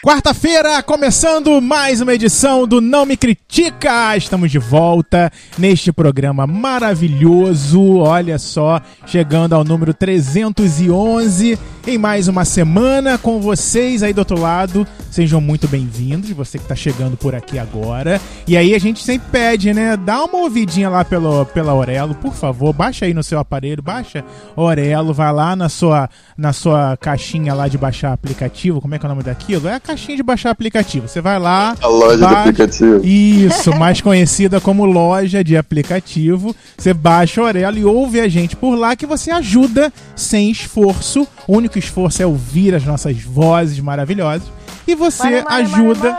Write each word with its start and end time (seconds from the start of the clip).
Quarta-feira, 0.08 0.82
começando 0.82 1.60
mais 1.60 2.00
uma 2.00 2.14
edição 2.14 2.66
do 2.66 2.80
Não 2.80 3.04
Me 3.04 3.14
Critica. 3.14 4.16
Estamos 4.16 4.50
de 4.50 4.58
volta 4.58 5.30
neste 5.58 5.92
programa 5.92 6.46
maravilhoso. 6.46 7.98
Olha 7.98 8.38
só, 8.38 8.80
chegando 9.04 9.52
ao 9.52 9.64
número 9.64 9.92
311 9.92 11.58
em 11.86 11.98
mais 11.98 12.26
uma 12.26 12.44
semana 12.44 13.18
com 13.18 13.38
vocês 13.38 14.02
aí 14.02 14.14
do 14.14 14.20
outro 14.20 14.40
lado. 14.40 14.86
Sejam 15.10 15.42
muito 15.42 15.68
bem-vindos, 15.68 16.30
você 16.30 16.56
que 16.56 16.64
está 16.64 16.74
chegando 16.74 17.16
por 17.16 17.34
aqui 17.34 17.58
agora. 17.58 18.18
E 18.46 18.56
aí 18.56 18.74
a 18.74 18.78
gente 18.78 19.02
sempre 19.02 19.28
pede, 19.30 19.74
né? 19.74 19.94
Dá 19.96 20.24
uma 20.24 20.38
ouvidinha 20.38 20.88
lá 20.88 21.04
pelo, 21.04 21.44
pela 21.46 21.72
Aurelo, 21.72 22.14
por 22.14 22.34
favor. 22.34 22.72
Baixa 22.72 23.04
aí 23.04 23.12
no 23.12 23.22
seu 23.22 23.38
aparelho, 23.38 23.82
baixa 23.82 24.24
Aurelo, 24.56 25.12
vai 25.12 25.32
lá 25.32 25.54
na 25.54 25.68
sua, 25.68 26.08
na 26.36 26.52
sua 26.52 26.96
caixinha 26.96 27.52
lá 27.52 27.68
de 27.68 27.76
baixar 27.76 28.12
aplicativo. 28.12 28.80
Como 28.80 28.94
é 28.94 28.98
que 28.98 29.04
é 29.04 29.08
o 29.08 29.10
nome 29.10 29.22
daquilo? 29.22 29.68
É 29.68 29.74
a 29.74 29.80
caixinha 29.80 29.97
de 30.06 30.22
baixar 30.22 30.50
aplicativo. 30.50 31.08
Você 31.08 31.20
vai 31.20 31.38
lá. 31.38 31.74
A 31.80 31.86
loja 31.86 32.18
baixa, 32.18 32.34
de 32.34 32.48
aplicativo. 32.62 33.00
Isso, 33.04 33.74
mais 33.76 34.00
conhecida 34.00 34.60
como 34.60 34.84
loja 34.84 35.42
de 35.42 35.56
aplicativo. 35.56 36.54
Você 36.76 36.94
baixa 36.94 37.40
a 37.40 37.44
Aurelo 37.46 37.78
e 37.78 37.84
ouve 37.84 38.20
a 38.20 38.28
gente 38.28 38.56
por 38.56 38.74
lá 38.74 38.94
que 38.96 39.06
você 39.06 39.30
ajuda 39.30 39.92
sem 40.14 40.50
esforço. 40.50 41.26
O 41.46 41.56
único 41.56 41.78
esforço 41.78 42.22
é 42.22 42.26
ouvir 42.26 42.74
as 42.74 42.84
nossas 42.84 43.20
vozes 43.22 43.80
maravilhosas. 43.80 44.48
E 44.86 44.94
você 44.94 45.24
Money, 45.24 45.42
money, 45.42 45.62
ajuda. 45.62 46.10
money, 46.12 46.18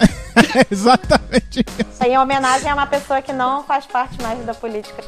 money. 0.00 0.66
Exatamente 0.70 1.60
isso. 1.60 1.98
Aí 2.00 2.12
é 2.12 2.20
homenagem 2.20 2.70
a 2.70 2.74
uma 2.74 2.86
pessoa 2.86 3.20
que 3.20 3.32
não 3.32 3.64
faz 3.64 3.86
parte 3.86 4.20
mais 4.22 4.38
da 4.44 4.54
política. 4.54 5.02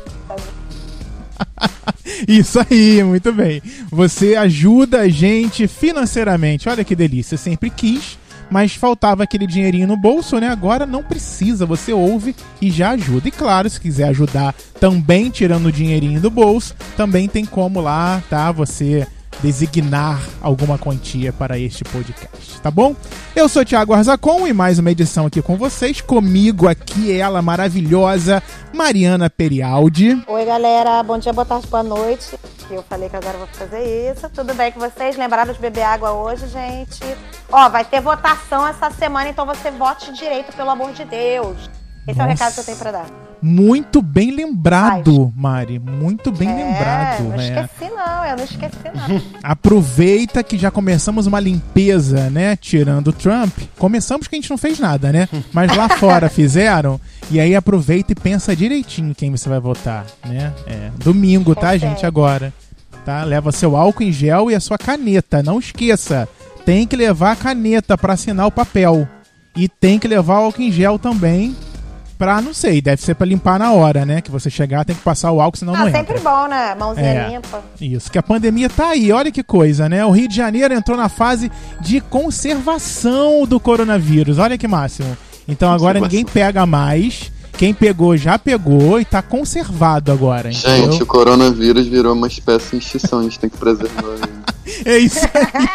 Isso 2.27 2.59
aí, 2.61 3.03
muito 3.03 3.33
bem. 3.33 3.63
Você 3.91 4.35
ajuda 4.37 5.01
a 5.01 5.09
gente 5.09 5.67
financeiramente. 5.67 6.69
Olha 6.69 6.85
que 6.85 6.95
delícia. 6.97 7.37
Sempre 7.37 7.71
quis, 7.71 8.19
mas 8.51 8.75
faltava 8.75 9.23
aquele 9.23 9.47
dinheirinho 9.47 9.87
no 9.87 9.97
bolso, 9.97 10.39
né? 10.39 10.49
Agora 10.49 10.87
não 10.87 11.03
precisa. 11.03 11.67
Você 11.67 11.93
ouve 11.93 12.35
e 12.61 12.71
já 12.71 12.91
ajuda. 12.91 13.29
E 13.29 13.31
claro, 13.31 13.69
se 13.71 13.81
quiser 13.81 14.09
ajudar 14.09 14.55
também 14.79 15.31
tirando 15.31 15.67
o 15.67 15.73
dinheirinho 15.73 16.21
do 16.21 16.31
bolso, 16.31 16.75
também 16.97 17.29
tem 17.29 17.45
como 17.45 17.81
lá, 17.81 18.23
tá? 18.29 18.51
Você 18.53 19.07
designar 19.43 20.21
alguma 20.43 20.77
quantia 20.77 21.33
para 21.33 21.59
este 21.59 21.85
podcast, 21.85 22.61
tá 22.61 22.71
bom? 22.71 22.95
Eu 23.35 23.49
sou 23.49 23.65
Thiago 23.65 23.95
Arzacon 23.95 24.47
e 24.47 24.53
mais 24.53 24.79
uma 24.79 24.91
edição 24.91 25.27
aqui 25.27 25.41
com 25.41 25.57
vocês. 25.57 26.01
Comigo 26.01 26.69
aqui 26.69 27.19
ela 27.19 27.41
maravilhosa 27.41 28.43
Mariana 28.75 29.31
Perialdi. 29.31 30.23
Oi, 30.27 30.45
galera. 30.45 31.03
Bom 31.03 31.19
dia, 31.19 31.33
boa 31.33 31.45
tarde, 31.45 31.67
boa 31.69 31.83
noite. 31.83 32.39
Eu 32.71 32.83
falei 32.83 33.09
que 33.09 33.17
agora 33.17 33.39
vou 33.39 33.47
fazer 33.49 34.13
isso. 34.13 34.29
Tudo 34.31 34.55
bem 34.55 34.71
com 34.73 34.81
vocês? 34.81 35.17
Lembraram 35.17 35.53
de 35.53 35.59
beber 35.59 35.83
água 35.83 36.13
hoje, 36.13 36.47
gente? 36.49 37.01
Ó, 37.51 37.69
vai 37.69 37.85
ter 37.85 38.01
votação 38.01 38.67
essa 38.67 38.91
semana, 38.91 39.29
então 39.31 39.45
você 39.47 39.71
vote 39.71 40.13
direito, 40.13 40.53
pelo 40.55 40.71
amor 40.71 40.93
de 40.93 41.05
Deus. 41.05 41.71
Esse 42.07 42.21
é 42.21 42.23
o 42.23 42.27
Nossa. 42.27 42.45
recado 42.45 42.55
que 42.55 42.61
eu 42.61 42.65
tenho 42.65 42.79
pra 42.79 42.93
dar. 42.93 43.30
Muito 43.43 44.03
bem 44.03 44.31
lembrado, 44.31 45.33
Mari. 45.35 45.79
Muito 45.79 46.31
bem 46.31 46.49
é, 46.49 46.55
lembrado. 46.55 47.25
não 47.25 47.41
é. 47.41 47.65
esqueci 47.65 47.91
não, 47.91 48.25
eu 48.25 48.37
não 48.37 48.45
esqueci 48.45 48.79
não. 48.95 49.23
Aproveita 49.43 50.43
que 50.43 50.59
já 50.59 50.71
começamos 50.71 51.27
uma 51.27 51.41
limpeza, 51.41 52.29
né? 52.29 52.57
Tirando 52.57 53.09
o 53.09 53.13
Trump. 53.13 53.57
Começamos 53.79 54.29
que 54.29 54.37
a 54.37 54.39
gente 54.39 54.51
não 54.51 54.59
fez 54.59 54.79
nada, 54.79 55.11
né? 55.13 55.29
Mas 55.53 55.75
lá 55.75 55.89
fora 55.89 56.29
fizeram. 56.31 57.01
E 57.31 57.41
aí 57.41 57.55
aproveita 57.55 58.13
e 58.13 58.15
pensa 58.15 58.55
direitinho 58.55 59.15
quem 59.15 59.31
você 59.31 59.49
vai 59.49 59.61
votar, 59.61 60.05
né? 60.27 60.53
É. 60.67 60.91
Domingo, 60.99 61.55
tá, 61.55 61.77
gente? 61.77 62.05
Agora. 62.05 62.53
Tá? 63.05 63.25
Leva 63.25 63.51
seu 63.51 63.77
álcool 63.77 64.03
em 64.03 64.13
gel 64.13 64.51
e 64.51 64.55
a 64.55 64.61
sua 64.61 64.77
caneta. 64.77 65.43
Não 65.43 65.59
esqueça. 65.59 66.29
Tem 66.67 66.87
que 66.87 66.97
levar 66.97 67.33
a 67.33 67.37
caneta 67.37 67.97
pra 67.97 68.13
assinar 68.13 68.47
o 68.47 68.53
papel. 68.53 69.09
E 69.57 69.69
tem 69.69 69.99
que 69.99 70.07
levar 70.07 70.41
o 70.41 70.45
álcool 70.45 70.63
em 70.63 70.71
gel 70.71 70.99
também. 70.99 71.57
Pra, 72.21 72.43
não 72.43 72.53
sei, 72.53 72.83
deve 72.83 73.01
ser 73.01 73.15
pra 73.15 73.27
limpar 73.27 73.59
na 73.59 73.73
hora, 73.73 74.05
né? 74.05 74.21
Que 74.21 74.31
você 74.31 74.51
chegar 74.51 74.85
tem 74.85 74.95
que 74.95 75.01
passar 75.01 75.33
o 75.33 75.41
álcool, 75.41 75.57
senão 75.57 75.73
não 75.73 75.85
Ah, 75.85 75.89
entra. 75.89 76.01
sempre 76.01 76.21
bom, 76.21 76.47
né? 76.49 76.75
Mãozinha 76.79 77.07
É. 77.07 77.29
limpa. 77.31 77.63
Isso, 77.81 78.13
que 78.13 78.19
a 78.19 78.23
pandemia 78.23 78.69
tá 78.69 78.89
aí, 78.91 79.11
olha 79.11 79.33
que 79.33 79.43
coisa, 79.43 79.89
né? 79.89 80.05
O 80.05 80.11
Rio 80.11 80.29
de 80.29 80.37
Janeiro 80.37 80.75
entrou 80.75 80.99
na 80.99 81.09
fase 81.09 81.51
de 81.81 81.99
conservação 82.03 83.47
do 83.47 83.59
coronavírus, 83.59 84.39
olha 84.39 84.59
que 84.59 84.69
máximo. 84.69 85.17
Então 85.49 85.73
agora 85.73 85.99
ninguém 85.99 86.23
pega 86.27 86.67
mais. 86.67 87.33
Quem 87.57 87.73
pegou 87.73 88.15
já 88.19 88.39
pegou 88.39 89.01
e 89.01 89.05
tá 89.07 89.23
conservado 89.23 90.13
agora, 90.13 90.53
Gente, 90.53 90.69
entendeu? 90.69 91.03
o 91.03 91.07
coronavírus 91.07 91.87
virou 91.87 92.13
uma 92.15 92.27
espécie 92.27 92.73
de 92.77 92.85
extinção, 92.85 93.21
a 93.21 93.23
gente 93.23 93.39
tem 93.39 93.49
que 93.49 93.57
preservar 93.57 94.03
ele. 94.03 94.31
É 94.85 94.99
isso 94.99 95.19
aí. 95.25 95.69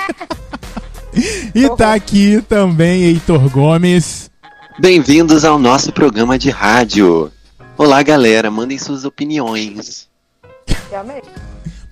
e 1.56 1.69
tá 1.75 1.95
aqui 1.95 2.39
também 2.47 3.01
Heitor 3.03 3.50
Gomes. 3.50 4.29
Bem-vindos 4.80 5.46
ao 5.46 5.58
nosso 5.58 5.91
programa 5.91 6.38
de 6.38 6.50
rádio. 6.50 7.31
Olá, 7.78 8.02
galera, 8.03 8.52
mandem 8.52 8.78
suas 8.78 9.06
opiniões. 9.06 10.08
Eu 10.91 11.00
amei. 11.00 11.22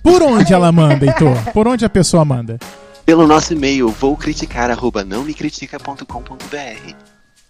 Por 0.02 0.22
onde 0.22 0.52
ela 0.52 0.70
manda, 0.70 1.06
Heitor? 1.06 1.36
Por 1.52 1.66
onde 1.66 1.84
a 1.84 1.88
pessoa 1.88 2.24
manda? 2.24 2.58
Pelo 3.06 3.26
nosso 3.26 3.52
e-mail, 3.54 3.88
vou 3.88 4.16
criticar, 4.16 4.70
arroba 4.70 5.04
não 5.04 5.24
me 5.24 5.34
critica.com.br. 5.34 6.94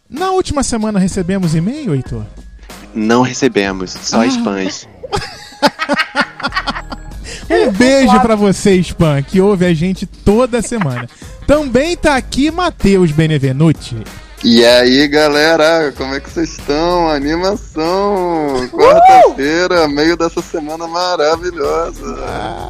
Na 0.08 0.30
última 0.30 0.62
semana 0.62 0.98
recebemos 0.98 1.54
e-mail, 1.54 1.94
Heitor? 1.94 2.24
Não 2.94 3.22
recebemos, 3.22 3.90
só 3.90 4.20
Ah. 4.22 4.26
spams. 4.26 4.88
Um 7.50 7.70
beijo 7.72 8.18
pra 8.20 8.34
você, 8.36 8.74
Spam, 8.76 9.22
que 9.22 9.40
ouve 9.40 9.66
a 9.66 9.74
gente 9.74 10.06
toda 10.06 10.62
semana. 10.62 11.08
Também 11.46 11.96
tá 11.96 12.16
aqui 12.16 12.50
Matheus 12.50 13.10
Benevenuti. 13.10 13.96
E 14.46 14.62
aí, 14.62 15.08
galera, 15.08 15.90
como 15.96 16.14
é 16.14 16.20
que 16.20 16.28
vocês 16.28 16.50
estão? 16.50 17.08
Animação! 17.08 18.68
Quarta-feira, 18.70 19.88
meio 19.88 20.18
dessa 20.18 20.42
semana 20.42 20.86
maravilhosa. 20.86 22.14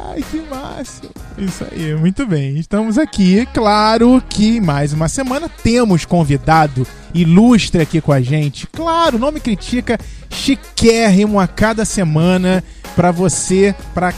Ai, 0.09 0.23
que 0.31 0.39
máximo. 0.49 1.09
Isso 1.37 1.65
aí, 1.69 1.93
muito 1.93 2.25
bem. 2.25 2.57
Estamos 2.57 2.97
aqui. 2.97 3.45
Claro 3.53 4.23
que 4.29 4.61
mais 4.61 4.93
uma 4.93 5.09
semana 5.09 5.49
temos 5.49 6.05
convidado 6.05 6.87
ilustre 7.13 7.81
aqui 7.81 7.99
com 7.99 8.13
a 8.13 8.21
gente. 8.21 8.67
Claro, 8.67 9.19
não 9.19 9.33
me 9.33 9.41
critica, 9.41 9.99
chiquérrimo 10.29 11.41
a 11.41 11.45
cada 11.45 11.83
semana 11.83 12.63
pra 12.95 13.11
você, 13.11 13.75
pra 13.93 14.13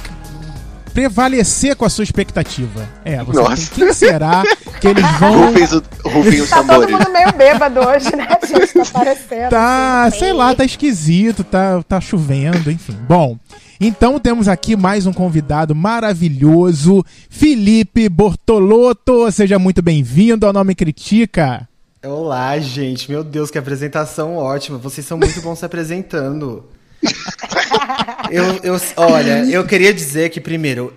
prevalecer 0.98 1.76
com 1.76 1.86
a 1.86 1.90
sua 1.92 2.04
expectativa. 2.04 2.90
É, 3.06 3.24
você 3.24 3.40
Nossa. 3.40 3.70
tem 3.70 3.86
quem 3.86 3.94
será 3.94 4.42
que 4.82 4.88
eles 4.88 5.06
vão 5.20 5.46
Rufem, 5.54 5.82
rufem 6.12 6.42
os 6.42 6.50
Tá 6.50 6.64
todo 6.64 6.90
mundo 6.90 7.12
meio 7.12 7.32
bêbado 7.34 7.82
hoje, 7.82 8.16
né, 8.16 8.28
gente? 8.48 8.74
Tá 8.74 8.86
parecendo. 8.92 9.50
Tá, 9.52 10.06
assim, 10.06 10.18
sei 10.18 10.34
lá, 10.34 10.56
tá 10.56 10.66
esquisito, 10.66 11.44
tá, 11.44 11.84
tá 11.84 12.02
chovendo, 12.02 12.72
enfim. 12.72 12.98
Bom, 13.08 13.38
então 13.80 14.20
temos 14.20 14.48
aqui 14.48 14.76
mais 14.76 15.06
um 15.06 15.14
convidado 15.14 15.76
maravilhoso, 15.76 17.06
Felipe 17.30 18.10
Bortolotto. 18.10 19.32
Seja 19.32 19.60
muito 19.60 19.84
bem-vindo 19.84 20.48
ao 20.48 20.54
Nome 20.54 20.74
Critica. 20.74 21.70
Olá, 22.04 22.58
gente. 22.58 23.12
Meu 23.12 23.24
Deus, 23.24 23.52
que 23.52 23.60
apresentação 23.60 24.36
ótima. 24.36 24.80
Vocês 24.80 25.06
são 25.06 25.16
muito 25.16 25.40
bons 25.42 25.60
se 25.60 25.66
apresentando. 25.66 26.66
Eu, 28.32 28.76
eu, 28.76 28.82
olha, 28.98 29.46
eu 29.46 29.66
queria 29.66 29.94
dizer 29.94 30.30
que, 30.30 30.40
primeiro, 30.40 30.94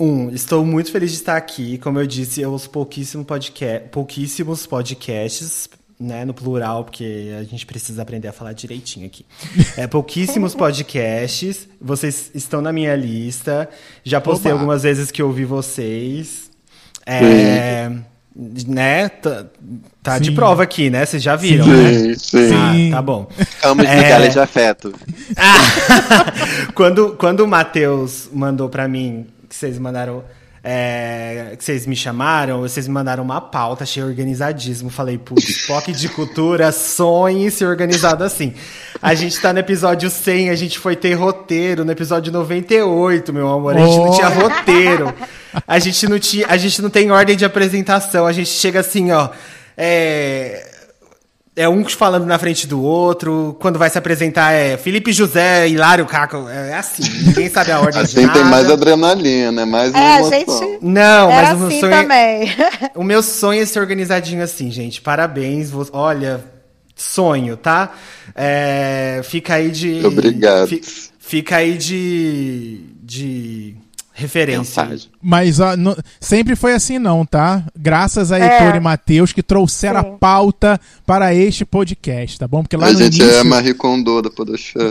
um, 0.00 0.30
estou 0.30 0.64
muito 0.64 0.92
feliz 0.92 1.10
de 1.10 1.16
estar 1.16 1.36
aqui. 1.36 1.78
Como 1.78 1.98
eu 1.98 2.06
disse, 2.06 2.40
eu 2.40 2.52
ouço 2.52 2.70
pouquíssimo 2.70 3.24
podca 3.24 3.82
pouquíssimos 3.90 4.66
podcasts, 4.66 5.68
né, 5.98 6.24
no 6.24 6.32
plural, 6.32 6.84
porque 6.84 7.34
a 7.38 7.42
gente 7.42 7.66
precisa 7.66 8.02
aprender 8.02 8.28
a 8.28 8.32
falar 8.32 8.52
direitinho 8.52 9.06
aqui. 9.06 9.26
É, 9.76 9.86
pouquíssimos 9.86 10.54
podcasts. 10.56 11.68
Vocês 11.80 12.30
estão 12.34 12.60
na 12.60 12.72
minha 12.72 12.94
lista. 12.94 13.68
Já 14.04 14.20
postei 14.20 14.52
Oba. 14.52 14.60
algumas 14.60 14.84
vezes 14.84 15.10
que 15.10 15.20
eu 15.20 15.26
ouvi 15.26 15.44
vocês. 15.44 16.50
É, 17.04 17.90
né? 18.38 19.08
Tá, 19.08 19.46
tá 20.02 20.18
de 20.18 20.28
Sim. 20.28 20.34
prova 20.34 20.62
aqui, 20.62 20.88
né? 20.88 21.04
Vocês 21.04 21.20
já 21.22 21.34
viram, 21.34 21.66
né? 21.66 21.92
Sim, 21.92 22.14
sim. 22.14 22.48
Sim. 22.48 22.92
Ah, 22.92 22.96
tá 22.96 23.02
bom. 23.02 23.26
Amo 23.64 23.82
de 23.82 23.88
É. 23.88 23.96
migalha 23.96 24.28
de 24.28 24.38
afeto. 24.38 24.94
quando, 26.74 27.16
quando 27.16 27.40
o 27.40 27.48
Matheus 27.48 28.28
mandou 28.32 28.68
pra 28.68 28.86
mim, 28.86 29.26
que 29.48 29.54
vocês 29.56 29.78
mandaram 29.78 30.22
é, 30.70 31.54
que 31.56 31.64
vocês 31.64 31.86
me 31.86 31.96
chamaram, 31.96 32.60
vocês 32.60 32.86
me 32.86 32.92
mandaram 32.92 33.24
uma 33.24 33.40
pauta, 33.40 33.84
achei 33.84 34.02
organizadíssimo. 34.02 34.90
Falei, 34.90 35.16
putz, 35.16 35.66
POC 35.66 35.92
de 35.92 36.10
cultura, 36.10 36.70
sonhe 36.72 37.50
ser 37.50 37.64
organizado 37.64 38.22
assim. 38.22 38.52
A 39.00 39.14
gente 39.14 39.40
tá 39.40 39.50
no 39.50 39.60
episódio 39.60 40.10
100, 40.10 40.50
a 40.50 40.54
gente 40.54 40.78
foi 40.78 40.94
ter 40.94 41.14
roteiro 41.14 41.86
no 41.86 41.92
episódio 41.92 42.30
98, 42.30 43.32
meu 43.32 43.48
amor. 43.48 43.78
A 43.78 43.80
gente 43.80 43.96
não 43.96 44.10
tinha 44.12 44.28
roteiro. 44.28 45.14
A 45.66 45.78
gente 45.78 46.06
não, 46.06 46.18
tinha, 46.18 46.46
a 46.46 46.58
gente 46.58 46.82
não 46.82 46.90
tem 46.90 47.10
ordem 47.10 47.34
de 47.34 47.46
apresentação. 47.46 48.26
A 48.26 48.32
gente 48.32 48.50
chega 48.50 48.80
assim, 48.80 49.10
ó. 49.10 49.30
É, 49.74 50.68
é 51.58 51.68
um 51.68 51.84
falando 51.88 52.24
na 52.26 52.38
frente 52.38 52.66
do 52.66 52.80
outro. 52.82 53.56
Quando 53.60 53.78
vai 53.78 53.90
se 53.90 53.98
apresentar 53.98 54.52
é 54.52 54.76
Felipe 54.76 55.12
José, 55.12 55.68
Hilário 55.68 56.06
Caco. 56.06 56.48
É 56.48 56.74
assim, 56.78 57.02
ninguém 57.26 57.50
sabe 57.50 57.72
a 57.72 57.80
ordem 57.80 58.00
de 58.04 58.06
Assim 58.06 58.26
nada. 58.26 58.38
tem 58.38 58.48
mais 58.48 58.70
adrenalina, 58.70 59.66
mais 59.66 59.92
É, 59.94 59.98
a 59.98 60.16
emoção. 60.20 60.38
gente. 60.68 60.78
Não, 60.84 61.30
Era 61.30 61.42
mas 61.48 61.52
o 61.52 61.58
meu 61.58 61.66
assim 61.68 61.80
sonho 61.80 61.92
é- 61.94 62.02
também. 62.02 62.56
o 62.94 63.04
meu 63.04 63.22
sonho 63.22 63.62
é 63.62 63.66
ser 63.66 63.80
organizadinho 63.80 64.42
assim, 64.42 64.70
gente. 64.70 65.00
Parabéns. 65.00 65.70
vo- 65.70 65.88
Olha, 65.92 66.44
sonho, 66.96 67.56
tá? 67.56 67.92
É, 68.34 69.20
fica 69.24 69.54
aí 69.54 69.70
de. 69.70 70.04
Obrigado. 70.06 70.68
fi- 70.68 70.82
fica 71.18 71.56
aí 71.56 71.76
de. 71.76 72.80
de 73.02 73.74
referência. 74.18 74.82
Mensagem. 74.84 75.08
Mas 75.22 75.60
ó, 75.60 75.76
não- 75.76 75.96
sempre 76.20 76.56
foi 76.56 76.72
assim 76.74 76.98
não, 76.98 77.24
tá? 77.24 77.62
Graças 77.76 78.32
a 78.32 78.38
É. 78.38 78.42
Heitor 78.62 78.76
e 78.76 78.80
Matheus 78.80 79.32
que 79.32 79.42
trouxeram 79.42 80.00
Sim. 80.00 80.06
a 80.08 80.10
pauta 80.18 80.80
para 81.06 81.34
este 81.34 81.64
podcast, 81.64 82.38
tá 82.38 82.48
bom? 82.48 82.62
Porque 82.62 82.76
lá 82.76 82.88
A 82.88 82.92
no 82.92 82.98
gente 82.98 83.20
início... 83.20 83.34
é 83.38 83.44
Marie 83.44 83.74
Kondo 83.74 84.20
da 84.20 84.30
Podosfera. 84.30 84.90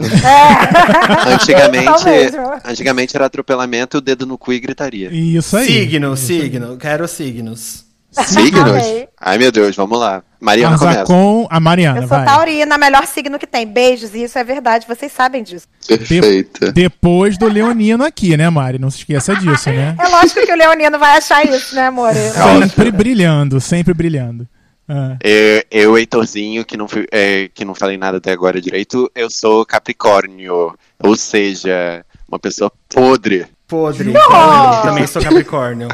Antigamente, 1.28 1.84
Então 1.90 2.04
mesmo. 2.06 2.40
antigamente 2.66 3.16
era 3.16 3.26
atropelamento, 3.26 3.98
o 3.98 4.02
dedo 4.02 4.26
no 4.26 4.38
cu 4.38 4.54
e 4.54 4.60
gritaria. 4.60 5.10
Isso 5.12 5.56
aí. 5.58 5.68
Signo, 5.68 6.16
signo. 6.18 6.78
Quero 6.78 7.08
signos. 7.08 7.87
Signos? 8.26 8.84
Ai 9.20 9.38
meu 9.38 9.52
Deus, 9.52 9.76
vamos 9.76 10.00
lá. 10.00 10.24
Mariana 10.40 10.76
Arrasar 10.76 10.94
começa. 10.94 11.06
com 11.14 11.48
a 11.50 11.60
Mariana, 11.60 11.98
Eu 12.02 12.08
sou 12.08 12.18
vai. 12.18 12.26
taurina, 12.26 12.78
melhor 12.78 13.06
signo 13.08 13.40
que 13.40 13.48
tem. 13.48 13.66
Beijos, 13.66 14.14
e 14.14 14.24
isso 14.24 14.38
é 14.38 14.44
verdade, 14.44 14.86
vocês 14.88 15.12
sabem 15.12 15.42
disso. 15.44 15.68
Perfeita. 15.88 16.72
Depois 16.72 17.38
do 17.38 17.48
Leonino 17.48 18.04
aqui, 18.06 18.38
né, 18.38 18.48
Mari? 18.50 18.78
Não 18.78 18.92
se 18.92 19.00
esqueça 19.00 19.36
disso, 19.36 19.70
né? 19.72 19.96
É 20.00 20.08
lógico 20.08 20.46
que 20.46 20.52
o 20.52 20.56
Leonino 20.56 21.00
vai 21.00 21.18
achar 21.18 21.44
isso, 21.46 21.74
né, 21.76 21.88
amor? 21.88 22.12
Sempre 22.14 22.92
brilhando, 22.92 23.60
sempre 23.60 23.94
brilhando. 23.94 24.48
Ah, 24.90 25.18
Eu, 25.22 25.64
eu, 25.72 25.98
Heitorzinho, 25.98 26.64
que 26.64 26.78
não, 26.78 26.88
fui- 26.88 27.08
é, 27.12 27.50
que 27.54 27.66
não 27.66 27.76
falei 27.76 27.98
nada 27.98 28.18
até 28.20 28.32
agora 28.32 28.62
direito, 28.62 29.12
eu 29.16 29.30
sou 29.30 29.66
Capricórnio. 29.66 30.74
Ou 31.04 31.16
seja, 31.18 32.06
uma 32.30 32.40
pessoa 32.40 32.72
podre. 32.88 33.46
Podre. 33.68 34.16
horror! 34.16 34.76
Eu 34.78 34.82
também 34.84 35.08
sou 35.08 35.22
Capricórnio. 35.22 35.88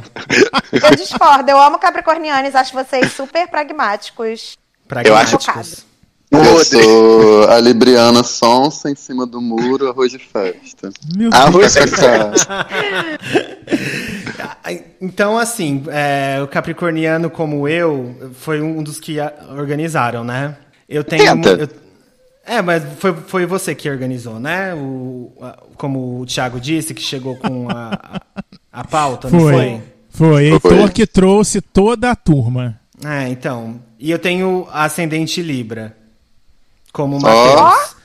Eu 0.72 0.96
discordo, 0.96 1.50
eu 1.50 1.60
amo 1.60 1.80
capricornianos, 1.80 2.54
acho 2.56 2.74
vocês 2.74 3.12
super 3.12 3.48
pragmáticos. 3.48 4.58
Eu 5.04 5.16
acho- 5.16 5.38
Pragmáticos. 5.38 5.86
Eu 6.32 6.40
Podre. 6.44 6.66
sou 6.84 7.50
a 7.50 7.60
Libriana 7.60 8.24
sonsa 8.24 8.90
em 8.90 8.96
cima 8.96 9.26
do 9.26 9.40
muro, 9.42 9.88
arroz 9.90 10.12
de 10.12 10.18
festa. 10.20 10.92
meu 11.16 11.30
Arroz 11.34 11.74
de 11.74 11.88
festa. 11.88 12.68
Então, 15.02 15.38
assim, 15.38 15.84
é, 15.90 16.40
o 16.42 16.48
Capricorniano, 16.48 17.30
como 17.30 17.68
eu, 17.68 18.32
foi 18.40 18.62
um 18.62 18.82
dos 18.82 18.98
que 19.00 19.18
organizaram, 19.58 20.24
né? 20.24 20.56
Eu 20.88 21.04
tenho. 21.04 21.24
Eu- 21.46 21.83
é, 22.46 22.62
mas 22.62 22.84
foi, 23.00 23.14
foi 23.28 23.46
você 23.46 23.74
que 23.74 23.90
organizou, 23.90 24.40
né? 24.40 24.74
O, 24.74 25.32
a- 25.42 25.58
como 25.78 26.20
o 26.22 26.26
Thiago 26.26 26.60
disse, 26.60 26.94
que 26.94 27.02
chegou 27.02 27.36
com 27.38 27.68
a, 27.70 28.22
a, 28.74 28.82
a 28.82 28.84
pauta, 28.84 29.30
não 29.30 29.40
Foi. 29.40 29.52
foi? 29.54 29.82
Foi. 30.10 30.46
Heitor 30.46 30.62
Foi. 30.78 30.90
que 30.90 31.08
trouxe 31.08 31.60
toda 31.62 32.12
a 32.12 32.16
turma. 32.16 32.80
É, 33.04 33.28
então. 33.30 33.80
E 34.00 34.12
eu 34.12 34.20
tenho 34.20 34.68
ascendente 34.72 35.42
Libra, 35.42 35.96
como 36.92 37.18
o. 37.18 37.22
Matheus. 37.22 37.96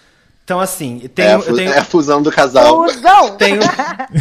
Então, 0.49 0.61
assim, 0.61 1.03
tenho, 1.15 1.29
É 1.29 1.35
a, 1.35 1.39
tenho, 1.43 1.71
é 1.75 1.79
a 1.79 1.85
fusão 1.85 2.23
do 2.23 2.33
casal. 2.33 2.81
Usão! 2.87 3.37
Tem, 3.37 3.59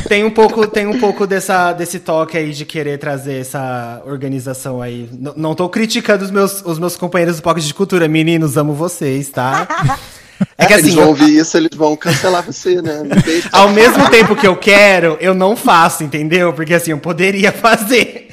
tem 0.09 0.25
um 0.25 0.29
pouco, 0.29 0.67
tem 0.67 0.85
um 0.85 0.99
pouco 0.99 1.25
dessa, 1.25 1.71
desse 1.71 1.99
toque 1.99 2.37
aí 2.37 2.51
de 2.51 2.65
querer 2.65 2.97
trazer 2.99 3.39
essa 3.39 4.01
organização 4.05 4.81
aí. 4.81 5.09
N- 5.13 5.31
não 5.37 5.55
tô 5.55 5.69
criticando 5.69 6.25
os 6.25 6.29
meus, 6.29 6.61
os 6.65 6.77
meus 6.79 6.97
companheiros 6.97 7.37
do 7.37 7.41
Pocket 7.41 7.63
de 7.63 7.73
Cultura. 7.73 8.09
Meninos, 8.09 8.57
amo 8.57 8.73
vocês, 8.73 9.29
tá? 9.29 9.65
É 10.57 10.65
que 10.65 10.73
eles 10.73 10.85
assim, 10.85 10.95
vão 10.95 11.03
eu- 11.03 11.09
ouvir 11.09 11.35
isso, 11.37 11.55
eles 11.57 11.69
vão 11.75 11.95
cancelar 11.95 12.43
você, 12.43 12.81
né? 12.81 13.01
Ao 13.51 13.69
mesmo 13.69 14.09
tempo 14.09 14.35
que 14.35 14.45
eu 14.45 14.55
quero, 14.55 15.17
eu 15.19 15.33
não 15.33 15.55
faço, 15.55 16.03
entendeu? 16.03 16.53
Porque 16.53 16.73
assim, 16.73 16.91
eu 16.91 16.97
poderia 16.99 17.51
fazer. 17.53 18.27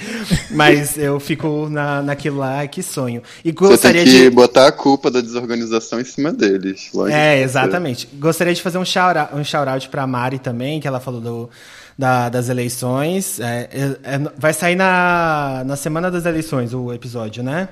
Mas 0.50 0.96
eu 0.98 1.18
fico 1.20 1.68
na, 1.70 2.02
naquilo 2.02 2.38
lá, 2.38 2.66
que 2.66 2.82
sonho. 2.82 3.22
E 3.44 3.50
Você 3.50 3.54
tem 3.58 3.68
gostaria 3.68 4.04
que 4.04 4.10
de. 4.10 4.30
botar 4.30 4.66
a 4.68 4.72
culpa 4.72 5.10
da 5.10 5.20
desorganização 5.20 6.00
em 6.00 6.04
cima 6.04 6.32
deles. 6.32 6.88
lógico. 6.94 7.16
É, 7.16 7.40
exatamente. 7.42 8.08
Gostaria 8.14 8.54
de 8.54 8.62
fazer 8.62 8.78
um 8.78 8.84
shout-out 8.84 9.34
um 9.34 9.44
shout 9.44 9.88
pra 9.88 10.06
Mari 10.06 10.38
também, 10.38 10.80
que 10.80 10.88
ela 10.88 11.00
falou 11.00 11.20
do, 11.20 11.50
da- 11.98 12.28
das 12.28 12.48
eleições. 12.48 13.38
É, 13.40 13.68
é, 13.72 14.14
é, 14.14 14.20
vai 14.38 14.52
sair 14.52 14.76
na, 14.76 15.62
na 15.66 15.76
semana 15.76 16.10
das 16.10 16.24
eleições 16.26 16.72
o 16.72 16.92
episódio, 16.92 17.42
né? 17.42 17.68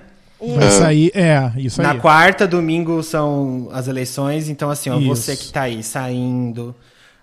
Vai 0.56 0.70
sair, 0.70 1.10
é, 1.14 1.52
isso 1.56 1.80
aí. 1.80 1.86
Na 1.86 1.94
quarta, 2.00 2.46
domingo 2.46 3.02
são 3.02 3.68
as 3.72 3.86
eleições. 3.88 4.48
Então, 4.48 4.70
assim, 4.70 4.90
ó, 4.90 4.98
você 4.98 5.36
que 5.36 5.52
tá 5.52 5.62
aí 5.62 5.82
saindo. 5.82 6.74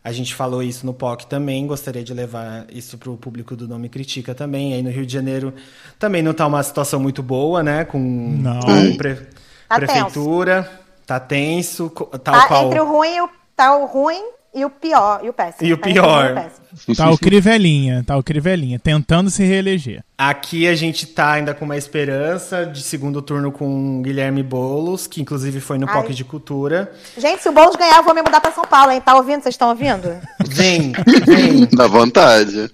A 0.02 0.12
gente 0.14 0.34
falou 0.34 0.64
isso 0.64 0.86
no 0.86 0.94
POC 0.94 1.28
também. 1.28 1.68
Gostaria 1.68 2.04
de 2.04 2.14
levar 2.14 2.66
isso 2.74 2.98
pro 2.98 3.18
público 3.18 3.56
do 3.56 3.68
Nome 3.68 3.90
Critica 3.90 4.34
também. 4.34 4.74
Aí 4.74 4.82
no 4.82 4.90
Rio 4.90 5.06
de 5.06 5.12
Janeiro 5.14 5.54
também 6.00 6.24
não 6.24 6.34
tá 6.34 6.48
uma 6.48 6.64
situação 6.64 7.00
muito 7.02 7.22
boa, 7.22 7.62
né? 7.62 7.84
Com, 7.84 8.00
Não. 8.00 8.60
com 8.62 8.96
pre- 8.98 9.28
Tá 9.68 9.76
prefeitura. 9.76 10.70
Tá 11.06 11.20
tenso. 11.20 11.90
co- 11.90 12.06
Tal 12.06 12.34
Tá 12.34 12.48
qual. 12.48 12.68
entre 12.68 12.80
o 12.80 12.86
ruim 12.88 13.16
e 13.18 13.22
o, 13.22 13.30
tá 13.56 13.76
o 13.76 13.86
ruim 13.86 14.24
e 14.54 14.66
o 14.66 14.70
pior, 14.70 15.22
e 15.24 15.30
o 15.30 15.34
péssimo. 15.34 15.68
E 15.68 15.74
o 15.74 15.78
Tá 15.78 15.88
pior. 15.88 16.34
péssimo. 16.34 16.96
Tá 16.96 17.10
o 17.10 17.18
Crivelinha, 17.18 18.04
tá 18.06 18.16
o 18.18 18.24
Crivelinha, 18.24 18.80
tentando 18.80 19.30
se 19.30 19.44
reeleger. 19.44 20.04
Aqui 20.18 20.68
a 20.68 20.76
gente 20.76 21.06
tá 21.08 21.32
ainda 21.32 21.54
com 21.54 21.66
uma 21.66 21.78
esperança 21.78 22.66
de 22.66 22.82
segundo 22.84 23.22
turno 23.22 23.52
com 23.52 24.00
o 24.00 24.02
Guilherme 24.02 24.44
Boulos, 24.44 25.08
que 25.08 25.22
inclusive 25.22 25.60
foi 25.60 25.78
no 25.78 25.88
Ai. 25.90 25.94
POC 25.94 26.14
de 26.14 26.24
Cultura. 26.24 26.92
Gente, 27.18 27.42
se 27.42 27.50
o 27.50 27.52
Boulos 27.52 27.76
ganhar, 27.76 27.98
eu 27.98 28.04
vou 28.04 28.14
me 28.14 28.22
mudar 28.22 28.40
pra 28.42 28.52
São 28.52 28.64
Paulo, 28.66 28.92
hein? 28.92 29.02
Tá 29.02 29.16
ouvindo? 29.16 29.42
Vocês 29.42 29.56
estão 29.56 29.70
ouvindo? 29.70 30.16
Vem, 30.48 30.92
vem. 31.26 31.66
Dá 31.74 31.88
vontade. 31.88 32.70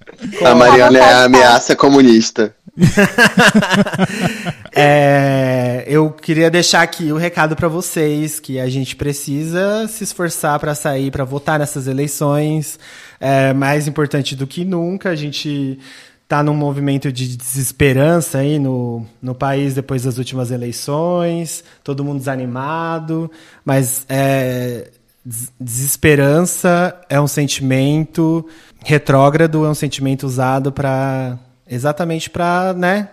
A 0.45 0.55
Mariana 0.55 0.97
é 0.97 1.01
a 1.03 1.07
tá? 1.19 1.23
ameaça 1.25 1.75
comunista. 1.75 2.55
É, 4.77 5.85
eu 5.87 6.11
queria 6.11 6.51
deixar 6.51 6.81
aqui 6.81 7.09
o 7.11 7.17
recado 7.17 7.55
pra 7.55 7.69
vocês 7.69 8.39
que 8.41 8.59
a 8.59 8.67
gente 8.67 8.93
precisa 8.95 9.87
se 9.87 10.03
esforçar 10.03 10.59
pra 10.59 10.75
sair, 10.75 11.11
pra 11.11 11.23
votar 11.23 11.57
nessas 11.59 11.87
eleições. 11.87 12.77
É 13.19 13.53
mais 13.53 13.87
importante 13.87 14.35
do 14.35 14.45
que 14.45 14.65
nunca. 14.65 15.09
A 15.11 15.15
gente 15.15 15.79
tá 16.27 16.43
num 16.43 16.53
movimento 16.53 17.09
de 17.11 17.37
desesperança 17.37 18.39
aí 18.39 18.59
no, 18.59 19.05
no 19.21 19.33
país 19.33 19.73
depois 19.73 20.03
das 20.03 20.17
últimas 20.17 20.51
eleições. 20.51 21.63
Todo 21.83 22.03
mundo 22.03 22.19
desanimado, 22.19 23.31
mas 23.63 24.05
é, 24.09 24.89
des- 25.25 25.53
desesperança 25.57 26.99
é 27.09 27.19
um 27.21 27.27
sentimento 27.27 28.45
retrógrado, 28.83 29.65
é 29.65 29.69
um 29.69 29.75
sentimento 29.75 30.25
usado 30.27 30.69
para 30.71 31.37
exatamente 31.69 32.29
para, 32.29 32.73
né? 32.73 33.09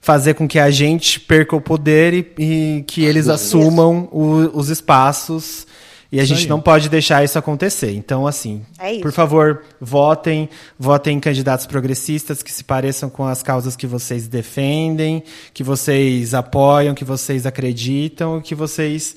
fazer 0.00 0.34
com 0.34 0.46
que 0.46 0.56
a 0.60 0.70
gente 0.70 1.18
perca 1.18 1.56
o 1.56 1.60
poder 1.60 2.14
e, 2.14 2.32
e 2.78 2.84
que 2.86 3.04
eles 3.04 3.28
assumam 3.28 4.08
o- 4.12 4.56
os 4.56 4.68
espaços. 4.68 5.66
E 6.12 6.20
a 6.20 6.22
Isso 6.22 6.32
gente 6.32 6.44
aí. 6.44 6.48
não 6.48 6.60
pode 6.60 6.88
deixar 6.88 7.24
isso 7.24 7.36
acontecer. 7.36 7.90
Então, 7.90 8.24
assim, 8.24 8.64
É 8.78 9.00
por 9.00 9.10
favor, 9.10 9.64
votem. 9.80 10.48
Votem 10.78 11.16
em 11.16 11.20
candidatos 11.20 11.66
progressistas 11.66 12.40
que 12.40 12.52
se 12.52 12.62
pareçam 12.62 13.10
com 13.10 13.24
as 13.24 13.42
causas 13.42 13.74
que 13.74 13.84
vocês 13.84 14.28
defendem, 14.28 15.24
que 15.52 15.64
vocês 15.64 16.34
apoiam, 16.34 16.94
que 16.94 17.04
vocês 17.04 17.44
acreditam, 17.44 18.40
que 18.40 18.54
vocês 18.54 19.16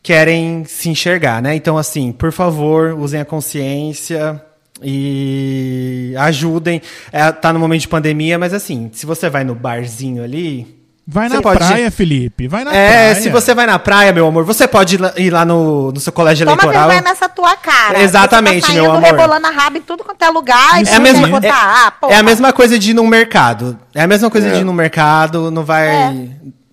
querem 0.00 0.64
se 0.64 0.88
enxergar, 0.88 1.42
né? 1.42 1.56
Então, 1.56 1.76
assim, 1.76 2.12
por 2.12 2.30
favor, 2.30 2.94
usem 2.94 3.20
a 3.20 3.24
consciência 3.24 4.40
e 4.82 6.14
ajudem. 6.18 6.80
É, 7.12 7.30
tá 7.32 7.52
no 7.52 7.58
momento 7.58 7.82
de 7.82 7.88
pandemia, 7.88 8.38
mas 8.38 8.52
assim, 8.54 8.90
se 8.92 9.06
você 9.06 9.28
vai 9.30 9.44
no 9.44 9.54
barzinho 9.54 10.22
ali. 10.22 10.82
Vai 11.06 11.28
na 11.28 11.42
pode- 11.42 11.58
praia, 11.58 11.90
Felipe, 11.90 12.48
vai 12.48 12.64
na 12.64 12.74
é, 12.74 12.88
praia. 12.88 13.14
se 13.16 13.28
você 13.28 13.52
vai 13.54 13.66
na 13.66 13.78
praia, 13.78 14.10
meu 14.10 14.26
amor, 14.26 14.42
você 14.42 14.66
pode 14.66 14.96
ir 15.18 15.30
lá, 15.30 15.44
no, 15.44 15.92
no 15.92 16.00
seu 16.00 16.10
colégio 16.10 16.46
Toma 16.46 16.62
eleitoral. 16.62 16.88
vergonha 16.88 17.10
nessa 17.10 17.28
tua 17.28 17.54
cara. 17.56 18.00
Exatamente, 18.00 18.62
Você 18.64 18.68
tá 18.68 18.72
meu 18.72 18.90
amor. 18.90 19.02
rebolando 19.02 19.46
a 19.46 19.50
raba 19.50 19.76
em 19.76 19.82
tudo 19.82 20.02
quanto 20.02 20.22
é 20.24 20.30
lugar. 20.30 20.80
Isso 20.80 20.90
e 20.92 20.94
É 20.94 20.96
a, 20.96 21.00
você 21.00 21.12
mesma, 21.12 21.28
votar. 21.28 21.52
Ah, 21.86 21.90
porra. 21.90 22.12
é, 22.14 22.16
é 22.16 22.18
a 22.20 22.22
mesma 22.22 22.54
coisa 22.54 22.78
de 22.78 22.92
ir 22.92 22.94
num 22.94 23.06
mercado. 23.06 23.78
É 23.94 24.00
a 24.02 24.06
mesma 24.06 24.30
coisa 24.30 24.48
É. 24.48 24.52
de 24.52 24.60
ir 24.60 24.64
num 24.64 24.72
mercado, 24.72 25.50
não 25.50 25.62
vai. 25.62 25.88
É. 25.88 26.26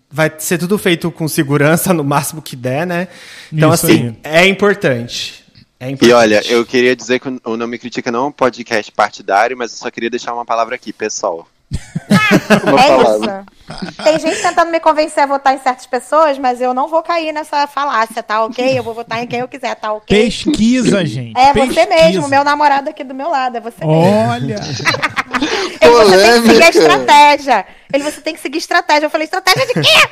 Vai 0.09 0.31
ser 0.37 0.57
tudo 0.57 0.77
feito 0.77 1.11
com 1.11 1.27
segurança, 1.27 1.93
no 1.93 2.03
máximo 2.03 2.41
que 2.41 2.55
der, 2.55 2.87
né? 2.87 3.09
Então, 3.51 3.73
Isso 3.73 3.85
assim, 3.85 4.15
aí. 4.23 4.43
é 4.43 4.47
importante. 4.47 5.40
É 5.81 5.89
importante. 5.89 6.09
E 6.09 6.13
olha, 6.13 6.43
eu 6.45 6.63
queria 6.63 6.95
dizer 6.95 7.19
que 7.19 7.27
o 7.43 7.57
Não 7.57 7.65
Me 7.65 7.79
Critica 7.79 8.11
não 8.11 8.25
é 8.25 8.27
um 8.27 8.31
podcast 8.31 8.91
partidário, 8.91 9.57
mas 9.57 9.71
eu 9.71 9.79
só 9.79 9.89
queria 9.89 10.11
deixar 10.11 10.31
uma 10.31 10.45
palavra 10.45 10.75
aqui, 10.75 10.93
pessoal. 10.93 11.47
Uma 12.67 12.81
é 12.81 12.87
palavra. 12.87 13.45
isso. 13.69 14.03
Tem 14.03 14.19
gente 14.19 14.41
tentando 14.41 14.69
me 14.69 14.79
convencer 14.81 15.23
a 15.23 15.25
votar 15.25 15.55
em 15.55 15.59
certas 15.59 15.85
pessoas, 15.85 16.37
mas 16.37 16.59
eu 16.59 16.73
não 16.73 16.89
vou 16.89 17.01
cair 17.01 17.31
nessa 17.31 17.65
falácia, 17.65 18.21
tá 18.21 18.43
ok? 18.43 18.77
Eu 18.77 18.83
vou 18.83 18.93
votar 18.93 19.23
em 19.23 19.27
quem 19.27 19.39
eu 19.39 19.47
quiser, 19.47 19.73
tá 19.75 19.93
ok? 19.93 20.23
Pesquisa, 20.23 21.05
gente. 21.05 21.39
É 21.39 21.53
você 21.53 21.87
pesquisa. 21.87 21.87
mesmo, 21.87 22.27
meu 22.27 22.43
namorado 22.43 22.89
aqui 22.89 23.05
do 23.05 23.15
meu 23.15 23.29
lado, 23.29 23.55
é 23.55 23.61
você 23.61 23.85
mesmo. 23.85 23.93
Olha, 23.93 24.59
Ele, 25.81 25.93
você 25.93 26.17
tem 26.19 26.41
que 26.41 26.47
seguir 26.49 26.63
a 26.63 26.69
estratégia. 26.69 27.65
Ele, 27.93 28.03
você 28.03 28.21
tem 28.21 28.33
que 28.35 28.41
seguir 28.41 28.57
estratégia. 28.57 29.05
Eu 29.05 29.09
falei, 29.09 29.25
estratégia 29.25 29.65
de 29.65 29.73
quê? 29.73 30.09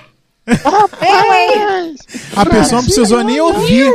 Eu, 0.49 1.33
hein? 1.33 1.95
a 2.35 2.45
pessoa 2.45 2.81
não 2.81 2.85
precisou 2.85 3.23
nem 3.23 3.39
ouvir. 3.41 3.93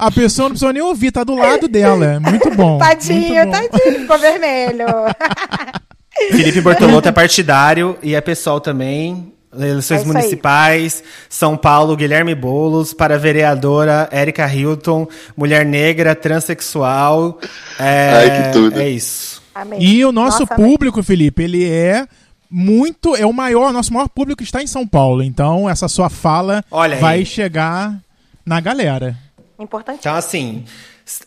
A 0.00 0.10
pessoa 0.10 0.44
não 0.48 0.50
precisou 0.52 0.72
nem 0.72 0.82
ouvir, 0.82 1.12
tá 1.12 1.22
do 1.24 1.34
lado 1.34 1.68
dela. 1.68 2.04
É 2.06 2.18
Muito 2.18 2.50
bom. 2.52 2.78
Tadinho, 2.80 3.34
muito 3.34 3.44
bom. 3.46 3.50
tadinho, 3.68 4.00
ficou 4.00 4.18
vermelho. 4.18 4.86
Felipe 6.30 6.60
Bortolotto 6.60 7.08
é 7.08 7.12
partidário 7.12 7.96
e 8.02 8.14
é 8.14 8.20
pessoal 8.20 8.60
também. 8.60 9.32
Eleições 9.52 9.98
É 9.98 10.02
isso 10.02 10.10
aí. 10.10 10.16
municipais, 10.16 11.02
São 11.28 11.56
Paulo, 11.56 11.96
Guilherme 11.96 12.34
Boulos, 12.36 12.92
para 12.94 13.18
vereadora 13.18 14.08
Érica 14.12 14.46
Hilton, 14.52 15.08
mulher 15.36 15.64
negra, 15.66 16.14
transexual. 16.14 17.38
É, 17.78 18.10
Ai, 18.14 18.42
que 18.46 18.52
tudo. 18.52 18.80
É 18.80 18.88
isso. 18.88 19.42
Amei. 19.54 19.78
E 19.80 20.04
o 20.04 20.12
nosso 20.12 20.40
Nossa, 20.40 20.54
público, 20.54 21.02
Felipe, 21.02 21.42
ele 21.42 21.68
é 21.68 22.06
muito. 22.48 23.16
É 23.16 23.26
o 23.26 23.32
maior, 23.32 23.72
nosso 23.72 23.92
maior 23.92 24.08
público 24.08 24.42
está 24.42 24.62
em 24.62 24.66
São 24.68 24.86
Paulo. 24.86 25.22
Então, 25.22 25.68
essa 25.68 25.88
sua 25.88 26.08
fala 26.08 26.64
Olha 26.70 26.94
aí. 26.94 27.00
vai 27.00 27.24
chegar 27.24 27.98
na 28.46 28.60
galera. 28.60 29.16
Importante. 29.60 29.98
Então, 30.00 30.14
assim, 30.14 30.64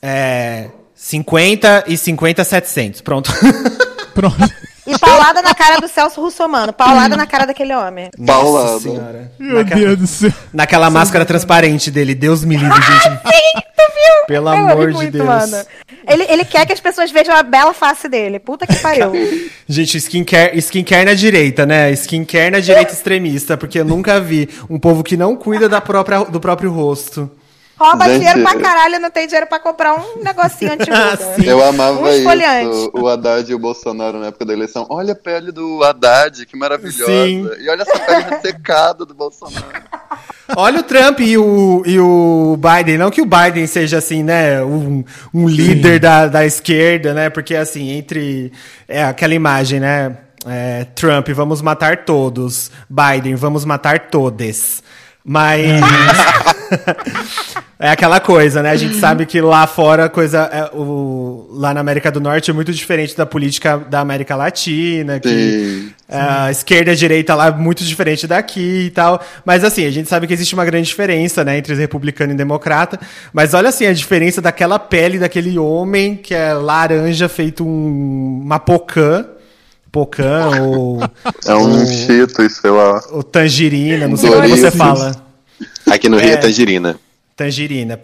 é, 0.02 0.70
50 0.96 1.86
e 1.88 1.98
50, 1.98 2.44
700. 2.44 3.02
Pronto. 3.02 3.32
Pronto. 4.14 4.54
E 4.86 5.00
paulada 5.00 5.42
na 5.42 5.56
cara 5.56 5.80
do 5.80 5.88
Celso 5.88 6.20
Russomano. 6.20 6.74
Paulada 6.74 7.16
na 7.16 7.26
cara 7.26 7.46
daquele 7.46 7.74
homem. 7.74 8.10
Paulada. 8.26 8.80
Senhora. 8.82 9.32
Meu 9.40 9.60
Naquela- 9.60 9.80
Deus 9.82 9.98
do 10.00 10.08
céu. 10.08 10.34
Naquela 10.54 10.90
máscara 10.90 11.24
transparente 11.26 11.90
dele. 11.90 12.14
Deus 12.14 12.44
me 12.44 12.58
livre, 12.58 12.82
gente. 12.82 13.04
Sim, 13.04 13.62
tu 13.78 13.84
viu? 13.94 14.26
Pelo 14.28 14.50
Eu 14.50 14.54
amor 14.54 14.88
de 14.88 14.94
muito, 14.94 15.12
Deus. 15.14 15.26
mano. 15.26 15.58
Ele, 16.06 16.24
ele 16.28 16.44
quer 16.44 16.66
que 16.66 16.74
as 16.74 16.82
pessoas 16.82 17.12
vejam 17.12 17.34
a 17.34 17.44
bela 17.44 17.74
face 17.74 18.10
dele. 18.10 18.40
Puta 18.40 18.68
que 18.68 18.76
pariu. 18.80 19.12
Gente, 19.70 19.98
skincare, 20.02 20.58
skincare 20.62 21.06
na 21.06 21.14
direita, 21.14 21.66
né? 21.66 21.90
Skincare 21.94 22.52
na 22.52 22.60
direita 22.60 22.92
extremista, 22.92 23.56
porque 23.56 23.80
eu 23.80 23.86
nunca 23.86 24.20
vi 24.20 24.50
um 24.70 24.78
povo 24.78 25.02
que 25.02 25.16
não 25.16 25.38
cuida 25.38 25.70
da 25.70 25.80
própria, 25.80 26.26
do 26.26 26.42
próprio 26.42 26.70
rosto. 26.70 27.32
Rouba 27.78 28.06
Gente, 28.06 28.20
dinheiro 28.20 28.42
pra 28.44 28.60
caralho 28.60 29.00
não 29.00 29.10
tem 29.10 29.26
dinheiro 29.26 29.48
pra 29.48 29.60
comprar 29.60 29.96
um 29.96 30.24
negocinho 30.24 30.74
antigo. 30.74 30.96
Sim. 31.36 31.46
Eu 31.48 31.64
amava 31.64 32.00
Um 32.00 32.08
isso, 32.08 32.92
o 32.94 33.08
Haddad 33.08 33.52
e 33.52 33.56
o 33.56 33.60
Bolsonaro 33.60 34.20
na 34.20 34.28
época 34.28 34.46
da 34.46 34.54
eleição. 34.54 34.86
Olha 34.90 35.14
a 35.14 35.16
pele 35.16 35.52
do 35.52 35.84
Haddad, 35.84 36.46
que 36.46 36.56
maravilhosa. 36.56 37.06
Sim. 37.06 37.50
E 37.60 37.70
olha 37.70 37.82
essa 37.82 38.00
pele 38.00 38.24
ressecada 38.30 39.06
do 39.06 39.14
Bolsonaro. 39.14 39.66
Olha 40.56 40.82
o 40.82 40.84
Trump 40.84 41.22
e 41.22 41.38
o, 41.38 41.82
e 41.86 42.00
o 42.00 42.58
Biden. 42.58 42.98
Não 42.98 43.10
que 43.10 43.22
o 43.22 43.26
Biden 43.26 43.66
seja, 43.66 43.98
assim, 43.98 44.22
né, 44.22 44.62
um, 44.62 45.04
um 45.34 45.48
líder 45.48 46.00
da, 46.00 46.28
da 46.28 46.46
esquerda, 46.46 47.14
né? 47.14 47.30
Porque, 47.30 47.56
assim, 47.56 47.92
entre. 47.92 48.52
É 48.88 49.04
aquela 49.04 49.34
imagem, 49.34 49.80
né? 49.80 50.18
é, 50.46 50.86
Trump, 50.96 51.30
vamos 51.30 51.62
matar 51.62 52.06
todos. 52.06 52.72
Biden, 52.90 53.36
vamos 53.36 53.66
matar 53.66 54.10
todes. 54.10 54.84
Mas. 55.24 55.82
É 57.84 57.90
aquela 57.90 58.22
coisa, 58.22 58.64
né? 58.64 58.70
A 58.70 58.78
gente 58.78 58.96
sabe 58.96 59.26
que 59.26 59.42
lá 59.42 59.68
fora 59.68 60.06
a 60.06 60.10
coisa. 60.10 60.50
é, 60.54 60.70
o, 60.74 61.50
lá 61.52 61.74
na 61.74 61.82
América 61.82 62.10
do 62.10 62.22
Norte 62.22 62.50
é 62.50 62.54
muito 62.54 62.72
diferente 62.72 63.14
da 63.14 63.26
política 63.26 63.78
da 63.78 64.00
América 64.00 64.38
Latina, 64.38 65.20
que 65.20 65.28
Sim. 65.28 65.94
é, 66.08 66.18
a 66.18 66.50
esquerda 66.50 66.92
e 66.92 66.94
a 66.94 66.96
direita 66.96 67.36
lá 67.36 67.48
é 67.48 67.52
muito 67.52 67.84
diferente 67.84 68.26
daqui 68.26 68.86
e 68.86 68.90
tal. 68.90 69.22
Mas 69.44 69.66
assim, 69.66 69.86
a 69.86 69.92
gente 69.92 70.08
sabe 70.08 70.28
que 70.28 70.34
existe 70.34 70.54
uma 70.54 70.64
grande 70.64 70.88
diferença, 70.88 71.44
né, 71.44 71.58
entre 71.58 71.76
republicano 71.76 72.32
e 72.32 72.38
democrata. 72.38 72.98
Mas 73.34 73.54
olha 73.54 73.68
assim, 73.68 73.86
a 73.86 73.92
diferença 73.92 74.42
daquela 74.42 74.80
pele 74.80 75.20
daquele 75.20 75.60
homem 75.60 76.16
que 76.16 76.34
é 76.34 76.54
laranja 76.54 77.28
feito 77.28 77.66
um, 77.68 78.44
uma 78.46 78.60
pocã. 78.60 79.26
Pocã 79.94 80.50
ou, 80.60 81.00
É 81.46 81.56
um 81.56 81.86
Cheetos, 81.86 82.54
sei 82.58 82.72
lá. 82.72 83.00
ou 83.12 83.22
tangerina, 83.22 84.08
não 84.08 84.18
sei 84.18 84.32
como 84.32 84.48
você 84.50 84.72
fala. 84.72 85.16
Aqui 85.88 86.10
no 86.10 86.18
Rio 86.18 86.32
é 86.32 86.34
É. 86.34 86.38
tangerina. 86.38 87.00
Tangerina. 87.36 88.00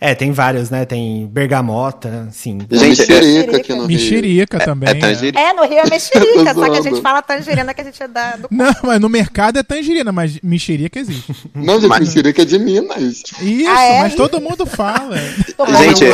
É, 0.00 0.14
tem 0.14 0.30
vários, 0.32 0.70
né? 0.70 0.84
Tem 0.84 1.26
bergamota, 1.26 2.28
sim. 2.32 2.58
Gente, 2.70 3.00
mexerica 3.08 3.56
aqui 3.56 3.72
no 3.72 3.86
Rio. 3.86 3.88
Mexerica 3.88 4.58
também. 4.60 4.88
É 4.88 4.94
tangerina. 4.94 5.40
É, 5.40 5.52
no 5.52 5.62
Rio 5.64 5.78
é 5.78 5.86
mexerica, 5.90 6.54
só 6.54 6.70
que 6.70 6.78
a 6.78 6.82
gente 6.82 7.00
fala 7.00 7.20
tangerina 7.22 7.72
que 7.74 7.80
a 7.80 7.84
gente 7.84 8.00
é 8.02 8.06
da, 8.08 8.36
do... 8.36 8.48
Não, 8.50 8.72
mas 8.84 9.00
no 9.00 9.08
mercado 9.08 9.58
é 9.58 9.62
tangerina, 9.64 10.10
mas 10.12 10.38
mexerica 10.42 10.98
existe. 10.98 11.34
Não, 11.54 11.74
gente, 11.80 11.88
Mas- 11.88 12.00
mexerica 12.00 12.42
é 12.42 12.44
de 12.44 12.58
Minas. 12.58 13.22
Isso, 13.42 13.68
Ah, 13.68 13.82
é? 13.84 14.00
mas 14.02 14.14
todo 14.14 14.40
mundo 14.40 14.64
fala. 14.66 15.16
Gente, 15.82 16.04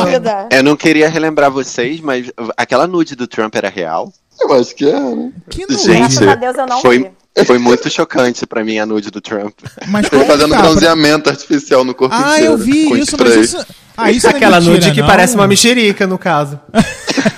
eu 0.51 0.63
não 0.63 0.75
queria 0.75 1.07
relembrar 1.07 1.51
vocês, 1.51 1.99
mas 2.01 2.31
aquela 2.57 2.87
nude 2.87 3.15
do 3.15 3.27
Trump 3.27 3.55
era 3.55 3.69
real? 3.69 4.11
Eu 4.41 4.53
acho 4.53 4.75
que 4.75 4.85
é, 4.89 4.99
né? 4.99 5.31
Que 5.49 5.65
não 5.69 5.77
Gente, 5.79 5.99
Graças 6.19 6.27
a 6.27 6.35
Deus 6.35 6.57
eu 6.57 6.65
não 6.67 6.81
foi, 6.81 6.99
vi. 7.35 7.45
foi 7.45 7.57
muito 7.57 7.89
chocante 7.89 8.45
pra 8.45 8.63
mim 8.63 8.77
a 8.77 8.85
nude 8.85 9.09
do 9.09 9.21
Trump. 9.21 9.53
Mas 9.87 10.05
Ele 10.11 10.23
como 10.23 10.25
fazendo 10.25 10.51
tá? 10.51 10.61
bronzeamento 10.61 11.29
artificial 11.29 11.83
no 11.83 11.93
corpo 11.93 12.13
Ah, 12.15 12.33
inteiro. 12.35 12.53
eu 12.53 12.57
vi 12.57 12.81
isso, 12.99 13.15
mas 13.17 13.29
spray. 13.29 13.39
isso. 13.41 13.65
Ah, 13.97 14.11
isso 14.11 14.27
é 14.27 14.31
Aquela 14.31 14.57
mentira, 14.59 14.73
nude 14.75 14.91
que 14.91 14.99
não. 15.01 15.07
parece 15.07 15.35
uma 15.35 15.47
mexerica, 15.47 16.05
no 16.05 16.17
caso. 16.17 16.59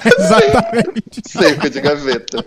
Exatamente. 0.05 1.21
Seco 1.27 1.69
de 1.69 1.81
gaveta. 1.81 2.45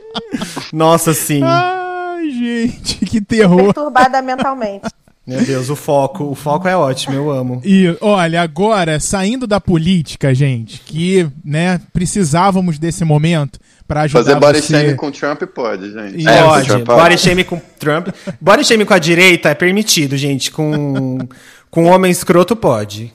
Nossa, 0.72 1.14
sim. 1.14 1.40
Ai, 1.44 2.30
gente, 2.30 2.96
que 3.06 3.20
terror. 3.20 3.72
Perturbada 3.72 4.20
mentalmente. 4.22 4.88
Meu 5.26 5.40
Deus, 5.44 5.68
o 5.70 5.76
foco. 5.76 6.24
O 6.24 6.34
foco 6.34 6.66
é 6.66 6.76
ótimo, 6.76 7.14
eu 7.14 7.30
amo. 7.30 7.60
E 7.64 7.96
olha, 8.00 8.42
agora 8.42 8.98
saindo 8.98 9.46
da 9.46 9.60
política, 9.60 10.34
gente, 10.34 10.80
que, 10.80 11.28
né, 11.44 11.80
precisávamos 11.92 12.78
desse 12.78 13.04
momento 13.04 13.60
pra 13.90 14.02
ajudar 14.02 14.22
Fazer 14.24 14.38
body 14.38 14.60
você. 14.60 14.72
shaming 14.78 14.94
com 14.96 15.10
Trump 15.10 15.42
pode, 15.52 15.90
gente. 15.92 16.22
E- 16.22 16.28
É, 16.28 16.42
pode. 16.44 16.68
Trump 16.68 16.86
pode. 16.86 17.02
Body 17.02 17.18
shaming 17.18 17.44
com 17.44 17.60
Trump. 17.78 18.08
Body 18.40 18.64
shaming 18.64 18.84
com 18.84 18.94
a 18.94 18.98
direita 19.00 19.48
é 19.48 19.54
permitido, 19.54 20.16
gente. 20.16 20.52
Com, 20.52 21.18
com 21.68 21.86
homem 21.86 22.10
escroto 22.12 22.54
pode. 22.54 23.12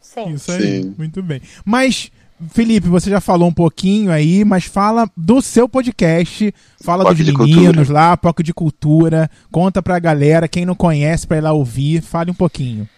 Sim. 0.00 0.30
Isso 0.34 0.50
aí, 0.50 0.82
Sim. 0.82 0.94
muito 0.98 1.22
bem. 1.22 1.40
Mas, 1.64 2.10
Felipe, 2.52 2.88
você 2.88 3.08
já 3.08 3.20
falou 3.20 3.48
um 3.48 3.52
pouquinho 3.52 4.10
aí, 4.10 4.44
mas 4.44 4.64
fala 4.64 5.08
do 5.16 5.40
seu 5.40 5.68
podcast, 5.68 6.52
fala 6.82 7.04
Poc 7.04 7.14
dos 7.14 7.24
de 7.24 7.32
meninos 7.32 7.66
Cultura. 7.76 7.92
lá, 7.92 8.16
Poco 8.16 8.42
de 8.42 8.52
Cultura, 8.52 9.30
conta 9.52 9.80
pra 9.82 9.98
galera, 10.00 10.48
quem 10.48 10.66
não 10.66 10.74
conhece 10.74 11.26
pra 11.26 11.36
ir 11.36 11.40
lá 11.42 11.52
ouvir, 11.52 12.02
fale 12.02 12.30
um 12.30 12.34
pouquinho. 12.34 12.88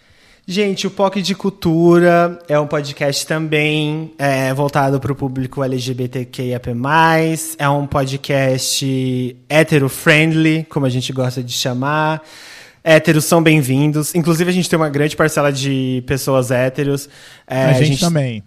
Gente, 0.50 0.87
o 0.87 0.90
POC 0.90 1.21
de 1.21 1.35
Cultura 1.35 2.38
é 2.49 2.59
um 2.59 2.67
podcast 2.67 3.26
também 3.26 4.14
é, 4.17 4.55
voltado 4.55 4.99
para 4.99 5.12
o 5.12 5.14
público 5.14 5.62
LGBTQIAP+. 5.62 6.71
É 7.59 7.69
um 7.69 7.87
podcast 7.87 9.37
hétero-friendly, 9.47 10.64
como 10.71 10.87
a 10.87 10.88
gente 10.88 11.12
gosta 11.12 11.43
de 11.43 11.52
chamar. 11.52 12.23
Héteros 12.83 13.26
são 13.26 13.43
bem-vindos. 13.43 14.14
Inclusive, 14.14 14.49
a 14.49 14.52
gente 14.55 14.71
tem 14.71 14.78
uma 14.78 14.88
grande 14.88 15.14
parcela 15.17 15.52
de 15.52 16.02
pessoas 16.07 16.50
héteros. 16.50 17.11
É, 17.47 17.64
a, 17.64 17.73
gente 17.75 18.00
também. 18.00 18.43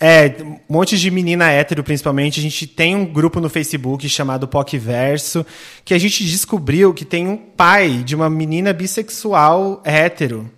É, 0.00 0.34
um 0.42 0.58
monte 0.70 0.96
de 0.96 1.10
menina 1.10 1.50
hétero, 1.50 1.84
principalmente. 1.84 2.40
A 2.40 2.42
gente 2.42 2.66
tem 2.66 2.96
um 2.96 3.04
grupo 3.04 3.42
no 3.42 3.50
Facebook 3.50 4.08
chamado 4.08 4.48
Verso, 4.80 5.44
que 5.84 5.92
a 5.92 5.98
gente 5.98 6.24
descobriu 6.24 6.94
que 6.94 7.04
tem 7.04 7.28
um 7.28 7.36
pai 7.36 8.02
de 8.02 8.16
uma 8.16 8.30
menina 8.30 8.72
bissexual 8.72 9.82
hétero. 9.84 10.50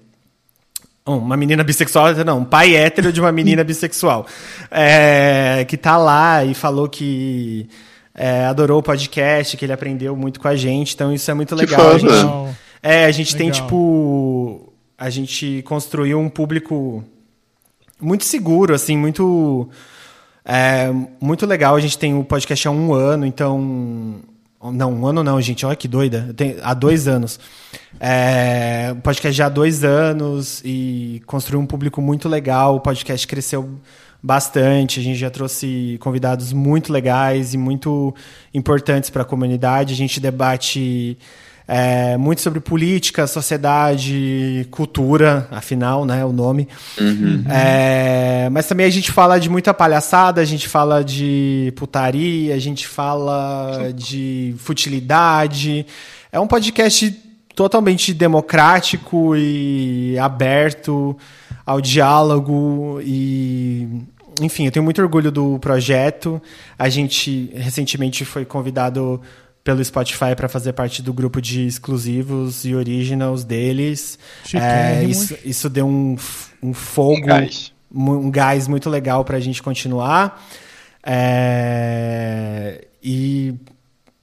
Uma 1.06 1.37
menina 1.37 1.62
bissexual, 1.62 2.14
não, 2.25 2.38
um 2.38 2.44
pai 2.44 2.75
hétero 2.75 3.12
de 3.12 3.20
uma 3.20 3.30
menina 3.30 3.62
bissexual. 3.64 4.26
É, 4.70 5.62
que 5.68 5.76
tá 5.76 5.99
lá 5.99 6.42
e 6.42 6.54
falou 6.54 6.88
que 6.88 7.68
é, 8.14 8.46
adorou 8.46 8.78
o 8.78 8.82
podcast, 8.82 9.54
que 9.54 9.64
ele 9.66 9.73
aprendeu 9.73 10.16
muito 10.16 10.40
com 10.40 10.49
a 10.49 10.56
gente. 10.56 10.94
Então 10.94 11.12
isso 11.12 11.30
é 11.30 11.34
muito 11.34 11.54
Que 11.54 11.61
legal. 11.66 11.90
A 11.90 11.99
gente, 11.99 12.56
é, 12.82 13.04
a 13.04 13.11
gente 13.11 13.37
tem, 13.37 13.50
Legal. 13.50 13.66
tipo. 13.66 14.73
A 14.96 15.11
gente 15.11 15.62
construiu 15.66 16.18
um 16.18 16.30
público 16.30 17.04
muito 18.00 18.25
seguro, 18.25 18.73
assim, 18.75 18.96
muito. 18.96 19.68
é, 20.42 20.90
muito 21.20 21.44
legal. 21.44 21.76
A 21.76 21.80
gente 21.80 21.99
tem 21.99 22.16
o 22.16 22.25
podcast 22.25 22.66
há 22.66 22.70
um 22.70 22.94
ano, 22.94 23.26
então. 23.26 24.20
Não, 24.73 24.92
um 24.92 25.06
ano 25.06 25.23
não, 25.23 25.40
gente. 25.40 25.66
Olha 25.66 25.76
que 25.76 25.88
doida. 25.88 26.33
Tem, 26.37 26.56
há 26.62 26.75
dois 26.75 27.06
anos. 27.06 27.38
É, 28.00 28.90
o 28.92 29.00
podcast 29.02 29.37
já 29.37 29.47
há 29.47 29.49
dois 29.49 29.85
anos 29.85 30.62
e 30.64 31.23
construiu 31.26 31.61
um 31.61 31.66
público 31.66 32.00
muito 32.00 32.28
legal. 32.28 32.76
O 32.76 32.80
podcast 32.80 33.26
cresceu 33.26 33.78
bastante. 34.23 35.00
A 35.00 35.02
gente 35.02 35.18
já 35.18 35.30
trouxe 35.30 35.99
convidados 36.00 36.52
muito 36.52 36.92
legais 36.92 37.52
e 37.54 37.59
muito 37.59 38.14
importantes 38.52 39.11
para 39.11 39.23
a 39.23 39.25
comunidade. 39.26 39.92
A 39.92 39.97
gente 39.97 40.21
debate 40.21 41.16
É, 41.66 42.18
muito 42.18 42.42
sobre 42.42 42.61
política, 42.61 43.26
sociedade, 43.26 44.68
cultura, 44.71 45.49
afinal, 45.50 46.04
né, 46.04 46.23
o 46.23 46.30
nome. 46.30 46.68
É, 47.49 48.24
mas 48.51 48.67
também 48.67 48.87
a 48.87 48.91
gente 48.91 49.13
fala 49.13 49.39
de 49.39 49.49
muita 49.49 49.75
palhaçada, 49.75 50.41
a 50.41 50.45
gente 50.45 50.69
fala 50.69 51.05
de 51.05 51.73
putaria, 51.77 52.55
a 52.55 52.59
gente 52.59 52.87
fala 52.87 53.93
de 53.95 54.55
futilidade. 54.59 55.87
É 56.33 56.41
um 56.41 56.47
podcast 56.47 57.11
totalmente 57.55 58.13
democrático 58.13 59.37
e 59.37 60.19
aberto 60.19 61.17
ao 61.65 61.81
diálogo 61.81 63.01
e 63.03 63.89
enfim, 64.41 64.67
eu 64.67 64.73
tenho 64.73 64.85
muito 64.85 65.01
orgulho 65.01 65.31
do 65.31 65.59
projeto. 65.61 66.43
A 66.79 66.89
gente 66.89 67.51
recentemente 67.55 68.25
foi 68.25 68.45
convidado 68.45 69.21
pelo 69.63 69.83
Spotify 69.83 70.35
para 70.37 70.49
fazer 70.49 70.73
parte 70.75 71.01
do 71.01 71.13
grupo 71.13 71.41
de 71.41 71.67
exclusivos 71.67 72.65
e 72.65 72.75
originals 72.75 73.45
deles. 73.45 74.19
É, 74.53 75.05
isso, 75.05 75.37
isso 75.45 75.71
deu 75.71 75.87
um, 75.87 76.17
um 76.63 76.75
fogo, 76.75 77.23
Um 77.23 77.27
gás. 77.27 77.73
Um 77.95 78.31
gás 78.31 78.67
muito 78.69 78.91
legal 78.91 79.25
para 79.25 79.37
a 79.37 79.41
gente 79.41 79.63
continuar. 79.63 80.43
É, 81.07 82.85
e 83.03 83.55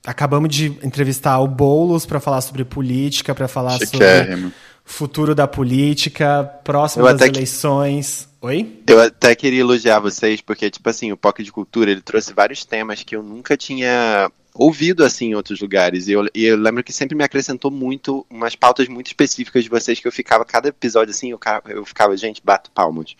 acabamos 0.05 0.53
de 0.55 0.67
entrevistar 0.83 1.39
o 1.39 1.47
Boulos 1.47 2.05
para 2.05 2.19
falar 2.19 2.41
sobre 2.41 2.63
política, 2.65 3.33
para 3.35 3.47
falar 3.47 3.71
sobre 3.71 3.87
Chiquérrimo. 3.87 4.51
futuro 4.83 5.33
da 5.35 5.47
política, 5.47 6.43
próximo 6.63 7.05
das 7.05 7.15
até 7.15 7.29
que- 7.29 7.37
eleições. 7.37 8.27
Oi? 8.41 8.79
Eu 8.87 8.99
até 8.99 9.35
queria 9.35 9.59
elogiar 9.61 9.99
vocês, 9.99 10.41
porque, 10.41 10.69
tipo 10.71 10.89
assim, 10.89 11.11
o 11.11 11.17
POC 11.17 11.43
de 11.43 11.51
Cultura, 11.51 11.91
ele 11.91 12.01
trouxe 12.01 12.33
vários 12.33 12.65
temas 12.65 13.03
que 13.03 13.15
eu 13.15 13.21
nunca 13.21 13.55
tinha 13.55 14.31
ouvido, 14.55 15.03
assim, 15.05 15.27
em 15.27 15.35
outros 15.35 15.61
lugares. 15.61 16.07
E 16.07 16.13
eu, 16.13 16.25
e 16.33 16.45
eu 16.45 16.57
lembro 16.57 16.83
que 16.83 16.91
sempre 16.91 17.15
me 17.15 17.23
acrescentou 17.23 17.69
muito, 17.69 18.25
umas 18.27 18.55
pautas 18.55 18.87
muito 18.87 19.05
específicas 19.07 19.63
de 19.63 19.69
vocês, 19.69 19.99
que 19.99 20.07
eu 20.07 20.11
ficava, 20.11 20.43
cada 20.43 20.69
episódio, 20.69 21.11
assim, 21.13 21.29
eu, 21.29 21.39
eu 21.69 21.85
ficava, 21.85 22.17
gente, 22.17 22.41
bato 22.43 22.71
palmas. 22.71 23.15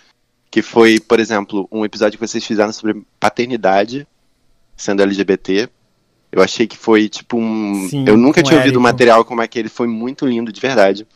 Que 0.51 0.62
foi, 0.62 1.00
por 1.00 1.20
exemplo, 1.20 1.67
um 1.72 1.86
episódio 1.86 2.20
que 2.20 2.27
vocês 2.27 2.46
fizeram 2.46 2.74
sobre 2.74 3.01
paternidade, 3.20 4.05
sendo 4.75 5.01
LGBT. 5.01 5.70
Eu 6.31 6.41
achei 6.43 6.67
que 6.67 6.77
foi, 6.77 7.08
tipo, 7.10 7.38
um... 7.38 7.88
Sim, 7.89 8.05
eu 8.08 8.17
nunca 8.17 8.43
tinha 8.43 8.58
ouvido 8.60 8.77
um 8.77 8.81
material 8.81 9.24
como 9.25 9.41
aquele, 9.41 9.70
foi 9.70 9.88
muito 9.88 10.25
lindo, 10.27 10.51
de 10.51 10.60
verdade. 10.62 11.08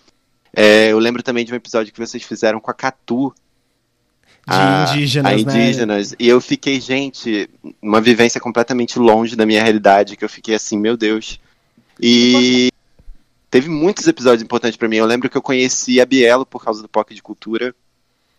É, 0.54 0.88
eu 0.92 1.00
lembro 1.00 1.22
também 1.22 1.44
de 1.46 1.52
um 1.52 1.56
episódio 1.56 1.92
que 1.94 2.00
vocês 2.00 2.24
fizeram 2.24 2.60
com 2.62 2.72
a 2.72 2.74
Catu, 2.74 3.34
De 4.48 4.54
a- 4.54 4.88
indígenas, 4.94 5.32
a 5.32 5.36
né? 5.36 5.42
indígenas. 5.42 6.16
E 6.18 6.28
eu 6.30 6.40
fiquei, 6.40 6.80
gente, 6.80 7.50
uma 7.82 8.00
vivência 8.00 8.40
completamente 8.40 8.98
longe 8.98 9.36
da 9.36 9.46
minha 9.46 9.62
realidade, 9.62 10.16
que 10.16 10.24
eu 10.24 10.30
fiquei 10.30 10.56
assim, 10.56 10.78
meu 10.78 10.96
Deus. 10.96 11.40
E 12.00 12.70
teve 13.50 13.70
muitos 13.70 14.08
episódios 14.08 14.42
importantes 14.44 14.78
pra 14.78 14.88
mim. 14.88 14.98
Eu 14.98 15.06
lembro 15.06 15.30
que 15.30 15.38
eu 15.38 15.42
conheci 15.42 16.00
a 16.00 16.06
Bielo 16.06 16.46
por 16.46 16.64
causa 16.64 16.82
do 16.82 16.88
POC 16.90 17.14
de 17.16 17.22
Cultura. 17.24 17.76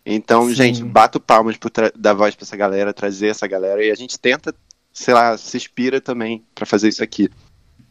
Então, 0.06 0.48
Sim. 0.48 0.54
gente, 0.54 0.84
bato 0.84 1.18
palmas 1.18 1.56
por 1.56 1.70
dar 1.96 2.14
voz 2.14 2.36
pra 2.36 2.44
essa 2.44 2.56
galera, 2.56 2.94
trazer 2.94 3.26
essa 3.26 3.46
galera. 3.48 3.84
E 3.84 3.90
a 3.90 3.94
gente 3.96 4.16
tenta, 4.16 4.54
sei 4.92 5.12
lá, 5.12 5.36
se 5.36 5.56
inspira 5.56 6.00
também 6.00 6.44
pra 6.54 6.64
fazer 6.64 6.88
isso 6.88 7.02
aqui. 7.02 7.28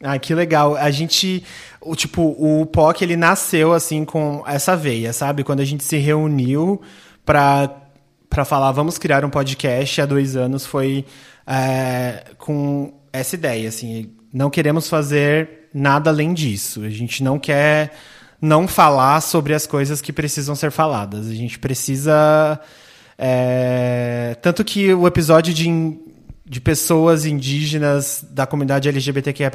Ah, 0.01 0.17
que 0.17 0.33
legal. 0.33 0.77
A 0.77 0.89
gente, 0.91 1.43
o 1.81 1.93
tipo, 1.93 2.21
o 2.21 2.65
POC 2.65 3.03
ele 3.03 3.17
nasceu 3.17 3.73
assim 3.73 4.05
com 4.05 4.43
essa 4.47 4.77
veia, 4.77 5.11
sabe? 5.11 5.43
Quando 5.43 5.59
a 5.59 5.65
gente 5.65 5.83
se 5.83 5.97
reuniu 5.97 6.81
pra 7.25 7.81
para 8.29 8.43
falar, 8.43 8.71
vamos 8.73 8.97
criar 8.97 9.23
um 9.23 9.29
podcast 9.29 10.01
há 10.01 10.05
dois 10.05 10.35
anos, 10.35 10.65
foi 10.65 11.05
é, 11.47 12.25
com 12.37 12.93
essa 13.13 13.35
ideia, 13.35 13.69
assim, 13.69 14.11
não 14.33 14.49
queremos 14.49 14.89
fazer 14.89 15.69
nada 15.73 16.09
além 16.09 16.33
disso. 16.33 16.83
A 16.83 16.89
gente 16.89 17.23
não 17.23 17.39
quer 17.39 17.93
não 18.41 18.67
falar 18.67 19.21
sobre 19.21 19.53
as 19.53 19.65
coisas 19.65 20.01
que 20.01 20.13
precisam 20.13 20.55
ser 20.55 20.71
faladas. 20.71 21.27
A 21.27 21.33
gente 21.33 21.57
precisa 21.59 22.59
é, 23.17 24.37
tanto 24.41 24.63
que 24.63 24.93
o 24.93 25.07
episódio 25.07 25.53
de 25.53 25.69
de 26.47 26.61
pessoas 26.61 27.25
indígenas 27.25 28.23
da 28.29 28.45
comunidade 28.45 28.87
LGBTQIA+, 28.87 29.51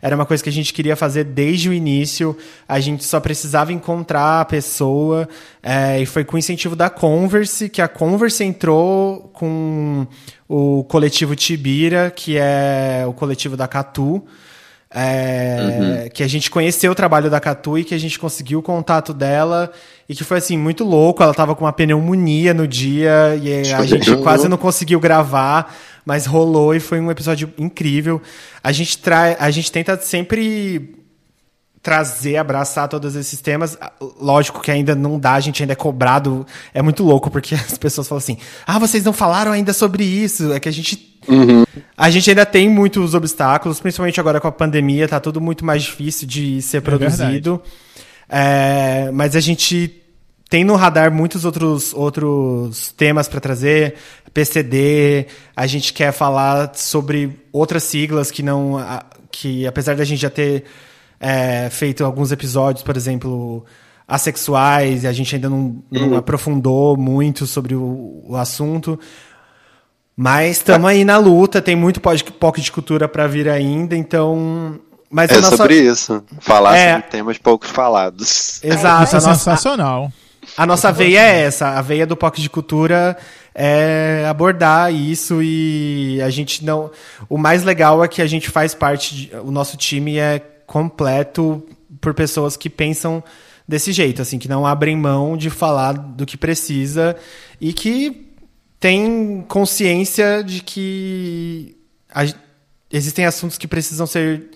era 0.00 0.16
uma 0.16 0.24
coisa 0.24 0.42
que 0.42 0.48
a 0.48 0.52
gente 0.52 0.72
queria 0.72 0.96
fazer 0.96 1.22
desde 1.22 1.68
o 1.68 1.72
início. 1.72 2.34
A 2.66 2.80
gente 2.80 3.04
só 3.04 3.20
precisava 3.20 3.74
encontrar 3.74 4.40
a 4.40 4.44
pessoa. 4.46 5.28
é, 5.62 6.00
e 6.00 6.06
foi 6.06 6.24
com 6.24 6.36
o 6.36 6.38
incentivo 6.38 6.74
da 6.74 6.88
Converse, 6.88 7.68
que 7.68 7.82
a 7.82 7.88
Converse 7.88 8.42
entrou 8.42 9.30
com 9.34 10.06
o 10.48 10.82
coletivo 10.84 11.36
Tibira, 11.36 12.10
que 12.10 12.38
é 12.38 13.04
o 13.06 13.12
coletivo 13.12 13.54
da 13.54 13.68
Catu. 13.68 14.24
É, 14.94 16.08
que 16.14 16.22
a 16.22 16.28
gente 16.28 16.48
conheceu 16.48 16.92
o 16.92 16.94
trabalho 16.94 17.28
da 17.28 17.40
Catu 17.40 17.76
e 17.76 17.84
que 17.84 17.94
a 17.94 17.98
gente 17.98 18.16
conseguiu 18.16 18.60
o 18.60 18.62
contato 18.62 19.12
dela 19.12 19.72
e 20.08 20.14
que 20.14 20.22
foi 20.22 20.38
assim 20.38 20.56
muito 20.56 20.84
louco. 20.84 21.22
Ela 21.22 21.34
tava 21.34 21.56
com 21.56 21.64
uma 21.64 21.72
pneumonia 21.72 22.54
no 22.54 22.68
dia 22.68 23.36
e 23.42 23.72
a 23.72 23.84
gente 23.84 24.08
Legal. 24.08 24.22
quase 24.22 24.48
não 24.48 24.56
conseguiu 24.56 25.00
gravar, 25.00 25.74
mas 26.06 26.26
rolou 26.26 26.74
e 26.74 26.80
foi 26.80 27.00
um 27.00 27.10
episódio 27.10 27.52
incrível. 27.58 28.22
A 28.62 28.70
gente 28.70 28.96
trai, 28.98 29.36
a 29.40 29.50
gente 29.50 29.72
tenta 29.72 29.96
sempre 29.96 31.03
trazer, 31.84 32.38
abraçar 32.38 32.88
todos 32.88 33.14
esses 33.14 33.40
temas. 33.42 33.78
Lógico 34.18 34.60
que 34.60 34.70
ainda 34.70 34.94
não 34.94 35.18
dá, 35.18 35.34
a 35.34 35.40
gente 35.40 35.62
ainda 35.62 35.74
é 35.74 35.76
cobrado. 35.76 36.46
É 36.72 36.80
muito 36.80 37.04
louco, 37.04 37.30
porque 37.30 37.54
as 37.54 37.76
pessoas 37.78 38.08
falam 38.08 38.18
assim: 38.18 38.38
ah, 38.66 38.78
vocês 38.78 39.04
não 39.04 39.12
falaram 39.12 39.52
ainda 39.52 39.72
sobre 39.74 40.02
isso. 40.02 40.52
É 40.52 40.58
que 40.58 40.68
a 40.68 40.72
gente. 40.72 41.12
A 41.96 42.10
gente 42.10 42.28
ainda 42.28 42.44
tem 42.44 42.68
muitos 42.68 43.14
obstáculos, 43.14 43.80
principalmente 43.80 44.18
agora 44.20 44.40
com 44.40 44.48
a 44.48 44.52
pandemia, 44.52 45.06
tá 45.08 45.18
tudo 45.20 45.40
muito 45.40 45.64
mais 45.64 45.82
difícil 45.82 46.26
de 46.26 46.60
ser 46.60 46.80
produzido. 46.82 47.62
É, 48.28 49.10
mas 49.12 49.34
a 49.36 49.40
gente 49.40 50.02
tem 50.50 50.64
no 50.64 50.76
radar 50.76 51.10
muitos 51.12 51.44
outros, 51.44 51.92
outros 51.94 52.92
temas 52.92 53.28
para 53.28 53.40
trazer. 53.40 53.94
PCD, 54.32 55.26
a 55.56 55.66
gente 55.66 55.92
quer 55.92 56.12
falar 56.12 56.72
sobre 56.74 57.38
outras 57.52 57.82
siglas 57.84 58.30
que 58.30 58.42
não. 58.42 58.76
a- 58.78 59.04
que 59.30 59.66
apesar 59.66 59.96
da 59.96 60.04
gente 60.04 60.20
já 60.20 60.30
ter 60.30 60.64
é, 61.20 61.68
feito 61.70 62.04
alguns 62.04 62.30
episódios, 62.32 62.82
por 62.82 62.96
exemplo, 62.96 63.64
assexuais, 64.06 65.04
e 65.04 65.06
a 65.06 65.12
gente 65.12 65.34
ainda 65.34 65.48
não, 65.48 65.82
não 65.90 66.16
aprofundou 66.16 66.96
muito 66.96 67.46
sobre 67.46 67.74
o, 67.74 68.22
o 68.26 68.36
assunto. 68.36 68.98
Mas 70.16 70.58
estamos 70.58 70.88
aí 70.88 71.04
na 71.04 71.16
luta, 71.18 71.60
tem 71.60 71.74
muito 71.74 72.00
pod- 72.00 72.22
POC 72.24 72.60
de 72.60 72.70
cultura 72.72 73.08
para 73.08 73.26
vir 73.26 73.48
ainda, 73.48 73.96
então. 73.96 74.78
Mas 75.10 75.30
É 75.30 75.40
nossa- 75.40 75.56
sobre 75.56 75.76
isso. 75.80 76.22
Falar 76.40 76.76
É. 76.76 76.94
sobre 76.94 77.10
temas 77.10 77.38
poucos 77.38 77.68
falados. 77.70 78.62
Exato, 78.62 79.04
Isso 79.04 79.16
a 79.16 79.18
é 79.18 79.22
nossa, 79.22 79.34
sensacional. 79.38 80.12
a 80.56 80.66
nossa 80.66 80.92
veia 80.92 81.20
é 81.20 81.40
essa, 81.42 81.70
a 81.70 81.82
veia 81.82 82.06
do 82.06 82.16
POC 82.16 82.40
de 82.40 82.50
cultura 82.50 83.16
é 83.54 84.24
abordar 84.28 84.92
isso 84.92 85.40
e 85.42 86.20
a 86.22 86.30
gente 86.30 86.64
não. 86.64 86.90
O 87.28 87.38
mais 87.38 87.62
legal 87.64 88.02
é 88.04 88.08
que 88.08 88.20
a 88.22 88.26
gente 88.26 88.50
faz 88.50 88.74
parte, 88.74 89.14
de- 89.14 89.30
o 89.36 89.50
nosso 89.50 89.76
time 89.76 90.16
é 90.18 90.40
completo 90.66 91.62
por 92.00 92.14
pessoas 92.14 92.56
que 92.56 92.68
pensam 92.68 93.22
desse 93.66 93.92
jeito, 93.92 94.20
assim, 94.20 94.38
que 94.38 94.48
não 94.48 94.66
abrem 94.66 94.96
mão 94.96 95.36
de 95.36 95.48
falar 95.50 95.92
do 95.92 96.26
que 96.26 96.36
precisa 96.36 97.16
e 97.60 97.72
que 97.72 98.28
tem 98.78 99.42
consciência 99.48 100.42
de 100.44 100.62
que 100.62 101.76
a- 102.14 102.26
existem 102.92 103.24
assuntos 103.24 103.56
que 103.56 103.66
precisam 103.66 104.06
ser 104.06 104.50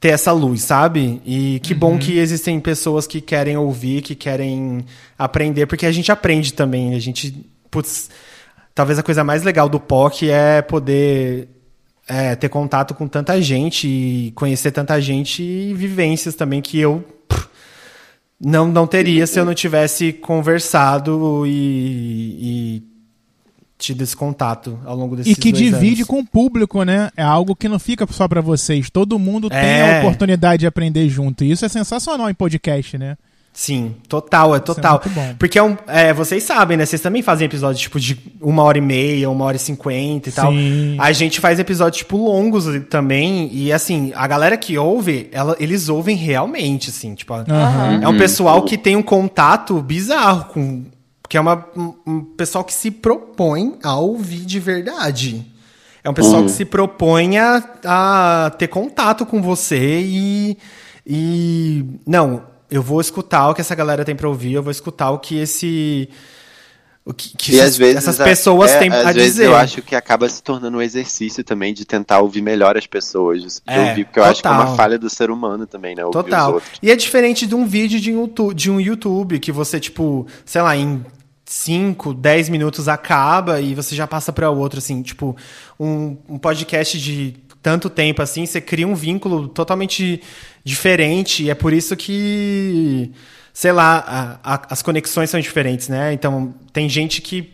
ter 0.00 0.08
essa 0.08 0.32
luz, 0.32 0.62
sabe? 0.62 1.22
E 1.24 1.60
que 1.62 1.72
bom 1.72 1.98
que 1.98 2.18
existem 2.18 2.58
pessoas 2.58 3.06
que 3.06 3.20
querem 3.20 3.56
ouvir, 3.56 4.02
que 4.02 4.14
querem 4.14 4.84
aprender, 5.16 5.66
porque 5.66 5.86
a 5.86 5.92
gente 5.92 6.10
aprende 6.10 6.52
também. 6.52 6.94
A 6.94 6.98
gente, 6.98 7.46
putz, 7.70 8.10
talvez 8.74 8.98
a 8.98 9.02
coisa 9.02 9.22
mais 9.22 9.42
legal 9.44 9.68
do 9.68 9.78
POC 9.78 10.28
é 10.30 10.60
poder 10.62 11.48
é, 12.08 12.34
ter 12.36 12.48
contato 12.48 12.94
com 12.94 13.08
tanta 13.08 13.40
gente 13.40 13.86
e 13.88 14.32
conhecer 14.34 14.70
tanta 14.70 15.00
gente 15.00 15.42
e 15.42 15.72
vivências 15.74 16.34
também 16.34 16.60
que 16.60 16.78
eu 16.78 17.04
pff, 17.28 17.46
não, 18.40 18.68
não 18.68 18.86
teria 18.86 19.26
se 19.26 19.38
eu 19.38 19.44
não 19.44 19.54
tivesse 19.54 20.12
conversado 20.12 21.44
e, 21.46 21.50
e 22.80 22.82
tido 23.78 24.02
esse 24.02 24.16
contato 24.16 24.78
ao 24.84 24.96
longo 24.96 25.16
desses 25.16 25.32
E 25.32 25.40
que 25.40 25.50
divide 25.52 25.96
anos. 26.02 26.06
com 26.08 26.20
o 26.20 26.26
público, 26.26 26.82
né? 26.84 27.10
É 27.16 27.22
algo 27.22 27.56
que 27.56 27.68
não 27.68 27.78
fica 27.78 28.06
só 28.10 28.26
pra 28.28 28.40
vocês. 28.40 28.88
Todo 28.90 29.18
mundo 29.18 29.48
tem 29.50 29.58
É. 29.58 29.96
a 29.96 30.00
oportunidade 30.00 30.60
de 30.60 30.66
aprender 30.66 31.08
junto. 31.08 31.44
E 31.44 31.50
isso 31.50 31.64
é 31.64 31.68
sensacional 31.68 32.28
em 32.30 32.34
podcast, 32.34 32.96
né? 32.98 33.16
Sim, 33.56 33.94
total, 34.08 34.56
é 34.56 34.58
total. 34.58 35.00
muito 35.04 35.14
bom. 35.14 35.34
Porque 35.38 35.56
é 35.56 35.62
um, 35.62 35.76
é, 35.86 36.12
vocês 36.12 36.42
sabem, 36.42 36.76
né? 36.76 36.84
Vocês 36.84 37.00
também 37.00 37.22
fazem 37.22 37.46
episódios 37.46 37.80
tipo 37.80 38.00
de 38.00 38.18
uma 38.40 38.64
hora 38.64 38.78
e 38.78 38.80
meia, 38.80 39.30
uma 39.30 39.44
hora 39.44 39.56
e 39.56 39.60
cinquenta 39.60 40.28
e 40.28 40.32
tal. 40.32 40.50
Sim. 40.50 40.96
A 40.98 41.12
gente 41.12 41.40
faz 41.40 41.60
episódios 41.60 41.98
tipo 41.98 42.16
longos 42.16 42.64
também. 42.90 43.48
E 43.52 43.72
assim, 43.72 44.12
a 44.16 44.26
galera 44.26 44.56
que 44.56 44.76
ouve, 44.76 45.28
ela, 45.30 45.56
eles 45.60 45.88
ouvem 45.88 46.16
realmente, 46.16 46.90
assim, 46.90 47.14
tipo. 47.14 47.32
Aham. 47.32 48.00
É 48.02 48.08
um 48.08 48.18
pessoal 48.18 48.60
que 48.62 48.76
tem 48.76 48.96
um 48.96 49.02
contato 49.02 49.80
bizarro 49.80 50.46
com. 50.46 50.82
Que 51.28 51.36
é 51.36 51.40
uma, 51.40 51.64
um, 52.04 52.20
pessoal 52.36 52.64
que 52.64 52.74
se 52.74 52.90
propõe 52.90 53.76
a 53.84 53.94
ouvir 53.96 54.44
de 54.44 54.58
verdade. 54.58 55.46
É 56.02 56.10
um 56.10 56.14
pessoal 56.14 56.42
que 56.42 56.50
se 56.50 56.64
propõe 56.64 57.38
a, 57.38 57.62
a 57.84 58.50
ter 58.58 58.66
contato 58.66 59.24
com 59.24 59.40
você 59.40 60.00
e, 60.02 60.58
E 61.06 61.84
não, 62.06 62.42
eu 62.74 62.82
vou 62.82 63.00
escutar 63.00 63.48
o 63.48 63.54
que 63.54 63.60
essa 63.60 63.74
galera 63.74 64.04
tem 64.04 64.16
pra 64.16 64.28
ouvir, 64.28 64.54
eu 64.54 64.62
vou 64.62 64.72
escutar 64.72 65.10
o 65.10 65.18
que 65.20 65.38
esse 65.38 66.08
o 67.04 67.12
que, 67.12 67.36
que 67.36 67.60
essas, 67.60 67.76
vezes 67.76 67.96
essas 67.96 68.16
pessoas 68.18 68.72
é, 68.72 68.78
têm 68.78 68.88
às 68.90 69.06
a 69.06 69.12
vezes 69.12 69.32
dizer. 69.34 69.46
eu 69.46 69.54
acho 69.54 69.80
que 69.82 69.94
acaba 69.94 70.28
se 70.28 70.42
tornando 70.42 70.78
um 70.78 70.82
exercício 70.82 71.44
também 71.44 71.72
de 71.72 71.84
tentar 71.84 72.20
ouvir 72.20 72.40
melhor 72.42 72.76
as 72.76 72.86
pessoas, 72.86 73.62
É, 73.66 73.90
ouvir, 73.90 74.06
porque 74.06 74.18
eu 74.18 74.24
acho 74.24 74.42
que 74.42 74.48
é 74.48 74.50
total. 74.50 74.66
uma 74.66 74.76
falha 74.76 74.98
do 74.98 75.08
ser 75.08 75.30
humano 75.30 75.66
também, 75.66 75.94
né? 75.94 76.04
Ouvir 76.04 76.18
os 76.18 76.24
Total. 76.24 76.62
E 76.82 76.90
é 76.90 76.96
diferente 76.96 77.46
de 77.46 77.54
um 77.54 77.66
vídeo 77.66 78.00
de 78.00 78.10
um, 78.10 78.22
YouTube, 78.22 78.54
de 78.54 78.70
um 78.70 78.80
YouTube 78.80 79.38
que 79.38 79.52
você, 79.52 79.78
tipo, 79.78 80.26
sei 80.46 80.62
lá, 80.62 80.74
em 80.76 81.04
5, 81.44 82.14
10 82.14 82.48
minutos 82.48 82.88
acaba 82.88 83.60
e 83.60 83.74
você 83.74 83.94
já 83.94 84.06
passa 84.06 84.32
para 84.32 84.48
outro, 84.50 84.78
assim, 84.78 85.02
tipo, 85.02 85.36
um, 85.78 86.16
um 86.28 86.38
podcast 86.38 86.98
de 86.98 87.36
tanto 87.64 87.88
tempo 87.88 88.20
assim, 88.20 88.44
você 88.44 88.60
cria 88.60 88.86
um 88.86 88.94
vínculo 88.94 89.48
totalmente 89.48 90.22
diferente 90.62 91.42
e 91.44 91.50
é 91.50 91.54
por 91.54 91.72
isso 91.72 91.96
que, 91.96 93.10
sei 93.54 93.72
lá, 93.72 94.04
a- 94.44 94.54
a- 94.54 94.62
as 94.68 94.82
conexões 94.82 95.30
são 95.30 95.40
diferentes, 95.40 95.88
né? 95.88 96.12
Então, 96.12 96.54
tem 96.74 96.88
gente 96.90 97.22
que 97.22 97.52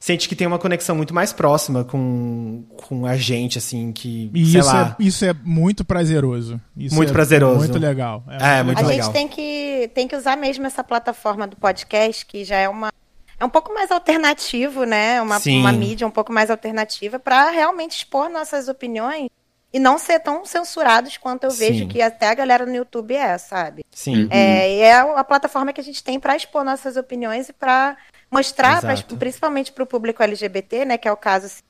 sente 0.00 0.28
que 0.28 0.34
tem 0.34 0.48
uma 0.48 0.58
conexão 0.58 0.96
muito 0.96 1.14
mais 1.14 1.32
próxima 1.32 1.84
com, 1.84 2.64
com 2.76 3.06
a 3.06 3.16
gente, 3.16 3.56
assim, 3.56 3.92
que, 3.92 4.30
E 4.34 4.46
sei 4.46 4.60
isso 4.60 4.68
lá... 4.68 4.96
é, 4.98 5.02
isso 5.02 5.24
é 5.24 5.32
muito 5.44 5.84
prazeroso. 5.84 6.60
Isso 6.76 6.94
Muito 6.96 7.10
é 7.10 7.12
prazeroso. 7.12 7.58
Muito 7.60 7.78
legal. 7.78 8.24
É, 8.28 8.62
muito 8.64 8.78
a 8.78 8.82
legal. 8.86 9.04
gente 9.06 9.12
tem 9.12 9.28
que, 9.28 9.90
tem 9.94 10.08
que 10.08 10.16
usar 10.16 10.36
mesmo 10.36 10.66
essa 10.66 10.82
plataforma 10.82 11.46
do 11.46 11.56
podcast, 11.56 12.26
que 12.26 12.44
já 12.44 12.56
é 12.56 12.68
uma. 12.68 12.92
É 13.38 13.44
um 13.44 13.50
pouco 13.50 13.72
mais 13.74 13.90
alternativo, 13.90 14.84
né? 14.84 15.20
Uma, 15.22 15.38
Sim. 15.38 15.60
uma 15.60 15.70
mídia 15.72 16.06
um 16.06 16.10
pouco 16.10 16.32
mais 16.32 16.50
alternativa 16.50 17.18
para 17.18 17.50
realmente 17.50 17.96
expor 17.98 18.28
nossas 18.30 18.66
opiniões 18.66 19.28
e 19.76 19.78
não 19.78 19.98
ser 19.98 20.20
tão 20.20 20.42
censurados 20.46 21.18
quanto 21.18 21.44
eu 21.44 21.50
Sim. 21.50 21.58
vejo 21.58 21.86
que 21.88 22.00
até 22.00 22.28
a 22.28 22.34
galera 22.34 22.64
no 22.64 22.74
YouTube 22.74 23.14
é, 23.14 23.36
sabe? 23.36 23.84
Sim. 23.90 24.26
É, 24.30 24.72
e 24.72 24.80
é 24.80 24.94
a 24.94 25.22
plataforma 25.22 25.70
que 25.70 25.80
a 25.82 25.84
gente 25.84 26.02
tem 26.02 26.18
para 26.18 26.34
expor 26.34 26.64
nossas 26.64 26.96
opiniões 26.96 27.50
e 27.50 27.52
para 27.52 27.94
mostrar, 28.30 28.80
pra- 28.80 28.96
principalmente 29.18 29.70
para 29.72 29.84
o 29.84 29.86
público 29.86 30.22
LGBT, 30.22 30.86
né? 30.86 30.96
Que 30.96 31.06
é 31.06 31.12
o 31.12 31.16
caso 31.16 31.44
assim, 31.44 31.60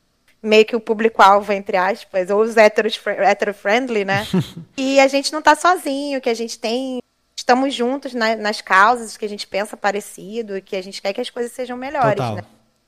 meio 0.40 0.64
que 0.64 0.76
o 0.76 0.80
público-alvo, 0.80 1.52
entre 1.52 1.76
aspas, 1.76 2.30
ou 2.30 2.42
os 2.42 2.56
heteros, 2.56 2.96
hetero-friendly, 3.28 4.04
né? 4.04 4.24
e 4.78 5.00
a 5.00 5.08
gente 5.08 5.32
não 5.32 5.42
tá 5.42 5.56
sozinho, 5.56 6.20
que 6.20 6.30
a 6.30 6.34
gente 6.34 6.60
tem. 6.60 7.00
Estamos 7.36 7.74
juntos 7.74 8.14
na- 8.14 8.36
nas 8.36 8.60
causas, 8.60 9.16
que 9.16 9.24
a 9.24 9.28
gente 9.28 9.48
pensa 9.48 9.76
parecido, 9.76 10.56
e 10.56 10.62
que 10.62 10.76
a 10.76 10.82
gente 10.82 11.02
quer 11.02 11.12
que 11.12 11.20
as 11.20 11.28
coisas 11.30 11.50
sejam 11.50 11.76
melhores, 11.76 12.14
Total. 12.14 12.36
né? 12.36 12.44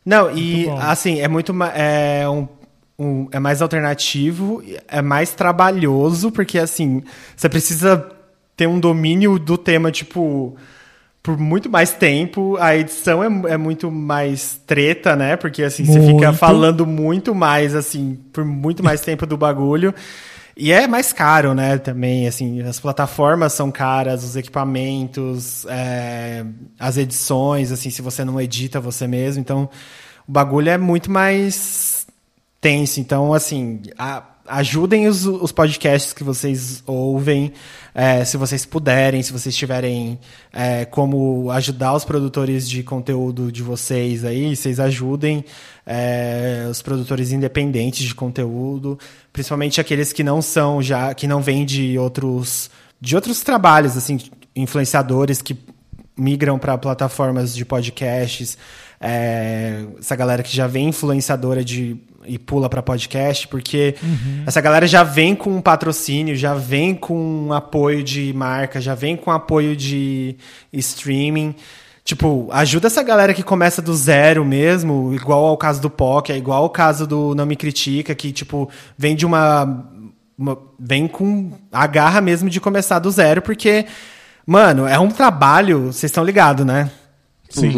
Não, 0.06 0.30
e 0.30 0.68
assim, 0.80 1.20
é 1.20 1.26
muito 1.26 1.52
é 1.74 2.28
um, 2.28 2.46
um- 2.98 3.28
é 3.30 3.38
mais 3.38 3.62
alternativo, 3.62 4.62
é 4.88 5.00
mais 5.00 5.32
trabalhoso, 5.32 6.32
porque 6.32 6.58
assim, 6.58 7.02
você 7.36 7.48
precisa 7.48 8.08
ter 8.56 8.66
um 8.66 8.80
domínio 8.80 9.38
do 9.38 9.56
tema, 9.56 9.90
tipo, 9.92 10.56
por 11.22 11.38
muito 11.38 11.70
mais 11.70 11.92
tempo. 11.92 12.56
A 12.58 12.76
edição 12.76 13.22
é, 13.22 13.52
é 13.52 13.56
muito 13.56 13.90
mais 13.90 14.60
treta, 14.66 15.14
né? 15.14 15.36
Porque 15.36 15.62
assim, 15.62 15.84
você 15.84 16.00
fica 16.00 16.12
Muito. 16.12 16.34
falando 16.34 16.84
muito 16.86 17.34
mais, 17.34 17.74
assim, 17.74 18.18
por 18.32 18.44
muito 18.44 18.82
mais 18.82 19.00
tempo 19.00 19.26
do 19.26 19.36
bagulho. 19.36 19.94
E 20.56 20.72
é 20.72 20.88
mais 20.88 21.12
caro, 21.12 21.54
né, 21.54 21.78
também, 21.78 22.26
assim, 22.26 22.60
as 22.62 22.80
plataformas 22.80 23.52
são 23.52 23.70
caras, 23.70 24.24
os 24.24 24.34
equipamentos, 24.34 25.64
é, 25.68 26.44
as 26.80 26.96
edições, 26.96 27.70
assim, 27.70 27.90
se 27.90 28.02
você 28.02 28.24
não 28.24 28.40
edita 28.40 28.80
você 28.80 29.06
mesmo, 29.06 29.40
então 29.40 29.70
o 30.26 30.32
bagulho 30.32 30.68
é 30.68 30.76
muito 30.76 31.12
mais 31.12 31.97
tenso. 32.60 33.00
Então, 33.00 33.32
assim, 33.32 33.80
a- 33.98 34.22
ajudem 34.48 35.06
os, 35.06 35.26
os 35.26 35.52
podcasts 35.52 36.12
que 36.12 36.24
vocês 36.24 36.82
ouvem, 36.86 37.52
é, 37.94 38.24
se 38.24 38.36
vocês 38.36 38.64
puderem, 38.64 39.22
se 39.22 39.32
vocês 39.32 39.54
tiverem 39.54 40.18
é, 40.52 40.84
como 40.86 41.50
ajudar 41.50 41.94
os 41.94 42.04
produtores 42.04 42.68
de 42.68 42.82
conteúdo 42.82 43.52
de 43.52 43.62
vocês 43.62 44.24
aí, 44.24 44.56
vocês 44.56 44.80
ajudem 44.80 45.44
é, 45.86 46.66
os 46.70 46.80
produtores 46.80 47.30
independentes 47.32 48.06
de 48.06 48.14
conteúdo, 48.14 48.98
principalmente 49.32 49.80
aqueles 49.80 50.12
que 50.12 50.22
não 50.24 50.40
são 50.40 50.82
já, 50.82 51.12
que 51.14 51.26
não 51.26 51.40
vêm 51.42 51.64
de 51.64 51.98
outros 51.98 52.70
de 53.00 53.14
outros 53.14 53.42
trabalhos, 53.42 53.96
assim, 53.96 54.18
influenciadores 54.56 55.40
que 55.40 55.56
migram 56.16 56.58
para 56.58 56.76
plataformas 56.76 57.54
de 57.54 57.64
podcasts, 57.64 58.58
é, 59.00 59.84
essa 60.00 60.16
galera 60.16 60.42
que 60.42 60.54
já 60.54 60.66
vem 60.66 60.88
influenciadora 60.88 61.64
de 61.64 61.96
e 62.28 62.38
pula 62.38 62.68
para 62.68 62.82
podcast, 62.82 63.48
porque 63.48 63.94
essa 64.46 64.60
galera 64.60 64.86
já 64.86 65.02
vem 65.02 65.34
com 65.34 65.56
um 65.56 65.60
patrocínio, 65.60 66.36
já 66.36 66.54
vem 66.54 66.94
com 66.94 67.46
um 67.46 67.52
apoio 67.52 68.02
de 68.02 68.32
marca, 68.34 68.80
já 68.80 68.94
vem 68.94 69.16
com 69.16 69.30
apoio 69.30 69.74
de 69.74 70.36
streaming. 70.72 71.54
Tipo, 72.04 72.48
ajuda 72.52 72.86
essa 72.86 73.02
galera 73.02 73.34
que 73.34 73.42
começa 73.42 73.82
do 73.82 73.94
zero 73.94 74.44
mesmo, 74.44 75.12
igual 75.12 75.44
ao 75.44 75.56
caso 75.58 75.80
do 75.80 75.90
POC, 75.90 76.32
é 76.32 76.36
igual 76.38 76.62
ao 76.62 76.70
caso 76.70 77.06
do 77.06 77.34
Não 77.34 77.44
Me 77.44 77.54
Critica, 77.56 78.14
que, 78.14 78.32
tipo, 78.32 78.68
vem 78.96 79.14
de 79.14 79.26
uma. 79.26 79.84
uma- 80.38 80.56
vem 80.78 81.06
com 81.06 81.50
a 81.70 81.86
garra 81.86 82.20
mesmo 82.20 82.48
de 82.48 82.60
começar 82.60 82.98
do 82.98 83.10
zero, 83.10 83.42
porque, 83.42 83.84
mano, 84.46 84.86
é 84.86 84.98
um 84.98 85.08
trabalho, 85.10 85.86
vocês 85.92 86.04
estão 86.04 86.24
ligados, 86.24 86.64
né? 86.64 86.90
Sim. 87.50 87.72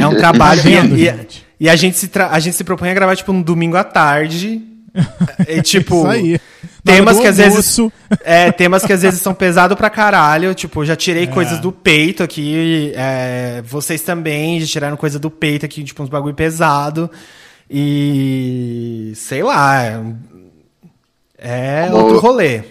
É 0.00 0.06
um 0.06 0.16
trabalho. 0.16 0.60
E, 0.94 1.04
gente? 1.16 1.46
E 1.64 1.68
a, 1.68 1.76
gente 1.76 1.96
se 1.96 2.08
tra- 2.08 2.30
a 2.30 2.38
gente 2.40 2.56
se 2.56 2.64
propõe 2.64 2.90
a 2.90 2.94
gravar, 2.94 3.14
tipo, 3.16 3.32
um 3.32 3.40
domingo 3.40 3.76
à 3.76 3.84
tarde. 3.84 4.60
E, 5.48 5.62
tipo, 5.62 5.96
Isso 6.00 6.06
aí. 6.06 6.40
Temas 6.84 7.18
que 7.18 7.26
às 7.26 7.38
vezes. 7.38 7.78
É, 8.22 8.52
temas 8.52 8.84
que 8.84 8.92
às 8.92 9.00
vezes 9.00 9.20
são 9.22 9.32
pesados 9.32 9.74
pra 9.76 9.88
caralho. 9.88 10.54
Tipo, 10.54 10.84
já 10.84 10.92
É. 10.92 10.96
tirei 10.96 11.26
coisas 11.26 11.58
do 11.60 11.72
peito 11.72 12.22
aqui. 12.22 12.92
é, 12.94 13.62
vocês 13.64 14.02
também 14.02 14.60
já 14.60 14.66
tiraram 14.66 14.96
coisa 14.98 15.18
do 15.18 15.30
peito 15.30 15.64
aqui, 15.64 15.82
tipo, 15.82 16.02
uns 16.02 16.10
bagulho 16.10 16.34
pesado. 16.34 17.10
E. 17.70 19.12
sei 19.16 19.42
lá. 19.42 19.82
é- 19.82 20.00
É 21.38 21.86
Como- 21.90 21.96
outro 22.04 22.18
rolê. 22.18 22.62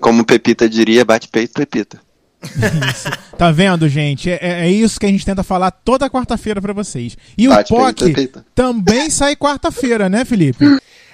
Como 0.00 0.24
Pepita 0.24 0.68
diria, 0.68 1.04
bate 1.04 1.28
peito, 1.28 1.52
Pepita. 1.54 2.00
Tá 3.36 3.50
vendo, 3.50 3.88
gente? 3.88 4.30
É, 4.30 4.38
é 4.40 4.70
isso 4.70 4.98
que 4.98 5.06
a 5.06 5.08
gente 5.08 5.24
tenta 5.24 5.42
falar 5.42 5.70
toda 5.70 6.08
quarta-feira 6.08 6.60
pra 6.60 6.72
vocês. 6.72 7.16
E 7.36 7.46
Bate, 7.48 7.72
o 7.72 7.76
peita, 7.76 8.04
POC 8.04 8.12
peita. 8.14 8.46
também 8.54 9.10
sai 9.10 9.36
quarta-feira, 9.36 10.08
né, 10.08 10.24
Felipe? 10.24 10.64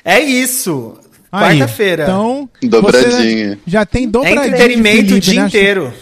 É 0.05 0.21
isso. 0.21 0.95
Quarta-feira. 1.31 2.05
Então, 2.05 2.49
Dobradinha. 2.63 3.59
já 3.67 3.87
tem 3.87 4.05
é 4.05 4.07
dobradinha. 4.07 4.43
de 4.43 4.49
entretenimento 4.49 5.15
o 5.15 5.21
dia 5.21 5.41
né? 5.41 5.47
inteiro. 5.49 5.93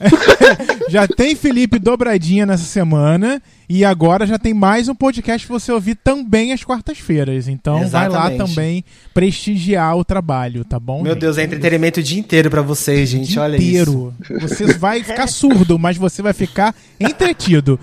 Já 0.88 1.08
tem 1.08 1.34
Felipe 1.34 1.78
dobradinha 1.78 2.46
nessa 2.46 2.64
semana. 2.64 3.42
E 3.70 3.84
agora 3.84 4.26
já 4.26 4.38
tem 4.38 4.54
mais 4.54 4.88
um 4.88 4.94
podcast 4.94 5.46
pra 5.46 5.58
você 5.58 5.70
ouvir 5.70 5.94
também 5.96 6.54
às 6.54 6.64
quartas-feiras. 6.64 7.48
Então 7.48 7.86
vai 7.86 8.08
lá 8.08 8.32
Exatamente. 8.32 8.54
também 8.54 8.84
prestigiar 9.12 9.94
o 9.94 10.02
trabalho, 10.02 10.64
tá 10.64 10.80
bom? 10.80 11.02
Meu 11.02 11.12
gente? 11.12 11.20
Deus, 11.20 11.36
é 11.36 11.44
entretenimento 11.44 12.00
o 12.00 12.02
dia 12.02 12.18
inteiro 12.18 12.48
pra 12.48 12.62
vocês, 12.62 13.10
gente. 13.10 13.28
dia 13.28 13.42
Olha 13.42 13.56
isso. 13.56 13.66
inteiro. 13.66 14.14
Você 14.40 14.72
vai 14.72 15.02
ficar 15.02 15.26
surdo, 15.26 15.78
mas 15.78 15.98
você 15.98 16.22
vai 16.22 16.32
ficar 16.32 16.74
entretido. 16.98 17.78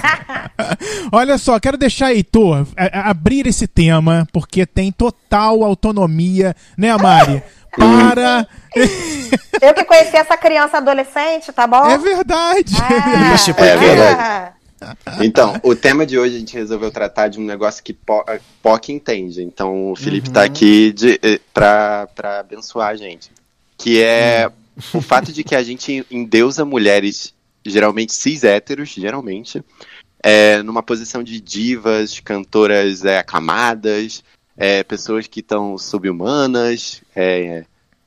Olha 1.10 1.38
só, 1.38 1.58
quero 1.58 1.78
deixar 1.78 2.12
Heitor 2.12 2.66
abrir 2.76 3.46
esse 3.46 3.66
tema, 3.66 4.28
porque 4.34 4.66
tem 4.66 4.92
total 4.92 5.64
autonomia, 5.64 6.54
né, 6.76 6.94
Mari? 6.94 7.42
Para. 7.74 8.46
Eu 9.62 9.72
que 9.72 9.84
conheci 9.84 10.16
essa 10.16 10.36
criança 10.36 10.76
adolescente, 10.76 11.52
tá 11.52 11.66
bom? 11.66 11.86
É 11.86 11.96
verdade. 11.96 12.74
Ah, 12.82 13.32
Vixe, 13.32 13.54
por 13.54 13.64
É 13.64 13.76
verdade. 13.76 14.57
Então, 15.20 15.58
o 15.62 15.74
tema 15.74 16.06
de 16.06 16.18
hoje 16.18 16.36
a 16.36 16.38
gente 16.38 16.54
resolveu 16.54 16.90
tratar 16.90 17.28
de 17.28 17.38
um 17.38 17.44
negócio 17.44 17.82
que 17.82 17.92
Po- 17.92 18.24
POC 18.62 18.92
entende. 18.92 19.42
Então, 19.42 19.90
o 19.92 19.96
Felipe 19.96 20.30
tá 20.30 20.44
aqui 20.44 20.92
de, 20.92 21.18
eh, 21.22 21.40
pra, 21.52 22.08
pra 22.14 22.40
abençoar 22.40 22.88
a 22.88 22.96
gente. 22.96 23.30
Que 23.76 24.02
é 24.02 24.50
o 24.94 25.00
fato 25.00 25.32
de 25.32 25.42
que 25.42 25.54
a 25.54 25.62
gente 25.62 26.06
endeusa 26.10 26.64
mulheres, 26.64 27.34
geralmente 27.64 28.12
cis 28.12 28.44
héteros, 28.44 28.90
geralmente, 28.90 29.62
é, 30.22 30.62
numa 30.62 30.82
posição 30.82 31.22
de 31.22 31.40
divas, 31.40 32.20
cantoras 32.20 33.04
é, 33.04 33.18
aclamadas, 33.18 34.22
é, 34.56 34.82
pessoas 34.82 35.26
que 35.26 35.40
estão 35.40 35.78
subhumanas, 35.78 37.02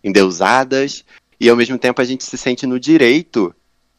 endeusadas, 0.03 1.05
e 1.39 1.49
ao 1.49 1.55
mesmo 1.55 1.77
tempo 1.77 2.01
a 2.01 2.05
gente 2.05 2.23
se 2.23 2.38
sente 2.38 2.65
no 2.65 2.79
direito 2.79 3.53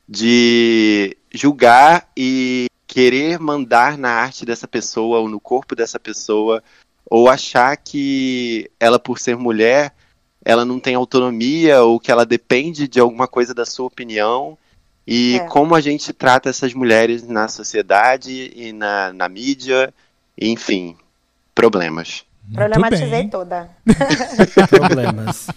de 0.08 1.16
julgar 1.32 2.08
e 2.16 2.66
querer 2.86 3.38
mandar 3.38 3.96
na 3.96 4.10
arte 4.10 4.44
dessa 4.44 4.68
pessoa 4.68 5.20
ou 5.20 5.28
no 5.28 5.40
corpo 5.40 5.74
dessa 5.74 5.98
pessoa, 5.98 6.62
ou 7.06 7.28
achar 7.28 7.76
que 7.76 8.70
ela, 8.78 8.98
por 8.98 9.18
ser 9.18 9.36
mulher, 9.36 9.94
ela 10.44 10.64
não 10.64 10.78
tem 10.78 10.94
autonomia 10.94 11.82
ou 11.82 11.98
que 11.98 12.10
ela 12.10 12.26
depende 12.26 12.86
de 12.86 13.00
alguma 13.00 13.26
coisa 13.26 13.54
da 13.54 13.64
sua 13.64 13.86
opinião. 13.86 14.58
E 15.06 15.36
É. 15.36 15.46
como 15.46 15.74
a 15.74 15.80
gente 15.80 16.12
trata 16.12 16.50
essas 16.50 16.74
mulheres 16.74 17.26
na 17.26 17.48
sociedade 17.48 18.52
e 18.54 18.72
na, 18.72 19.12
na 19.12 19.28
mídia, 19.28 19.92
enfim, 20.38 20.96
problemas. 21.54 22.24
Problematizei 22.52 23.08
bem. 23.08 23.28
toda. 23.28 23.70
Problemas. 24.68 25.48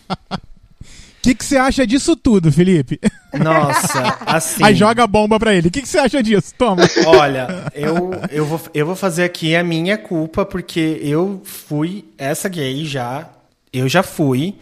Que, 1.25 1.35
que 1.35 1.43
você 1.43 1.57
acha 1.57 1.87
disso 1.87 2.15
tudo, 2.15 2.51
Felipe? 2.51 2.99
Nossa, 3.33 4.19
assim. 4.25 4.63
Aí 4.63 4.75
joga 4.75 5.03
a 5.03 5.07
bomba 5.07 5.39
pra 5.39 5.55
ele. 5.55 5.69
O 5.69 5.71
que, 5.71 5.81
que 5.81 5.87
você 5.87 5.97
acha 5.97 6.21
disso? 6.21 6.53
Toma. 6.55 6.83
Olha, 7.07 7.71
eu, 7.73 8.11
eu, 8.29 8.45
vou, 8.45 8.61
eu 8.73 8.85
vou 8.85 8.95
fazer 8.95 9.23
aqui 9.23 9.55
a 9.55 9.63
minha 9.63 9.97
culpa, 9.97 10.45
porque 10.45 10.99
eu 11.01 11.41
fui 11.43 12.05
essa 12.17 12.47
gay 12.47 12.85
já. 12.85 13.27
Eu 13.73 13.89
já 13.89 14.03
fui. 14.03 14.53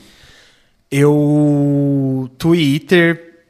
Eu. 0.90 2.32
Twitter. 2.38 3.44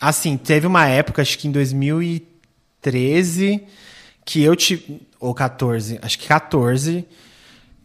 Assim, 0.00 0.36
teve 0.36 0.66
uma 0.66 0.88
época, 0.88 1.22
acho 1.22 1.38
que 1.38 1.46
em 1.46 1.52
2013, 1.52 3.62
que 4.24 4.42
eu 4.42 4.56
tive. 4.56 5.00
Ou 5.20 5.32
14, 5.32 6.00
acho 6.02 6.18
que 6.18 6.26
14, 6.26 7.06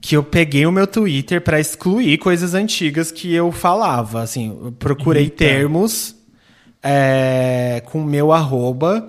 que 0.01 0.17
eu 0.17 0.23
peguei 0.23 0.65
o 0.65 0.71
meu 0.71 0.87
Twitter 0.87 1.39
pra 1.39 1.59
excluir 1.59 2.17
coisas 2.17 2.55
antigas 2.55 3.11
que 3.11 3.33
eu 3.33 3.51
falava. 3.51 4.23
Assim, 4.23 4.49
eu 4.49 4.71
procurei 4.71 5.25
Eita. 5.25 5.37
termos 5.37 6.15
é, 6.81 7.83
com 7.85 8.01
o 8.01 8.05
meu 8.05 8.33
arroba. 8.33 9.07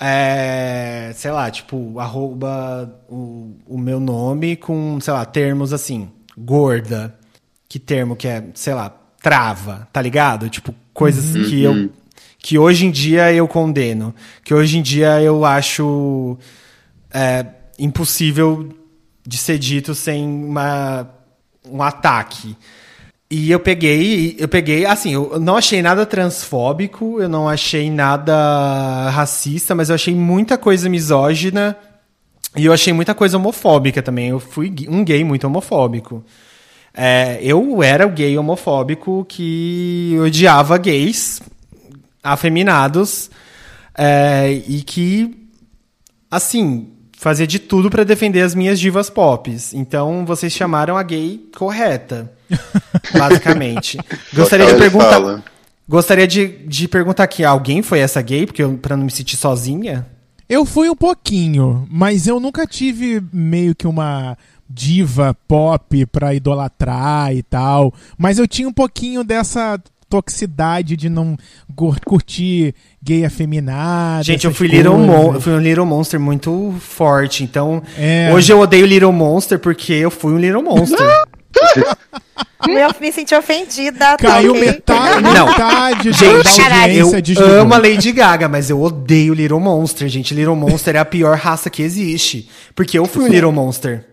é, 0.00 1.12
sei 1.14 1.30
lá, 1.30 1.50
tipo, 1.50 2.00
arroba 2.00 3.00
o, 3.08 3.54
o 3.66 3.76
meu 3.76 4.00
nome 4.00 4.56
com, 4.56 4.98
sei 5.00 5.12
lá, 5.12 5.24
termos 5.26 5.74
assim, 5.74 6.08
gorda. 6.36 7.14
Que 7.68 7.78
termo 7.78 8.16
que 8.16 8.26
é, 8.26 8.42
sei 8.54 8.72
lá, 8.72 8.88
trava, 9.22 9.86
tá 9.92 10.00
ligado? 10.00 10.48
Tipo, 10.48 10.74
coisas 10.94 11.32
que 11.48 11.62
eu. 11.62 11.90
Que 12.38 12.56
hoje 12.56 12.86
em 12.86 12.90
dia 12.90 13.30
eu 13.32 13.46
condeno. 13.46 14.14
Que 14.42 14.54
hoje 14.54 14.78
em 14.78 14.82
dia 14.82 15.20
eu 15.20 15.44
acho 15.44 16.38
é, 17.12 17.44
impossível 17.78 18.74
de 19.28 19.36
ser 19.36 19.58
dito 19.58 19.94
sem 19.94 20.26
uma, 20.26 21.06
um 21.70 21.82
ataque. 21.82 22.56
E 23.30 23.50
eu 23.50 23.60
peguei, 23.60 24.34
eu 24.38 24.48
peguei, 24.48 24.86
assim, 24.86 25.12
eu 25.12 25.38
não 25.38 25.54
achei 25.54 25.82
nada 25.82 26.06
transfóbico, 26.06 27.20
eu 27.20 27.28
não 27.28 27.46
achei 27.46 27.90
nada 27.90 29.10
racista, 29.10 29.74
mas 29.74 29.90
eu 29.90 29.96
achei 29.96 30.14
muita 30.14 30.56
coisa 30.56 30.88
misógina 30.88 31.76
e 32.56 32.64
eu 32.64 32.72
achei 32.72 32.90
muita 32.90 33.14
coisa 33.14 33.36
homofóbica 33.36 34.02
também. 34.02 34.28
Eu 34.30 34.40
fui 34.40 34.74
um 34.88 35.04
gay 35.04 35.22
muito 35.24 35.46
homofóbico. 35.46 36.24
É, 36.94 37.38
eu 37.42 37.82
era 37.82 38.06
o 38.06 38.10
gay 38.10 38.38
homofóbico 38.38 39.26
que 39.28 40.16
odiava 40.24 40.78
gays 40.78 41.42
afeminados 42.22 43.30
é, 43.94 44.50
e 44.66 44.80
que, 44.80 45.50
assim, 46.30 46.97
fazia 47.18 47.46
de 47.46 47.58
tudo 47.58 47.90
pra 47.90 48.04
defender 48.04 48.42
as 48.42 48.54
minhas 48.54 48.78
divas 48.78 49.10
pop. 49.10 49.54
Então 49.74 50.24
vocês 50.24 50.52
chamaram 50.52 50.96
a 50.96 51.02
gay 51.02 51.40
correta, 51.56 52.32
basicamente. 53.12 53.98
Gostaria 54.32 54.66
de 54.66 54.74
perguntar. 54.76 55.10
fala. 55.10 55.44
Gostaria 55.88 56.26
de, 56.26 56.46
de 56.46 56.86
perguntar 56.86 57.24
aqui, 57.24 57.44
alguém 57.44 57.82
foi 57.82 57.98
essa 57.98 58.22
gay? 58.22 58.46
Porque 58.46 58.62
eu, 58.62 58.74
pra 58.78 58.96
não 58.96 59.04
me 59.04 59.10
sentir 59.10 59.36
sozinha? 59.36 60.06
Eu 60.48 60.64
fui 60.64 60.88
um 60.88 60.94
pouquinho, 60.94 61.86
mas 61.90 62.26
eu 62.26 62.38
nunca 62.38 62.66
tive 62.66 63.22
meio 63.32 63.74
que 63.74 63.86
uma 63.86 64.36
diva 64.68 65.36
pop 65.46 66.06
pra 66.06 66.34
idolatrar 66.34 67.34
e 67.34 67.42
tal. 67.42 67.92
Mas 68.16 68.38
eu 68.38 68.46
tinha 68.46 68.68
um 68.68 68.72
pouquinho 68.72 69.24
dessa 69.24 69.80
toxicidade 70.08 70.96
de 70.96 71.08
não 71.08 71.36
cur- 71.76 71.98
curtir 72.04 72.74
gay 73.02 73.24
afeminado. 73.24 74.24
Gente, 74.24 74.44
eu 74.46 74.54
fui, 74.54 74.66
Little. 74.68 74.96
Mon 74.98 75.34
eu 75.34 75.40
fui 75.40 75.52
um 75.52 75.60
Little 75.60 75.86
Monster 75.86 76.18
muito 76.18 76.74
forte. 76.80 77.44
Então, 77.44 77.82
É. 77.96 78.30
hoje 78.32 78.52
eu 78.52 78.58
odeio 78.60 78.86
Little 78.86 79.12
Monster 79.12 79.58
porque 79.58 79.92
eu 79.92 80.10
fui 80.10 80.32
um 80.32 80.38
Little 80.38 80.62
Monster. 80.62 80.98
Eu 82.68 82.90
me 83.00 83.12
senti 83.12 83.34
ofendida. 83.34 83.98
tá 83.98 84.16
Caiu 84.16 84.50
ok? 84.52 84.60
metade, 84.66 85.22
Não. 85.22 85.46
metade 85.46 86.12
Gente, 86.12 86.42
da 86.68 86.80
audiência 86.82 87.16
eu 87.16 87.22
desligou. 87.22 87.54
amo 87.60 87.74
a 87.74 87.78
Lady 87.78 88.12
Gaga, 88.12 88.48
mas 88.48 88.68
eu 88.68 88.80
odeio 88.82 89.32
Little 89.32 89.60
Monster, 89.60 90.08
gente. 90.08 90.34
Little 90.34 90.56
Monster 90.56 90.96
é 90.96 90.98
a 90.98 91.04
pior 91.04 91.36
raça 91.38 91.70
que 91.70 91.82
existe. 91.82 92.48
Porque 92.74 92.98
eu 92.98 93.06
fui 93.06 93.24
um 93.24 93.28
Little 93.28 93.52
Monster. 93.52 94.04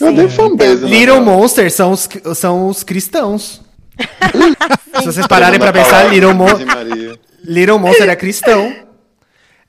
Eu 0.00 0.14
dei 0.14 0.28
fanbase. 0.28 0.82
né, 0.82 0.88
Little? 0.88 1.20
Monster 1.20 1.70
são 1.70 1.92
os, 1.92 2.08
são 2.34 2.68
os 2.68 2.82
cristãos. 2.82 3.59
Se 5.00 5.04
vocês 5.06 5.26
pararem 5.26 5.58
pra 5.58 5.72
pensar, 5.72 6.04
Little, 6.12 6.34
Mon 6.34 6.48
Ave 6.48 6.64
Maria. 6.64 7.18
Little 7.44 7.78
Monster 7.78 8.08
é 8.08 8.16
cristão. 8.16 8.74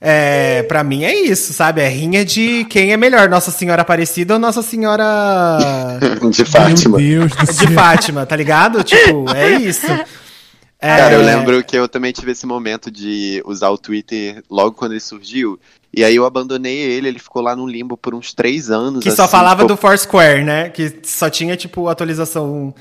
É, 0.03 0.63
pra 0.63 0.83
mim 0.83 1.03
é 1.03 1.13
isso, 1.15 1.53
sabe? 1.53 1.79
É 1.81 1.87
rinha 1.87 2.25
de 2.25 2.65
quem 2.65 2.91
é 2.91 2.97
melhor, 2.97 3.29
Nossa 3.29 3.51
Senhora 3.51 3.83
Aparecida 3.83 4.33
ou 4.33 4.39
Nossa 4.39 4.63
Senhora 4.63 5.99
De 6.31 6.43
Meu 6.43 6.45
Fátima. 6.45 6.97
Deus 6.97 7.31
do 7.31 7.67
de. 7.67 7.73
Fátima, 7.73 8.25
tá 8.25 8.35
ligado? 8.35 8.83
Tipo, 8.83 9.31
é 9.35 9.51
isso. 9.57 9.85
É, 10.81 10.97
Cara, 10.97 11.13
eu 11.13 11.21
lembro 11.21 11.63
que 11.63 11.77
eu 11.77 11.87
também 11.87 12.11
tive 12.11 12.31
esse 12.31 12.47
momento 12.47 12.89
de 12.89 13.43
usar 13.45 13.69
o 13.69 13.77
Twitter 13.77 14.43
logo 14.49 14.71
quando 14.71 14.93
ele 14.93 14.99
surgiu. 14.99 15.59
E 15.95 16.03
aí 16.03 16.15
eu 16.15 16.25
abandonei 16.25 16.75
ele, 16.77 17.07
ele 17.09 17.19
ficou 17.19 17.41
lá 17.41 17.55
no 17.55 17.67
limbo 17.67 17.95
por 17.95 18.15
uns 18.15 18.33
três 18.33 18.71
anos. 18.71 19.03
Que 19.03 19.11
só 19.11 19.23
assim, 19.25 19.31
falava 19.31 19.61
ficou- 19.61 19.67
do 19.75 19.77
Foursquare, 19.79 20.43
né? 20.43 20.69
Que 20.69 20.91
só 21.03 21.29
tinha, 21.29 21.55
tipo, 21.55 21.87
atualização. 21.87 22.73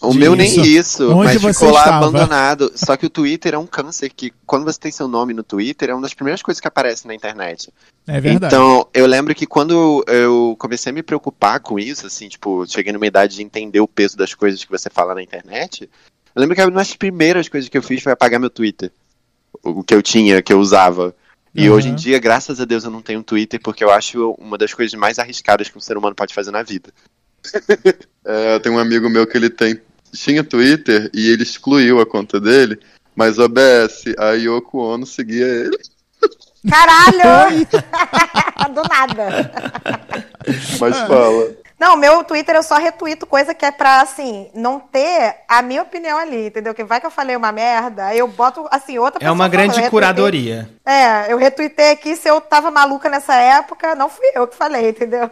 O 0.00 0.10
de- 0.10 0.18
meu 0.18 0.34
nem 0.34 0.60
Isso. 0.60 1.10
Onde 1.10 1.32
mas 1.34 1.40
você 1.40 1.52
ficou 1.54 1.70
lá 1.72 1.80
estava? 1.80 1.96
abandonado. 2.06 2.70
Só 2.74 2.96
que 2.96 3.06
o 3.06 3.10
Twitter 3.10 3.54
é 3.54 3.58
um 3.58 3.66
câncer 3.66 4.10
que, 4.10 4.32
quando 4.46 4.64
você 4.64 4.78
tem 4.78 4.92
seu 4.92 5.08
nome 5.08 5.32
no 5.32 5.42
Twitter, 5.42 5.90
é 5.90 5.94
uma 5.94 6.02
das 6.02 6.12
primeiras 6.14 6.42
coisas 6.42 6.60
que 6.60 6.68
aparece 6.68 7.06
na 7.06 7.14
internet. 7.14 7.72
É 8.06 8.20
verdade. 8.20 8.54
Então, 8.54 8.86
eu 8.92 9.06
lembro 9.06 9.34
que 9.34 9.46
quando 9.46 10.04
eu 10.06 10.54
comecei 10.58 10.90
a 10.90 10.94
me 10.94 11.02
preocupar 11.02 11.60
com 11.60 11.78
isso, 11.78 12.06
assim, 12.06 12.28
tipo, 12.28 12.66
cheguei 12.68 12.92
numa 12.92 13.06
idade 13.06 13.36
de 13.36 13.42
entender 13.42 13.80
o 13.80 13.88
peso 13.88 14.16
das 14.16 14.34
coisas 14.34 14.62
que 14.62 14.70
você 14.70 14.88
fala 14.90 15.14
na 15.14 15.22
internet, 15.22 15.88
eu 16.34 16.40
lembro 16.40 16.54
que 16.54 16.62
uma 16.62 16.70
das 16.70 16.94
primeiras 16.94 17.48
coisas 17.48 17.68
que 17.68 17.76
eu 17.78 17.82
fiz 17.82 18.02
foi 18.02 18.12
apagar 18.12 18.38
meu 18.38 18.50
Twitter. 18.50 18.92
O 19.62 19.82
que 19.82 19.94
eu 19.94 20.02
tinha, 20.02 20.42
que 20.42 20.52
eu 20.52 20.60
usava. 20.60 21.14
E 21.54 21.66
Aham. 21.66 21.74
hoje 21.76 21.88
em 21.88 21.94
dia, 21.94 22.18
graças 22.18 22.60
a 22.60 22.66
Deus, 22.66 22.84
eu 22.84 22.90
não 22.90 23.00
tenho 23.00 23.22
Twitter, 23.22 23.58
porque 23.62 23.82
eu 23.82 23.90
acho 23.90 24.32
uma 24.38 24.58
das 24.58 24.74
coisas 24.74 24.92
mais 24.98 25.18
arriscadas 25.18 25.70
que 25.70 25.78
um 25.78 25.80
ser 25.80 25.96
humano 25.96 26.14
pode 26.14 26.34
fazer 26.34 26.50
na 26.50 26.62
vida. 26.62 26.92
É, 28.28 28.56
eu 28.56 28.60
tenho 28.60 28.74
um 28.74 28.78
amigo 28.80 29.08
meu 29.08 29.24
que 29.24 29.36
ele 29.38 29.48
tem, 29.48 29.80
tinha 30.12 30.42
Twitter 30.44 31.10
e 31.14 31.28
ele 31.30 31.42
excluiu 31.42 32.00
a 32.00 32.06
conta 32.06 32.40
dele, 32.40 32.78
mas 33.14 33.38
OBS, 33.38 34.04
a 34.18 34.30
Yoko 34.32 34.78
Ono 34.78 35.06
seguia 35.06 35.46
ele. 35.46 35.78
Caralho! 36.68 37.66
Do 38.74 38.82
nada. 38.88 39.52
Mas 40.80 40.98
fala. 40.98 41.54
Não, 41.78 41.94
meu 41.94 42.24
Twitter 42.24 42.56
eu 42.56 42.62
só 42.62 42.76
retuito 42.76 43.26
coisa 43.26 43.54
que 43.54 43.64
é 43.64 43.70
pra, 43.70 44.00
assim, 44.00 44.50
não 44.54 44.80
ter 44.80 45.36
a 45.46 45.60
minha 45.60 45.82
opinião 45.82 46.18
ali, 46.18 46.46
entendeu? 46.46 46.72
Que 46.74 46.82
vai 46.82 46.98
que 47.00 47.06
eu 47.06 47.10
falei 47.10 47.36
uma 47.36 47.52
merda, 47.52 48.06
aí 48.06 48.18
eu 48.18 48.26
boto, 48.26 48.66
assim, 48.70 48.98
outra 48.98 49.18
É 49.18 49.20
pessoa 49.20 49.34
uma 49.34 49.44
falou, 49.44 49.46
eu 49.46 49.50
grande 49.50 49.68
retuitei. 49.74 49.90
curadoria. 49.90 50.70
É, 50.86 51.30
eu 51.30 51.36
retuitei 51.36 51.90
aqui, 51.90 52.16
se 52.16 52.28
eu 52.28 52.40
tava 52.40 52.70
maluca 52.70 53.10
nessa 53.10 53.34
época, 53.34 53.94
não 53.94 54.08
fui 54.08 54.26
eu 54.34 54.46
que 54.48 54.56
falei, 54.56 54.88
entendeu? 54.88 55.30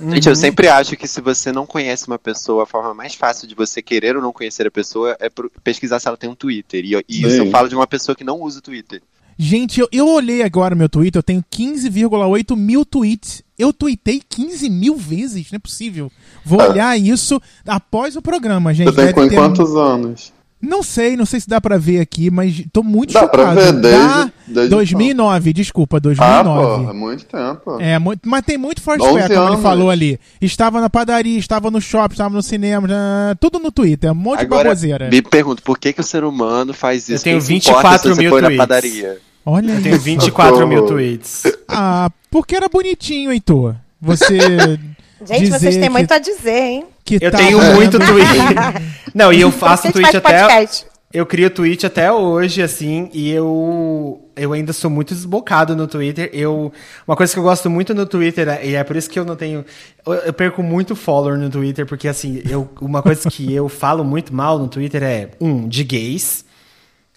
Gente, 0.00 0.28
eu 0.28 0.34
sempre 0.36 0.68
acho 0.68 0.96
que 0.96 1.06
se 1.06 1.20
você 1.20 1.52
não 1.52 1.66
conhece 1.66 2.06
uma 2.06 2.18
pessoa, 2.18 2.62
a 2.62 2.66
forma 2.66 2.94
mais 2.94 3.14
fácil 3.14 3.46
de 3.46 3.54
você 3.54 3.82
querer 3.82 4.16
ou 4.16 4.22
não 4.22 4.32
conhecer 4.32 4.66
a 4.66 4.70
pessoa 4.70 5.16
é 5.20 5.28
pesquisar 5.62 6.00
se 6.00 6.08
ela 6.08 6.16
tem 6.16 6.30
um 6.30 6.34
Twitter. 6.34 6.84
E, 6.84 6.94
e 7.08 7.22
isso 7.26 7.36
eu 7.36 7.50
falo 7.50 7.68
de 7.68 7.74
uma 7.74 7.86
pessoa 7.86 8.16
que 8.16 8.24
não 8.24 8.40
usa 8.40 8.58
o 8.58 8.62
Twitter. 8.62 9.02
Gente, 9.38 9.78
eu, 9.80 9.88
eu 9.92 10.08
olhei 10.08 10.42
agora 10.42 10.74
meu 10.74 10.88
Twitter, 10.88 11.18
eu 11.18 11.22
tenho 11.22 11.44
15,8 11.52 12.56
mil 12.56 12.86
tweets. 12.86 13.42
Eu 13.58 13.70
tuitei 13.72 14.22
15 14.26 14.68
mil 14.70 14.96
vezes, 14.96 15.50
não 15.50 15.56
é 15.56 15.58
possível. 15.58 16.10
Vou 16.44 16.60
Ah. 16.60 16.68
olhar 16.70 16.98
isso 16.98 17.40
após 17.66 18.16
o 18.16 18.22
programa, 18.22 18.72
gente. 18.72 18.86
Você 18.92 19.12
tem 19.12 19.28
quantos 19.30 19.74
anos? 19.76 20.32
Não 20.60 20.82
sei, 20.82 21.16
não 21.16 21.26
sei 21.26 21.38
se 21.38 21.48
dá 21.48 21.60
pra 21.60 21.76
ver 21.76 22.00
aqui, 22.00 22.30
mas 22.30 22.64
tô 22.72 22.82
muito 22.82 23.12
Dá 23.12 23.28
pra 23.28 23.50
chocado. 23.54 23.60
ver 23.60 23.72
desde- 23.74 23.98
Dá 23.98 24.30
desde 24.48 24.70
2009, 24.70 25.52
desculpa, 25.52 25.98
Ah, 25.98 26.00
2009. 26.00 26.84
pô, 26.84 26.90
é 26.90 26.92
muito 26.94 27.24
tempo. 27.26 27.80
É, 27.80 27.98
muito, 27.98 28.20
mas 28.28 28.42
tem 28.44 28.56
muito 28.56 28.80
Foursquare, 28.80 29.24
11 29.24 29.34
como 29.34 29.48
ele 29.52 29.62
falou 29.62 29.90
ali. 29.90 30.18
Estava 30.40 30.80
na 30.80 30.88
padaria, 30.88 31.38
estava 31.38 31.70
no 31.70 31.80
shopping, 31.80 32.14
estava 32.14 32.34
no 32.34 32.42
cinema, 32.42 32.88
já- 32.88 33.36
tudo 33.38 33.58
no 33.58 33.70
Twitter, 33.70 34.10
um 34.10 34.14
monte 34.14 34.38
de 34.40 34.44
Agora, 34.46 34.64
baboseira. 34.70 35.10
me 35.10 35.20
pergunto, 35.20 35.62
por 35.62 35.78
que, 35.78 35.92
que 35.92 36.00
o 36.00 36.04
ser 36.04 36.24
humano 36.24 36.72
faz 36.72 37.02
isso? 37.08 37.12
Eu 37.12 37.22
tenho 37.22 37.38
Quem 37.44 37.60
se 37.62 37.68
importa 37.70 37.88
24 37.90 38.08
se 38.08 38.14
você 38.14 38.20
mil 38.22 38.30
for 38.30 38.40
na 38.42 38.48
tweets. 38.48 38.58
padaria? 38.66 39.18
Olha 39.44 39.72
Eu 39.74 39.82
tenho 39.82 39.94
isso. 39.94 40.04
24 40.04 40.66
mil 40.66 40.86
tweets. 40.86 41.42
Ah, 41.68 42.10
porque 42.30 42.56
era 42.56 42.68
bonitinho, 42.68 43.30
Heitor. 43.30 43.76
Você. 44.00 44.38
Gente, 45.26 45.40
dizer 45.44 45.58
vocês 45.58 45.74
têm 45.74 45.84
que- 45.84 45.88
muito 45.90 46.12
a 46.12 46.18
dizer, 46.18 46.60
hein? 46.62 46.84
que 47.04 47.18
Eu 47.20 47.30
tá 47.30 47.38
tenho 47.38 47.60
vendo- 47.60 47.74
muito 47.74 47.98
tweet. 47.98 48.30
Não, 49.14 49.32
e 49.32 49.40
eu 49.40 49.50
faço 49.52 49.90
tweet 49.92 50.10
faz 50.12 50.16
até. 50.16 50.40
podcast? 50.42 50.86
Eu 51.12 51.24
crio 51.24 51.48
tweet 51.48 51.86
até 51.86 52.12
hoje, 52.12 52.60
assim, 52.60 53.08
e 53.14 53.30
eu 53.30 54.20
eu 54.36 54.52
ainda 54.52 54.72
sou 54.72 54.90
muito 54.90 55.14
desbocado 55.14 55.74
no 55.74 55.86
Twitter. 55.86 56.28
Eu 56.32 56.70
uma 57.06 57.16
coisa 57.16 57.32
que 57.32 57.38
eu 57.38 57.42
gosto 57.42 57.70
muito 57.70 57.94
no 57.94 58.04
Twitter 58.04 58.46
e 58.62 58.74
é 58.74 58.84
por 58.84 58.96
isso 58.96 59.08
que 59.08 59.18
eu 59.18 59.24
não 59.24 59.34
tenho 59.36 59.64
eu, 60.04 60.12
eu 60.14 60.32
perco 60.32 60.62
muito 60.62 60.94
follower 60.94 61.38
no 61.38 61.48
Twitter 61.48 61.86
porque 61.86 62.06
assim 62.08 62.42
eu 62.50 62.68
uma 62.82 63.00
coisa 63.02 63.30
que 63.30 63.50
eu 63.54 63.66
falo 63.68 64.04
muito 64.04 64.34
mal 64.34 64.58
no 64.58 64.68
Twitter 64.68 65.02
é 65.02 65.30
um 65.40 65.66
de 65.66 65.84
gays 65.84 66.44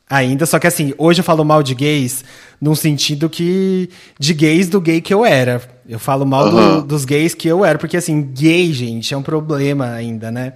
ainda 0.10 0.46
só 0.46 0.58
que 0.60 0.68
assim 0.68 0.94
hoje 0.98 1.20
eu 1.22 1.24
falo 1.24 1.46
mal 1.46 1.62
de 1.62 1.74
gays 1.76 2.24
num 2.60 2.76
sentido 2.76 3.30
que 3.30 3.90
de 4.20 4.34
gays 4.34 4.68
do 4.68 4.82
gay 4.82 5.00
que 5.02 5.14
eu 5.14 5.24
era. 5.26 5.62
Eu 5.88 6.00
falo 6.00 6.26
mal 6.26 6.50
do- 6.50 6.58
Aham. 6.58 6.82
dos 6.82 7.06
gays 7.06 7.34
que 7.34 7.48
eu 7.48 7.64
era 7.64 7.78
porque 7.78 7.98
assim 7.98 8.22
gay 8.22 8.72
gente 8.74 9.14
é 9.14 9.18
um 9.18 9.22
problema 9.24 9.92
ainda, 9.92 10.30
né? 10.32 10.54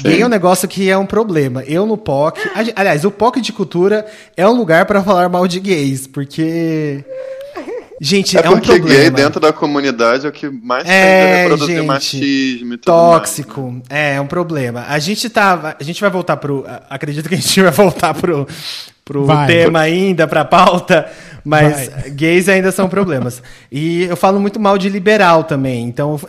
Gay 0.00 0.22
é 0.22 0.24
um 0.24 0.28
negócio 0.28 0.68
que 0.68 0.88
é 0.88 0.96
um 0.96 1.04
problema. 1.06 1.64
Eu 1.64 1.84
no 1.86 1.96
POC. 1.96 2.38
Aliás, 2.76 3.04
o 3.04 3.10
POC 3.10 3.40
de 3.40 3.52
cultura 3.52 4.06
é 4.36 4.46
um 4.46 4.52
lugar 4.56 4.86
para 4.86 5.02
falar 5.02 5.28
mal 5.28 5.48
de 5.48 5.58
gays, 5.58 6.06
porque. 6.06 7.04
Gente, 8.00 8.36
é, 8.36 8.40
é 8.40 8.50
um 8.50 8.60
problema. 8.60 8.80
porque 8.80 8.94
gay 8.94 9.10
dentro 9.10 9.40
da 9.40 9.52
comunidade 9.52 10.26
é 10.26 10.28
o 10.28 10.32
que 10.32 10.48
mais 10.50 10.86
é, 10.86 10.90
tende 10.90 11.32
a 11.32 11.36
reproduzir 11.42 11.76
gente, 11.76 11.86
machismo 11.86 12.74
e 12.74 12.76
tudo 12.76 12.84
Tóxico. 12.84 13.62
mais, 13.62 13.74
né? 13.74 13.82
É, 13.88 14.14
é 14.16 14.20
um 14.20 14.26
problema. 14.26 14.84
A 14.88 14.98
gente 14.98 15.28
tá. 15.30 15.76
A 15.78 15.84
gente 15.84 16.00
vai 16.00 16.10
voltar 16.10 16.36
pro. 16.36 16.64
Acredito 16.90 17.28
que 17.28 17.34
a 17.34 17.38
gente 17.38 17.60
vai 17.62 17.70
voltar 17.72 18.12
pro, 18.14 18.46
pro 19.04 19.24
Vai. 19.24 19.46
tema 19.46 19.80
ainda, 19.80 20.26
pra 20.26 20.44
pauta. 20.44 21.10
Mas 21.42 21.88
Vai. 21.88 22.10
gays 22.10 22.48
ainda 22.48 22.70
são 22.70 22.88
problemas. 22.88 23.42
E 23.70 24.02
eu 24.04 24.16
falo 24.16 24.40
muito 24.40 24.60
mal 24.60 24.76
de 24.76 24.88
liberal 24.88 25.44
também, 25.44 25.84
então. 25.84 26.20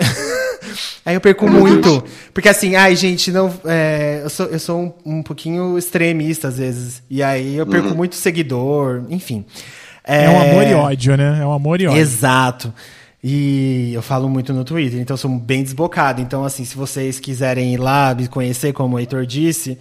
Aí 1.06 1.16
eu 1.16 1.22
perco 1.22 1.50
muito. 1.50 2.04
Porque 2.34 2.50
assim, 2.50 2.76
ai, 2.76 2.96
gente, 2.96 3.32
não. 3.32 3.54
é, 3.66 4.22
eu 4.24 4.30
sou, 4.30 4.46
eu 4.48 4.60
sou 4.60 4.80
um, 5.06 5.18
um 5.18 5.24
pouquinho 5.24 5.78
extremista 5.78 6.50
às 6.50 6.58
vezes. 6.58 7.02
E 7.10 7.24
aí 7.24 7.56
eu 7.56 7.66
perco 7.66 7.96
muito 7.96 8.16
seguidor, 8.16 9.04
enfim. 9.10 9.46
É 10.08 10.30
um 10.30 10.40
amor 10.40 10.64
e 10.66 10.74
ódio, 10.74 11.18
né? 11.18 11.40
É 11.42 11.46
um 11.46 11.52
amor 11.52 11.82
e 11.82 11.88
ódio. 11.88 12.00
Exato. 12.00 12.74
E 13.22 13.92
eu 13.94 14.02
falo 14.02 14.30
muito 14.30 14.54
no 14.54 14.64
Twitter, 14.64 15.02
então 15.02 15.16
eu 15.16 15.18
sou 15.18 15.30
bem 15.30 15.62
desbocado. 15.62 16.22
Então, 16.22 16.46
assim, 16.46 16.64
se 16.64 16.78
vocês 16.78 17.20
quiserem 17.20 17.74
ir 17.74 17.78
lá 17.78 18.16
me 18.16 18.28
conhecer, 18.28 18.72
como 18.72 18.96
o 18.96 19.00
Heitor 19.00 19.26
disse, 19.26 19.78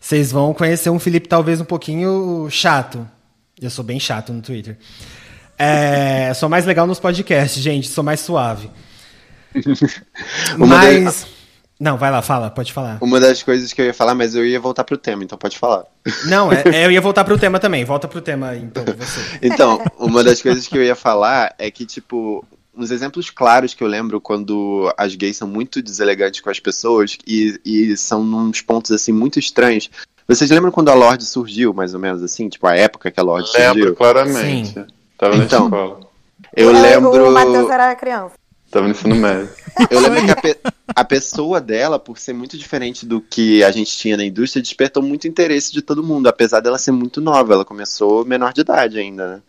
vocês 0.00 0.32
vão 0.32 0.52
conhecer 0.52 0.90
um 0.90 0.98
Felipe 0.98 1.28
talvez 1.28 1.60
um 1.60 1.64
pouquinho 1.64 2.48
chato. 2.50 3.06
Eu 3.60 3.70
sou 3.70 3.84
bem 3.84 4.00
chato 4.00 4.32
no 4.32 4.42
Twitter. 4.42 4.76
É, 5.56 6.32
sou 6.34 6.48
mais 6.48 6.66
legal 6.66 6.86
nos 6.86 6.98
podcasts, 6.98 7.62
gente, 7.62 7.86
sou 7.88 8.02
mais 8.02 8.18
suave. 8.18 8.68
Uma 10.56 10.66
Mas. 10.66 11.37
Não, 11.80 11.96
vai 11.96 12.10
lá, 12.10 12.20
fala, 12.22 12.50
pode 12.50 12.72
falar. 12.72 12.98
Uma 13.00 13.20
das 13.20 13.42
coisas 13.42 13.72
que 13.72 13.80
eu 13.80 13.86
ia 13.86 13.94
falar, 13.94 14.14
mas 14.14 14.34
eu 14.34 14.44
ia 14.44 14.58
voltar 14.58 14.82
pro 14.82 14.96
tema, 14.98 15.22
então 15.22 15.38
pode 15.38 15.56
falar. 15.56 15.84
Não, 16.26 16.52
é- 16.52 16.62
é, 16.74 16.86
eu 16.86 16.90
ia 16.90 17.00
voltar 17.00 17.24
pro 17.24 17.38
tema 17.38 17.60
também. 17.60 17.84
Volta 17.84 18.08
pro 18.08 18.20
tema, 18.20 18.56
então, 18.56 18.84
você. 18.84 19.20
Então, 19.42 19.80
uma 19.98 20.24
das 20.24 20.42
coisas 20.42 20.66
que 20.66 20.76
eu 20.76 20.82
ia 20.82 20.96
falar 20.96 21.54
é 21.56 21.70
que, 21.70 21.86
tipo, 21.86 22.44
uns 22.76 22.90
exemplos 22.90 23.30
claros 23.30 23.74
que 23.74 23.82
eu 23.84 23.88
lembro 23.88 24.20
quando 24.20 24.92
as 24.96 25.14
gays 25.14 25.36
são 25.36 25.46
muito 25.46 25.80
deselegantes 25.80 26.40
com 26.40 26.50
as 26.50 26.58
pessoas 26.58 27.16
e, 27.26 27.60
e 27.64 27.96
são 27.96 28.24
nos 28.24 28.60
pontos, 28.60 28.90
assim, 28.90 29.12
muito 29.12 29.38
estranhos. 29.38 29.88
Vocês 30.26 30.50
lembram 30.50 30.70
quando 30.72 30.88
a 30.90 30.94
Lorde 30.94 31.24
surgiu, 31.24 31.72
mais 31.72 31.94
ou 31.94 32.00
menos, 32.00 32.22
assim? 32.22 32.48
Tipo, 32.48 32.66
a 32.66 32.74
época 32.76 33.10
que 33.10 33.18
a 33.20 33.22
Lorde 33.22 33.50
Lembro 33.56 33.72
surgiu? 33.78 33.94
claramente. 33.96 34.74
Sim. 34.74 34.86
Tava 35.16 35.36
Então. 35.36 35.68
na 35.68 35.76
escola. 35.76 36.00
Eu 36.56 36.68
O 36.68 36.72
lembro... 36.82 37.30
Matheus 37.32 37.70
era 37.70 37.94
criança. 37.94 38.34
Tava 38.70 38.84
no 38.86 38.92
ensino 38.92 39.14
médio. 39.14 39.48
Eu 39.90 40.00
lembro 40.00 40.24
que 40.24 40.30
a, 40.30 40.36
pe- 40.36 40.58
a 40.94 41.04
pessoa 41.04 41.60
dela, 41.60 41.98
por 41.98 42.18
ser 42.18 42.32
muito 42.34 42.58
diferente 42.58 43.06
do 43.06 43.20
que 43.20 43.62
a 43.64 43.70
gente 43.70 43.96
tinha 43.96 44.16
na 44.16 44.24
indústria, 44.24 44.62
despertou 44.62 45.02
muito 45.02 45.26
interesse 45.26 45.72
de 45.72 45.80
todo 45.80 46.02
mundo, 46.02 46.26
apesar 46.26 46.60
dela 46.60 46.76
ser 46.78 46.92
muito 46.92 47.20
nova. 47.20 47.54
Ela 47.54 47.64
começou 47.64 48.24
menor 48.24 48.52
de 48.52 48.60
idade 48.60 48.98
ainda, 48.98 49.36
né? 49.36 49.42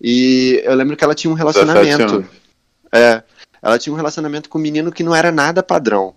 E 0.00 0.62
eu 0.64 0.74
lembro 0.74 0.96
que 0.96 1.04
ela 1.04 1.14
tinha 1.14 1.30
um 1.30 1.36
17 1.36 1.66
relacionamento. 1.66 2.28
É. 2.92 3.22
Ela 3.60 3.78
tinha 3.78 3.92
um 3.92 3.96
relacionamento 3.96 4.48
com 4.48 4.58
um 4.58 4.62
menino 4.62 4.92
que 4.92 5.02
não 5.02 5.14
era 5.14 5.30
nada 5.32 5.62
padrão. 5.62 6.14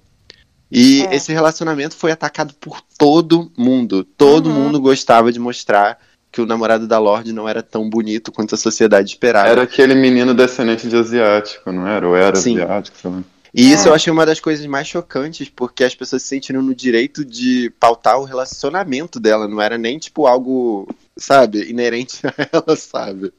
E 0.72 1.04
É. 1.06 1.16
esse 1.16 1.32
relacionamento 1.34 1.96
foi 1.96 2.12
atacado 2.12 2.54
por 2.60 2.82
todo 2.98 3.52
mundo. 3.58 4.04
Todo 4.04 4.48
Uhum. 4.50 4.56
mundo 4.56 4.80
gostava 4.82 5.32
de 5.32 5.40
mostrar 5.40 5.98
que 6.38 6.42
o 6.42 6.46
namorado 6.46 6.88
da 6.88 7.00
Lorde 7.00 7.34
não 7.34 7.50
era 7.50 7.64
tão 7.64 7.90
bonito 7.90 8.32
quanto 8.32 8.54
a 8.54 8.58
sociedade 8.58 9.10
esperava. 9.10 9.48
Era 9.50 9.64
aquele 9.64 9.96
menino 9.96 10.36
descendente 10.36 10.88
de 10.88 10.96
asiático, 10.96 11.72
não 11.72 11.88
era? 11.88 12.08
Ou 12.08 12.16
era 12.16 12.36
Sim. 12.36 12.60
asiático, 12.62 12.96
sei 13.02 13.10
lá. 13.10 13.24
E 13.54 13.72
isso 13.72 13.88
É. 13.88 13.90
eu 13.90 13.94
achei 13.96 14.14
uma 14.14 14.24
das 14.26 14.40
coisas 14.40 14.64
mais 14.68 14.88
chocantes, 14.88 15.50
porque 15.50 15.84
as 15.84 15.96
pessoas 15.96 16.22
se 16.22 16.28
sentiram 16.28 16.62
no 16.62 16.76
direito 16.76 17.26
de 17.26 17.72
pautar 17.80 18.20
o 18.20 18.24
relacionamento 18.24 19.20
dela, 19.20 19.48
não 19.48 19.60
era 19.60 19.80
nem 19.80 19.98
tipo 19.98 20.28
algo, 20.28 20.88
sabe, 21.18 21.68
inerente 21.68 22.20
a 22.28 22.34
ela, 22.54 22.76
sabe? 22.76 23.34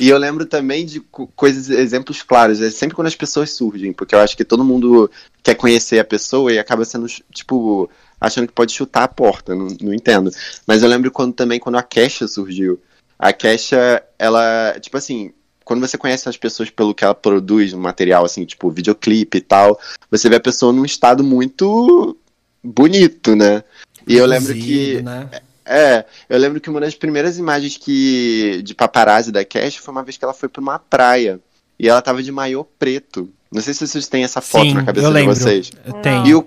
E 0.00 0.08
eu 0.08 0.16
lembro 0.16 0.46
também 0.46 0.86
de 0.86 1.00
co- 1.00 1.26
coisas, 1.36 1.68
exemplos 1.68 2.22
claros, 2.22 2.60
é 2.62 2.70
sempre 2.70 2.96
quando 2.96 3.08
as 3.08 3.14
pessoas 3.14 3.50
surgem, 3.50 3.92
porque 3.92 4.14
eu 4.14 4.18
acho 4.20 4.34
que 4.36 4.44
todo 4.44 4.64
mundo 4.64 5.10
quer 5.42 5.54
conhecer 5.56 5.98
a 5.98 6.04
pessoa 6.04 6.50
e 6.52 6.58
acaba 6.58 6.84
sendo, 6.86 7.06
tipo, 7.32 7.88
achando 8.26 8.46
que 8.46 8.52
pode 8.52 8.72
chutar 8.72 9.04
a 9.04 9.08
porta, 9.08 9.54
não, 9.54 9.68
não 9.80 9.94
entendo. 9.94 10.30
Mas 10.66 10.82
eu 10.82 10.88
lembro 10.88 11.10
quando 11.10 11.32
também 11.32 11.60
quando 11.60 11.76
a 11.76 11.82
Kesha 11.82 12.26
surgiu. 12.26 12.80
A 13.18 13.32
Kesha, 13.32 14.02
ela, 14.18 14.76
tipo 14.80 14.96
assim, 14.96 15.32
quando 15.64 15.80
você 15.80 15.96
conhece 15.96 16.28
as 16.28 16.36
pessoas 16.36 16.70
pelo 16.70 16.94
que 16.94 17.04
ela 17.04 17.14
produz, 17.14 17.72
um 17.72 17.80
material 17.80 18.24
assim, 18.24 18.44
tipo 18.44 18.70
videoclipe 18.70 19.38
e 19.38 19.40
tal, 19.40 19.78
você 20.10 20.28
vê 20.28 20.36
a 20.36 20.40
pessoa 20.40 20.72
num 20.72 20.84
estado 20.84 21.24
muito 21.24 22.16
bonito, 22.62 23.34
né? 23.34 23.64
E 24.06 24.16
eu 24.16 24.26
lembro 24.26 24.52
que. 24.54 25.02
Né? 25.02 25.28
É, 25.66 26.04
eu 26.28 26.38
lembro 26.38 26.60
que 26.60 26.68
uma 26.68 26.80
das 26.80 26.94
primeiras 26.94 27.38
imagens 27.38 27.78
que 27.78 28.60
de 28.62 28.74
paparazzi 28.74 29.32
da 29.32 29.44
Cash 29.44 29.76
foi 29.76 29.92
uma 29.92 30.02
vez 30.02 30.18
que 30.18 30.24
ela 30.24 30.34
foi 30.34 30.48
pra 30.48 30.60
uma 30.60 30.78
praia. 30.78 31.40
E 31.78 31.88
ela 31.88 32.02
tava 32.02 32.22
de 32.22 32.30
maiô 32.30 32.64
preto. 32.64 33.28
Não 33.50 33.62
sei 33.62 33.72
se 33.72 33.86
vocês 33.86 34.06
têm 34.06 34.24
essa 34.24 34.40
foto 34.40 34.66
Sim, 34.66 34.74
na 34.74 34.84
cabeça 34.84 35.12
de 35.12 35.22
vocês. 35.22 35.70
Eu 35.84 35.94
tenho. 35.94 36.26
E 36.26 36.34
o, 36.34 36.46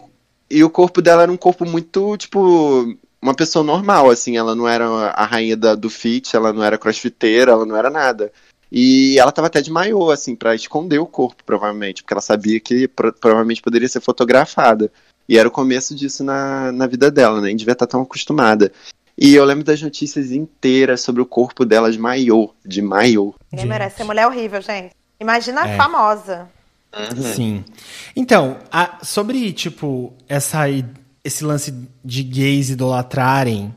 e 0.49 0.63
o 0.63 0.69
corpo 0.69 1.01
dela 1.01 1.23
era 1.23 1.31
um 1.31 1.37
corpo 1.37 1.65
muito, 1.65 2.15
tipo, 2.17 2.95
uma 3.21 3.33
pessoa 3.33 3.63
normal, 3.63 4.09
assim. 4.09 4.37
Ela 4.37 4.55
não 4.55 4.67
era 4.67 4.85
a 4.87 5.25
rainha 5.25 5.57
da- 5.57 5.75
do 5.75 5.89
fit, 5.89 6.35
ela 6.35 6.53
não 6.53 6.63
era 6.63 6.77
crossfiteira, 6.77 7.51
ela 7.51 7.65
não 7.65 7.75
era 7.75 7.89
nada. 7.89 8.31
E 8.71 9.17
ela 9.17 9.31
tava 9.31 9.47
até 9.47 9.61
de 9.61 9.71
maiô, 9.71 10.11
assim, 10.11 10.35
pra 10.35 10.53
esconder 10.55 10.99
o 10.99 11.05
corpo, 11.05 11.43
provavelmente, 11.45 12.03
porque 12.03 12.13
ela 12.13 12.21
sabia 12.21 12.59
que 12.59 12.87
pro- 12.87 13.13
provavelmente 13.13 13.61
poderia 13.61 13.87
ser 13.87 14.01
fotografada. 14.01 14.91
E 15.29 15.37
era 15.37 15.47
o 15.47 15.51
começo 15.51 15.93
disso 15.95 16.23
na, 16.23 16.71
na 16.71 16.87
vida 16.87 17.09
dela, 17.11 17.41
nem 17.41 17.55
devia 17.55 17.73
estar 17.73 17.87
tão 17.87 18.01
acostumada. 18.01 18.71
E 19.17 19.33
eu 19.35 19.43
lembro 19.45 19.63
das 19.63 19.81
notícias 19.81 20.31
inteiras 20.31 21.01
sobre 21.01 21.21
o 21.21 21.25
corpo 21.25 21.65
dela 21.65 21.91
de 21.91 21.97
maiô, 21.97 22.51
de 22.65 22.81
maiô. 22.81 23.33
Ninguém 23.51 23.67
merece. 23.67 23.97
Ser 23.97 24.03
mulher 24.03 24.23
é 24.23 24.27
horrível, 24.27 24.61
gente. 24.61 24.91
Imagina 25.19 25.63
a 25.63 25.67
É. 25.69 25.75
famosa. 25.77 26.47
Sim. 27.35 27.63
Então, 28.15 28.57
a- 28.71 28.99
sobre, 29.03 29.51
tipo, 29.53 30.13
essa, 30.27 30.63
esse 31.23 31.43
lance 31.43 31.73
de 32.03 32.23
gays 32.23 32.69
idolatrarem 32.69 33.73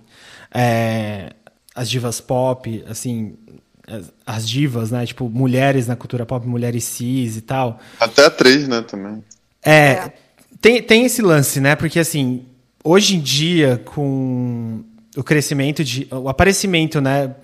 é, 0.52 1.32
as 1.74 1.88
divas 1.90 2.20
pop, 2.20 2.84
assim, 2.88 3.34
as, 3.86 4.12
as 4.26 4.48
divas, 4.48 4.90
né? 4.90 5.04
Tipo, 5.06 5.28
mulheres 5.28 5.86
na 5.86 5.96
cultura 5.96 6.24
pop, 6.24 6.46
mulheres 6.46 6.84
cis 6.84 7.36
e 7.36 7.40
tal. 7.40 7.78
Até 7.98 8.24
atriz, 8.26 8.66
né, 8.68 8.82
também. 8.82 9.22
É, 9.62 10.12
Tem, 10.60 10.82
tem 10.82 11.04
esse 11.04 11.20
lance, 11.22 11.60
né? 11.60 11.74
Porque, 11.76 11.98
assim, 11.98 12.44
hoje 12.82 13.16
em 13.16 13.20
dia, 13.20 13.80
com 13.84 14.82
o 15.16 15.22
crescimento 15.22 15.82
de. 15.84 16.06
O 16.10 16.28
aparecimento, 16.28 17.00
né? 17.00 17.34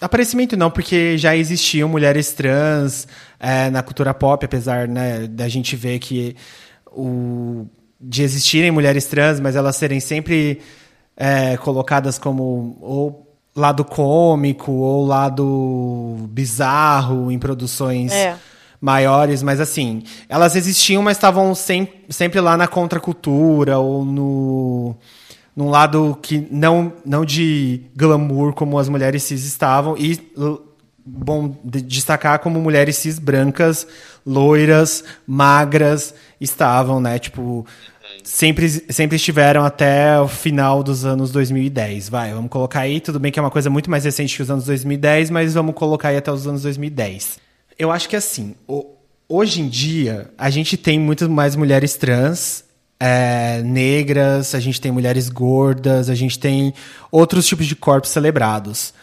Aparecimento 0.00 0.56
não, 0.56 0.68
porque 0.68 1.16
já 1.16 1.36
existiam 1.36 1.88
mulheres 1.88 2.32
trans 2.32 3.06
é, 3.42 3.68
na 3.70 3.82
cultura 3.82 4.14
pop, 4.14 4.44
apesar 4.44 4.86
né, 4.86 5.26
da 5.26 5.48
gente 5.48 5.74
ver 5.74 5.98
que 5.98 6.36
o, 6.86 7.66
de 8.00 8.22
existirem 8.22 8.70
mulheres 8.70 9.06
trans, 9.06 9.40
mas 9.40 9.56
elas 9.56 9.74
serem 9.74 9.98
sempre 9.98 10.60
é, 11.16 11.56
colocadas 11.56 12.18
como 12.18 12.78
ou 12.80 13.36
lado 13.54 13.84
cômico 13.84 14.70
ou 14.70 15.04
lado 15.04 16.28
bizarro 16.30 17.32
em 17.32 17.38
produções 17.38 18.12
É. 18.12 18.36
maiores, 18.80 19.42
mas 19.42 19.60
assim, 19.60 20.04
elas 20.28 20.54
existiam, 20.54 21.02
mas 21.02 21.16
estavam 21.16 21.52
sem, 21.52 21.86
sempre 22.08 22.40
lá 22.40 22.56
na 22.56 22.68
contracultura 22.68 23.76
ou 23.78 24.04
no 24.04 24.94
num 25.54 25.68
lado 25.68 26.16
que 26.22 26.48
não 26.50 26.92
não 27.04 27.26
de 27.26 27.82
glamour 27.94 28.54
como 28.54 28.78
as 28.78 28.88
mulheres 28.88 29.22
cis 29.24 29.44
estavam 29.44 29.98
e 29.98 30.18
bom 31.04 31.56
de- 31.64 31.82
destacar 31.82 32.38
como 32.38 32.60
mulheres 32.60 32.96
cis 32.96 33.18
brancas, 33.18 33.86
loiras, 34.24 35.04
magras 35.26 36.14
estavam, 36.40 37.00
né? 37.00 37.18
Tipo, 37.18 37.66
sempre, 38.22 38.68
sempre 38.68 39.16
estiveram 39.16 39.64
até 39.64 40.20
o 40.20 40.28
final 40.28 40.82
dos 40.82 41.04
anos 41.04 41.30
2010. 41.32 42.08
Vai, 42.08 42.32
vamos 42.32 42.50
colocar 42.50 42.80
aí. 42.80 43.00
Tudo 43.00 43.18
bem 43.18 43.32
que 43.32 43.38
é 43.38 43.42
uma 43.42 43.50
coisa 43.50 43.70
muito 43.70 43.90
mais 43.90 44.04
recente 44.04 44.36
que 44.36 44.42
os 44.42 44.50
anos 44.50 44.64
2010, 44.64 45.30
mas 45.30 45.54
vamos 45.54 45.74
colocar 45.74 46.08
aí 46.08 46.16
até 46.16 46.30
os 46.32 46.46
anos 46.46 46.62
2010. 46.62 47.38
Eu 47.78 47.90
acho 47.90 48.08
que 48.08 48.16
assim, 48.16 48.54
hoje 49.28 49.60
em 49.60 49.68
dia, 49.68 50.30
a 50.36 50.50
gente 50.50 50.76
tem 50.76 50.98
muito 50.98 51.28
mais 51.28 51.56
mulheres 51.56 51.96
trans, 51.96 52.64
é, 53.00 53.60
negras, 53.64 54.54
a 54.54 54.60
gente 54.60 54.80
tem 54.80 54.92
mulheres 54.92 55.28
gordas, 55.28 56.08
a 56.08 56.14
gente 56.14 56.38
tem 56.38 56.72
outros 57.10 57.46
tipos 57.46 57.66
de 57.66 57.74
corpos 57.74 58.10
celebrados. 58.10 58.94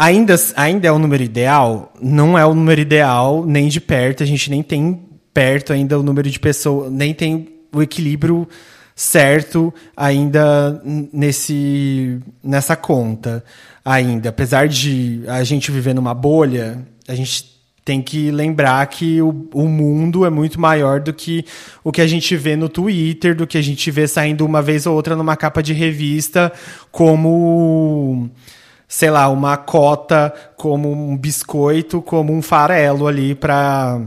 Ainda, 0.00 0.36
ainda 0.54 0.86
é 0.86 0.92
o 0.92 0.98
número 0.98 1.24
ideal? 1.24 1.92
Não 2.00 2.38
é 2.38 2.46
o 2.46 2.54
número 2.54 2.80
ideal, 2.80 3.44
nem 3.44 3.66
de 3.66 3.80
perto. 3.80 4.22
A 4.22 4.26
gente 4.26 4.48
nem 4.48 4.62
tem 4.62 5.02
perto 5.34 5.72
ainda 5.72 5.98
o 5.98 6.04
número 6.04 6.30
de 6.30 6.38
pessoas, 6.38 6.92
nem 6.92 7.12
tem 7.12 7.48
o 7.72 7.82
equilíbrio 7.82 8.46
certo 8.94 9.74
ainda 9.96 10.80
nesse, 11.12 12.20
nessa 12.44 12.76
conta 12.76 13.42
ainda. 13.84 14.28
Apesar 14.28 14.68
de 14.68 15.24
a 15.26 15.42
gente 15.42 15.72
viver 15.72 15.96
numa 15.96 16.14
bolha, 16.14 16.86
a 17.08 17.14
gente 17.16 17.58
tem 17.84 18.00
que 18.00 18.30
lembrar 18.30 18.86
que 18.86 19.20
o, 19.20 19.48
o 19.52 19.66
mundo 19.66 20.24
é 20.24 20.30
muito 20.30 20.60
maior 20.60 21.00
do 21.00 21.12
que 21.12 21.44
o 21.82 21.90
que 21.90 22.00
a 22.00 22.06
gente 22.06 22.36
vê 22.36 22.54
no 22.54 22.68
Twitter, 22.68 23.34
do 23.34 23.48
que 23.48 23.58
a 23.58 23.62
gente 23.62 23.90
vê 23.90 24.06
saindo 24.06 24.46
uma 24.46 24.62
vez 24.62 24.86
ou 24.86 24.94
outra 24.94 25.16
numa 25.16 25.36
capa 25.36 25.60
de 25.60 25.72
revista, 25.72 26.52
como 26.92 28.30
sei 28.88 29.10
lá, 29.10 29.28
uma 29.28 29.58
cota, 29.58 30.32
como 30.56 30.90
um 30.90 31.16
biscoito, 31.16 32.00
como 32.00 32.32
um 32.32 32.40
farelo 32.40 33.06
ali 33.06 33.34
para 33.34 34.00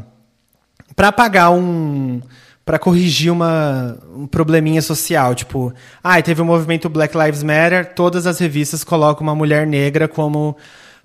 para 0.95 1.11
pagar 1.11 1.51
um 1.51 2.19
para 2.65 2.77
corrigir 2.77 3.32
uma, 3.32 3.97
um 4.15 4.27
probleminha 4.27 4.82
social, 4.82 5.34
tipo, 5.34 5.73
ah, 6.03 6.21
teve 6.21 6.41
o 6.41 6.43
um 6.43 6.47
movimento 6.47 6.89
Black 6.89 7.17
Lives 7.17 7.43
Matter, 7.43 7.93
todas 7.93 8.27
as 8.27 8.39
revistas 8.39 8.84
colocam 8.84 9.23
uma 9.23 9.36
mulher 9.36 9.65
negra 9.65 10.07
como 10.07 10.55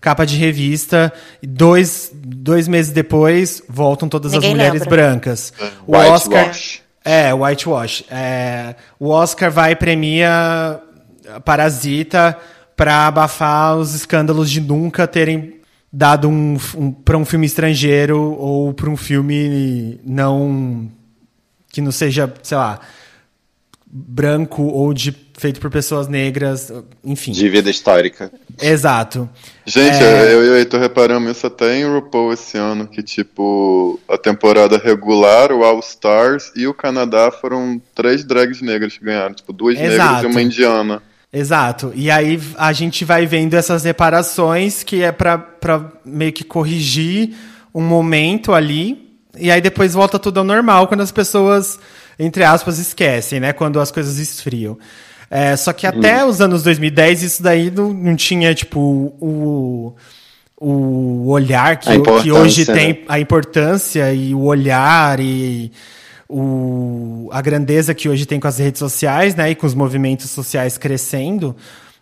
capa 0.01 0.27
de 0.27 0.37
revista, 0.37 1.13
e 1.43 1.47
dois, 1.47 2.13
dois 2.15 2.69
meses 2.69 2.93
depois 2.93 3.63
voltam 3.69 4.09
todas 4.09 4.33
Ninguém 4.33 4.51
as 4.51 4.55
mulheres 4.55 4.81
lembra. 4.83 4.97
brancas. 4.97 5.53
O 5.87 5.97
Whitewash. 5.97 6.13
Oscar 6.13 6.87
é, 7.07 7.33
whitewash. 7.33 8.05
É, 8.11 8.75
o 8.99 9.11
Oscar 9.11 9.51
vai 9.51 9.73
e 9.73 9.77
premia 9.77 10.81
Parasita 11.45 12.37
para 12.77 13.07
abafar 13.07 13.77
os 13.77 13.95
escândalos 13.95 14.51
de 14.51 14.61
nunca 14.61 15.07
terem 15.07 15.57
dado 15.93 16.29
um, 16.29 16.59
um 16.77 16.93
para 16.93 17.17
um 17.17 17.25
filme 17.25 17.47
estrangeiro 17.47 18.21
ou 18.39 18.75
para 18.75 18.91
um 18.91 18.97
filme 18.97 19.99
não 20.05 20.91
que 21.73 21.81
não 21.81 21.91
seja, 21.93 22.33
sei 22.43 22.57
lá, 22.57 22.81
branco 23.87 24.63
ou 24.63 24.93
de 24.93 25.15
feito 25.39 25.61
por 25.61 25.71
pessoas 25.71 26.09
negras, 26.09 26.73
enfim. 27.05 27.33
De 27.33 27.49
vida 27.49 27.71
histórica. 27.71 28.33
Exato. 28.61 29.29
Gente, 29.65 30.03
É. 30.03 30.33
eu 30.35 30.45
e 30.45 30.49
o 30.51 30.57
Heitor 30.57 30.81
reparamos 30.81 31.31
isso 31.37 31.47
até 31.47 31.79
em 31.79 31.85
RuPaul 31.85 32.33
esse 32.33 32.57
ano, 32.57 32.87
que 32.87 33.03
tipo, 33.03 34.01
a 34.09 34.17
temporada 34.17 34.79
regular, 34.79 35.53
o 35.53 35.63
All 35.63 35.79
Stars 35.81 36.51
e 36.57 36.67
o 36.67 36.75
Canadá 36.75 37.31
foram 37.31 37.81
três 37.95 38.25
drags 38.25 38.61
negras 38.63 38.97
que 38.97 39.05
ganharam, 39.05 39.35
tipo, 39.35 39.53
duas 39.53 39.77
negras 39.77 39.95
Exato. 39.95 40.25
e 40.25 40.27
uma 40.27 40.43
indiana. 40.43 41.03
Exato. 41.33 41.93
E 41.95 42.11
aí 42.11 42.41
a 42.57 42.73
gente 42.73 43.05
vai 43.05 43.27
vendo 43.27 43.55
essas 43.55 43.85
reparações 43.85 44.83
que 44.83 45.03
é 45.03 45.13
pra 45.13 45.93
meio 46.05 46.33
que 46.33 46.45
corrigir 46.45 47.35
um 47.75 47.83
momento 47.83 48.53
ali. 48.53 49.11
E 49.39 49.51
aí 49.51 49.61
depois 49.61 49.93
volta 49.93 50.19
tudo 50.19 50.39
ao 50.39 50.45
normal 50.45 50.89
quando 50.89 51.03
as 51.03 51.13
pessoas, 51.13 51.79
entre 52.19 52.43
aspas, 52.43 52.79
esquecem, 52.79 53.41
né? 53.41 53.53
Quando 53.53 53.79
as 53.81 53.91
coisas 53.91 54.19
esfriam. 54.19 54.79
É, 55.31 55.57
só 55.57 55.73
que 55.73 55.87
até 55.87 56.25
os 56.25 56.41
anos 56.41 56.63
2010 56.63 57.23
isso 57.23 57.43
daí 57.43 57.71
não, 57.71 57.93
não 57.93 58.17
tinha, 58.17 58.55
tipo, 58.55 58.81
o, 59.21 59.95
o 60.59 61.29
olhar 61.29 61.77
que, 61.77 61.91
que 62.23 62.33
hoje 62.33 62.65
tem, 62.65 62.93
né? 62.93 62.99
a 63.09 63.21
importância 63.21 64.13
e 64.15 64.35
o 64.35 64.43
olhar 64.43 65.21
e 65.21 65.71
o, 66.29 67.29
a 67.33 67.41
grandeza 67.41 67.95
que 67.95 68.09
hoje 68.09 68.27
tem 68.27 68.41
com 68.41 68.49
as 68.49 68.59
redes 68.59 68.79
sociais, 68.79 69.35
né, 69.35 69.51
e 69.51 69.55
com 69.55 69.67
os 69.67 69.75
movimentos 69.75 70.31
sociais 70.31 70.77
crescendo, 70.79 71.55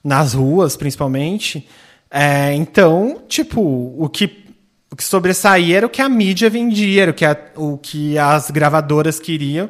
nas 0.02 0.34
ruas 0.34 0.76
principalmente. 0.76 1.66
É, 2.10 2.52
então, 2.54 3.22
tipo, 3.28 3.60
o 3.98 4.08
que, 4.08 4.44
o 4.90 4.96
que 4.96 5.04
sobressaía 5.04 5.78
era 5.78 5.86
o 5.86 5.90
que 5.90 6.00
a 6.00 6.08
mídia 6.08 6.48
vendia, 6.48 7.02
era 7.02 7.10
o 7.10 7.14
que, 7.14 7.24
a- 7.24 7.46
o 7.56 7.78
que 7.78 8.16
as 8.18 8.50
gravadoras 8.50 9.18
queriam. 9.18 9.68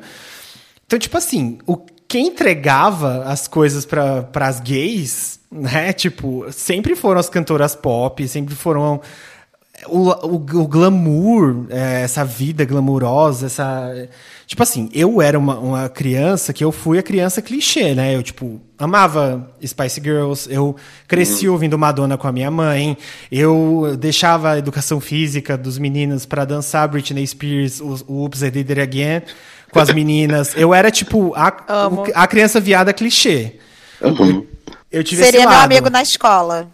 Então, 0.86 0.98
tipo 0.98 1.16
assim, 1.16 1.59
o, 1.66 1.76
quem 2.07 2.28
entregava 2.28 3.24
as 3.24 3.48
coisas 3.48 3.86
para 3.86 4.28
as 4.34 4.61
gays, 4.61 5.40
né? 5.50 5.92
Tipo, 5.92 6.46
sempre 6.52 6.94
foram 6.94 7.18
as 7.18 7.28
cantoras 7.30 7.74
pop, 7.74 8.26
sempre 8.28 8.55
foram 8.55 9.00
o, 9.87 10.09
o, 10.09 10.35
o 10.35 10.68
glamour, 10.68 11.66
é, 11.70 12.03
essa 12.03 12.24
vida 12.24 12.64
glamurosa, 12.64 13.47
essa. 13.47 14.09
Tipo 14.47 14.62
assim, 14.62 14.91
eu 14.93 15.22
era 15.22 15.39
uma, 15.39 15.59
uma 15.59 15.89
criança 15.89 16.53
que 16.53 16.62
eu 16.62 16.70
fui 16.70 16.99
a 16.99 17.03
criança 17.03 17.41
clichê, 17.41 17.95
né? 17.95 18.14
Eu, 18.14 18.22
tipo, 18.22 18.61
amava 18.78 19.51
Spice 19.64 20.01
Girls, 20.03 20.53
eu 20.53 20.76
cresci 21.09 21.49
ouvindo 21.49 21.78
Madonna 21.78 22.18
com 22.18 22.28
a 22.28 22.32
minha 22.32 22.51
mãe, 22.51 22.97
eu 23.32 23.97
deixava 23.99 24.53
a 24.53 24.59
educação 24.59 25.01
física 25.01 25.57
dos 25.57 25.78
meninos 25.78 26.26
para 26.26 26.45
dançar 26.45 26.87
Britney 26.89 27.26
Spears, 27.26 27.80
o, 27.80 27.97
Oops, 28.07 28.43
I 28.43 28.51
Did 28.51 28.70
It 28.70 28.80
Again 28.80 29.22
com 29.70 29.80
as 29.80 29.93
meninas. 29.93 30.55
Eu 30.57 30.72
era, 30.72 30.91
tipo, 30.91 31.35
a, 31.35 31.53
a 32.14 32.26
criança 32.26 32.61
viada 32.61 32.93
clichê. 32.93 33.55
Eu 34.91 35.03
tive 35.03 35.24
Seria 35.24 35.41
esse 35.41 35.49
meu 35.49 35.59
amigo 35.59 35.91
na 35.91 36.03
escola. 36.03 36.68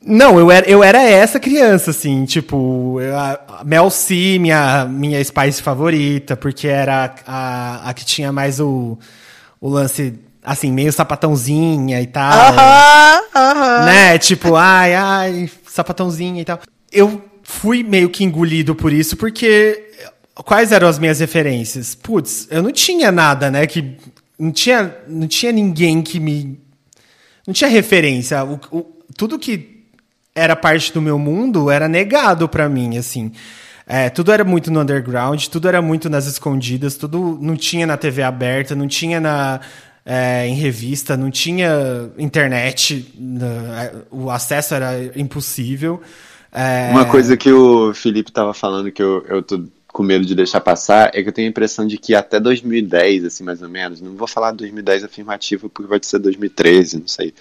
Não, 0.00 0.38
eu 0.38 0.50
era, 0.50 0.66
eu 0.68 0.82
era 0.82 1.02
essa 1.02 1.38
criança, 1.38 1.90
assim, 1.90 2.24
tipo, 2.24 2.98
eu- 3.00 3.16
a 3.16 3.40
a 3.60 3.64
Mel 3.64 3.90
C, 3.90 4.38
minha, 4.38 4.84
minha 4.84 5.22
Spice 5.22 5.60
favorita, 5.60 6.36
porque 6.36 6.68
era 6.68 7.12
a, 7.26 7.90
a 7.90 7.92
que 7.94 8.04
tinha 8.04 8.30
mais 8.32 8.60
o, 8.60 8.96
o 9.60 9.68
lance, 9.68 10.14
assim, 10.44 10.70
meio 10.72 10.92
sapatãozinha 10.92 12.00
e 12.00 12.06
tal. 12.06 12.32
Aham, 12.32 13.20
aham. 13.34 13.84
Né? 13.84 14.16
Tipo, 14.18 14.54
ai, 14.54 14.94
ai, 14.94 15.50
sapatãozinha 15.66 16.40
e 16.40 16.44
tal. 16.44 16.60
Eu 16.92 17.20
fui 17.42 17.82
meio 17.82 18.08
que 18.08 18.22
engolido 18.24 18.74
por 18.76 18.92
isso, 18.92 19.16
porque 19.16 19.90
quais 20.36 20.70
eram 20.70 20.86
as 20.88 20.98
minhas 21.00 21.18
referências? 21.18 21.96
Putz, 21.96 22.46
eu 22.50 22.62
não 22.62 22.70
tinha 22.70 23.10
nada, 23.10 23.50
né? 23.50 23.66
Que 23.66 23.96
não 24.38 24.52
tinha, 24.52 24.94
não 25.08 25.26
tinha 25.26 25.52
ninguém 25.52 26.02
que 26.02 26.20
me 26.20 26.58
não 27.46 27.54
tinha 27.54 27.68
referência. 27.70 28.44
O, 28.44 28.60
o- 28.70 28.86
tudo 29.16 29.38
que 29.38 29.84
era 30.34 30.54
parte 30.54 30.92
do 30.92 31.00
meu 31.02 31.18
mundo 31.18 31.70
era 31.70 31.88
negado 31.88 32.48
pra 32.48 32.68
mim, 32.68 32.96
assim. 32.98 33.32
É, 33.86 34.10
tudo 34.10 34.30
era 34.30 34.44
muito 34.44 34.70
no 34.70 34.80
underground, 34.80 35.42
tudo 35.46 35.66
era 35.66 35.80
muito 35.80 36.10
nas 36.10 36.26
escondidas, 36.26 36.96
tudo 36.96 37.38
não 37.40 37.56
tinha 37.56 37.86
na 37.86 37.96
TV 37.96 38.22
aberta, 38.22 38.74
não 38.74 38.86
tinha 38.86 39.18
na 39.18 39.60
é, 40.04 40.46
em 40.46 40.54
revista, 40.54 41.16
não 41.16 41.30
tinha 41.30 42.10
internet, 42.18 43.12
na- 43.18 43.90
o 44.10 44.30
acesso 44.30 44.74
era 44.74 44.92
impossível. 45.18 46.00
É, 46.52 46.90
Uma 46.90 47.04
coisa 47.06 47.36
que 47.36 47.50
o 47.52 47.92
Felipe 47.94 48.32
tava 48.32 48.54
falando 48.54 48.90
que 48.90 49.02
eu, 49.02 49.24
eu 49.28 49.42
tô 49.42 49.64
com 49.98 50.04
medo 50.04 50.24
de 50.24 50.32
deixar 50.32 50.60
passar 50.60 51.10
é 51.12 51.20
que 51.20 51.28
eu 51.28 51.32
tenho 51.32 51.48
a 51.48 51.50
impressão 51.50 51.84
de 51.84 51.98
que 51.98 52.14
até 52.14 52.38
2010, 52.38 53.24
assim, 53.24 53.42
mais 53.42 53.60
ou 53.60 53.68
menos, 53.68 54.00
não 54.00 54.14
vou 54.14 54.28
falar 54.28 54.52
2010 54.52 55.02
afirmativo 55.02 55.68
porque 55.68 55.88
pode 55.88 56.06
ser 56.06 56.20
2013, 56.20 57.00
não 57.00 57.08
sei. 57.08 57.34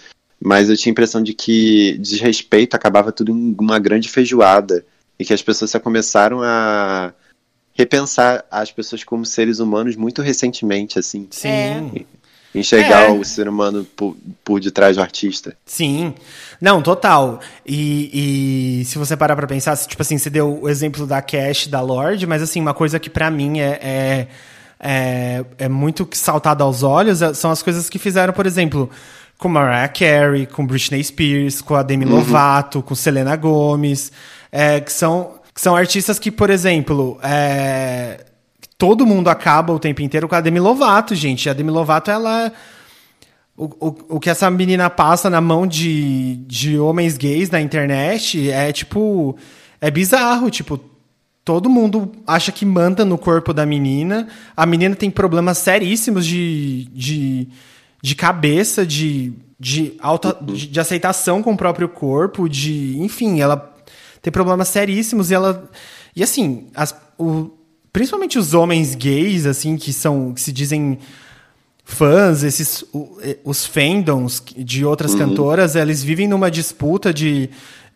Mas 0.43 0.68
eu 0.68 0.76
tinha 0.76 0.89
a 0.89 0.93
impressão 0.93 1.22
de 1.22 1.36
que 1.36 1.99
desrespeito 1.99 2.76
acabava 2.76 3.12
tudo 3.12 3.32
em 3.32 3.55
uma 3.60 3.78
grande 3.78 4.10
feijoada 4.10 4.84
e 5.20 5.24
que 5.24 5.34
as 5.34 5.41
pessoas 5.43 5.70
só 5.70 5.80
começaram 5.80 6.41
a 6.41 7.14
repensar 7.76 8.43
as 8.49 8.72
pessoas 8.72 9.03
como 9.03 9.24
seres 9.24 9.60
humanos 9.60 9.95
muito 9.95 10.24
recentemente, 10.24 10.97
assim. 10.97 11.28
Sim. 11.30 12.08
Enxergar 12.60 13.03
É. 13.03 13.12
o 13.12 13.24
ser 13.24 13.47
humano 13.47 13.86
por, 13.95 14.16
por 14.43 14.60
detrás 14.60 14.95
do 14.95 15.01
artista. 15.01 15.55
Sim. 15.66 16.14
Não, 16.60 16.82
total. 16.82 17.39
E, 17.66 18.80
e 18.82 18.86
se 18.86 18.97
você 18.97 19.16
parar 19.16 19.36
pra 19.36 19.45
pensar, 19.47 19.78
tipo 19.78 20.01
assim, 20.01 20.18
você 20.18 20.30
deu 20.30 20.60
o 20.62 20.70
exemplo 20.70 21.05
da 21.05 21.22
Cash, 21.22 21.68
da 21.68 21.82
Lorde, 21.82 22.26
mas 22.26 22.41
assim, 22.41 22.60
uma 22.60 22.74
coisa 22.74 22.99
que 22.99 23.10
pra 23.10 23.30
mim 23.30 23.60
é, 23.60 23.80
é, 23.82 24.28
é, 24.80 25.45
é 25.60 25.70
muito 25.70 26.08
saltada 26.14 26.64
aos 26.64 26.84
olhos 26.84 27.22
é- 27.22 27.34
são 27.34 27.51
as 27.51 27.62
coisas 27.62 27.89
que 27.89 27.99
fizeram, 27.99 28.34
por 28.34 28.45
exemplo, 28.45 28.89
com 29.38 29.47
Mariah 29.49 29.88
Carey, 29.89 30.45
com 30.47 30.66
Britney 30.66 31.03
Spears, 31.03 31.62
com 31.62 31.76
a 31.76 31.84
Demi 31.84 32.05
Lovato, 32.05 32.82
com 32.82 32.95
Selena 32.95 33.36
Gomez, 33.36 34.12
é, 34.51 34.80
que, 34.80 34.91
são, 34.91 35.34
que 35.53 35.62
são 35.62 35.76
artistas 35.76 36.18
que, 36.18 36.32
por 36.32 36.49
exemplo, 36.49 37.20
é, 37.22 38.26
todo 38.78 39.05
mundo 39.05 39.30
acaba 39.30 39.73
o 39.73 39.80
tempo 39.80 40.01
inteiro 40.01 40.28
com 40.28 40.36
a 40.36 40.41
Demi 40.41 40.59
Lovato, 40.59 41.15
gente. 41.15 41.49
A 41.49 41.53
Demi 41.53 41.71
Lovato, 41.71 42.11
ela 42.11 42.53
o, 43.57 43.65
o, 43.65 44.15
o 44.15 44.19
que 44.19 44.30
essa 44.30 44.49
menina 44.51 44.88
passa 44.88 45.32
na 45.32 45.41
mão 45.41 45.65
de, 45.65 46.36
de 46.45 46.78
homens 46.78 47.17
gays 47.17 47.49
na 47.49 47.59
internet 47.59 48.51
é 48.51 48.71
tipo. 48.71 49.36
É 49.82 49.89
bizarro. 49.89 50.51
Tipo, 50.51 50.80
todo 51.43 51.69
mundo 51.69 52.11
acha 52.25 52.51
que 52.51 52.65
manda 52.65 53.03
no 53.03 53.17
corpo 53.17 53.53
da 53.53 53.65
menina. 53.65 54.28
A 54.55 54.65
menina 54.65 54.95
tem 54.95 55.09
problemas 55.09 55.57
seríssimos 55.57 56.25
de, 56.25 56.88
de, 56.93 57.47
de 58.01 58.15
cabeça, 58.15 58.86
de, 58.86 59.34
de, 59.59 59.93
alta, 59.99 60.38
de, 60.39 60.67
de 60.67 60.80
aceitação 60.80 61.41
com 61.41 61.53
o 61.53 61.57
próprio 61.57 61.89
corpo, 61.89 62.47
de. 62.47 62.99
Enfim, 62.99 63.41
ela 63.41 63.75
tem 64.21 64.32
problemas 64.32 64.67
seríssimos 64.67 65.32
e 65.32 65.34
ela. 65.34 65.67
E 66.15 66.21
assim, 66.21 66.67
as, 66.75 66.95
o, 67.17 67.49
principalmente 67.93 68.38
os 68.38 68.53
homens 68.53 68.95
gays, 68.95 69.45
assim, 69.45 69.77
que 69.77 69.91
são. 69.93 70.33
que 70.33 70.41
se 70.41 70.51
dizem 70.51 70.97
fãs, 71.83 72.43
esses 72.43 72.83
eh, 73.21 73.38
os 73.45 73.65
fandoms 73.65 74.43
de 74.57 74.83
outras 74.83 75.15
cantoras, 75.15 75.75
eles 75.75 76.03
vivem 76.03 76.27
numa 76.27 76.51
disputa 76.51 77.13
de, 77.13 77.49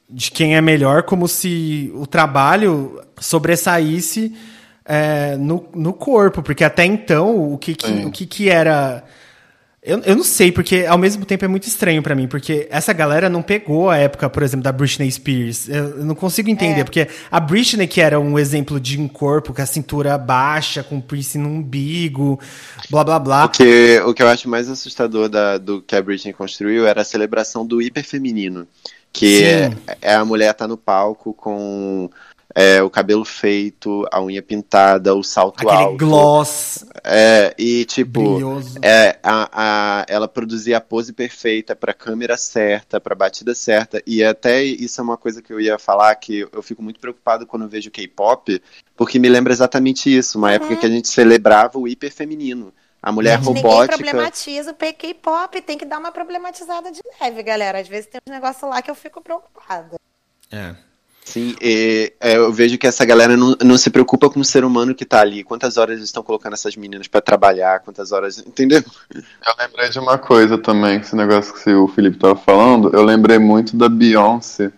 de 0.09 0.31
quem 0.31 0.55
é 0.55 0.61
melhor, 0.61 1.03
como 1.03 1.27
se 1.27 1.91
o 1.95 2.07
trabalho 2.07 3.01
sobressaísse 3.19 4.33
eh, 4.85 5.35
no, 5.37 5.65
no 5.75 5.91
corpo, 5.93 6.41
porque 6.41 6.63
até 6.63 6.85
então 6.85 7.53
o 7.53 7.57
que, 7.57 7.75
que- 7.75 7.87
Sim. 7.87 8.05
o 8.05 8.11
que, 8.11 8.25
que 8.25 8.49
era 8.49 9.03
Eu, 9.84 9.97
eu 10.01 10.15
não 10.15 10.23
sei, 10.23 10.51
porque 10.51 10.86
ao 10.88 10.97
mesmo 10.97 11.25
tempo 11.25 11.43
é 11.43 11.47
muito 11.47 11.63
estranho 11.63 12.03
pra 12.03 12.13
mim, 12.13 12.27
porque 12.27 12.67
essa 12.69 12.93
galera 12.93 13.27
não 13.27 13.41
pegou 13.41 13.89
a 13.89 13.97
época, 13.97 14.29
por 14.29 14.43
exemplo, 14.43 14.63
da 14.63 14.71
Britney 14.71 15.11
Spears. 15.11 15.67
Eu, 15.67 15.97
eu 15.97 16.05
não 16.05 16.13
consigo 16.13 16.51
entender, 16.51 16.82
É. 16.82 16.84
porque 16.84 17.07
a 17.32 17.39
Britney, 17.39 17.88
que 17.88 17.99
era 17.99 18.19
um 18.19 18.38
exemplo 18.38 18.79
de 18.79 18.99
um 18.99 19.07
corpo 19.07 19.55
com 19.55 19.61
a 19.61 19.65
cintura 19.65 20.15
baixa, 20.19 20.84
com 20.84 21.01
piercing 21.01 21.39
no 21.39 21.49
umbigo, 21.49 22.39
blá 22.91 23.03
blá 23.03 23.17
blá. 23.17 23.45
O 23.45 23.49
que, 23.49 23.99
o 24.05 24.13
que 24.13 24.21
eu 24.21 24.27
acho 24.27 24.47
mais 24.47 24.69
assustador 24.69 25.27
da, 25.27 25.57
do 25.57 25.82
que 25.82 25.95
a 25.95 26.01
Britney 26.01 26.32
construiu 26.32 26.86
era 26.86 27.01
a 27.01 27.05
celebração 27.05 27.65
do 27.65 27.82
hiperfeminino. 27.82 28.67
Que 29.11 29.43
é, 29.43 29.71
é 29.99 30.13
a 30.15 30.23
mulher 30.23 30.53
tá 30.53 30.67
no 30.67 30.77
palco 30.77 31.34
com 31.34 32.09
é, 32.56 32.82
o 32.84 32.89
cabelo 32.89 33.24
feito, 33.26 34.06
a 34.12 34.22
unha 34.22 34.41
pintada, 34.41 35.16
o 35.16 35.24
salto 35.24 35.56
Aquele 35.68 35.84
alto. 35.84 35.97
gloss 35.97 36.86
É, 37.04 37.54
e 37.58 37.86
tipo, 37.86 38.22
brilhoso. 38.34 38.78
é, 38.82 39.18
a, 39.24 39.49
a- 40.02 40.06
ela 40.08 40.28
produzia 40.28 40.78
a 40.78 40.82
pose 40.82 41.14
perfeita 41.14 41.76
pra 41.76 41.93
câmera 41.93 42.36
certa, 42.38 42.99
pra 42.99 43.16
batida 43.16 43.56
certa, 43.56 44.02
e 44.06 44.24
até 44.24 44.64
isso 44.64 44.99
é 44.99 45.04
uma 45.04 45.18
coisa 45.18 45.41
que 45.41 45.52
eu 45.52 45.60
ia 45.60 45.78
falar 45.80 46.14
que 46.16 46.47
eu 46.52 46.62
fico 46.62 46.82
muito 46.84 46.99
preocupado 46.99 47.45
quando 47.47 47.64
eu 47.64 47.70
vejo 47.70 47.89
K-pop, 47.91 48.62
porque 48.95 49.18
me 49.20 49.30
lembra 49.30 49.54
exatamente 49.54 50.16
isso, 50.16 50.38
uma 50.38 50.52
época 50.54 50.76
que 50.76 50.86
a 50.86 50.89
gente 50.89 51.08
celebrava 51.08 51.80
o 51.80 51.88
hiperfeminino. 51.88 52.74
A 53.04 53.12
mulher 53.12 53.39
Ninguém 53.39 53.64
robótica. 53.64 53.97
problematiza 53.97 54.72
o 54.72 54.76
K-pop, 54.76 55.60
tem 55.64 55.76
que 55.76 55.86
dar 55.86 55.97
uma 55.97 56.12
problematizada 56.12 56.91
de 56.91 56.99
leve, 57.20 57.41
galera. 57.41 57.80
Às 57.80 57.88
vezes 57.88 58.06
tem 58.06 58.22
uns 58.28 58.32
negócios 58.32 58.62
lá 58.70 58.80
que 58.80 58.91
eu 58.91 58.95
fico 58.95 59.20
preocupada. 59.22 59.95
É. 60.52 60.76
Sim, 61.24 61.55
e, 61.61 62.11
é, 62.19 62.36
eu 62.36 62.51
vejo 62.51 62.78
que 62.78 62.88
essa 62.88 63.05
galera 63.05 63.38
não, 63.38 63.55
não 63.63 63.78
se 63.78 63.89
preocupa 63.89 64.30
com 64.30 64.39
o 64.39 64.45
ser 64.45 64.65
humano 64.65 64.95
que 64.95 65.05
tá 65.05 65.22
ali. 65.22 65.43
Quantas 65.43 65.78
horas 65.78 65.95
eles 65.95 66.05
estão 66.05 66.24
colocando 66.24 66.53
essas 66.53 66.76
meninas 66.76 67.07
pra 67.07 67.22
trabalhar, 67.22 67.80
quantas 67.82 68.11
horas. 68.11 68.39
Entendeu? 68.39 68.84
Eu 69.13 69.53
lembrei 69.57 69.89
de 69.89 69.99
uma 69.99 70.17
coisa 70.17 70.57
também, 70.57 70.99
esse 70.99 71.15
negócio 71.15 71.53
que 71.53 71.72
o 71.72 71.88
Felipe 71.88 72.17
tava 72.17 72.36
falando, 72.36 72.89
eu 72.93 73.03
lembrei 73.03 73.38
muito 73.38 73.78
da 73.78 73.88
Beyoncé, 73.88 74.72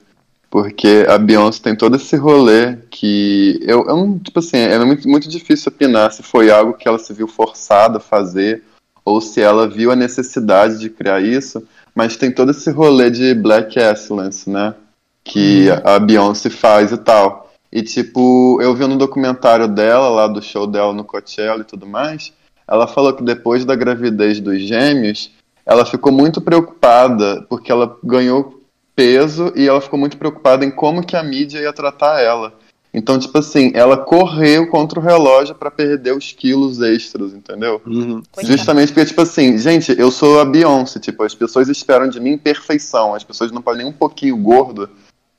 porque 0.50 1.06
a 1.10 1.18
Beyoncé 1.18 1.62
tem 1.64 1.76
todo 1.76 1.96
esse 1.96 2.16
rolê 2.16 2.78
que 2.92 3.60
eu, 3.64 3.86
eu 3.88 4.20
tipo 4.24 4.40
assim, 4.40 4.58
é 4.58 4.78
muito, 4.86 5.08
muito 5.08 5.28
difícil 5.28 5.72
opinar 5.72 6.12
se 6.12 6.22
foi 6.22 6.52
algo 6.52 6.74
que 6.74 6.88
ela 6.88 7.00
se 7.00 7.14
viu 7.14 7.28
forçada 7.28 7.98
a 7.98 8.02
fazer 8.02 8.64
ou 9.06 9.20
se 9.20 9.42
ela 9.42 9.68
viu 9.68 9.92
a 9.92 9.96
necessidade 9.96 10.78
de 10.78 10.90
criar 10.90 11.22
isso, 11.22 11.66
mas 11.96 12.16
tem 12.16 12.32
todo 12.32 12.52
esse 12.52 12.70
rolê 12.70 13.10
de 13.10 13.34
Black 13.34 13.80
Excellence, 13.80 14.50
né, 14.50 14.76
que 15.24 15.70
a 15.84 16.00
Beyoncé 16.00 16.50
faz 16.50 16.92
e 16.92 16.98
tal. 16.98 17.52
E 17.72 17.82
tipo, 17.82 18.60
eu 18.62 18.76
vi 18.76 18.86
no 18.86 18.98
documentário 18.98 19.68
dela, 19.68 20.10
lá 20.10 20.28
do 20.28 20.42
show 20.42 20.68
dela 20.68 20.94
no 20.94 21.04
Coachella 21.04 21.62
e 21.62 21.66
tudo 21.66 21.88
mais, 21.88 22.32
ela 22.68 22.88
falou 22.88 23.14
que 23.14 23.24
depois 23.24 23.66
da 23.66 23.76
gravidez 23.76 24.40
dos 24.40 24.62
gêmeos, 24.62 25.32
ela 25.66 25.86
ficou 25.86 26.12
muito 26.12 26.42
preocupada 26.42 27.46
porque 27.50 27.72
ela 27.72 27.98
ganhou 28.04 28.62
peso 28.96 29.52
e 29.56 29.68
ela 29.68 29.82
ficou 29.82 29.98
muito 29.98 30.18
preocupada 30.18 30.64
em 30.64 30.72
como 30.72 31.06
que 31.06 31.16
a 31.16 31.24
mídia 31.24 31.60
ia 31.60 31.74
tratar 31.74 32.22
ela. 32.22 32.54
Então, 32.94 33.18
tipo 33.18 33.36
assim, 33.40 33.72
ela 33.74 33.98
correu 33.98 34.70
contra 34.70 35.00
o 35.00 35.04
relógio 35.04 35.56
pra 35.56 35.72
perder 35.72 36.16
os 36.16 36.32
quilos 36.32 36.80
extras, 36.80 37.34
entendeu? 37.34 37.80
Coitada. 37.80 38.56
Justamente 38.56 38.94
porque, 38.94 39.08
tipo 39.08 39.22
assim, 39.22 39.58
gente, 39.58 39.96
eu 39.98 40.12
sou 40.12 40.40
a 40.40 40.46
Beyoncé, 40.46 41.00
tipo, 41.00 41.24
as 41.24 41.34
pessoas 41.34 41.68
esperam 41.70 42.08
de 42.08 42.20
mim 42.20 42.38
perfeição, 42.38 43.16
as 43.16 43.24
pessoas 43.24 43.52
não 43.52 43.64
podem 43.64 43.84
nem 43.84 43.92
um 43.92 43.98
pouquinho 43.98 44.38
gordo, 44.38 44.88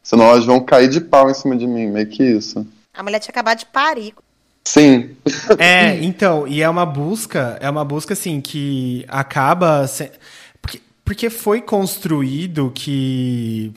senão 0.05 0.27
elas 0.27 0.45
vão 0.45 0.61
cair 0.61 0.89
de 0.89 1.01
pau 1.01 1.29
em 1.29 1.35
cima 1.35 1.57
de 1.57 1.67
mim, 1.67 1.89
meio 1.89 2.07
que 2.07 2.23
isso. 2.23 2.65
A 2.97 3.03
mulher 3.03 3.19
tinha 3.19 3.33
acabado 3.33 3.59
de 3.59 3.67
parir. 3.67 4.15
Sim, 4.67 5.11
É, 5.59 6.03
então, 6.03 6.47
e 6.47 6.63
é 6.63 6.69
uma 6.69 6.87
busca, 6.87 7.59
é 7.61 7.69
uma 7.69 7.85
busca 7.85 8.13
assim 8.15 8.41
que 8.41 9.05
acaba 9.09 9.87
se- 9.89 10.11
porque, 10.63 10.81
porque 11.05 11.29
foi 11.31 11.61
construído 11.61 12.71
que 12.75 13.73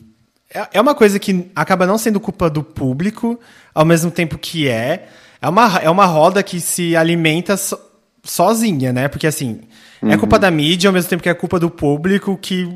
é, 0.53 0.67
é 0.73 0.81
uma 0.81 0.95
coisa 0.95 1.19
que 1.19 1.49
acaba 1.55 1.85
não 1.85 1.97
sendo 1.97 2.19
culpa 2.19 2.49
do 2.49 2.63
público, 2.63 3.37
ao 3.73 3.83
mesmo 3.83 4.09
tempo 4.11 4.37
que 4.37 4.67
é. 4.69 5.07
É 5.41 5.49
uma, 5.49 5.77
é 5.79 5.89
uma 5.89 6.05
roda 6.05 6.41
que 6.41 6.59
se 6.61 6.95
alimenta 6.95 7.57
so- 7.57 7.79
sozinha, 8.23 8.93
né? 8.93 9.07
Porque 9.09 9.27
assim, 9.27 9.61
é 10.01 10.17
culpa 10.17 10.39
da 10.39 10.49
mídia, 10.49 10.87
ao 10.89 10.93
mesmo 10.93 11.09
tempo 11.09 11.21
que 11.23 11.29
é 11.29 11.33
culpa 11.33 11.59
do 11.59 11.69
público 11.69 12.37
que 12.41 12.67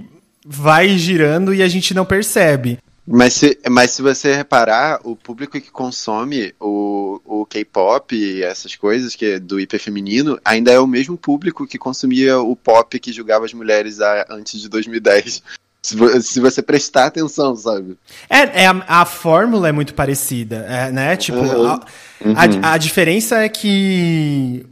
vai 0.45 0.89
girando 0.97 1.53
e 1.53 1.61
a 1.63 1.67
gente 1.69 1.93
não 1.93 2.03
percebe. 2.05 2.77
Mas 3.11 3.33
se, 3.33 3.59
mas 3.69 3.91
se 3.91 4.01
você 4.01 4.33
reparar, 4.33 4.99
o 5.03 5.15
público 5.15 5.59
que 5.59 5.69
consome 5.71 6.53
o, 6.59 7.19
o 7.25 7.45
K-pop 7.45 8.15
e 8.15 8.41
essas 8.43 8.75
coisas, 8.75 9.15
que 9.15 9.37
do 9.39 9.59
hiperfeminino, 9.59 10.39
ainda 10.45 10.71
é 10.71 10.79
o 10.79 10.87
mesmo 10.87 11.17
público 11.17 11.67
que 11.67 11.77
consumia 11.77 12.39
o 12.39 12.55
pop 12.55 12.99
que 12.99 13.11
julgava 13.11 13.45
as 13.45 13.53
mulheres 13.53 13.99
a- 13.99 14.25
antes 14.29 14.61
de 14.61 14.69
2010. 14.69 15.43
Se, 15.83 16.21
se 16.21 16.39
você 16.39 16.61
prestar 16.61 17.07
atenção, 17.07 17.55
sabe? 17.55 17.97
É, 18.29 18.63
é 18.63 18.67
a, 18.67 18.83
a 18.87 19.05
fórmula 19.05 19.67
é 19.67 19.71
muito 19.71 19.93
parecida, 19.95 20.57
é, 20.69 20.91
né? 20.91 21.15
Tipo, 21.17 21.39
Uhum. 21.39 21.67
a, 21.67 22.69
a, 22.69 22.73
a 22.73 22.77
diferença 22.77 23.37
é 23.43 23.49
que 23.49 24.63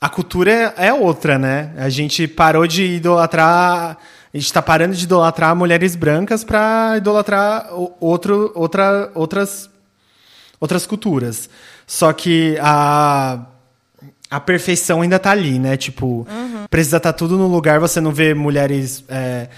a 0.00 0.08
cultura 0.08 0.74
é, 0.78 0.86
é 0.86 0.92
outra, 0.94 1.38
né? 1.38 1.72
A 1.76 1.88
gente 1.90 2.26
parou 2.26 2.66
de 2.66 2.84
idolatrar. 2.84 3.98
A 4.32 4.36
gente 4.36 4.52
tá 4.52 4.60
parando 4.60 4.94
de 4.94 5.04
idolatrar 5.04 5.56
mulheres 5.56 5.96
brancas 5.96 6.44
pra 6.44 6.94
idolatrar 6.96 7.68
outro, 7.98 8.52
outra, 8.54 9.10
outras, 9.14 9.70
outras 10.60 10.86
culturas. 10.86 11.48
Só 11.86 12.12
que 12.12 12.58
a, 12.60 13.46
a 14.30 14.40
perfeição 14.40 15.00
ainda 15.00 15.18
tá 15.18 15.30
ali, 15.30 15.58
né? 15.58 15.76
Tipo, 15.76 16.26
precisa 16.68 16.98
estar 16.98 17.14
tudo 17.14 17.38
no 17.38 17.46
lugar, 17.46 17.80
você 17.80 18.00
não 18.00 18.12
vê 18.12 18.34
mulheres. 18.34 19.02
é, 19.08 19.48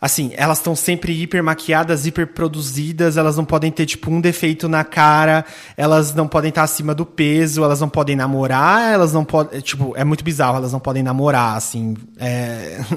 assim, 0.00 0.32
elas 0.36 0.58
estão 0.58 0.74
sempre 0.74 1.12
hiper 1.12 1.42
maquiadas, 1.42 2.06
hiper 2.06 2.28
produzidas, 2.28 3.16
elas 3.16 3.36
não 3.36 3.44
podem 3.44 3.70
ter, 3.70 3.86
tipo, 3.86 4.10
um 4.10 4.20
defeito 4.20 4.68
na 4.68 4.84
cara, 4.84 5.44
elas 5.76 6.14
não 6.14 6.28
podem 6.28 6.48
estar 6.48 6.62
acima 6.62 6.94
do 6.94 7.04
peso, 7.04 7.62
elas 7.62 7.80
não 7.80 7.88
podem 7.88 8.16
namorar, 8.16 8.92
elas 8.92 9.12
não 9.12 9.24
podem. 9.24 9.60
Tipo, 9.60 9.94
é 9.96 10.04
muito 10.04 10.24
bizarro, 10.24 10.56
elas 10.56 10.72
não 10.72 10.80
podem 10.80 11.02
namorar, 11.02 11.56
assim. 11.56 11.94
É. 12.18 12.80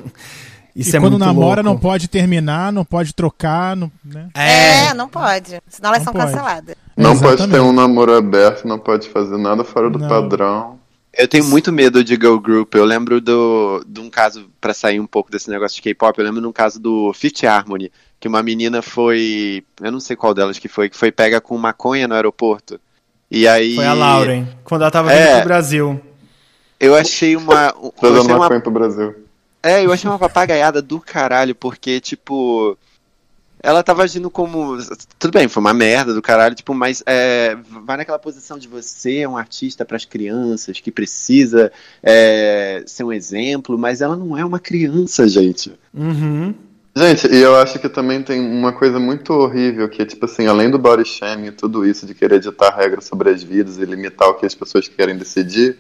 Isso 0.80 0.96
e 0.96 0.98
é 0.98 1.00
quando 1.00 1.14
muito 1.14 1.26
namora, 1.26 1.62
louco. 1.62 1.64
não 1.64 1.78
pode 1.78 2.08
terminar, 2.08 2.72
não 2.72 2.86
pode 2.86 3.14
trocar, 3.14 3.76
não, 3.76 3.92
né? 4.04 4.30
É, 4.34 4.94
não 4.94 5.08
pode. 5.10 5.60
Senão 5.68 5.90
elas 5.90 6.06
Não 6.06 6.06
são 6.06 6.14
pode. 6.14 6.26
canceladas. 6.32 6.76
não 6.96 7.20
pode 7.20 7.48
ter 7.48 7.60
um 7.60 7.74
namoro 7.74 8.16
aberto, 8.16 8.68
não 8.68 8.80
pode 8.80 9.10
fazer 9.10 9.38
nada 9.38 9.64
fora 9.64 9.90
do 9.90 10.00
Não. 10.00 10.08
padrão. 10.08 10.80
Eu 11.12 11.28
tenho 11.28 11.44
muito 11.46 11.72
medo 11.72 12.04
de 12.04 12.14
girl 12.16 12.38
group. 12.38 12.74
Eu 12.76 12.86
lembro 12.86 13.20
do, 13.20 13.84
de 13.86 14.00
um 14.00 14.10
caso, 14.10 14.48
pra 14.62 14.74
sair 14.74 15.00
um 15.00 15.08
pouco 15.08 15.30
desse 15.32 15.50
negócio 15.50 15.76
de 15.76 15.82
K-pop, 15.82 16.18
eu 16.18 16.24
lembro 16.24 16.40
de 16.40 16.48
um 16.48 16.52
caso 16.52 16.80
do 16.80 17.12
Fifth 17.14 17.44
Harmony, 17.44 17.92
que 18.20 18.28
uma 18.28 18.42
menina 18.44 18.82
foi. 18.82 19.64
Eu 19.82 19.92
não 19.92 20.00
sei 20.00 20.16
qual 20.16 20.34
delas 20.34 20.60
que 20.60 20.68
foi, 20.68 20.88
que 20.90 20.96
foi 20.96 21.12
pega 21.12 21.42
com 21.42 21.58
maconha 21.58 22.08
no 22.08 22.14
aeroporto. 22.16 22.80
E 23.30 23.48
aí. 23.48 23.76
Foi 23.76 23.86
a 23.86 23.94
Lauren, 23.94 24.46
quando 24.64 24.82
ela 24.84 24.92
tava 24.92 25.10
vindo 25.10 25.20
É. 25.20 25.38
pro 25.38 25.48
Brasil. 25.48 26.00
Eu 26.80 26.96
achei 26.96 27.36
uma. 27.36 27.74
Uma 28.02 28.24
maconha 28.38 28.62
pro 28.62 28.72
Brasil. 28.72 29.16
É, 29.62 29.86
eu 29.86 29.92
achei 29.92 30.10
uma 30.10 30.20
papagaiada 30.20 30.82
do 30.82 31.00
caralho, 31.00 31.54
porque, 31.54 32.00
tipo. 32.00 32.78
Ela 33.62 33.84
tava 33.84 34.04
agindo 34.04 34.30
como. 34.30 34.78
Tudo 35.18 35.34
bem, 35.34 35.50
foi 35.50 35.60
uma 35.60 35.74
merda 35.74 36.14
do 36.14 36.22
caralho, 36.22 36.56
tipo, 36.56 36.74
mas 36.74 37.04
é, 37.06 37.58
vai 37.86 37.98
naquela 37.98 38.18
posição 38.18 38.58
de 38.58 38.70
você 38.70 39.18
é 39.18 39.28
um 39.28 39.36
artista 39.36 39.84
pras 39.84 40.06
crianças 40.06 40.80
que 40.80 40.90
precisa 40.90 41.70
é, 42.02 42.82
ser 42.86 43.04
um 43.04 43.12
exemplo, 43.12 43.78
mas 43.78 44.00
ela 44.00 44.16
não 44.16 44.38
é 44.38 44.46
uma 44.46 44.60
criança, 44.60 45.28
gente. 45.28 45.74
Uhum. 45.94 46.56
Gente, 46.96 47.28
e 47.28 47.38
eu 47.42 47.56
acho 47.56 47.80
que 47.80 47.88
também 47.88 48.24
tem 48.24 48.40
uma 48.40 48.74
coisa 48.74 49.00
muito 49.00 49.32
horrível, 49.34 49.88
que 49.88 50.02
é 50.02 50.06
tipo 50.06 50.26
assim, 50.26 50.48
além 50.48 50.70
do 50.70 50.80
body 50.80 51.06
shaming 51.06 51.48
e 51.48 51.52
tudo 51.52 51.86
isso, 51.86 52.06
de 52.06 52.14
querer 52.14 52.40
ditar 52.40 52.76
regras 52.76 53.06
sobre 53.06 53.30
as 53.30 53.44
vidas 53.44 53.78
e 53.78 53.86
limitar 53.86 54.28
o 54.30 54.34
que 54.34 54.46
as 54.46 54.56
pessoas 54.56 54.88
querem 54.88 55.18
decidir, 55.18 55.78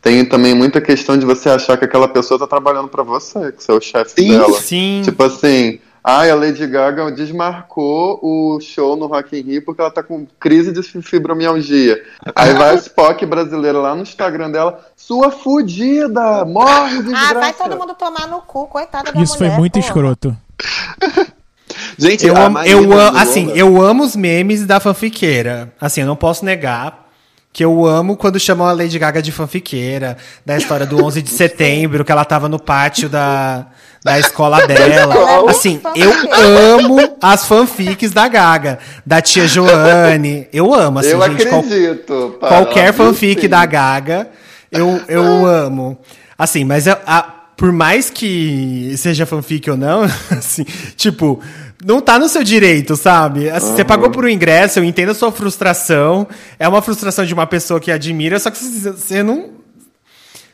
tem 0.00 0.24
também 0.24 0.54
muita 0.54 0.80
questão 0.80 1.16
de 1.16 1.26
você 1.26 1.48
achar 1.48 1.76
que 1.76 1.84
aquela 1.84 2.08
pessoa 2.08 2.38
tá 2.38 2.46
trabalhando 2.46 2.88
pra 2.88 3.02
você, 3.02 3.52
que 3.52 3.62
você 3.62 3.72
é 3.72 3.74
o 3.74 3.80
chefe 3.80 4.12
Sim, 4.22 4.28
dela. 4.38 4.60
Sim. 4.60 5.02
Tipo 5.04 5.24
assim, 5.24 5.78
ai, 6.04 6.30
a 6.30 6.34
Lady 6.34 6.66
Gaga 6.66 7.10
desmarcou 7.10 8.18
o 8.22 8.60
show 8.60 8.96
no 8.96 9.06
Rock 9.06 9.36
in 9.38 9.42
Rio 9.42 9.64
porque 9.64 9.80
ela 9.80 9.90
tá 9.90 10.02
com 10.02 10.26
crise 10.38 10.72
de 10.72 10.82
fi- 10.82 11.02
fibromialgia. 11.02 12.00
Aí 12.34 12.54
vai 12.54 12.70
a 12.70 12.74
Spock 12.74 13.26
brasileira 13.26 13.78
lá 13.78 13.94
no 13.94 14.02
Instagram 14.02 14.50
dela, 14.50 14.80
sua 14.96 15.30
fudida, 15.30 16.44
morre, 16.44 17.02
desgraça. 17.02 17.30
Ah, 17.30 17.40
vai 17.40 17.52
todo 17.52 17.76
mundo 17.76 17.94
tomar 17.94 18.26
no 18.28 18.40
cu, 18.42 18.66
coitada 18.66 19.12
da 19.12 19.20
Isso 19.20 19.36
foi 19.36 19.46
mulher, 19.48 19.58
muito 19.58 19.72
porra. 19.74 19.84
escroto. 19.86 20.36
Gente, 21.98 22.26
Eu 22.26 22.36
amo, 22.36 22.58
eu 22.60 22.92
amo, 22.98 23.18
assim, 23.18 23.50
eu 23.54 23.80
amo 23.82 24.04
os 24.04 24.14
memes 24.16 24.64
da 24.64 24.78
fanfiqueira. 24.80 25.72
Assim, 25.80 26.00
eu 26.00 26.06
não 26.06 26.16
posso 26.16 26.44
negar 26.44 27.07
que 27.52 27.64
eu 27.64 27.84
amo 27.86 28.16
quando 28.16 28.38
chamam 28.38 28.66
a 28.66 28.72
Lady 28.72 28.98
Gaga 28.98 29.20
de 29.22 29.32
fanfiqueira, 29.32 30.16
da 30.46 30.56
história 30.56 30.86
do 30.86 31.02
11 31.04 31.22
de 31.22 31.30
setembro, 31.30 32.04
que 32.04 32.12
ela 32.12 32.24
tava 32.24 32.48
no 32.48 32.58
pátio 32.60 33.08
da, 33.08 33.66
da 34.04 34.18
escola 34.18 34.64
dela. 34.68 35.14
Ela 35.14 35.46
é 35.46 35.50
Assim, 35.50 35.80
eu 35.96 36.12
amo 36.76 37.16
as 37.20 37.46
fanfics 37.46 38.12
da 38.12 38.28
Gaga, 38.28 38.78
da 39.04 39.20
tia 39.20 39.46
Joane. 39.48 40.46
Eu 40.52 40.72
amo, 40.74 40.98
assim, 41.00 41.10
Eu 41.10 41.22
gente. 41.22 41.48
acredito. 41.48 42.36
qualquer 42.38 42.92
fanfic 42.92 43.40
sim. 43.40 43.48
da 43.48 43.64
Gaga, 43.66 44.28
eu, 44.70 45.00
eu 45.08 45.44
amo. 45.46 45.98
Assim, 46.38 46.64
mas 46.64 46.86
a, 46.86 46.98
a- 47.04 47.34
por 47.56 47.72
mais 47.72 48.08
que 48.08 48.94
seja 48.96 49.26
fanfic 49.26 49.68
ou 49.68 49.76
não, 49.76 50.02
assim, 50.30 50.64
tipo, 50.96 51.40
não 51.84 52.00
tá 52.00 52.18
no 52.18 52.28
seu 52.28 52.42
direito, 52.42 52.96
sabe? 52.96 53.48
Assim, 53.50 53.74
Você 53.76 53.84
pagou 53.84 54.10
por 54.10 54.24
um 54.24 54.28
ingresso, 54.28 54.78
eu 54.78 54.84
entendo 54.84 55.10
a 55.10 55.14
sua 55.14 55.30
frustração. 55.32 56.26
É 56.58 56.66
uma 56.68 56.82
frustração 56.82 57.24
de 57.24 57.32
uma 57.34 57.46
pessoa 57.46 57.78
que 57.80 57.90
admira, 57.90 58.38
só 58.38 58.50
que 58.50 58.58
você 58.58 59.22
não. 59.22 59.50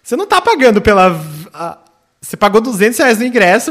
Você 0.02 0.16
não 0.16 0.26
tá 0.26 0.40
pagando 0.40 0.80
pela. 0.82 1.18
a- 1.52 1.78
você 2.20 2.38
pagou 2.38 2.58
200 2.62 2.98
reais 2.98 3.18
no 3.18 3.24
ingresso, 3.26 3.70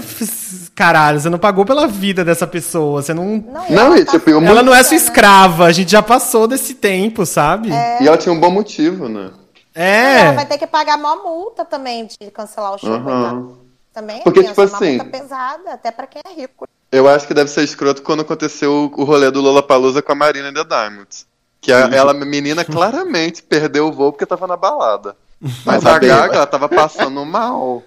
caralho, 0.75 1.19
você 1.19 1.27
não 1.27 1.39
pagou 1.39 1.65
pela 1.65 1.87
vida 1.87 2.23
dessa 2.23 2.45
pessoa, 2.45 3.01
você 3.01 3.11
não... 3.11 3.37
Não, 3.37 3.67
Não, 3.67 3.95
ela 3.95 4.05
tá 4.05 4.11
tipo, 4.11 4.29
Ela 4.29 4.61
não 4.61 4.75
é 4.75 4.83
sua 4.83 4.95
escrava, 4.95 5.65
a 5.65 5.71
gente 5.71 5.91
já 5.91 6.03
passou 6.03 6.47
desse 6.47 6.75
tempo, 6.75 7.25
sabe? 7.25 7.69
E 7.99 8.07
ela 8.07 8.15
tinha 8.15 8.31
um 8.31 8.39
bom 8.39 8.51
motivo, 8.51 9.09
né? 9.09 9.31
É. 9.73 10.19
Ela 10.19 10.33
vai 10.33 10.45
ter 10.45 10.59
que 10.59 10.67
pagar 10.67 10.99
mó 10.99 11.15
multa 11.23 11.65
também 11.65 12.05
de 12.05 12.29
cancelar 12.29 12.75
o 12.75 12.77
show. 12.77 13.01
Coitada. 13.01 13.43
Também 13.91 14.21
Porque, 14.21 14.41
é 14.41 14.43
tipo 14.43 14.55
tenso, 14.55 14.61
é 14.61 14.77
uma 14.77 14.77
assim- 14.77 14.97
multa 14.97 15.05
pesada, 15.17 15.73
até 15.73 15.89
pra 15.91 16.05
quem 16.05 16.21
é 16.23 16.39
rico. 16.39 16.67
Eu 16.93 17.07
acho 17.07 17.25
que 17.25 17.33
deve 17.33 17.49
ser 17.49 17.63
escroto 17.63 18.03
quando 18.03 18.21
aconteceu 18.21 18.93
o 18.95 19.03
rolê 19.03 19.31
do 19.31 19.41
Lollapalooza 19.41 19.99
com 19.99 20.11
a 20.11 20.15
Marina 20.15 20.53
the 20.53 20.63
Diamonds. 20.63 21.25
Que 21.59 21.73
a, 21.73 21.89
ela, 21.91 22.11
a 22.11 22.13
menina, 22.13 22.63
claramente 22.63 23.41
perdeu 23.41 23.87
o 23.87 23.91
voo 23.91 24.11
porque 24.11 24.27
tava 24.27 24.45
na 24.45 24.55
balada. 24.55 25.17
Mas 25.65 25.81
Tava 25.81 25.95
a. 25.95 25.99
Gaga, 25.99 26.35
ela 26.35 26.45
tava 26.45 26.69
passando 26.69 27.25
mal. 27.25 27.81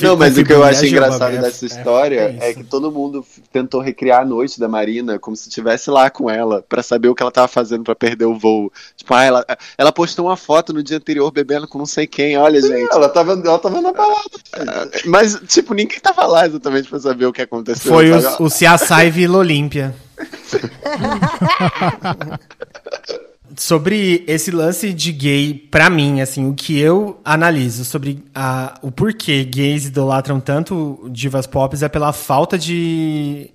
Não, 0.00 0.16
mas 0.16 0.36
o 0.36 0.44
que 0.44 0.52
eu 0.52 0.64
acho 0.64 0.80
Confibulagia, 0.80 0.88
engraçado 0.88 1.36
é- 1.36 1.40
dessa 1.40 1.64
é- 1.64 1.68
história 1.68 2.36
é 2.40 2.50
é, 2.50 2.54
que 2.54 2.64
todo 2.64 2.90
mundo 2.90 3.24
tentou 3.52 3.80
recriar 3.80 4.22
a 4.22 4.24
noite 4.24 4.58
da 4.60 4.68
Marina 4.68 5.18
como 5.18 5.36
se 5.36 5.48
estivesse 5.48 5.90
lá 5.90 6.10
com 6.10 6.30
ela, 6.30 6.64
pra 6.68 6.82
saber 6.82 7.08
o 7.08 7.14
que 7.14 7.22
ela 7.22 7.32
tava 7.32 7.48
fazendo 7.48 7.84
pra 7.84 7.94
perder 7.94 8.26
o 8.26 8.38
voo. 8.38 8.72
Tipo, 8.96 9.14
ah, 9.14 9.24
ela, 9.24 9.46
ela 9.78 9.92
postou 9.92 10.26
uma 10.26 10.36
foto 10.36 10.72
no 10.72 10.82
dia 10.82 10.96
anterior 10.96 11.30
bebendo 11.30 11.68
com 11.68 11.78
não 11.78 11.86
sei 11.86 12.06
quem, 12.06 12.36
olha, 12.36 12.60
gente. 12.60 12.92
Ela 12.92 13.08
tava, 13.08 13.32
ela 13.32 13.58
tava 13.58 13.80
na 13.80 13.92
balada. 13.92 14.90
Mas, 15.04 15.38
tipo, 15.46 15.74
ninguém 15.74 16.00
tava 16.00 16.26
lá 16.26 16.46
exatamente 16.46 16.88
pra 16.88 16.98
saber 16.98 17.26
o 17.26 17.32
que 17.32 17.42
aconteceu. 17.42 17.92
Foi 17.92 18.10
o, 18.10 18.44
o 18.44 18.50
Ciaçai 18.50 19.10
Vila 19.10 19.38
Olímpia. 19.38 19.94
sobre 23.56 24.24
esse 24.26 24.50
lance 24.50 24.92
de 24.92 25.12
gay, 25.12 25.54
pra 25.54 25.88
mim, 25.88 26.20
assim, 26.20 26.48
o 26.48 26.54
que 26.54 26.78
eu 26.78 27.20
analiso 27.24 27.84
sobre 27.84 28.22
a, 28.34 28.78
o 28.82 28.90
porquê 28.90 29.44
gays 29.44 29.86
idolatram 29.86 30.38
tanto 30.40 31.08
divas 31.10 31.46
pop 31.46 31.76
é 31.82 31.88
pela 31.88 32.12
falta 32.12 32.58
de. 32.58 33.50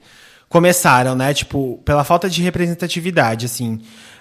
Começaram, 0.49 1.15
né? 1.15 1.33
Tipo, 1.33 1.79
pela 1.85 2.03
falta 2.03 2.29
de 2.29 2.41
representatividade, 2.41 3.45
assim. 3.45 3.79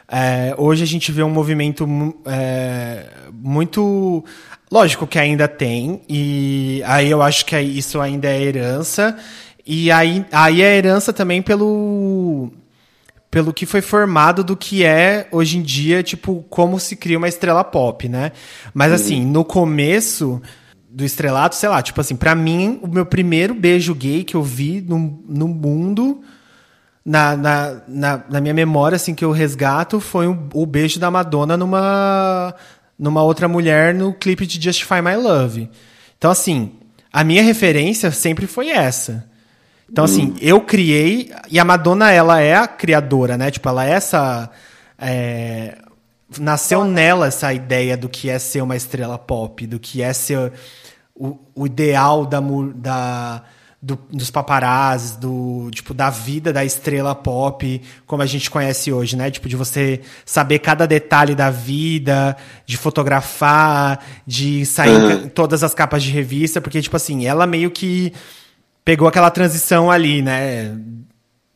É, 0.09 0.55
hoje 0.59 0.83
a 0.83 0.87
gente 0.87 1.11
vê 1.11 1.23
um 1.23 1.31
movimento 1.31 1.87
é, 2.27 3.07
muito. 3.33 4.25
Lógico 4.71 5.07
que 5.07 5.19
ainda 5.19 5.49
tem, 5.49 6.03
e 6.09 6.81
aí 6.87 7.11
eu 7.11 7.21
acho 7.23 7.45
que 7.45 7.57
aí 7.57 7.77
isso 7.77 8.01
ainda 8.01 8.29
é 8.29 8.41
herança. 8.41 9.17
E 9.67 9.91
aí, 9.91 10.25
aí 10.31 10.63
é 10.63 10.77
herança 10.77 11.13
também 11.13 11.43
pelo 11.43 12.53
pelo 13.31 13.53
que 13.53 13.65
foi 13.65 13.81
formado 13.81 14.43
do 14.43 14.57
que 14.57 14.85
é 14.85 15.29
hoje 15.31 15.59
em 15.59 15.63
dia, 15.63 16.03
tipo, 16.03 16.45
como 16.51 16.81
se 16.81 16.97
cria 16.97 17.17
uma 17.17 17.29
estrela 17.29 17.63
pop, 17.63 18.09
né? 18.09 18.33
Mas 18.75 18.93
assim, 18.93 19.25
no 19.25 19.45
começo 19.45 20.43
do 20.91 21.05
estrelato, 21.05 21.55
sei 21.55 21.69
lá, 21.69 21.81
tipo 21.81 22.01
assim, 22.01 22.17
pra 22.17 22.35
mim, 22.35 22.81
o 22.83 22.89
meu 22.89 23.07
primeiro 23.07 23.55
beijo 23.55 23.95
gay 23.95 24.25
que 24.25 24.35
eu 24.35 24.43
vi 24.43 24.81
no, 24.81 25.23
no 25.29 25.47
mundo, 25.47 26.21
na, 27.05 27.37
na, 27.37 27.83
na, 27.87 28.25
na 28.29 28.41
minha 28.41 28.53
memória, 28.53 28.97
assim, 28.97 29.15
que 29.15 29.25
eu 29.25 29.31
resgato, 29.31 30.01
foi 30.01 30.27
o, 30.27 30.49
o 30.53 30.67
beijo 30.67 30.99
da 30.99 31.11
Madonna 31.11 31.57
numa, 31.57 32.53
numa 32.99 33.23
outra 33.23 33.47
mulher 33.47 33.95
no 33.95 34.13
clipe 34.13 34.45
de 34.45 34.61
Justify 34.61 35.01
My 35.01 35.15
Love. 35.15 35.71
Então, 36.19 36.33
assim, 36.33 36.73
a 37.13 37.23
minha 37.23 37.45
referência 37.45 38.11
sempre 38.11 38.49
foi 38.49 38.71
essa. 38.71 39.30
Então, 39.91 40.05
assim, 40.05 40.35
eu 40.41 40.61
criei. 40.61 41.31
E 41.51 41.59
a 41.59 41.65
Madonna, 41.65 42.11
ela 42.13 42.41
é 42.41 42.55
a 42.55 42.67
criadora, 42.69 43.37
né? 43.37 43.51
Tipo, 43.51 43.69
ela 43.69 43.85
é 43.87 43.91
essa. 43.91 44.49
é, 44.99 45.77
nasceu 46.39 46.85
nela 46.85 47.27
essa 47.27 47.53
ideia 47.53 47.97
do 47.97 48.09
que 48.09 48.31
é 48.31 48.39
ser 48.39 48.63
uma 48.63 48.77
estrela 48.77 49.19
pop, 49.19 49.67
do 49.67 49.81
que 49.81 50.01
é 50.01 50.13
ser 50.13 50.53
o, 51.15 51.37
o 51.57 51.67
ideal 51.67 52.25
da, 52.25 52.39
da, 52.77 53.43
do- 53.83 53.99
dos 54.13 54.31
paparazzis, 54.31 55.17
do, 55.17 55.69
tipo, 55.73 55.93
da 55.93 56.09
vida 56.09 56.53
da 56.53 56.65
estrela 56.65 57.15
pop, 57.17 57.83
como 58.07 58.23
a 58.23 58.27
gente 58.27 58.49
conhece 58.49 58.93
hoje, 58.93 59.17
né? 59.17 59.29
Tipo, 59.29 59.49
de 59.49 59.57
você 59.57 60.03
saber 60.25 60.61
cada 60.61 60.87
detalhe 60.87 61.35
da 61.35 61.51
vida, 61.51 62.37
de 62.65 62.77
fotografar, 62.77 63.99
de 64.27 64.65
sair 64.67 64.95
em 64.95 65.09
ca- 65.23 65.29
todas 65.35 65.65
as 65.65 65.75
capas 65.75 66.03
de 66.03 66.11
revista, 66.13 66.61
porque, 66.61 66.81
tipo 66.81 66.95
assim, 66.97 67.27
ela 67.27 67.45
meio 67.47 67.71
que 67.73 68.13
pegou 68.91 69.07
aquela 69.07 69.31
transição 69.31 69.89
ali, 69.89 70.21
né? 70.21 70.77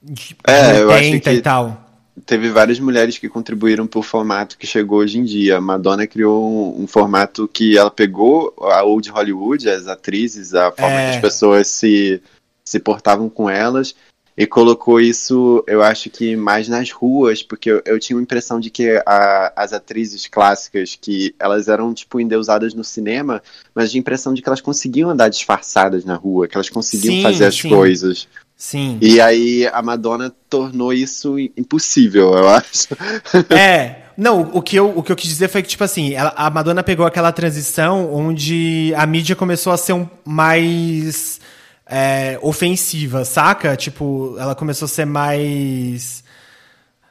De, 0.00 0.36
É, 0.46 0.80
eu 0.80 0.90
acho 0.92 1.04
80 1.06 1.30
que- 1.30 1.36
e 1.36 1.42
tal. 1.42 1.80
Teve 2.24 2.48
várias 2.48 2.78
mulheres 2.78 3.18
que 3.18 3.28
contribuíram 3.28 3.88
para 3.88 3.98
o 3.98 4.02
formato 4.04 4.56
que 4.56 4.68
chegou 4.68 5.00
hoje 5.00 5.18
em 5.18 5.24
dia. 5.24 5.56
A 5.56 5.60
Madonna 5.60 6.06
criou 6.06 6.48
um, 6.78 6.84
um 6.84 6.86
formato 6.86 7.48
que 7.48 7.76
ela 7.76 7.90
pegou 7.90 8.54
a 8.60 8.84
old 8.84 9.10
Hollywood, 9.10 9.68
as 9.68 9.88
atrizes, 9.88 10.54
a 10.54 10.70
forma 10.70 10.94
É. 10.94 11.10
que 11.10 11.16
as 11.16 11.20
pessoas 11.22 11.66
se, 11.66 12.22
se 12.64 12.78
portavam 12.78 13.28
com 13.28 13.50
elas, 13.50 13.96
e 14.36 14.46
colocou 14.46 15.00
isso, 15.00 15.62
eu 15.66 15.80
acho 15.82 16.10
que 16.10 16.34
mais 16.34 16.66
nas 16.68 16.90
ruas, 16.90 17.42
porque 17.42 17.70
eu, 17.70 17.82
eu 17.84 17.98
tinha 18.00 18.18
a 18.18 18.22
impressão 18.22 18.58
de 18.58 18.68
que 18.68 19.00
a- 19.06 19.52
as 19.54 19.72
atrizes 19.72 20.26
clássicas, 20.26 20.98
que 21.00 21.34
elas 21.38 21.68
eram, 21.68 21.94
tipo, 21.94 22.20
endeusadas 22.20 22.74
no 22.74 22.82
cinema, 22.82 23.40
mas 23.74 23.90
tinha 23.90 24.00
a 24.00 24.02
impressão 24.02 24.34
de 24.34 24.42
que 24.42 24.48
elas 24.48 24.60
conseguiam 24.60 25.08
andar 25.08 25.28
disfarçadas 25.28 26.04
na 26.04 26.16
rua, 26.16 26.48
que 26.48 26.56
elas 26.56 26.68
conseguiam 26.68 27.14
Sim, 27.14 27.22
fazer 27.22 27.44
as 27.46 27.54
sim. 27.56 27.68
coisas. 27.68 28.28
Sim. 28.56 28.98
E 29.00 29.20
aí 29.20 29.66
a 29.72 29.82
Madonna 29.82 30.34
tornou 30.48 30.92
isso 30.92 31.38
impossível, 31.38 32.34
eu 32.34 32.48
acho. 32.48 32.88
É. 33.50 34.02
Não, 34.16 34.42
o 34.52 34.62
que, 34.62 34.76
eu, 34.76 34.96
o 34.96 35.02
que 35.02 35.10
eu 35.10 35.16
quis 35.16 35.28
dizer 35.28 35.48
foi 35.48 35.60
que, 35.60 35.68
tipo 35.68 35.82
assim, 35.82 36.14
a 36.16 36.48
Madonna 36.48 36.84
pegou 36.84 37.04
aquela 37.04 37.32
transição 37.32 38.14
onde 38.14 38.92
a 38.96 39.04
mídia 39.06 39.34
começou 39.34 39.72
a 39.72 39.76
ser 39.76 39.92
um, 39.92 40.08
mais 40.24 41.40
é, 41.86 42.38
ofensiva, 42.42 43.24
saca? 43.24 43.76
Tipo, 43.76 44.36
ela 44.38 44.54
começou 44.54 44.86
a 44.86 44.88
ser 44.88 45.04
mais. 45.04 46.24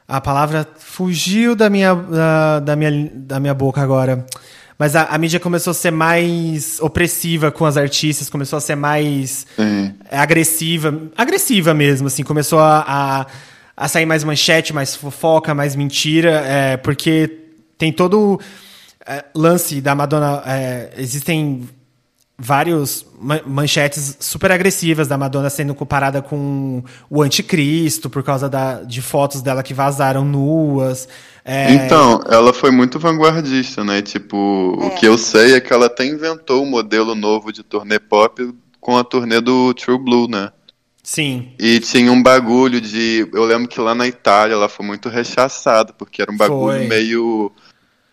A 0.06 0.20
palavra 0.20 0.68
fugiu 0.78 1.56
da 1.56 1.70
minha, 1.70 1.94
da, 1.94 2.60
da 2.60 2.76
minha, 2.76 3.10
da 3.14 3.40
minha 3.40 3.54
boca 3.54 3.80
agora. 3.80 4.26
Mas 4.78 4.96
a, 4.96 5.04
a 5.04 5.18
mídia 5.18 5.38
começou 5.38 5.70
a 5.70 5.74
ser 5.74 5.92
mais 5.92 6.80
opressiva 6.80 7.50
com 7.50 7.64
as 7.64 7.76
artistas, 7.76 8.28
começou 8.28 8.56
a 8.56 8.60
ser 8.60 8.74
mais 8.74 9.46
é, 10.10 10.18
agressiva, 10.18 11.02
agressiva 11.16 11.72
mesmo, 11.72 12.08
assim, 12.08 12.24
começou 12.24 12.58
a, 12.58 12.84
a, 12.86 13.26
a 13.76 13.88
sair 13.88 14.04
mais 14.04 14.24
manchete, 14.24 14.72
mais 14.72 14.96
fofoca, 14.96 15.54
mais 15.54 15.76
mentira, 15.76 16.42
é, 16.44 16.76
porque 16.76 17.44
tem 17.78 17.92
todo 17.92 18.40
é, 19.06 19.24
lance 19.34 19.80
da 19.80 19.94
Madonna, 19.94 20.42
é, 20.44 20.90
existem 20.98 21.68
vários 22.38 23.06
ma- 23.20 23.42
manchetes 23.46 24.16
super 24.20 24.50
agressivas 24.50 25.06
da 25.06 25.16
Madonna 25.16 25.48
sendo 25.48 25.74
comparada 25.74 26.20
com 26.20 26.82
o 27.08 27.22
anticristo 27.22 28.10
por 28.10 28.22
causa 28.22 28.48
da, 28.48 28.82
de 28.82 29.00
fotos 29.00 29.40
dela 29.40 29.62
que 29.62 29.72
vazaram 29.72 30.24
nuas. 30.24 31.08
é, 31.44 31.72
Então, 31.72 32.20
ela 32.28 32.52
foi 32.52 32.70
muito 32.70 32.98
vanguardista, 32.98 33.84
né? 33.84 34.02
Tipo, 34.02 34.36
o 34.36 34.90
que 34.96 35.06
eu 35.06 35.16
sei 35.16 35.54
é 35.54 35.60
que 35.60 35.72
ela 35.72 35.86
até 35.86 36.04
inventou 36.04 36.62
o 36.62 36.66
modelo 36.66 37.14
novo 37.14 37.52
de 37.52 37.62
turnê 37.62 37.98
pop 37.98 38.52
com 38.80 38.98
a 38.98 39.04
turnê 39.04 39.40
do 39.40 39.72
True 39.74 39.98
Blue, 39.98 40.28
né? 40.28 40.50
Sim. 41.02 41.52
E 41.58 41.80
tinha 41.80 42.10
um 42.10 42.22
bagulho 42.22 42.80
de. 42.80 43.28
Eu 43.32 43.44
lembro 43.44 43.68
que 43.68 43.78
lá 43.78 43.94
na 43.94 44.06
Itália 44.06 44.54
ela 44.54 44.70
foi 44.70 44.86
muito 44.86 45.10
rechaçada, 45.10 45.92
porque 45.92 46.22
era 46.22 46.32
um 46.32 46.36
bagulho 46.36 46.78
Foi. 46.78 46.86
meio. 46.88 47.52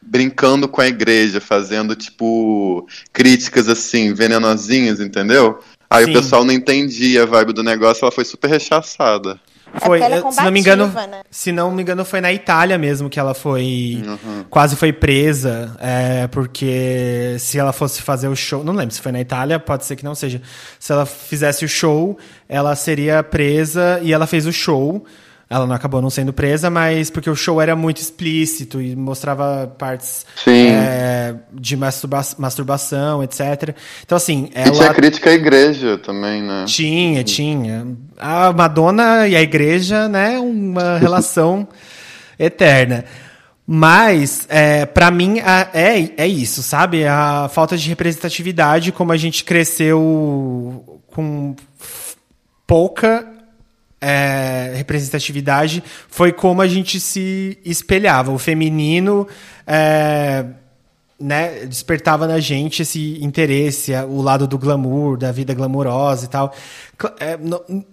Brincando 0.02 0.68
com 0.68 0.82
a 0.82 0.88
igreja, 0.88 1.40
fazendo, 1.40 1.96
tipo, 1.96 2.88
críticas 3.14 3.68
assim, 3.70 4.14
venenosinhas, 4.14 5.00
entendeu? 5.00 5.60
Aí 5.90 6.06
Sim. 6.06 6.12
o 6.12 6.14
pessoal 6.14 6.44
não 6.46 6.54
entendia 6.54 7.24
a 7.24 7.26
vibe 7.26 7.54
do 7.54 7.64
negócio, 7.64 8.04
ela 8.04 8.12
foi 8.12 8.26
super 8.26 8.50
rechaçada. 8.50 9.40
Foi, 9.74 10.00
porque 10.00 10.04
ela 10.04 10.16
é 10.16 10.20
eu- 10.20 10.32
se 10.34 10.44
não 10.44 10.52
me 10.52 10.60
engano, 10.60 10.88
né? 10.88 11.22
se 11.32 11.52
não 11.54 11.72
me 11.72 11.82
engano, 11.82 12.04
foi 12.04 12.20
na 12.20 12.34
Itália 12.34 12.78
mesmo 12.78 13.10
que 13.10 13.18
ela 13.18 13.34
foi 13.34 14.04
Uhum. 14.06 14.44
quase 14.50 14.76
foi 14.76 14.92
presa, 14.92 15.74
é, 15.80 16.28
porque 16.28 17.38
se 17.40 17.58
ela 17.58 17.72
fosse 17.72 18.02
fazer 18.02 18.28
o 18.28 18.36
show, 18.36 18.66
não 18.66 18.74
lembro 18.74 18.94
se 18.94 19.00
foi 19.02 19.14
na 19.14 19.22
Itália, 19.22 19.60
pode 19.60 19.86
ser 19.86 19.96
que 19.96 20.04
não 20.04 20.14
seja. 20.14 20.42
Se 20.78 20.92
ela 20.92 21.06
fizesse 21.06 21.64
o 21.64 21.70
show, 21.70 22.18
ela 22.50 22.76
seria 22.76 23.24
presa 23.24 24.00
e 24.04 24.12
ela 24.12 24.28
fez 24.28 24.46
o 24.46 24.52
show. 24.52 25.06
Ela 25.54 25.68
não 25.68 25.76
acabou 25.76 26.02
não 26.02 26.10
sendo 26.10 26.32
presa, 26.32 26.70
mas 26.70 27.10
porque 27.10 27.30
o 27.30 27.36
show 27.36 27.60
era 27.62 27.76
muito 27.76 27.98
explícito 27.98 28.82
e 28.82 28.96
mostrava 28.96 29.68
partes 29.78 30.26
é, 30.72 31.36
de 31.52 31.76
masturba 31.76 32.22
masturbação, 32.38 33.22
etc. 33.22 33.76
Então 34.02 34.16
assim, 34.16 34.46
E 34.56 34.64
tinha 34.72 34.86
ela 34.86 34.94
crítica 34.94 35.30
à 35.30 35.34
igreja 35.34 35.98
também, 35.98 36.42
né? 36.42 36.64
tinha, 36.66 37.22
tinha. 37.26 37.86
A 38.18 38.54
Madonna 38.54 39.28
e 39.28 39.36
a 39.36 39.42
igreja, 39.42 40.08
né, 40.08 40.40
uma 40.40 40.98
relação 41.04 41.68
eterna. 42.40 43.04
Mas, 43.68 44.46
é, 44.48 44.86
para 44.86 45.12
mim, 45.12 45.42
a- 45.42 45.68
é, 45.74 46.12
é 46.16 46.28
isso, 46.28 46.64
sabe? 46.64 47.06
A 47.06 47.50
falta 47.52 47.76
de 47.76 47.90
representatividade, 47.90 48.94
como 48.94 49.12
a 49.12 49.18
gente 49.18 49.44
cresceu 49.44 51.02
com 51.08 51.56
pouca 52.66 53.28
é, 54.02 54.74
representatividade, 54.76 55.84
foi 56.10 56.32
como 56.32 56.62
a 56.62 56.68
gente 56.68 57.00
se 57.00 57.58
espelhava. 57.64 58.32
O 58.32 58.40
feminino 58.40 59.28
é, 59.66 60.46
né, 61.20 61.66
despertava 61.66 62.28
na 62.28 62.40
gente 62.40 62.82
esse 62.82 63.24
interesse, 63.24 63.94
o 64.10 64.22
lado 64.22 64.48
do 64.48 64.58
glamour, 64.58 65.18
da 65.18 65.32
vida 65.32 65.54
glamourosa 65.54 66.26
e 66.26 66.28
tal. 66.28 66.54
É, 67.20 67.38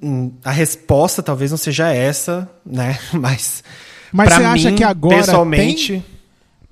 hum, 0.03 0.33
a 0.43 0.51
resposta 0.51 1.23
talvez 1.23 1.51
não 1.51 1.59
seja 1.59 1.93
essa, 1.93 2.49
né? 2.65 2.99
Mas, 3.13 3.63
Mas 4.11 4.33
você 4.33 4.43
acha 4.43 4.71
mim, 4.71 4.77
que 4.77 4.85
agora 4.85 5.17
pessoalmente, 5.17 5.93
tem? 5.93 6.05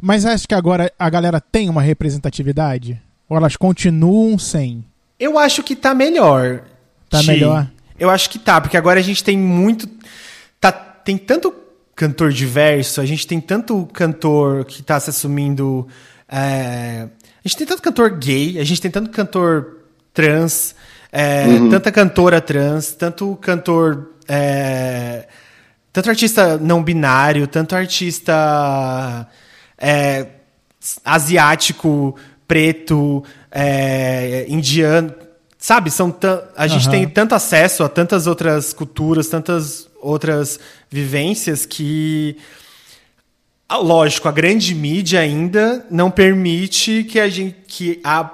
Mas 0.01 0.23
você 0.23 0.29
acha 0.29 0.49
que 0.49 0.55
agora 0.55 0.93
a 0.99 1.11
galera 1.11 1.41
tem 1.41 1.69
uma 1.69 1.83
representatividade? 1.83 3.01
Ou 3.29 3.37
elas 3.37 3.57
continuam 3.57 4.39
sem? 4.39 4.85
eu 5.19 5.39
acho 5.39 5.63
que 5.63 5.75
tá 5.75 5.95
melhor. 5.95 6.63
Tá 7.09 7.23
melhor? 7.23 7.71
Eu 7.99 8.11
acho 8.11 8.29
que 8.29 8.39
tá, 8.39 8.61
porque 8.61 8.77
agora 8.77 9.01
a 9.01 9.03
gente 9.03 9.25
tem 9.25 9.37
muito. 9.39 9.89
Tá, 10.61 10.73
tem 10.73 11.17
tanto 11.17 11.55
cantor 11.95 12.31
diverso, 12.31 13.01
a 13.01 13.07
gente 13.07 13.27
tem 13.27 13.41
tanto 13.41 13.87
cantor 13.93 14.65
que 14.65 14.83
tá 14.83 15.01
se 15.01 15.11
assumindo. 15.11 15.89
é, 16.29 17.09
a 17.45 17.49
gente 17.49 17.57
tem 17.57 17.67
tanto 17.67 17.83
cantor 17.83 18.11
gay, 18.11 18.59
a 18.59 18.65
gente 18.65 18.81
tem 18.81 18.91
tanto 18.91 19.11
cantor 19.11 19.79
trans, 20.13 20.75
é, 21.13 21.45
tanta 21.71 21.91
cantora 21.91 22.41
trans, 22.41 22.93
tanto 22.93 23.37
cantor. 23.37 24.11
é, 24.29 25.27
tanto 25.93 26.11
artista 26.11 26.59
não 26.59 26.83
binário, 26.83 27.47
tanto 27.47 27.75
artista 27.75 29.27
é, 29.79 30.27
asiático, 31.03 32.15
preto, 32.47 33.25
é, 33.51 34.45
indiano. 34.49 35.15
Sabe, 35.67 35.91
são 35.91 36.15
a 36.57 36.69
gente 36.69 36.83
Aham. 36.83 36.91
tem 36.93 37.09
tanto 37.09 37.35
acesso 37.35 37.83
a 37.83 37.89
tantas 37.89 38.29
outras 38.29 38.73
culturas, 38.73 39.27
tantas 39.27 39.89
outras 40.01 40.61
vivências 40.89 41.67
que. 41.67 42.37
Lógico, 43.69 44.29
a 44.29 44.31
grande 44.31 44.73
mídia 44.77 45.19
ainda 45.19 45.85
não 45.91 46.09
permite 46.09 47.03
que 47.03 47.19
a 47.19 47.29
gente 47.29 47.57
que 47.67 48.01
a, 48.05 48.31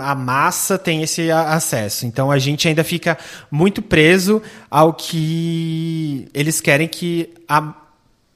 a 0.00 0.14
massa 0.16 0.76
tenha 0.76 1.04
esse 1.04 1.30
acesso. 1.30 2.06
Então 2.06 2.28
a 2.28 2.40
gente 2.40 2.66
ainda 2.66 2.82
fica 2.82 3.16
muito 3.48 3.80
preso 3.80 4.42
ao 4.68 4.94
que 4.94 6.28
eles 6.34 6.60
querem 6.60 6.88
que 6.88 7.32
a, 7.48 7.72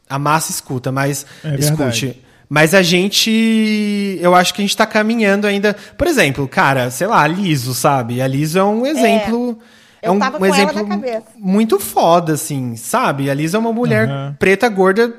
a 0.09 0.17
massa 0.17 0.53
escuta, 0.53 0.93
mas 0.93 1.27
É 1.43 1.57
escute. 1.57 2.23
Mas 2.49 2.75
a 2.75 2.83
gente. 2.83 4.19
Eu 4.21 4.35
acho 4.35 4.55
que 4.55 4.63
a 4.63 4.65
gente 4.65 4.77
tá 4.77 4.87
caminhando 4.87 5.47
ainda. 5.47 5.75
Por 5.97 6.07
exemplo, 6.07 6.47
cara, 6.47 6.91
sei 6.91 7.07
lá, 7.07 7.23
a 7.23 7.27
Liso, 7.27 7.75
sabe? 7.75 8.23
A 8.23 8.27
Liso 8.27 8.59
é 8.59 8.65
um 8.65 8.87
exemplo. 8.87 9.59
Eu 10.01 10.13
um, 10.13 10.19
tava 10.19 10.37
um 10.37 10.39
com 10.41 10.47
ela 10.47 10.57
exemplo 10.57 10.83
na 10.83 10.89
cabeça. 10.89 11.27
muito 11.37 11.81
foda, 11.81 12.35
assim, 12.35 12.77
sabe? 12.77 13.29
A 13.29 13.35
Liso 13.35 13.57
é 13.57 13.61
uma 13.61 13.73
mulher 13.73 14.09
Aham. 14.09 14.37
preta, 14.39 14.69
gorda. 14.69 15.17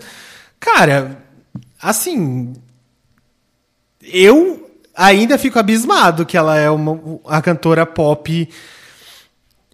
Cara, 0.59 1.17
assim. 1.82 2.53
Eu 4.01 4.69
ainda 4.95 5.38
fico 5.38 5.59
abismado 5.59 6.25
que 6.25 6.38
ela 6.38 6.57
é 6.57 6.69
uma, 6.69 7.19
a 7.28 7.41
cantora 7.41 7.86
pop. 7.86 8.47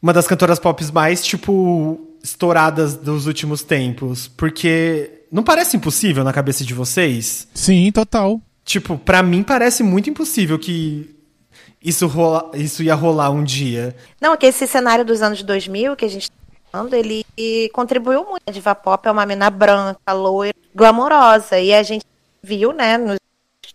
Uma 0.01 0.11
das 0.11 0.27
cantoras 0.27 0.57
pop 0.57 0.83
mais, 0.91 1.23
tipo, 1.23 1.99
estouradas 2.23 2.95
dos 2.95 3.27
últimos 3.27 3.61
tempos. 3.61 4.27
Porque 4.27 5.22
não 5.33 5.41
parece 5.41 5.75
impossível 5.75 6.23
na 6.23 6.31
cabeça 6.31 6.63
de 6.63 6.75
vocês? 6.75 7.47
Sim, 7.55 7.91
total. 7.91 8.39
Tipo, 8.63 8.99
pra 8.99 9.23
mim 9.23 9.41
parece 9.41 9.81
muito 9.81 10.07
impossível 10.07 10.59
que 10.59 11.13
isso, 11.83 12.05
rola, 12.05 12.51
isso 12.53 12.83
ia 12.83 12.93
rolar 12.93 13.31
um 13.31 13.43
dia. 13.43 13.95
Não, 14.21 14.37
que 14.37 14.45
esse 14.45 14.67
cenário 14.67 15.03
dos 15.03 15.23
anos 15.23 15.41
2000 15.41 15.95
que 15.95 16.05
a 16.05 16.07
gente 16.07 16.29
tá 16.29 16.37
falando, 16.71 16.93
ele 16.93 17.25
contribuiu 17.73 18.23
muito. 18.23 18.43
A 18.45 18.51
diva 18.51 18.75
pop 18.75 19.07
é 19.07 19.11
uma 19.11 19.25
mina 19.25 19.49
branca, 19.49 20.13
loira, 20.13 20.53
glamourosa. 20.73 21.59
E 21.59 21.73
a 21.73 21.81
gente 21.81 22.05
viu, 22.41 22.71
né, 22.71 22.97
nos 22.99 23.17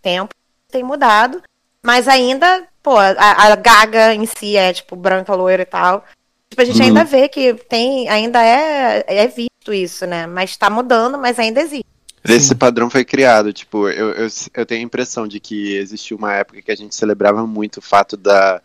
tempos, 0.01 0.35
tem 0.71 0.81
mudado. 0.81 1.43
Mas 1.83 2.07
ainda, 2.07 2.67
pô, 2.81 2.97
a, 2.97 3.11
a 3.17 3.55
Gaga 3.57 4.15
em 4.15 4.25
si 4.25 4.55
é, 4.55 4.71
tipo, 4.71 4.95
branca, 4.95 5.35
loira 5.35 5.63
e 5.63 5.65
tal. 5.65 6.05
Tipo, 6.49 6.61
a 6.61 6.65
gente 6.65 6.81
ainda 6.81 7.03
vê 7.03 7.29
que 7.29 7.53
tem, 7.53 8.09
ainda 8.09 8.43
é, 8.43 9.05
é 9.07 9.27
visto 9.27 9.71
isso, 9.71 10.05
né? 10.07 10.25
Mas 10.25 10.57
tá 10.57 10.69
mudando, 10.69 11.17
mas 11.17 11.37
ainda 11.37 11.61
existe. 11.61 11.85
Esse 12.23 12.53
padrão 12.53 12.89
foi 12.89 13.05
criado, 13.05 13.53
tipo, 13.53 13.87
eu, 13.87 14.11
eu, 14.11 14.27
eu 14.53 14.65
tenho 14.65 14.81
a 14.81 14.83
impressão 14.83 15.27
de 15.27 15.39
que 15.39 15.75
existiu 15.75 16.17
uma 16.17 16.33
época 16.33 16.61
que 16.61 16.71
a 16.71 16.75
gente 16.75 16.93
celebrava 16.93 17.47
muito 17.47 17.77
o 17.77 17.81
fato 17.81 18.17
da, 18.17 18.61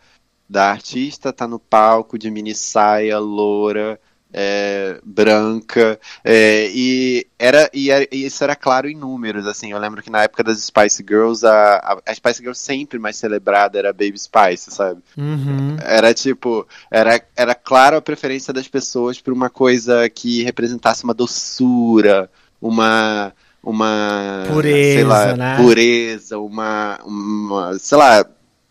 da 0.49 0.71
artista 0.71 1.29
estar 1.29 1.47
no 1.47 1.57
palco 1.57 2.17
de 2.17 2.29
mini 2.29 2.53
saia, 2.53 3.17
loura, 3.17 3.99
é, 4.37 4.99
branca, 5.01 5.97
é, 6.23 6.69
e, 6.73 7.25
era, 7.39 7.69
e, 7.73 7.89
era- 7.89 8.05
e 8.11 8.25
isso 8.25 8.43
era 8.43 8.53
claro 8.53 8.89
em 8.89 8.95
números, 8.95 9.47
assim, 9.47 9.71
eu 9.71 9.79
lembro 9.79 10.03
que 10.03 10.09
na 10.09 10.23
época 10.23 10.43
das 10.43 10.61
Spice 10.61 11.01
Girls, 11.07 11.45
a, 11.47 11.75
a, 11.77 11.97
a 12.05 12.13
Spice 12.13 12.39
Girls 12.39 12.59
sempre 12.59 12.99
mais 12.99 13.15
celebrada 13.15 13.79
era 13.79 13.91
a 13.91 13.93
Baby 13.93 14.19
Spice, 14.19 14.71
sabe? 14.71 15.01
Uhum. 15.17 15.77
Era 15.81 16.13
tipo, 16.13 16.67
era, 16.91 17.21
era 17.33 17.55
claro 17.55 17.95
a 17.95 18.01
preferência 18.01 18.53
das 18.53 18.67
pessoas 18.67 19.21
por 19.21 19.31
uma 19.31 19.49
coisa 19.49 20.09
que 20.09 20.43
representasse 20.43 21.05
uma 21.05 21.13
doçura, 21.13 22.29
uma 22.61 23.31
uma 23.63 24.43
Pureza, 24.47 25.07
lá, 25.07 25.35
né? 25.35 25.55
pureza, 25.57 26.37
uma, 26.37 26.99
uma 27.03 27.79
sei 27.79 27.97
lá, 27.97 28.23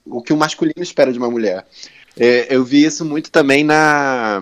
o 0.06 0.22
que 0.22 0.32
o 0.32 0.36
masculino 0.36 0.82
espera 0.82 1.12
de 1.12 1.18
uma 1.18 1.30
mulher. 1.30 1.64
É, 2.16 2.54
eu 2.54 2.64
vi 2.64 2.84
isso 2.84 3.04
muito 3.04 3.28
também 3.32 3.64
na 3.64 4.40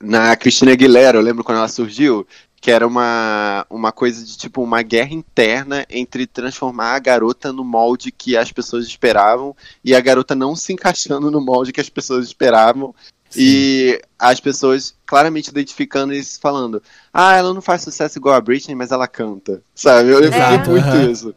na 0.00 0.34
Cristina 0.36 0.72
Aguilera, 0.72 1.18
eu 1.18 1.22
lembro 1.22 1.44
quando 1.44 1.58
ela 1.58 1.68
surgiu, 1.68 2.26
que 2.60 2.70
era 2.70 2.86
uma, 2.86 3.66
uma 3.68 3.92
coisa 3.92 4.24
de 4.24 4.38
tipo 4.38 4.62
uma 4.62 4.80
guerra 4.80 5.12
interna 5.12 5.84
entre 5.90 6.26
transformar 6.26 6.94
a 6.94 6.98
garota 6.98 7.52
no 7.52 7.62
molde 7.62 8.10
que 8.10 8.36
as 8.36 8.50
pessoas 8.50 8.86
esperavam 8.86 9.54
e 9.84 9.94
a 9.94 10.00
garota 10.00 10.34
não 10.34 10.56
se 10.56 10.72
encaixando 10.72 11.30
no 11.30 11.42
molde 11.42 11.72
que 11.72 11.80
as 11.80 11.90
pessoas 11.90 12.24
esperavam. 12.24 12.94
E 13.36 14.00
as 14.16 14.38
pessoas 14.38 14.94
claramente 15.04 15.48
identificando 15.48 16.14
isso, 16.14 16.38
falando: 16.40 16.80
Ah, 17.12 17.36
ela 17.36 17.52
não 17.52 17.60
faz 17.60 17.82
sucesso 17.82 18.16
igual 18.16 18.34
a 18.34 18.40
Britney, 18.40 18.76
mas 18.76 18.92
ela 18.92 19.08
canta. 19.08 19.60
Sabe? 19.74 20.10
Eu, 20.10 20.22
Exato, 20.22 20.70
muito 20.70 21.10
isso. 21.10 21.34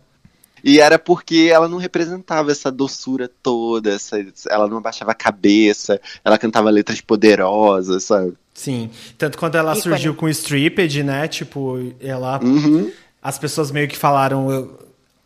E 0.70 0.82
era 0.82 1.00
porque 1.00 1.50
ela 1.50 1.70
não 1.70 1.78
representava 1.78 2.52
essa 2.52 2.70
doçura 2.70 3.32
toda, 3.42 3.90
essa, 3.94 4.18
ela 4.50 4.68
não 4.68 4.78
abaixava 4.80 5.12
a 5.12 5.16
cabeça, 5.16 5.98
ela 6.26 6.38
cantava 6.38 6.70
letras 6.70 7.00
poderosas, 7.00 8.04
sabe? 8.04 8.34
Sim. 8.54 8.90
Tanto 9.18 9.38
quando 9.38 9.56
ela 9.56 9.72
Ícone. 9.72 9.82
surgiu 9.84 10.14
com 10.14 10.26
o 10.26 10.30
Stripped, 10.30 11.04
né? 11.04 11.26
Tipo, 11.30 11.78
ela. 12.02 12.38
Uhum. 12.44 12.92
As 13.22 13.40
pessoas 13.40 13.72
meio 13.72 13.88
que 13.88 13.98
falaram. 13.98 14.52
eu- 14.52 14.80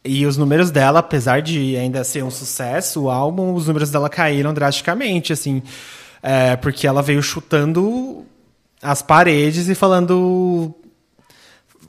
E 0.05 0.25
os 0.25 0.35
números 0.37 0.69
dela, 0.71 0.99
apesar 0.99 1.41
de 1.41 1.75
ainda 1.75 2.03
ser 2.03 2.23
um 2.23 2.31
sucesso, 2.31 3.03
o 3.03 3.09
álbum, 3.09 3.53
os 3.53 3.67
números 3.67 3.89
dela 3.89 4.09
caíram 4.09 4.53
drasticamente, 4.53 5.31
assim. 5.33 5.61
É, 6.21 6.55
porque 6.55 6.85
ela 6.85 7.01
veio 7.01 7.21
chutando 7.23 8.25
as 8.81 9.01
paredes 9.01 9.67
e 9.69 9.73
falando. 9.75 10.73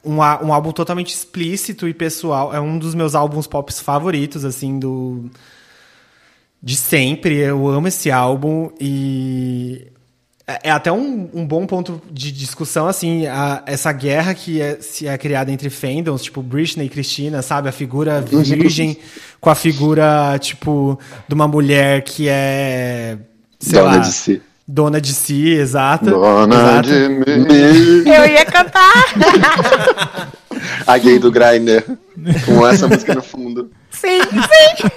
Um, 0.05 0.17
um 0.17 0.53
álbum 0.53 0.73
totalmente 0.73 1.15
explícito 1.15 1.87
e 1.89 1.95
pessoal. 1.95 2.55
É 2.55 2.61
um 2.61 2.79
dos 2.79 2.95
meus 2.95 3.15
álbuns 3.15 3.47
pop 3.47 3.73
favoritos, 3.73 4.45
assim, 4.45 4.79
do. 4.79 5.31
De 6.63 6.77
sempre. 6.77 7.37
Eu 7.39 7.69
amo 7.69 7.89
esse 7.89 8.11
álbum 8.11 8.71
e. 8.81 9.87
É 10.47 10.59
é 10.65 10.71
até 10.73 10.91
um, 10.91 11.31
um 11.33 11.47
bom 11.47 11.67
ponto 11.67 12.03
de 12.11 12.33
discussão, 12.33 12.89
assim, 12.89 13.27
a- 13.29 13.63
essa 13.65 13.93
guerra 13.93 14.35
que 14.35 14.61
é, 14.61 14.81
se 14.81 15.07
é 15.07 15.17
criada 15.17 15.53
entre 15.53 15.71
fandoms, 15.71 16.21
tipo 16.23 16.43
Britney 16.43 16.87
e 16.87 16.89
Christina, 16.89 17.41
sabe? 17.43 17.69
A 17.69 17.73
figura 17.73 18.21
virgem 18.21 18.97
com 19.41 19.51
a 19.51 19.55
figura, 19.55 20.37
tipo, 20.41 20.99
de 21.29 21.35
uma 21.35 21.47
mulher 21.47 22.03
que 22.03 22.29
é. 22.29 23.19
Sei 23.61 23.79
Dona 23.79 23.93
lá, 23.93 23.99
de 23.99 24.13
si. 24.13 24.43
Dona 24.75 25.03
de 25.03 25.13
si, 25.13 25.51
exata. 25.51 26.11
Dona 26.11 26.55
exata. 26.55 26.83
de 26.89 27.09
mim. 27.11 28.09
Eu 28.09 28.25
ia 28.25 28.45
cantar. 28.47 29.05
A 30.87 30.97
gay 30.97 31.19
do 31.19 31.31
Grindr. 31.31 31.83
Com 32.47 32.67
essa 32.67 32.89
música 32.89 33.15
no 33.15 33.23
fundo. 33.23 33.71
sim, 33.91 34.19
sim. 34.23 34.89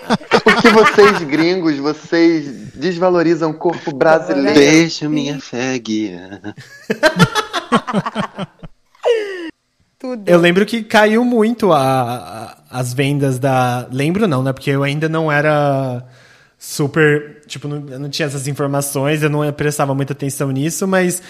Porque 0.44 0.70
vocês 0.70 1.22
gringos, 1.24 1.76
vocês 1.78 2.46
desvalorizam 2.74 3.52
o 3.52 3.54
corpo 3.54 3.94
brasileiro. 3.94 4.54
Deixa 4.58 5.10
minha 5.10 5.40
fé. 5.42 5.78
Tudo. 10.00 10.24
Eu 10.30 10.40
lembro 10.40 10.66
que 10.66 10.84
caiu 10.84 11.26
muito 11.26 11.74
a, 11.74 11.82
a- 11.82 12.58
as 12.80 12.94
vendas 12.94 13.40
da. 13.40 13.88
Lembro 13.92 14.26
não, 14.28 14.42
né? 14.42 14.54
Porque 14.54 14.70
eu 14.70 14.84
ainda 14.84 15.10
não 15.10 15.30
era 15.32 16.04
super. 16.66 17.42
Tipo, 17.46 17.68
não, 17.68 17.88
eu 17.90 18.00
não 18.00 18.10
tinha 18.10 18.26
essas 18.26 18.48
informações, 18.48 19.22
eu 19.22 19.30
não 19.30 19.52
prestava 19.54 19.94
muita 19.94 20.14
atenção 20.14 20.50
nisso, 20.52 20.88
mas 20.88 21.22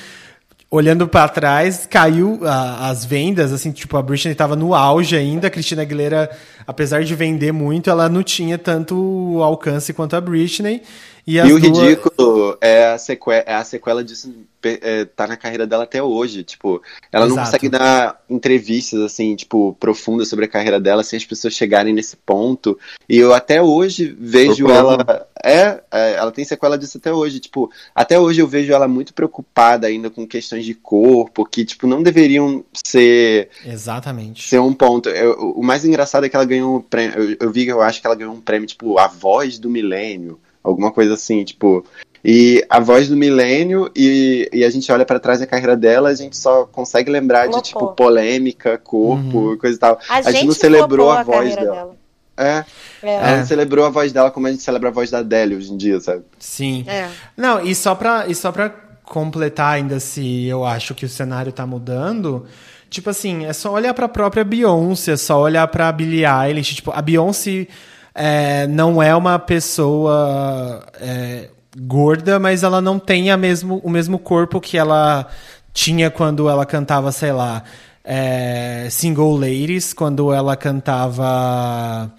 olhando 0.71 1.07
para 1.07 1.27
trás, 1.27 1.85
caiu 1.89 2.39
a, 2.43 2.89
as 2.89 3.05
vendas, 3.05 3.53
assim, 3.53 3.71
tipo, 3.71 3.95
a 3.97 4.01
Britney 4.01 4.31
estava 4.31 4.55
no 4.55 4.73
auge 4.73 5.15
ainda, 5.15 5.47
a 5.47 5.49
Cristina 5.49 5.81
Aguilera, 5.81 6.29
apesar 6.65 7.03
de 7.03 7.13
vender 7.15 7.51
muito, 7.51 7.89
ela 7.89 8.09
não 8.09 8.23
tinha 8.23 8.57
tanto 8.57 9.39
alcance 9.41 9.93
quanto 9.93 10.15
a 10.15 10.21
Britney. 10.21 10.81
E, 11.27 11.37
e 11.37 11.53
o 11.53 11.59
duas... 11.59 11.63
ridículo 11.63 12.57
é 12.61 12.87
a, 12.87 12.97
sequela, 12.97 13.43
é 13.45 13.55
a 13.55 13.63
sequela 13.63 14.03
disso 14.03 14.31
é, 14.63 15.05
tá 15.05 15.27
na 15.27 15.35
carreira 15.37 15.65
dela 15.65 15.83
até 15.83 16.01
hoje. 16.01 16.43
Tipo, 16.43 16.81
ela 17.11 17.25
Exato. 17.25 17.35
não 17.35 17.45
consegue 17.45 17.69
dar 17.69 18.21
entrevistas, 18.29 19.01
assim, 19.01 19.35
tipo, 19.35 19.75
profundas 19.79 20.27
sobre 20.27 20.45
a 20.45 20.47
carreira 20.47 20.79
dela 20.79 21.03
sem 21.03 21.17
as 21.17 21.25
pessoas 21.25 21.53
chegarem 21.53 21.93
nesse 21.93 22.15
ponto. 22.15 22.77
E 23.07 23.17
eu 23.17 23.33
até 23.33 23.61
hoje 23.61 24.15
vejo 24.19 24.69
ela. 24.69 25.27
É, 25.43 25.81
é, 25.91 26.13
ela 26.13 26.31
tem 26.31 26.45
sequela 26.45 26.77
disso 26.77 26.97
até 26.97 27.11
hoje. 27.11 27.39
Tipo, 27.39 27.71
até 27.93 28.19
hoje 28.19 28.41
eu 28.41 28.47
vejo 28.47 28.73
ela 28.73 28.87
muito 28.87 29.13
preocupada 29.13 29.87
ainda 29.87 30.09
com 30.09 30.27
questões 30.27 30.65
de 30.65 30.73
corpo, 30.73 31.45
que, 31.45 31.65
tipo, 31.65 31.87
não 31.87 32.01
deveriam 32.01 32.63
ser. 32.85 33.49
Exatamente. 33.65 34.47
Ser 34.47 34.59
um 34.59 34.73
ponto. 34.73 35.09
Eu, 35.09 35.53
o 35.55 35.63
mais 35.63 35.85
engraçado 35.85 36.25
é 36.25 36.29
que 36.29 36.35
ela 36.35 36.45
ganhou 36.45 36.77
um 36.77 36.81
prêmio. 36.81 37.17
Eu, 37.17 37.37
eu 37.39 37.51
vi 37.51 37.65
que 37.65 37.71
eu 37.71 37.81
acho 37.81 38.01
que 38.01 38.07
ela 38.07 38.15
ganhou 38.15 38.33
um 38.33 38.41
prêmio, 38.41 38.67
tipo, 38.67 38.97
a 38.97 39.07
voz 39.07 39.59
do 39.59 39.69
milênio 39.69 40.39
alguma 40.65 40.91
coisa 40.91 41.13
assim, 41.13 41.43
tipo. 41.43 41.85
E 42.27 42.65
a 42.67 42.79
voz 42.79 43.07
do 43.07 43.15
milênio, 43.15 43.91
e, 43.95 44.49
e 44.51 44.63
a 44.63 44.69
gente 44.71 44.91
olha 44.91 45.05
para 45.05 45.19
trás 45.19 45.39
da 45.39 45.45
carreira 45.45 45.77
dela, 45.77 46.09
a 46.09 46.15
gente 46.15 46.35
só 46.35 46.65
consegue 46.65 47.11
lembrar 47.11 47.47
de, 47.47 47.61
tipo, 47.61 47.89
polêmica, 47.89 48.79
corpo, 48.79 49.37
uhum. 49.37 49.57
coisa 49.57 49.75
e 49.75 49.79
tal. 49.79 49.99
A, 50.09 50.15
a 50.15 50.21
gente, 50.23 50.33
gente 50.33 50.45
não 50.47 50.53
celebrou 50.53 51.11
a, 51.11 51.19
a 51.19 51.23
voz 51.23 51.55
dela. 51.55 51.75
dela. 51.75 51.95
É. 52.35 52.65
é. 53.03 53.15
Ela 53.15 53.37
não 53.37 53.45
celebrou 53.45 53.85
a 53.85 53.89
voz 53.89 54.11
dela 54.11 54.31
como 54.31 54.47
a 54.47 54.51
gente 54.51 54.63
celebra 54.63 54.89
a 54.89 54.91
voz 54.91 55.11
da 55.11 55.19
Adele 55.19 55.55
hoje 55.55 55.71
em 55.71 55.77
dia, 55.77 55.99
sabe? 55.99 56.23
Sim. 56.39 56.83
É. 56.87 57.09
Não, 57.37 57.63
e 57.63 57.75
só 57.75 57.93
pra, 57.93 58.25
e 58.27 58.33
só 58.33 58.51
pra 58.51 58.69
completar 59.03 59.75
ainda 59.75 59.99
se 59.99 60.45
eu 60.45 60.65
acho 60.65 60.95
que 60.95 61.05
o 61.05 61.09
cenário 61.09 61.51
tá 61.51 61.65
mudando, 61.65 62.45
tipo 62.89 63.09
assim, 63.09 63.45
é 63.45 63.53
só 63.53 63.71
olhar 63.71 63.93
pra 63.93 64.07
própria 64.07 64.43
Beyoncé, 64.43 65.11
é 65.11 65.17
só 65.17 65.39
olhar 65.39 65.67
pra 65.67 65.91
Billie 65.91 66.25
Eilish, 66.25 66.75
tipo, 66.75 66.91
a 66.91 67.01
Beyoncé 67.01 67.67
é, 68.15 68.65
não 68.67 69.03
é 69.03 69.13
uma 69.13 69.37
pessoa 69.37 70.81
é, 71.01 71.49
gorda, 71.77 72.39
mas 72.39 72.63
ela 72.63 72.79
não 72.79 72.97
tem 72.97 73.29
a 73.29 73.35
mesmo, 73.35 73.81
o 73.83 73.89
mesmo 73.89 74.17
corpo 74.17 74.61
que 74.61 74.77
ela 74.77 75.27
tinha 75.73 76.09
quando 76.09 76.49
ela 76.49 76.65
cantava, 76.65 77.11
sei 77.11 77.33
lá, 77.33 77.61
é, 78.01 78.87
Single 78.89 79.35
Ladies, 79.35 79.91
quando 79.91 80.31
ela 80.31 80.55
cantava. 80.55 82.09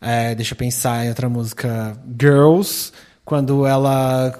É, 0.00 0.34
deixa 0.34 0.54
eu 0.54 0.58
pensar 0.58 1.04
em 1.06 1.10
outra 1.10 1.28
música. 1.28 1.96
Girls, 2.20 2.90
quando 3.24 3.64
ela 3.64 4.34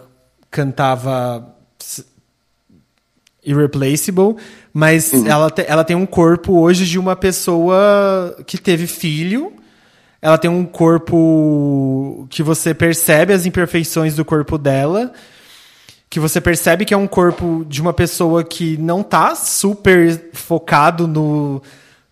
cantava 0.51 1.55
Irreplaceable, 3.45 4.37
mas 4.73 5.13
uhum. 5.13 5.29
ela, 5.29 5.49
te, 5.49 5.65
ela 5.69 5.85
tem 5.85 5.95
um 5.95 6.07
corpo 6.07 6.59
hoje 6.59 6.85
de 6.87 6.99
uma 6.99 7.15
pessoa 7.15 8.37
que 8.45 8.59
teve 8.59 8.89
filho 8.89 9.62
ela 10.23 10.39
tem 10.39 10.49
um 10.49 10.65
corpo 10.65 12.29
que 12.31 12.45
você 12.45 12.73
percebe 12.73 13.33
as 13.33 13.45
imperfeições 13.45 14.15
do 14.15 14.25
corpo 14.25 14.57
dela, 14.57 15.13
que 16.09 16.21
você 16.21 16.41
percebe 16.41 16.85
que 16.85 16.95
é 16.95 16.97
um 16.97 17.09
corpo 17.09 17.67
de 17.69 17.83
uma 17.83 17.93
pessoa 17.93 18.45
que 18.45 18.77
não 18.79 19.03
tá 19.03 19.35
super 19.35 20.31
focado 20.33 21.09
no 21.09 21.61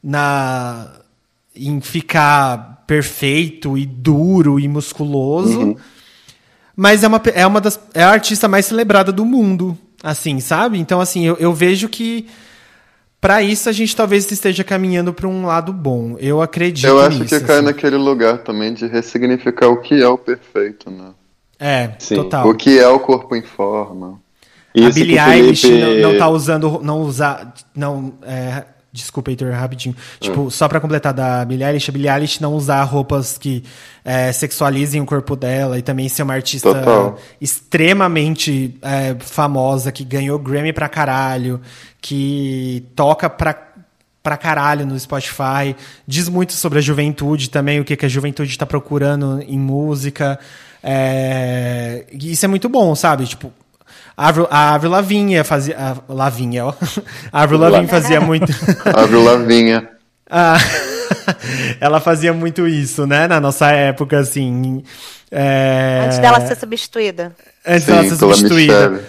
na 0.03 0.91
em 1.55 1.81
ficar 1.81 2.83
perfeito 2.85 3.79
e 3.79 3.87
duro 3.87 4.59
e 4.59 4.67
musculoso. 4.67 5.61
Uhum. 5.61 5.77
Mas 6.75 7.05
é 7.05 7.09
uma, 7.09 7.23
é 7.35 7.47
uma 7.47 7.61
das 7.61 7.79
é 7.95 8.03
a 8.03 8.11
artista 8.11 8.49
mais 8.49 8.67
celebrada 8.67 9.13
do 9.13 9.25
mundo, 9.25 9.79
assim, 10.03 10.41
sabe? 10.41 10.79
Então 10.79 11.01
assim, 11.01 11.27
eu, 11.27 11.37
eu 11.37 11.53
vejo 11.55 11.89
que 11.89 12.27
para 13.21 13.43
isso 13.43 13.69
a 13.69 13.73
gente 13.73 13.95
talvez 13.95 14.31
esteja 14.31 14.65
caminhando 14.65 15.13
para 15.13 15.29
um 15.29 15.45
lado 15.45 15.73
bom. 15.73 16.17
Eu 16.19 16.41
acredito 16.41 16.87
Eu 16.87 16.99
acho 17.01 17.19
nisso, 17.19 17.39
que 17.39 17.45
cai 17.45 17.57
assim. 17.57 17.67
naquele 17.67 17.97
lugar 17.97 18.39
também 18.39 18.73
de 18.73 18.87
ressignificar 18.87 19.69
o 19.69 19.77
que 19.77 20.03
é 20.03 20.09
o 20.09 20.17
perfeito, 20.17 20.91
né? 20.91 21.11
É, 21.59 21.91
Sim. 21.99 22.17
total. 22.17 22.49
O 22.49 22.55
que 22.55 22.79
é 22.79 22.89
o 22.89 22.99
corpo 22.99 23.37
em 23.37 23.43
forma. 23.43 24.19
Isso 24.75 24.89
a 24.89 24.91
Billie 24.93 25.19
Eilish 25.19 25.61
Felipe... 25.63 26.01
não, 26.01 26.13
não 26.13 26.19
tá 26.19 26.29
usando, 26.29 26.81
não 26.83 27.03
usar, 27.03 27.53
não, 27.75 28.15
é, 28.23 28.65
Desculpa, 28.93 29.31
Heitor, 29.31 29.53
rapidinho. 29.53 29.95
Tipo, 30.19 30.43
hum. 30.43 30.51
só 30.51 30.67
pra 30.67 30.81
completar 30.81 31.13
da 31.13 31.45
Billie 31.45 31.65
Eilish, 31.65 31.89
a 31.89 31.93
Billie 31.93 32.11
Eilish 32.11 32.41
não 32.41 32.55
usar 32.55 32.83
roupas 32.83 33.39
que 33.39 33.63
é, 34.05 34.33
sexualizem 34.33 35.01
o 35.01 35.07
corpo 35.07 35.37
dela 35.37 35.79
e 35.79 35.83
também 35.83 36.09
ser 36.09 36.25
uma 36.25 36.35
artista 36.35 36.75
Total. 36.75 37.17
extremamente 37.41 38.77
é, 38.83 39.15
famosa, 39.21 39.93
que 39.93 40.03
ganhou 40.03 40.39
Grammy 40.41 40.73
pra 40.73 40.89
caralho, 40.89 41.61
que 42.01 42.85
toca 42.97 43.31
pra, 43.31 43.57
pra 44.23 44.37
caralho 44.37 44.85
no 44.85 44.99
Spotify. 44.99 45.77
Diz 46.05 46.29
muito 46.29 46.53
sobre 46.53 46.81
a 46.81 46.83
juventude 46.83 47.49
também, 47.49 47.79
o 47.79 47.85
que, 47.85 47.97
que 47.97 48.07
a 48.07 48.09
juventude 48.09 48.59
tá 48.59 48.67
procurando 48.67 49.41
em 49.47 49.59
música. 49.59 50.37
É, 50.83 52.07
isso 52.13 52.45
é 52.45 52.49
muito 52.49 52.69
bom, 52.69 52.93
sabe? 52.97 53.25
Tipo, 53.25 53.53
a 54.51 54.75
Avril 54.75 54.91
Lavinha 54.91 55.43
fazia. 55.43 55.77
A 55.79 56.13
Lavinha, 56.13 56.67
ó. 56.67 56.75
A 57.33 57.43
Avril 57.43 57.59
Lavinha 57.59 57.89
fazia 57.89 58.21
muito. 58.21 58.53
Avril 58.85 59.25
Lavinha. 59.25 59.89
ah, 60.31 60.59
ela 61.81 62.01
fazia 62.01 62.33
muito 62.33 62.69
isso, 62.69 63.07
né? 63.07 63.27
Na 63.27 63.41
nossa 63.41 63.71
época, 63.71 64.19
assim. 64.19 64.83
É... 65.31 66.03
Antes 66.05 66.19
dela 66.19 66.41
ser 66.47 66.57
substituída. 66.57 67.33
Antes 67.67 67.85
Sim, 67.85 67.93
dela 67.93 68.05
ser 68.05 68.17
substituída. 68.17 69.05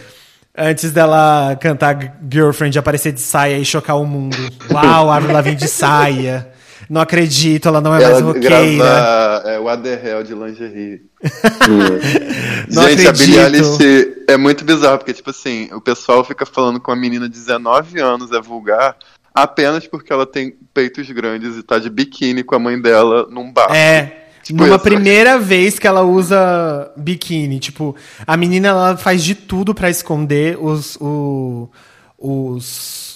Antes 0.58 0.92
dela 0.92 1.58
cantar 1.60 2.18
Girlfriend, 2.30 2.78
aparecer 2.78 3.12
de 3.12 3.22
saia 3.22 3.58
e 3.58 3.66
chocar 3.66 4.00
o 4.00 4.06
mundo. 4.06 4.38
Uau, 4.72 5.12
Avril 5.12 5.34
Lavinha 5.34 5.56
de 5.56 5.68
saia. 5.68 6.51
Não 6.92 7.00
acredito, 7.00 7.70
ela 7.70 7.80
não 7.80 7.96
é 7.96 8.04
ela 8.04 8.12
mais 8.12 8.22
roqueira. 8.22 8.50
Grava, 8.50 9.50
é, 9.50 9.58
o 9.58 9.70
Aderrell 9.70 10.24
de 10.24 10.34
lingerie. 10.36 11.02
Não 12.70 12.84
Gente, 12.90 13.08
acredito. 13.08 13.08
a 13.08 13.14
Billie 13.14 13.40
Eilish 13.40 14.24
é 14.28 14.36
muito 14.36 14.66
bizarro, 14.66 14.98
porque, 14.98 15.14
tipo 15.14 15.30
assim, 15.30 15.70
o 15.72 15.80
pessoal 15.80 16.22
fica 16.26 16.46
falando 16.46 16.82
com 16.82 16.92
a 16.92 16.96
menina 16.96 17.30
de 17.30 17.34
19 17.34 17.98
anos 18.02 18.34
é 18.34 18.42
vulgar 18.42 18.98
apenas 19.34 19.88
porque 19.88 20.12
ela 20.12 20.26
tem 20.26 20.54
peitos 20.74 21.10
grandes 21.12 21.56
e 21.56 21.64
tá 21.64 21.80
de 21.80 21.90
biquíni 21.90 22.44
com 22.44 22.56
a 22.56 22.60
mãe 22.60 22.78
dela 22.78 23.26
num 23.30 23.54
bar. 23.54 23.74
É. 23.74 24.26
Tipo 24.44 24.66
Numa 24.66 24.78
primeira 24.78 25.40
vez 25.40 25.80
que 25.80 25.88
ela 25.88 26.02
usa 26.02 26.92
biquíni, 26.98 27.58
tipo, 27.58 27.96
a 28.28 28.36
menina 28.36 28.68
ela 28.68 28.98
faz 28.98 29.24
de 29.24 29.34
tudo 29.34 29.74
para 29.74 29.90
esconder 29.90 30.58
os, 30.60 30.98
o, 31.00 31.70
os 32.18 33.11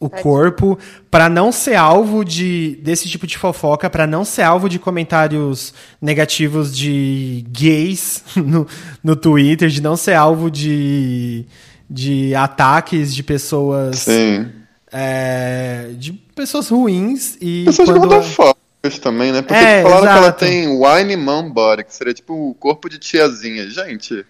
o 0.00 0.08
corpo 0.08 0.78
para 1.10 1.28
não 1.28 1.52
ser 1.52 1.74
alvo 1.74 2.24
de 2.24 2.80
desse 2.82 3.06
tipo 3.06 3.26
de 3.26 3.36
fofoca, 3.36 3.90
para 3.90 4.06
não 4.06 4.24
ser 4.24 4.42
alvo 4.42 4.66
de 4.66 4.78
comentários 4.78 5.74
negativos 6.00 6.74
de 6.74 7.44
gays 7.50 8.24
no, 8.34 8.66
no 9.04 9.14
Twitter, 9.14 9.68
de 9.68 9.82
não 9.82 9.96
ser 9.96 10.14
alvo 10.14 10.50
de, 10.50 11.44
de 11.88 12.34
ataques 12.34 13.14
de 13.14 13.22
pessoas 13.22 14.00
Sim. 14.00 14.48
É, 14.90 15.90
de 15.96 16.12
pessoas 16.34 16.70
ruins 16.70 17.36
e 17.40 17.64
pessoas 17.66 17.90
quando 17.90 18.08
gordofóbicas 18.08 18.98
também, 19.00 19.30
né? 19.30 19.42
Porque 19.42 19.62
é, 19.62 19.82
falaram 19.82 20.04
exato. 20.04 20.18
que 20.18 20.24
ela 20.24 20.32
tem 20.32 20.68
wine 20.68 21.16
mom 21.16 21.50
body, 21.50 21.84
que 21.84 21.94
seria 21.94 22.14
tipo 22.14 22.32
o 22.32 22.54
corpo 22.54 22.88
de 22.88 22.98
tiazinha, 22.98 23.68
gente. 23.68 24.24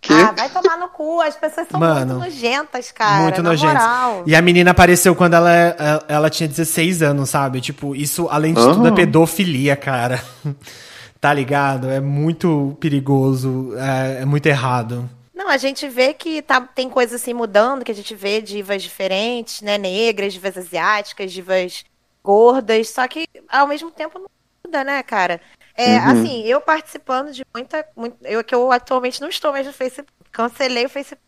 Que? 0.00 0.12
Ah, 0.12 0.32
vai 0.32 0.48
tomar 0.48 0.78
no 0.78 0.88
cu. 0.88 1.20
As 1.20 1.36
pessoas 1.36 1.68
são 1.68 1.78
Mano, 1.78 2.14
muito 2.14 2.24
nojentas, 2.24 2.90
cara. 2.90 3.22
Muito 3.22 3.42
nojentas. 3.42 3.82
Moral. 3.82 4.24
E 4.26 4.34
a 4.34 4.40
menina 4.40 4.70
apareceu 4.70 5.14
quando 5.14 5.34
ela, 5.34 5.50
ela, 5.50 6.04
ela, 6.08 6.30
tinha 6.30 6.48
16 6.48 7.02
anos, 7.02 7.28
sabe? 7.28 7.60
Tipo, 7.60 7.94
isso, 7.94 8.26
além 8.30 8.54
de 8.54 8.60
uhum. 8.60 8.74
tudo, 8.74 8.88
é 8.88 8.92
pedofilia, 8.92 9.76
cara. 9.76 10.22
tá 11.20 11.34
ligado? 11.34 11.90
É 11.90 12.00
muito 12.00 12.76
perigoso. 12.80 13.74
É, 13.76 14.22
é, 14.22 14.24
muito 14.24 14.46
errado. 14.46 15.08
Não, 15.34 15.48
a 15.48 15.58
gente 15.58 15.86
vê 15.86 16.14
que 16.14 16.40
tá, 16.40 16.60
tem 16.62 16.88
coisas 16.88 17.20
assim 17.20 17.34
mudando, 17.34 17.84
que 17.84 17.92
a 17.92 17.94
gente 17.94 18.14
vê 18.14 18.40
divas 18.40 18.82
diferentes, 18.82 19.60
né? 19.60 19.76
Negras, 19.76 20.32
divas 20.32 20.56
asiáticas, 20.56 21.30
divas 21.30 21.84
gordas. 22.24 22.88
Só 22.88 23.06
que, 23.06 23.26
ao 23.50 23.66
mesmo 23.66 23.90
tempo, 23.90 24.18
não 24.18 24.28
muda, 24.64 24.82
né, 24.82 25.02
cara? 25.02 25.42
É, 25.80 25.98
uhum. 25.98 26.10
assim, 26.10 26.42
eu 26.44 26.60
participando 26.60 27.32
de 27.32 27.42
muita. 27.54 27.86
Muito, 27.96 28.16
eu 28.22 28.44
que 28.44 28.54
eu 28.54 28.70
atualmente 28.70 29.18
não 29.18 29.30
estou 29.30 29.50
mais 29.50 29.66
no 29.66 29.72
Facebook. 29.72 30.12
Cancelei 30.30 30.84
o 30.84 30.90
Facebook. 30.90 31.22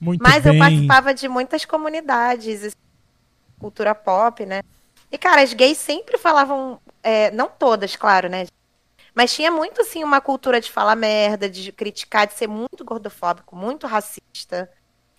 Muito 0.00 0.22
mas 0.22 0.44
bem. 0.44 0.54
eu 0.54 0.58
participava 0.60 1.12
de 1.12 1.28
muitas 1.28 1.64
comunidades, 1.64 2.62
assim, 2.62 2.76
cultura 3.58 3.96
pop, 3.96 4.46
né? 4.46 4.62
E, 5.10 5.18
cara, 5.18 5.42
as 5.42 5.52
gays 5.52 5.78
sempre 5.78 6.16
falavam. 6.16 6.80
É, 7.02 7.32
não 7.32 7.48
todas, 7.48 7.96
claro, 7.96 8.28
né? 8.28 8.46
Mas 9.12 9.34
tinha 9.34 9.50
muito, 9.50 9.80
assim, 9.80 10.04
uma 10.04 10.20
cultura 10.20 10.60
de 10.60 10.70
falar 10.70 10.94
merda, 10.94 11.50
de 11.50 11.72
criticar, 11.72 12.28
de 12.28 12.34
ser 12.34 12.46
muito 12.46 12.84
gordofóbico, 12.84 13.56
muito 13.56 13.88
racista. 13.88 14.70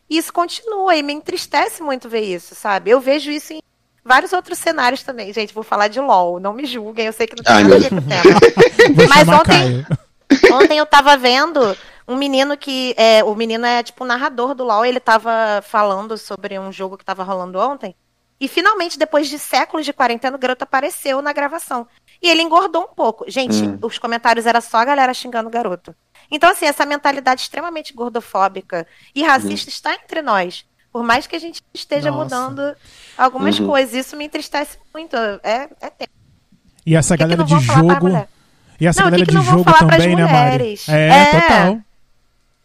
E 0.10 0.18
isso 0.18 0.32
continua 0.32 0.96
e 0.96 1.04
me 1.04 1.12
entristece 1.12 1.84
muito 1.84 2.08
ver 2.08 2.22
isso, 2.22 2.56
sabe? 2.56 2.92
Eu 2.92 3.02
vejo 3.02 3.30
isso 3.30 3.52
em 3.52 3.62
vários 4.04 4.34
outros 4.34 4.58
cenários 4.58 5.04
também. 5.04 5.32
Gente, 5.34 5.54
vou 5.54 5.64
falar 5.64 5.88
de 5.88 6.00
LOL. 6.00 6.40
Não 6.40 6.54
me 6.54 6.66
julguem, 6.66 7.06
eu 7.08 7.14
sei 7.14 7.28
que 7.28 7.36
não 7.36 7.44
tem 7.44 7.56
Ai, 7.56 7.64
nada 7.64 7.76
a 7.76 7.80
ver 7.80 7.90
com 7.90 7.96
o 7.98 8.02
tema. 8.02 8.40
Mas 9.10 9.28
ontem, 9.28 9.86
ontem 10.54 10.78
eu 10.78 10.86
tava 10.86 11.16
vendo 11.18 11.76
Um 12.08 12.16
menino 12.16 12.58
que. 12.58 12.96
É, 12.98 13.24
o 13.24 13.36
menino 13.36 13.66
é 13.66 13.84
tipo 13.84 14.04
o 14.04 14.08
narrador 14.08 14.56
do 14.56 14.64
LOL, 14.64 14.84
ele 14.86 15.00
tava 15.00 15.62
falando 15.64 16.18
sobre 16.18 16.58
um 16.58 16.72
jogo 16.72 16.98
que 16.98 17.06
tava 17.06 17.24
rolando 17.24 17.60
ontem. 17.60 17.96
E 18.42 18.48
finalmente, 18.48 18.98
depois 18.98 19.28
de 19.28 19.38
séculos 19.38 19.86
de 19.86 19.92
quarentena, 19.94 20.36
o 20.36 20.40
garoto 20.40 20.64
apareceu 20.64 21.22
na 21.22 21.34
gravação. 21.34 21.86
E 22.22 22.30
ele 22.30 22.42
engordou 22.42 22.84
um 22.84 22.96
pouco. 22.96 23.26
Gente, 23.30 23.62
Hum. 23.64 23.78
os 23.84 23.98
comentários 24.00 24.46
era 24.46 24.62
só 24.62 24.78
a 24.78 24.86
galera 24.86 25.14
xingando 25.14 25.50
o 25.50 25.52
garoto. 25.52 25.94
Então, 26.32 26.50
assim, 26.50 26.66
essa 26.66 26.86
mentalidade 26.86 27.42
extremamente 27.42 27.94
gordofóbica 27.94 28.88
e 29.14 29.24
racista 29.24 29.70
está 29.70 29.94
entre 29.94 30.22
nós. 30.22 30.66
Por 30.92 31.04
mais 31.04 31.28
que 31.28 31.36
a 31.36 31.40
gente 31.40 31.62
esteja 31.74 32.10
Nossa. 32.12 32.24
mudando 32.50 32.76
algumas 33.18 33.60
Uhum. 33.60 33.68
coisas, 33.68 33.94
isso 33.94 34.18
me 34.18 34.26
entristece 34.26 34.78
muito. 34.94 35.16
É, 35.44 35.70
é 35.82 35.90
tempo. 35.90 36.12
E 36.86 36.96
essa 36.96 37.16
que 37.16 37.24
que 37.24 37.30
galera 37.30 37.42
não 37.42 37.48
vão 37.48 37.60
de 37.60 37.66
jogo. 37.66 38.28
E 38.80 38.88
essa 38.88 39.02
Não, 39.02 39.08
que 39.12 39.12
galera 39.18 39.32
que 39.32 39.38
de 39.38 39.46
jogo 39.46 39.74
também, 39.74 40.16
né, 40.16 40.26
Mari? 40.26 40.76
É, 40.88 41.08
É. 41.10 41.26
total. 41.42 41.80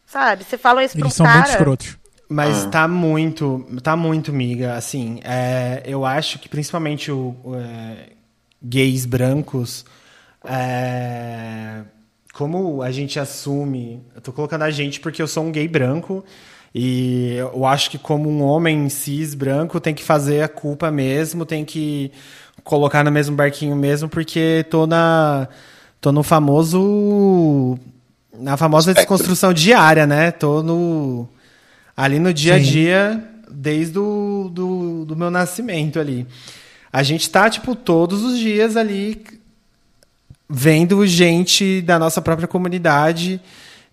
Sabe? 0.06 0.44
Você 0.44 0.56
fala 0.56 0.84
isso 0.84 0.94
pra 0.96 1.04
um 1.04 1.06
Eles 1.08 1.14
são 1.14 1.26
cara. 1.26 1.38
muito 1.38 1.50
escrotos. 1.50 1.98
Mas 2.28 2.64
Ah. 2.64 2.70
tá 2.70 2.88
muito, 2.88 3.66
tá 3.82 3.96
muito, 3.96 4.32
miga. 4.32 4.74
Assim, 4.76 5.20
é, 5.24 5.82
eu 5.84 6.06
acho 6.06 6.38
que 6.38 6.48
principalmente 6.48 7.10
o, 7.12 7.36
o, 7.44 7.54
é, 7.56 8.10
gays 8.62 9.04
brancos, 9.04 9.84
é, 10.44 11.82
como 12.32 12.80
a 12.82 12.90
gente 12.90 13.18
assume, 13.20 14.02
eu 14.14 14.20
tô 14.20 14.32
colocando 14.32 14.62
a 14.62 14.70
gente 14.70 15.00
porque 15.00 15.20
eu 15.20 15.26
sou 15.28 15.44
um 15.44 15.52
gay 15.52 15.68
branco 15.68 16.24
e 16.74 17.36
eu 17.36 17.64
acho 17.64 17.88
que 17.90 17.98
como 17.98 18.28
um 18.28 18.42
homem 18.42 18.88
cis 18.88 19.34
branco 19.34 19.78
tem 19.78 19.94
que 19.94 20.02
fazer 20.02 20.42
a 20.42 20.48
culpa 20.48 20.90
mesmo, 20.90 21.46
tem 21.46 21.64
que 21.64 22.10
colocar 22.64 23.04
no 23.04 23.12
mesmo 23.12 23.36
barquinho 23.36 23.76
mesmo 23.76 24.08
porque 24.08 24.66
tô 24.68 24.86
na 24.86 25.46
tô 26.00 26.10
no 26.10 26.22
famoso 26.22 27.78
na 28.36 28.56
famosa 28.56 28.90
Espectro. 28.90 29.14
desconstrução 29.14 29.52
diária, 29.52 30.06
né? 30.06 30.32
Tô 30.32 30.62
no 30.62 31.28
ali 31.96 32.18
no 32.18 32.32
dia 32.32 32.54
a 32.54 32.58
dia 32.58 33.24
desde 33.48 33.98
o 33.98 34.50
do, 34.52 35.04
do 35.04 35.16
meu 35.16 35.30
nascimento 35.30 36.00
ali. 36.00 36.26
A 36.92 37.02
gente 37.02 37.30
tá, 37.30 37.48
tipo, 37.48 37.74
todos 37.74 38.22
os 38.22 38.38
dias 38.38 38.76
ali 38.76 39.22
vendo 40.48 41.06
gente 41.06 41.80
da 41.82 41.98
nossa 41.98 42.20
própria 42.20 42.46
comunidade 42.46 43.40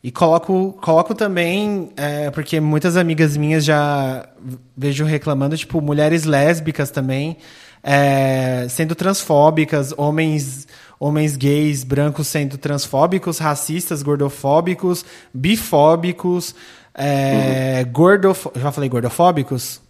e 0.04 0.12
coloco, 0.12 0.74
coloco 0.82 1.14
também, 1.14 1.92
é, 1.96 2.32
porque 2.32 2.60
muitas 2.60 2.98
amigas 2.98 3.38
minhas 3.38 3.64
já 3.64 4.28
vejo 4.76 5.06
reclamando, 5.06 5.56
tipo, 5.56 5.80
mulheres 5.82 6.24
lésbicas 6.24 6.90
também, 6.90 7.38
é, 7.84 8.66
sendo 8.70 8.96
transfóbicas, 8.96 9.94
homens, 9.98 10.68
homens 11.00 11.36
gays 11.36 11.84
brancos 11.84 12.28
sendo 12.28 12.58
transfóbicos, 12.58 13.38
racistas, 13.38 14.02
gordofóbicos, 14.02 15.06
bifóbicos, 15.34 16.56
é, 16.96 17.84
gordofo- 17.92 18.52
já 18.56 18.72
falei 18.72 18.90
gordofóbicos? 18.90 19.82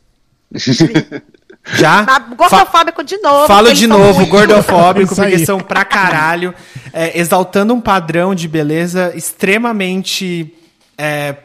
Já? 1.64 2.04
Mas 2.04 2.36
Gordofóbico 2.36 3.04
de 3.04 3.18
novo. 3.18 3.48
Falo 3.48 3.74
de 3.74 3.86
novo, 3.88 4.20
muito- 4.20 4.32
gordofóbico, 4.32 5.16
porque 5.16 5.46
são 5.46 5.60
pra 5.60 5.86
caralho, 5.86 6.54
é, 6.92 7.20
exaltando 7.20 7.74
um 7.74 7.80
padrão 7.82 8.34
de 8.34 8.48
beleza 8.48 9.14
extremamente 9.16 10.54
é, 10.98 11.36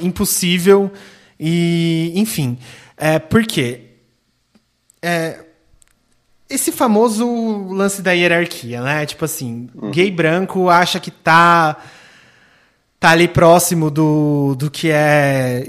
impossível 0.00 0.90
e, 1.38 2.12
enfim, 2.16 2.58
é, 2.96 3.18
por 3.18 3.44
quê? 3.44 3.82
É, 5.02 5.40
esse 6.48 6.70
famoso 6.72 7.26
lance 7.70 8.02
da 8.02 8.12
hierarquia, 8.12 8.80
né? 8.80 9.04
Tipo 9.06 9.24
assim, 9.24 9.68
gay 9.90 10.10
branco 10.10 10.68
acha 10.68 11.00
que 11.00 11.10
tá 11.10 11.76
tá 13.00 13.10
ali 13.10 13.26
próximo 13.26 13.90
do, 13.90 14.54
do 14.56 14.70
que 14.70 14.88
é 14.90 15.66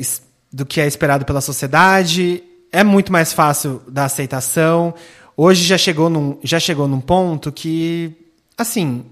do 0.52 0.66
que 0.66 0.80
é 0.80 0.86
esperado 0.86 1.26
pela 1.26 1.42
sociedade. 1.42 2.44
É 2.74 2.84
muito 2.84 3.12
mais 3.12 3.32
fácil 3.32 3.82
da 3.88 4.06
aceitação. 4.06 4.96
Hoje 5.38 5.64
já 5.64 5.78
chegou 5.78 6.10
num, 6.10 6.40
já 6.44 6.60
chegou 6.60 6.88
num 6.88 7.00
ponto 7.00 7.52
que 7.52 8.12
assim 8.58 9.06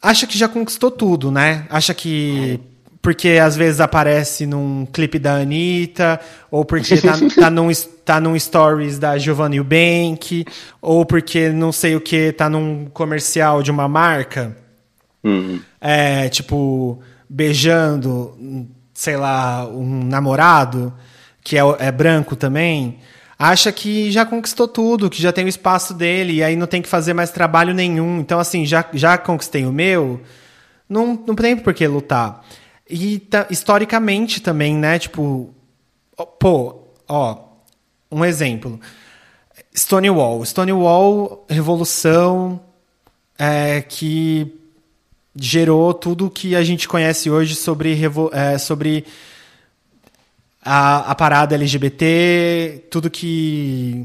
acha 0.00 0.26
que 0.26 0.38
já 0.38 0.48
conquistou 0.48 0.90
tudo, 0.90 1.32
né? 1.32 1.66
Acha 1.68 1.92
que 1.92 2.60
porque 3.02 3.38
às 3.42 3.56
vezes 3.56 3.80
aparece 3.80 4.46
num 4.46 4.86
clipe 4.86 5.18
da 5.18 5.34
Anitta, 5.34 6.20
ou 6.50 6.64
porque 6.64 6.96
tá, 7.00 7.14
tá, 7.38 7.50
num, 7.50 7.70
tá 8.04 8.20
num 8.20 8.38
stories 8.38 8.98
da 8.98 9.18
Giovanna 9.18 9.56
Eubank, 9.56 10.44
ou 10.80 11.04
porque 11.04 11.50
não 11.50 11.70
sei 11.70 11.94
o 11.94 12.00
que, 12.00 12.32
tá 12.32 12.48
num 12.48 12.86
comercial 12.86 13.62
de 13.62 13.70
uma 13.70 13.88
marca 13.88 14.56
Hum. 15.24 15.60
é, 15.80 16.28
tipo, 16.28 17.00
beijando, 17.28 18.68
sei 18.94 19.16
lá, 19.16 19.66
um 19.66 20.04
namorado, 20.04 20.92
que 21.46 21.56
é, 21.56 21.60
é 21.78 21.92
branco 21.92 22.34
também, 22.34 22.98
acha 23.38 23.70
que 23.70 24.10
já 24.10 24.26
conquistou 24.26 24.66
tudo, 24.66 25.08
que 25.08 25.22
já 25.22 25.30
tem 25.30 25.44
o 25.44 25.48
espaço 25.48 25.94
dele, 25.94 26.32
e 26.34 26.42
aí 26.42 26.56
não 26.56 26.66
tem 26.66 26.82
que 26.82 26.88
fazer 26.88 27.14
mais 27.14 27.30
trabalho 27.30 27.72
nenhum. 27.72 28.18
Então, 28.18 28.40
assim, 28.40 28.66
já, 28.66 28.84
já 28.92 29.16
conquistei 29.16 29.64
o 29.64 29.72
meu, 29.72 30.20
não, 30.88 31.14
não 31.24 31.36
tem 31.36 31.56
por 31.56 31.72
que 31.72 31.86
lutar. 31.86 32.44
E 32.90 33.28
historicamente 33.48 34.42
também, 34.42 34.74
né? 34.74 34.98
Tipo, 34.98 35.54
pô, 36.40 36.82
ó, 37.08 37.38
um 38.10 38.24
exemplo. 38.24 38.80
Stonewall. 39.72 40.44
Stonewall, 40.44 41.46
revolução 41.48 42.60
é, 43.38 43.82
que 43.82 44.52
gerou 45.36 45.94
tudo 45.94 46.28
que 46.28 46.56
a 46.56 46.64
gente 46.64 46.88
conhece 46.88 47.30
hoje 47.30 47.54
sobre, 47.54 47.96
é, 48.32 48.58
sobre 48.58 49.04
a, 50.66 51.12
a 51.12 51.14
parada 51.14 51.54
LGBT, 51.54 52.86
tudo 52.90 53.08
que 53.08 54.04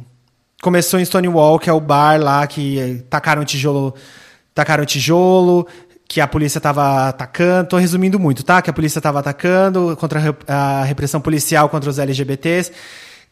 começou 0.62 1.00
em 1.00 1.06
Stonewall, 1.06 1.58
que 1.58 1.70
é 1.70 1.74
o 1.74 1.82
bar 1.82 2.22
lá 2.22 2.46
que 2.46 3.04
tacaram 3.10 3.44
tijolo, 3.44 3.96
tacaram 4.54 4.86
tijolo, 4.86 5.68
que 6.08 6.22
a 6.22 6.28
polícia 6.28 6.60
estava 6.60 7.08
atacando. 7.08 7.70
Tô 7.70 7.78
resumindo 7.78 8.20
muito, 8.20 8.44
tá? 8.44 8.62
Que 8.62 8.70
a 8.70 8.74
polícia 8.74 9.00
estava 9.00 9.20
atacando 9.20 9.98
contra 10.00 10.20
a 10.20 10.22
rep- 10.22 10.44
a 10.48 10.84
repressão 10.84 11.20
policial 11.20 11.68
contra 11.68 11.90
os 11.90 11.98
LGBTs. 11.98 12.72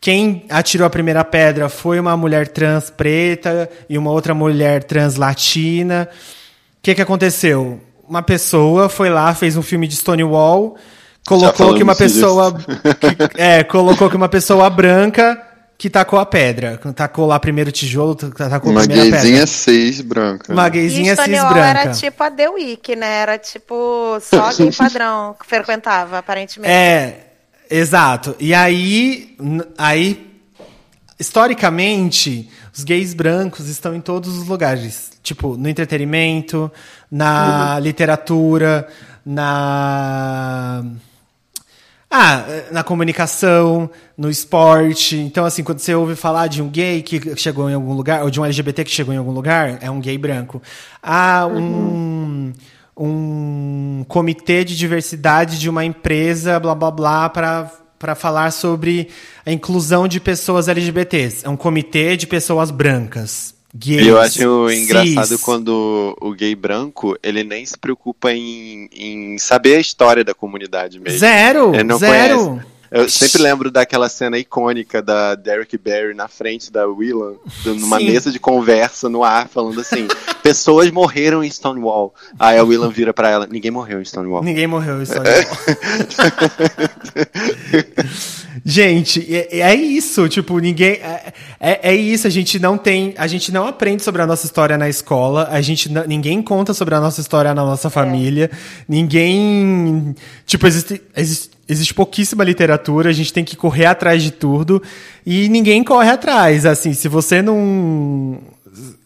Quem 0.01 0.45
atirou 0.49 0.87
a 0.87 0.89
primeira 0.89 1.23
pedra 1.23 1.69
foi 1.69 1.99
uma 1.99 2.15
mulher 2.17 2.47
trans 2.47 2.89
preta 2.89 3.69
e 3.89 3.97
uma 3.97 4.11
outra 4.11 4.33
mulher 4.33 4.83
trans 4.85 5.15
latina. 5.17 6.07
O 6.11 6.81
que, 6.81 6.95
que 6.95 7.01
aconteceu? 7.01 7.81
Uma 8.07 8.23
pessoa 8.23 8.89
foi 8.89 9.09
lá, 9.09 9.35
fez 9.35 9.55
um 9.57 9.61
filme 9.61 9.87
de 9.87 9.95
Stonewall, 9.97 10.77
colocou 11.27 11.73
que 11.75 11.83
uma 11.83 11.95
pessoa. 11.95 12.53
que- 12.53 13.41
é, 13.41 13.63
colocou 13.63 14.09
que 14.09 14.15
uma 14.15 14.29
pessoa 14.29 14.69
branca 14.69 15.41
que 15.77 15.89
tacou 15.89 16.19
a 16.19 16.25
pedra. 16.25 16.77
Tacou 16.93 17.25
lá 17.25 17.39
primeiro 17.39 17.69
o 17.69 17.73
tijolo, 17.73 18.13
tacou 18.15 18.45
a 18.71 18.73
Uma 18.75 18.81
primeira 18.81 19.09
gayzinha 19.11 19.33
pedra. 19.33 19.47
seis 19.47 20.01
branca. 20.01 20.51
Uma 20.51 20.67
gayzinha 20.67 21.15
cis 21.15 21.25
branca. 21.27 21.59
era 21.59 21.91
tipo 21.91 22.21
a 22.23 22.29
The 22.29 22.49
Week, 22.49 22.95
né? 22.95 23.21
Era 23.21 23.37
tipo 23.37 24.17
só 24.21 24.51
quem 24.53 24.71
padrão 24.73 25.35
que 25.39 25.47
frequentava, 25.47 26.17
aparentemente. 26.17 26.69
É, 26.71 27.27
exato. 27.69 28.35
E 28.39 28.53
aí, 28.53 29.37
aí, 29.77 30.27
historicamente, 31.17 32.49
os 32.75 32.83
gays 32.83 33.13
brancos 33.13 33.67
estão 33.69 33.95
em 33.95 34.01
todos 34.01 34.37
os 34.37 34.47
lugares. 34.47 35.11
Tipo, 35.23 35.55
no 35.55 35.69
entretenimento, 35.69 36.69
na 37.09 37.79
literatura, 37.79 38.87
na. 39.25 40.83
Ah, 42.11 42.43
na 42.71 42.83
comunicação, 42.83 43.87
no 44.17 44.31
esporte. 44.31 45.15
Então, 45.15 45.45
assim, 45.45 45.63
quando 45.63 45.79
você 45.79 45.93
ouve 45.93 46.15
falar 46.15 46.47
de 46.47 46.59
um 46.59 46.67
gay 46.67 47.03
que 47.03 47.35
chegou 47.35 47.69
em 47.69 47.75
algum 47.75 47.93
lugar, 47.93 48.23
ou 48.23 48.31
de 48.31 48.39
um 48.39 48.45
LGBT 48.45 48.83
que 48.83 48.89
chegou 48.89 49.13
em 49.13 49.17
algum 49.17 49.31
lugar, 49.31 49.77
é 49.79 49.91
um 49.91 49.99
gay 49.99 50.17
branco. 50.17 50.59
Ah, 51.03 51.45
um, 51.45 52.51
um 52.97 54.03
comitê 54.07 54.63
de 54.65 54.75
diversidade 54.75 55.59
de 55.59 55.69
uma 55.69 55.85
empresa, 55.85 56.59
blá 56.59 56.73
blá 56.73 56.89
blá, 56.89 57.29
para 57.29 57.71
para 57.99 58.15
falar 58.15 58.51
sobre 58.51 59.09
a 59.45 59.51
inclusão 59.51 60.07
de 60.07 60.21
pessoas 60.21 60.69
LGBTs. 60.69 61.45
É 61.45 61.49
um 61.49 61.57
comitê 61.57 62.15
de 62.15 62.25
pessoas 62.25 62.71
brancas. 62.71 63.53
Gays, 63.75 64.03
E 64.03 64.07
eu 64.07 64.19
acho 64.19 64.69
engraçado 64.71 65.27
cis. 65.27 65.41
quando 65.41 66.17
o 66.19 66.31
gay 66.33 66.55
branco, 66.55 67.15
ele 67.21 67.43
nem 67.43 67.63
se 67.65 67.77
preocupa 67.77 68.31
em, 68.33 68.89
em 68.91 69.37
saber 69.37 69.75
a 69.75 69.79
história 69.79 70.23
da 70.23 70.33
comunidade 70.33 70.99
mesmo. 70.99 71.19
Zero! 71.19 71.73
Ele 71.75 71.83
não 71.83 71.97
zero! 71.99 72.45
conhece. 72.49 72.65
Eu 72.91 73.07
sempre 73.07 73.41
lembro 73.41 73.69
daquela 73.69 74.09
cena 74.09 74.37
icônica 74.37 75.01
da 75.01 75.35
Derek 75.35 75.77
Barry 75.77 76.13
na 76.13 76.27
frente 76.27 76.71
da 76.71 76.87
Willan, 76.87 77.35
numa 77.65 77.99
Sim. 77.99 78.05
mesa 78.05 78.31
de 78.31 78.39
conversa 78.39 79.07
no 79.07 79.23
ar, 79.23 79.47
falando 79.47 79.79
assim: 79.79 80.07
pessoas 80.41 80.89
morreram 80.89 81.43
em 81.43 81.49
Stonewall. 81.49 82.13
Aí 82.37 82.57
a 82.57 82.63
Willan 82.63 82.89
vira 82.89 83.13
pra 83.13 83.29
ela: 83.29 83.47
ninguém 83.49 83.71
morreu 83.71 84.01
em 84.01 84.05
Stonewall. 84.05 84.43
Ninguém 84.43 84.67
morreu 84.67 85.01
em 85.01 85.05
Stonewall. 85.05 85.29
Gente, 88.65 89.25
é, 89.33 89.59
é 89.59 89.75
isso, 89.75 90.27
tipo, 90.27 90.57
ninguém. 90.59 90.93
É, 90.93 91.33
é, 91.59 91.91
é 91.91 91.95
isso, 91.95 92.27
a 92.27 92.29
gente 92.29 92.59
não 92.59 92.77
tem. 92.77 93.13
A 93.17 93.27
gente 93.27 93.51
não 93.51 93.67
aprende 93.67 94.03
sobre 94.03 94.21
a 94.21 94.27
nossa 94.27 94.45
história 94.45 94.77
na 94.77 94.89
escola, 94.89 95.47
a 95.51 95.61
gente 95.61 95.89
ninguém 96.07 96.41
conta 96.41 96.73
sobre 96.73 96.95
a 96.95 96.99
nossa 96.99 97.21
história 97.21 97.53
na 97.53 97.63
nossa 97.63 97.89
família, 97.89 98.49
ninguém. 98.87 100.15
Tipo, 100.45 100.67
existe, 100.67 101.01
existe, 101.15 101.51
existe 101.69 101.93
pouquíssima 101.93 102.43
literatura, 102.43 103.09
a 103.09 103.13
gente 103.13 103.31
tem 103.31 103.45
que 103.45 103.55
correr 103.55 103.85
atrás 103.85 104.23
de 104.23 104.31
tudo 104.31 104.81
e 105.25 105.47
ninguém 105.47 105.83
corre 105.83 106.09
atrás. 106.09 106.65
Assim, 106.65 106.93
se 106.93 107.07
você 107.07 107.41
não. 107.41 108.39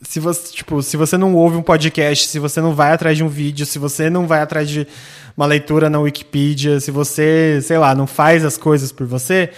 Se 0.01 0.19
você, 0.19 0.53
tipo, 0.53 0.81
se 0.81 0.95
você 0.95 1.17
não 1.17 1.35
ouve 1.35 1.57
um 1.57 1.61
podcast, 1.61 2.27
se 2.27 2.39
você 2.39 2.61
não 2.61 2.73
vai 2.73 2.93
atrás 2.93 3.17
de 3.17 3.23
um 3.23 3.27
vídeo, 3.27 3.65
se 3.65 3.79
você 3.79 4.09
não 4.09 4.27
vai 4.27 4.41
atrás 4.41 4.69
de 4.69 4.87
uma 5.35 5.45
leitura 5.45 5.89
na 5.89 5.99
Wikipedia, 5.99 6.79
se 6.79 6.91
você, 6.91 7.59
sei 7.61 7.77
lá, 7.77 7.95
não 7.95 8.05
faz 8.05 8.45
as 8.45 8.55
coisas 8.55 8.91
por 8.91 9.07
você, 9.07 9.49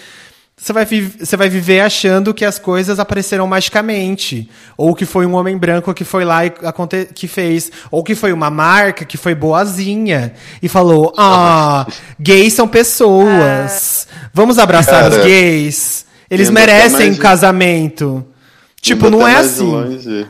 você 0.57 0.71
vai, 0.71 0.85
você 0.85 1.35
vai 1.35 1.49
viver 1.49 1.81
achando 1.81 2.33
que 2.33 2.45
as 2.45 2.57
coisas 2.57 2.97
apareceram 2.97 3.45
magicamente. 3.45 4.49
Ou 4.77 4.95
que 4.95 5.05
foi 5.05 5.25
um 5.25 5.35
homem 5.35 5.57
branco 5.57 5.93
que 5.93 6.05
foi 6.05 6.23
lá 6.23 6.45
e 6.45 6.53
aconte 6.63 7.05
que 7.13 7.27
fez. 7.27 7.71
Ou 7.91 8.03
que 8.03 8.15
foi 8.15 8.31
uma 8.31 8.49
marca 8.49 9.03
que 9.03 9.17
foi 9.17 9.35
boazinha 9.35 10.33
e 10.63 10.69
falou: 10.69 11.13
Ah, 11.17 11.85
gays 12.19 12.53
são 12.53 12.67
pessoas. 12.67 14.07
Vamos 14.33 14.57
abraçar 14.57 15.03
Cara, 15.03 15.19
os 15.19 15.25
gays. 15.25 16.05
Eles 16.29 16.49
merecem 16.49 17.11
um 17.11 17.17
casamento. 17.17 18.25
Tipo, 18.81 19.09
não 19.09 19.27
é 19.27 19.35
assim. 19.35 19.69
Longe. 19.69 20.27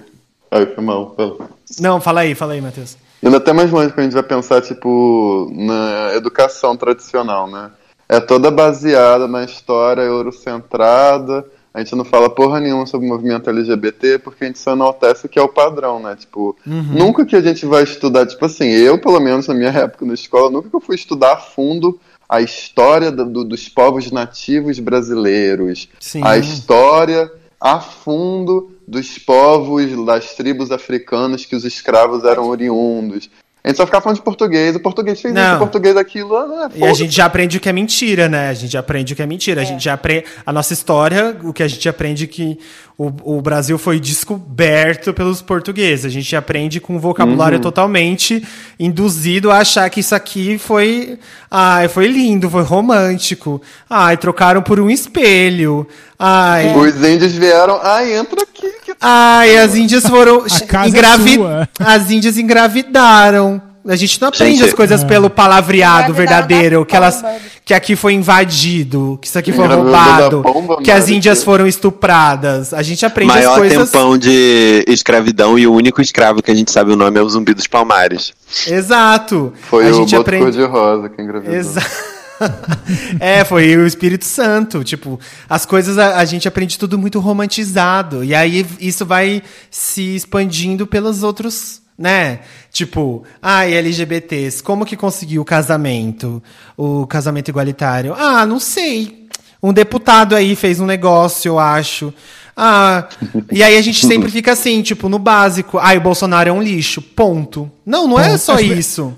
Ai, 0.49 0.65
foi 0.65 0.83
mal. 0.83 1.13
fala. 1.15 1.49
Não, 1.79 2.01
fala 2.01 2.21
aí, 2.21 2.33
fala 2.33 2.53
aí, 2.53 2.61
Matheus. 2.61 2.97
Indo 3.21 3.35
até 3.37 3.53
mais 3.53 3.71
longe, 3.71 3.89
quando 3.89 3.99
a 3.99 4.03
gente 4.03 4.13
vai 4.13 4.23
pensar, 4.23 4.61
tipo, 4.61 5.51
na 5.53 6.13
educação 6.15 6.75
tradicional, 6.75 7.49
né? 7.49 7.69
É 8.07 8.19
toda 8.19 8.51
baseada 8.51 9.27
na 9.27 9.43
história 9.43 10.01
eurocentrada. 10.01 11.45
A 11.73 11.79
gente 11.79 11.95
não 11.95 12.05
fala 12.05 12.29
porra 12.29 12.59
nenhuma 12.61 12.85
sobre 12.85 13.05
o 13.05 13.09
movimento 13.09 13.49
LGBT 13.49 14.19
porque 14.19 14.45
a 14.45 14.47
gente 14.47 14.59
só 14.59 14.71
enaltece 14.73 15.25
o 15.25 15.29
que 15.29 15.37
é 15.37 15.41
o 15.41 15.49
padrão, 15.49 15.99
né? 15.99 16.15
Tipo, 16.15 16.55
nunca 16.65 17.25
que 17.25 17.35
a 17.35 17.41
gente 17.41 17.65
vai 17.65 17.83
estudar, 17.83 18.25
tipo 18.25 18.45
assim, 18.45 18.65
eu, 18.69 18.97
pelo 18.97 19.19
menos 19.19 19.47
na 19.47 19.53
minha 19.53 19.69
época 19.71 20.05
na 20.05 20.13
escola, 20.13 20.49
nunca 20.49 20.69
que 20.69 20.75
eu 20.75 20.79
fui 20.79 20.95
estudar 20.95 21.33
a 21.33 21.37
fundo 21.37 21.99
a 22.29 22.41
história 22.41 23.11
do- 23.11 23.43
dos 23.43 23.67
povos 23.67 24.09
nativos 24.11 24.79
brasileiros, 24.79 25.89
Sim. 25.99 26.21
a 26.23 26.37
história 26.37 27.29
a 27.59 27.79
fundo 27.79 28.71
dos 28.87 29.17
povos, 29.17 30.05
das 30.05 30.33
tribos 30.35 30.71
africanas 30.71 31.45
que 31.45 31.55
os 31.55 31.65
escravos 31.65 32.23
eram 32.23 32.47
oriundos. 32.47 33.29
A 33.65 33.69
gente 33.69 33.77
só 33.77 33.85
ficava 33.87 34.03
falando 34.03 34.17
de 34.17 34.21
português, 34.21 34.75
o 34.75 34.79
português 34.79 35.19
fez 35.19 35.33
Não. 35.33 35.41
isso, 35.41 35.55
o 35.55 35.57
português 35.57 35.97
aquilo. 35.97 36.37
Ah, 36.37 36.69
E 36.75 36.83
a 36.83 36.93
gente 36.93 37.15
já 37.15 37.25
aprende 37.25 37.57
o 37.57 37.59
que 37.59 37.67
é 37.67 37.73
mentira, 37.73 38.29
né? 38.29 38.49
A 38.49 38.53
gente 38.53 38.71
já 38.71 38.79
aprende 38.79 39.13
o 39.13 39.15
que 39.15 39.23
é 39.23 39.25
mentira. 39.25 39.61
A 39.61 39.63
gente 39.63 39.83
já 39.83 39.93
aprende. 39.93 40.25
A 40.45 40.53
nossa 40.53 40.71
história, 40.71 41.35
o 41.43 41.51
que 41.51 41.63
a 41.63 41.67
gente 41.67 41.89
aprende 41.89 42.25
é 42.25 42.27
que 42.27 42.59
o, 42.95 43.37
o 43.37 43.41
Brasil 43.41 43.75
foi 43.79 43.99
descoberto 43.99 45.15
pelos 45.15 45.41
portugueses. 45.41 46.05
A 46.05 46.09
gente 46.09 46.35
aprende 46.35 46.79
com 46.79 46.95
um 46.95 46.99
vocabulário 46.99 47.59
totalmente 47.59 48.47
induzido 48.79 49.49
a 49.49 49.57
achar 49.57 49.89
que 49.89 49.99
isso 49.99 50.13
aqui 50.13 50.59
foi. 50.59 51.17
Ai, 51.49 51.87
foi 51.87 52.07
lindo, 52.07 52.47
foi 52.47 52.61
romântico. 52.61 53.59
Ai, 53.89 54.15
trocaram 54.15 54.61
por 54.61 54.79
um 54.79 54.91
espelho. 54.91 55.87
Ai. 56.19 56.71
Os 56.77 57.03
índios 57.03 57.31
vieram, 57.31 57.79
ah, 57.81 58.07
entra 58.07 58.43
aqui. 58.43 58.74
Ai, 58.99 59.57
as 59.57 59.75
índias 59.75 60.05
foram 60.07 60.41
casa 60.67 60.85
é 60.85 60.89
engravi... 60.89 61.35
sua. 61.35 61.69
As 61.79 62.09
índias 62.11 62.37
engravidaram. 62.37 63.61
A 63.87 63.95
gente 63.95 64.19
não 64.19 64.29
aprende 64.29 64.57
Gente, 64.57 64.69
as 64.69 64.73
coisas 64.73 65.03
pelo 65.03 65.29
palavreado 65.29 66.11
verdadeiro, 66.11 66.79
da 66.79 66.85
que 66.87 66.95
elas 66.95 67.21
pomba. 67.21 67.35
que 67.63 67.71
aqui 67.71 67.95
foi 67.95 68.13
invadido, 68.13 69.19
que 69.21 69.27
isso 69.27 69.37
aqui 69.37 69.51
foi 69.53 69.67
roubado, 69.67 70.41
pomba, 70.41 70.81
que 70.81 70.89
as 70.89 71.07
índias 71.07 71.37
que- 71.37 71.45
foram 71.45 71.67
estupradas. 71.67 72.73
A 72.73 72.81
gente 72.81 73.05
aprende 73.05 73.29
as 73.31 73.37
Maior 73.37 73.57
coisas. 73.59 73.91
tempão 73.91 74.17
de 74.17 74.83
escravidão 74.87 75.59
e 75.59 75.67
o 75.67 75.73
único 75.73 76.01
escravo 76.01 76.41
que 76.41 76.49
a 76.49 76.55
gente 76.55 76.71
sabe 76.71 76.91
o 76.93 76.95
nome 76.95 77.19
é 77.19 77.21
o 77.21 77.29
Zumbi 77.29 77.53
dos 77.53 77.67
Palmares. 77.67 78.33
Exato. 78.65 79.53
Foi 79.69 79.85
a 79.87 79.91
o 79.91 79.93
gente 79.93 80.15
aprende. 80.15 80.45
Cor-de-Rosa 80.45 81.09
que 81.09 81.21
engravidou. 81.21 81.53
Exato. 81.55 81.87
é, 83.19 83.43
foi 83.43 83.75
o 83.77 83.85
Espírito 83.85 84.25
Santo. 84.25 84.83
Tipo, 84.83 85.19
as 85.49 85.65
coisas 85.65 85.97
a, 85.97 86.17
a 86.17 86.25
gente 86.25 86.47
aprende 86.47 86.77
tudo 86.77 86.97
muito 86.97 87.19
romantizado. 87.19 88.23
E 88.23 88.33
aí 88.33 88.65
isso 88.79 89.05
vai 89.05 89.41
se 89.69 90.15
expandindo 90.15 90.85
pelos 90.85 91.23
outros, 91.23 91.81
né? 91.97 92.39
Tipo, 92.71 93.23
ai, 93.41 93.73
LGBTs, 93.73 94.61
como 94.61 94.85
que 94.85 94.95
conseguiu 94.95 95.41
o 95.41 95.45
casamento? 95.45 96.41
O 96.77 97.07
casamento 97.07 97.49
igualitário? 97.49 98.13
Ah, 98.17 98.45
não 98.45 98.59
sei. 98.59 99.27
Um 99.61 99.73
deputado 99.73 100.35
aí 100.35 100.55
fez 100.55 100.79
um 100.79 100.85
negócio, 100.85 101.49
eu 101.49 101.59
acho. 101.59 102.13
Ah, 102.55 103.09
e 103.51 103.61
aí 103.61 103.77
a 103.77 103.81
gente 103.81 104.05
sempre 104.05 104.29
fica 104.31 104.53
assim, 104.53 104.81
tipo, 104.81 105.09
no 105.09 105.19
básico. 105.19 105.77
Ai, 105.77 105.97
o 105.97 106.01
Bolsonaro 106.01 106.49
é 106.49 106.53
um 106.53 106.61
lixo. 106.61 107.01
Ponto. 107.01 107.69
Não, 107.85 108.07
não 108.07 108.19
é 108.19 108.37
só 108.37 108.59
isso. 108.59 109.13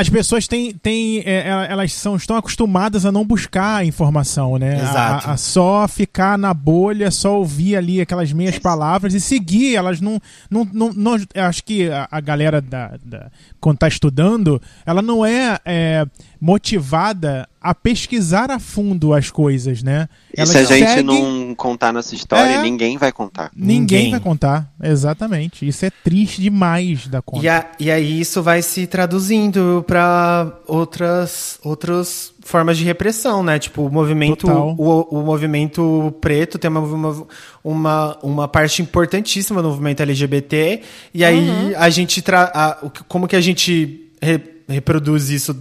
As 0.00 0.08
pessoas 0.08 0.46
têm, 0.46 0.72
têm 0.74 1.18
é, 1.26 1.48
ela- 1.48 1.64
elas 1.66 1.92
são, 1.92 2.14
estão 2.14 2.36
acostumadas 2.36 3.04
a 3.04 3.10
não 3.10 3.24
buscar 3.24 3.84
informação, 3.84 4.56
né? 4.56 4.76
Exato. 4.80 5.28
A, 5.28 5.32
a 5.32 5.36
só 5.36 5.88
ficar 5.88 6.38
na 6.38 6.54
bolha, 6.54 7.10
só 7.10 7.36
ouvir 7.38 7.74
ali 7.76 8.00
aquelas 8.00 8.32
meias 8.32 8.58
palavras 8.60 9.12
e 9.14 9.20
seguir. 9.20 9.74
Elas 9.74 10.00
não. 10.00 10.20
não, 10.50 10.64
não, 10.72 10.92
não- 10.92 11.16
acho 11.48 11.64
que 11.64 11.90
a, 11.90 12.06
a 12.10 12.20
galera, 12.20 12.60
da, 12.60 12.92
da- 13.04 13.30
quando 13.60 13.74
está 13.76 13.88
estudando, 13.88 14.62
ela 14.86 15.02
não 15.02 15.26
é, 15.26 15.58
é, 15.64 16.06
motivada 16.40 17.48
a 17.70 17.74
pesquisar 17.74 18.50
a 18.50 18.58
fundo 18.58 19.12
as 19.12 19.30
coisas, 19.30 19.82
né? 19.82 20.08
E 20.36 20.40
Elas 20.40 20.50
se 20.50 20.58
a 20.58 20.64
gente 20.64 20.88
seguem- 20.88 21.04
não 21.04 21.54
contar 21.54 21.92
nossa 21.92 22.14
história, 22.14 22.52
É. 22.54 22.62
ninguém 22.62 22.96
vai 22.96 23.12
contar. 23.12 23.50
Ninguém, 23.54 23.78
Ninguém. 23.80 24.10
vai 24.12 24.20
contar, 24.20 24.72
exatamente. 24.82 25.66
Isso 25.66 25.84
é 25.84 25.90
triste 25.90 26.40
demais 26.40 27.06
da 27.08 27.20
conta. 27.20 27.44
E, 27.44 27.48
a- 27.48 27.66
e 27.78 27.90
aí 27.90 28.20
isso 28.20 28.42
vai 28.42 28.62
se 28.62 28.86
traduzindo 28.86 29.84
para 29.86 30.52
outras, 30.66 31.58
outras 31.62 32.32
formas 32.42 32.78
de 32.78 32.84
repressão, 32.84 33.42
né? 33.42 33.58
Tipo, 33.58 33.82
o 33.86 33.90
movimento, 33.92 34.48
o, 34.50 35.18
o 35.20 35.22
movimento 35.22 36.14
preto 36.20 36.58
tem 36.58 36.70
uma, 36.70 36.80
uma, 36.80 37.26
uma, 37.62 38.18
uma 38.22 38.48
parte 38.48 38.80
importantíssima 38.80 39.60
no 39.60 39.68
movimento 39.68 40.00
LGBT. 40.02 40.80
E 41.12 41.24
aí 41.24 41.74
a 41.76 41.90
gente 41.90 42.22
tra 42.22 42.50
a- 42.54 42.78
o 42.82 42.90
que- 42.90 43.04
como 43.04 43.28
que 43.28 43.36
a 43.36 43.40
gente 43.40 44.10
re- 44.22 44.40
reproduz 44.68 45.28
isso 45.30 45.54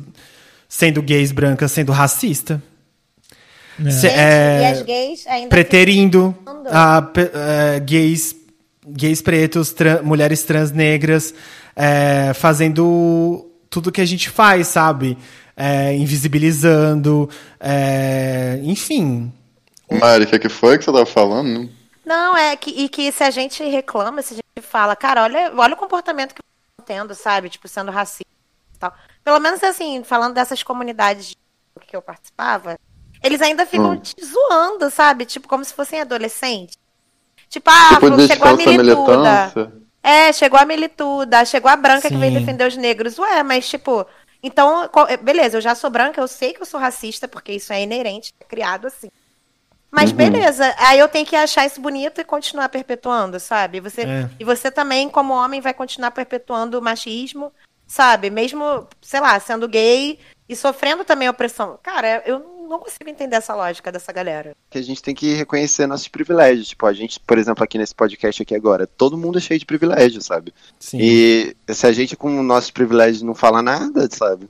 sendo 0.68 1.02
gays 1.02 1.32
brancas, 1.32 1.72
sendo 1.72 1.92
racista? 1.92 2.62
É. 3.86 3.92
Se- 3.92 4.08
é, 4.08 4.60
e 4.62 4.66
as 4.66 4.82
gays 4.82 5.28
ainda 5.28 5.50
preterindo 5.50 6.36
a, 6.72 7.08
é, 7.76 7.80
gays, 7.80 8.36
gays 8.88 9.22
pretos, 9.22 9.72
tran- 9.72 10.02
mulheres 10.02 10.44
trans 10.44 10.72
negras, 10.72 11.34
é, 11.76 12.34
fazendo 12.34 13.50
tudo 13.70 13.92
que 13.92 14.02
a 14.02 14.06
gente 14.06 14.30
faz, 14.30 14.68
sabe? 14.68 15.18
É, 15.56 15.94
invisibilizando, 15.96 17.30
é, 17.60 18.60
enfim. 18.64 19.32
Mari, 19.92 20.24
o 20.26 20.28
que, 20.28 20.40
que 20.40 20.50
foi 20.50 20.78
que 20.78 20.84
você 20.84 20.92
tava 20.92 21.06
falando? 21.06 21.70
Não, 22.06 22.38
é 22.38 22.56
que, 22.56 22.72
e 22.72 22.88
que 22.90 23.12
se 23.12 23.24
a 23.24 23.30
gente 23.32 23.64
reclama, 23.64 24.22
se 24.22 24.34
a 24.34 24.38
gente 24.38 24.68
fala, 24.68 24.96
cara, 24.96 25.24
olha, 25.24 25.52
olha 25.56 25.74
o 25.74 25.78
comportamento 25.78 26.34
que 26.34 26.42
estão 26.80 26.86
tendo, 26.98 27.14
sabe? 27.16 27.50
Tipo, 27.50 27.68
sendo 27.68 27.92
racista 27.92 28.24
e 28.76 28.78
tal. 28.80 28.94
Pelo 29.28 29.42
menos 29.42 29.62
assim, 29.62 30.06
falando 30.06 30.36
dessas 30.36 30.64
comunidades 30.64 31.36
que 31.86 31.94
eu 31.94 32.02
participava, 32.02 32.80
eles 33.22 33.42
ainda 33.42 33.66
ficam 33.66 33.92
Hum. 33.92 34.00
te 34.00 34.16
zoando, 34.24 34.90
sabe? 34.90 35.26
Tipo, 35.26 35.50
como 35.50 35.66
se 35.66 35.74
fossem 35.74 36.00
adolescentes. 36.00 36.78
Tipo, 37.50 37.70
ah, 37.70 37.90
tipo, 37.90 38.02
falou, 38.08 38.26
chegou 38.26 38.48
a 38.48 38.54
milituda. 38.56 39.54
É, 40.02 40.32
chegou 40.32 40.58
a 40.58 40.64
milituda, 40.64 41.44
chegou 41.44 41.70
a 41.70 41.76
branca 41.76 42.10
que 42.10 42.18
veio 42.18 42.32
Sim. 42.32 42.40
defender 42.40 42.68
os 42.70 42.78
negros. 42.78 43.20
Ué, 43.20 43.44
mas 43.44 43.68
tipo, 43.68 44.08
então, 44.42 44.88
co- 44.88 45.06
beleza, 45.22 45.58
eu 45.58 45.62
já 45.62 45.76
sou 45.76 45.90
branca, 45.90 46.22
eu 46.22 46.28
sei 46.30 46.54
que 46.54 46.62
eu 46.62 46.66
sou 46.66 46.80
racista, 46.80 47.28
porque 47.28 47.52
isso 47.52 47.74
é 47.74 47.82
inerente, 47.84 48.32
é 48.40 48.46
criado 48.46 48.88
assim. 48.88 49.10
Mas 49.92 50.12
Uhum. 50.12 50.16
beleza, 50.16 50.74
aí 50.80 51.00
eu 51.00 51.10
tenho 51.10 51.26
que 51.26 51.36
achar 51.36 51.66
isso 51.66 51.82
bonito 51.82 52.22
e 52.22 52.24
continuar 52.24 52.70
perpetuando, 52.70 53.42
sabe? 53.42 53.82
Você, 53.82 54.04
É. 54.04 54.30
E 54.40 54.46
você 54.46 54.72
também, 54.72 55.10
como 55.10 55.34
homem, 55.34 55.60
vai 55.60 55.74
continuar 55.74 56.12
perpetuando 56.12 56.80
o 56.80 56.82
machismo, 56.82 57.52
sabe? 57.88 58.30
Mesmo, 58.30 58.86
sei 59.02 59.20
lá, 59.22 59.40
sendo 59.40 59.68
gay 59.68 60.20
e 60.50 60.56
sofrendo 60.56 61.04
também 61.04 61.28
opressão. 61.30 61.80
Cara, 61.82 62.22
eu 62.26 62.40
não 62.70 62.80
consigo 62.80 63.10
entender 63.10 63.38
essa 63.38 63.56
lógica 63.56 63.92
dessa 63.92 64.12
galera. 64.12 64.54
Que 64.70 64.78
a 64.78 64.82
gente 64.82 65.02
tem 65.02 65.16
que 65.16 65.34
reconhecer 65.34 65.88
nossos 65.88 66.08
privilégios. 66.10 66.68
Tipo, 66.70 66.86
a 66.86 66.94
gente, 66.94 67.18
por 67.20 67.38
exemplo, 67.38 67.64
aqui 67.64 67.78
nesse 67.78 67.96
podcast 67.96 68.42
aqui 68.42 68.54
agora, 68.54 68.86
todo 68.86 69.18
mundo 69.18 69.38
é 69.38 69.42
cheio 69.42 69.60
de 69.60 69.66
privilégios, 69.66 70.26
sabe? 70.26 70.54
Sim. 70.80 70.98
E 71.02 71.56
se 71.70 71.88
a 71.88 71.92
gente 71.94 72.16
com 72.18 72.30
nossos 72.44 72.72
privilégios 72.72 73.22
não 73.24 73.34
fala 73.34 73.62
nada, 73.62 74.08
sabe? 74.12 74.50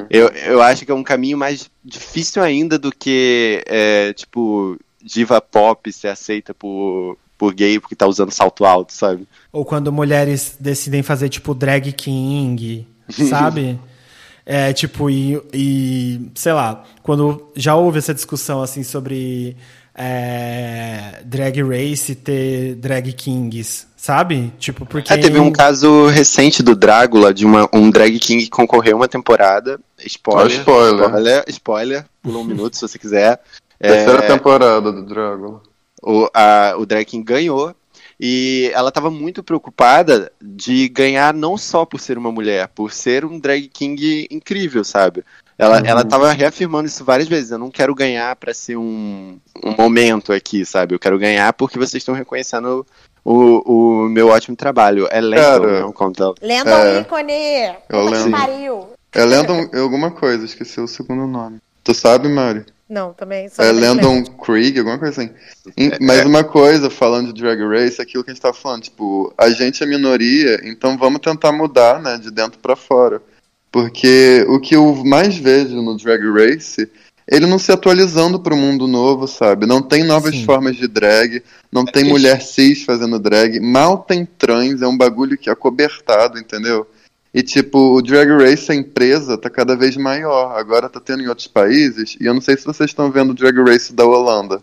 Eu, 0.10 0.28
eu 0.28 0.62
acho 0.62 0.86
que 0.86 0.92
é 0.92 0.96
um 0.96 1.04
caminho 1.04 1.38
mais 1.38 1.70
difícil 1.84 2.44
ainda 2.44 2.78
do 2.78 2.92
que, 2.92 3.64
é, 3.66 4.14
tipo, 4.14 4.78
diva 5.02 5.42
pop 5.42 5.92
ser 5.92 6.10
aceita 6.10 6.54
por, 6.54 7.18
por 7.38 7.54
gay 7.54 7.80
porque 7.80 7.96
tá 7.96 8.08
usando 8.08 8.32
salto 8.32 8.66
alto, 8.66 8.94
sabe? 8.94 9.28
Ou 9.52 9.64
quando 9.64 9.92
mulheres 9.92 10.58
decidem 10.60 11.04
fazer, 11.04 11.30
tipo, 11.30 11.54
drag 11.54 11.92
king, 11.94 12.88
sabe? 13.30 13.80
É, 14.46 14.72
tipo, 14.72 15.10
e, 15.10 15.42
e, 15.54 16.32
sei 16.34 16.54
lá, 16.54 16.84
quando 17.04 17.52
já 17.56 17.76
houve 17.76 18.00
essa 18.00 18.14
discussão, 18.14 18.62
assim, 18.62 18.82
sobre 18.82 19.58
é, 19.94 21.22
drag 21.26 21.62
race 21.64 22.16
ter 22.16 22.76
drag 22.76 23.12
kings, 23.12 23.88
sabe? 23.98 24.54
Tipo, 24.58 24.86
porque... 24.86 25.12
É, 25.12 25.18
teve 25.18 25.40
um 25.40 25.52
caso 25.52 26.08
recente 26.08 26.64
do 26.64 26.76
Drácula, 26.76 27.34
de 27.34 27.46
uma, 27.46 27.68
um 27.74 27.90
drag 27.90 28.18
king 28.20 28.44
que 28.44 28.50
concorreu 28.50 28.96
uma 28.96 29.08
temporada. 29.08 29.80
Spoiler. 30.00 30.46
Ó, 30.46 30.48
spoiler. 30.48 31.06
Spoiler, 31.06 31.44
spoiler. 31.50 32.06
Pula 32.22 32.38
um 32.40 32.44
minuto 32.46 32.76
se 32.76 32.88
você 32.88 32.98
quiser. 32.98 33.42
Terceira 33.80 34.24
É, 34.24 34.28
temporada 34.28 34.92
do 34.92 35.04
Dragon. 35.04 35.60
O, 36.02 36.30
a, 36.34 36.74
o 36.78 36.86
drag 36.86 37.06
king 37.06 37.24
ganhou. 37.24 37.76
E 38.20 38.72
ela 38.74 38.90
estava 38.90 39.12
muito 39.12 39.44
preocupada 39.44 40.32
de 40.42 40.90
ganhar 40.90 41.36
não 41.36 41.56
só 41.56 41.86
por 41.86 42.00
ser 42.00 42.18
uma 42.18 42.32
mulher, 42.32 42.68
por 42.70 42.92
ser 42.92 43.24
um 43.24 43.38
drag 43.40 43.68
king 43.68 44.28
incrível, 44.32 44.84
sabe? 44.84 45.24
Ela, 45.56 45.80
ela 45.80 46.04
tava 46.04 46.32
reafirmando 46.32 46.88
isso 46.88 47.04
várias 47.04 47.28
vezes. 47.28 47.52
Eu 47.52 47.60
não 47.60 47.70
quero 47.70 47.94
ganhar 47.94 48.36
para 48.36 48.54
ser 48.54 48.76
um, 48.76 49.38
um 49.64 49.76
momento 49.78 50.34
aqui, 50.34 50.66
sabe? 50.66 50.96
Eu 50.96 51.00
quero 51.00 51.18
ganhar 51.20 51.52
porque 51.54 51.78
vocês 51.78 52.02
estão 52.02 52.16
reconhecendo 52.16 52.86
o, 53.24 54.04
o 54.06 54.10
meu 54.10 54.30
ótimo 54.30 54.56
trabalho. 54.56 55.08
É 55.12 55.20
Cara, 55.20 55.82
não 55.82 55.92
conta. 55.92 56.34
Lendo 56.42 56.70
É. 56.70 56.98
um 56.98 57.02
ícone. 57.02 57.76
Lembro. 57.92 58.32
pariu. 58.32 58.90
É 59.14 59.24
Landon 59.24 59.70
alguma 59.80 60.12
coisa, 60.12 60.46
esqueci 60.46 60.80
o 60.80 60.88
segundo 60.88 61.26
nome. 61.28 61.58
Tu 61.84 61.94
sabe, 61.94 62.28
Mari? 62.28 62.66
Não, 62.90 63.12
também. 63.14 63.50
Só 63.50 63.64
É. 63.64 63.72
Landon 63.72 64.24
Krieg, 64.24 64.80
alguma 64.80 64.98
coisa 64.98 65.22
assim. 65.22 65.32
Em- 65.76 65.92
Mas 66.00 66.26
uma 66.26 66.44
coisa, 66.44 66.90
falando 66.90 67.34
de 67.34 67.42
Drag 67.42 67.60
Race, 67.68 68.00
é 68.00 68.04
aquilo 68.04 68.24
que 68.24 68.32
a 68.32 68.34
gente 68.34 68.42
tava 68.42 68.54
falando, 68.54 68.84
tipo, 68.84 69.34
a 69.38 69.50
gente 69.50 69.84
é 69.84 69.86
minoria, 69.86 70.60
então 70.64 70.98
vamos 70.98 71.20
tentar 71.20 71.52
mudar, 71.52 72.02
né, 72.02 72.18
de 72.18 72.32
dentro 72.32 72.60
pra 72.60 72.76
fora. 72.76 73.22
Porque 73.72 74.46
o 74.48 74.60
que 74.60 74.76
eu 74.76 74.96
mais 75.04 75.36
vejo 75.38 75.82
no 75.82 75.98
Drag 75.98 76.22
Race, 76.32 76.90
ele 77.28 77.46
não 77.46 77.60
se 77.60 77.72
atualizando 77.74 78.40
pro 78.40 78.56
mundo 78.56 78.88
novo, 78.88 79.28
sabe? 79.28 79.66
Não 79.66 79.82
tem 79.82 80.06
novas 80.06 80.34
Sim. 80.34 80.46
formas 80.46 80.78
de 80.78 80.88
drag, 80.88 81.44
não 81.70 81.84
tem 81.84 81.92
triste. 82.04 82.10
mulher 82.10 82.42
cis 82.42 82.84
fazendo 82.84 83.20
drag, 83.20 83.60
mal 83.60 83.98
tem 83.98 84.26
trans, 84.26 84.82
é 84.82 84.88
um 84.88 84.98
bagulho 84.98 85.38
que 85.38 85.50
é 85.50 85.56
cobertado, 85.56 86.40
entendeu? 86.40 86.88
E 87.38 87.44
tipo, 87.44 87.96
o 87.96 88.02
Drag 88.02 88.32
Race, 88.32 88.72
a 88.72 88.74
empresa, 88.74 89.38
tá 89.38 89.48
cada 89.48 89.76
vez 89.76 89.96
maior. 89.96 90.58
Agora 90.58 90.90
tá 90.90 91.00
tendo 91.00 91.22
em 91.22 91.28
outros 91.28 91.46
países, 91.46 92.18
e 92.20 92.26
eu 92.26 92.34
não 92.34 92.42
sei 92.42 92.58
se 92.58 92.66
vocês 92.66 92.90
estão 92.90 93.12
vendo 93.12 93.30
o 93.30 93.34
Drag 93.36 93.56
Race 93.60 93.94
da 93.94 94.04
Holanda. 94.04 94.60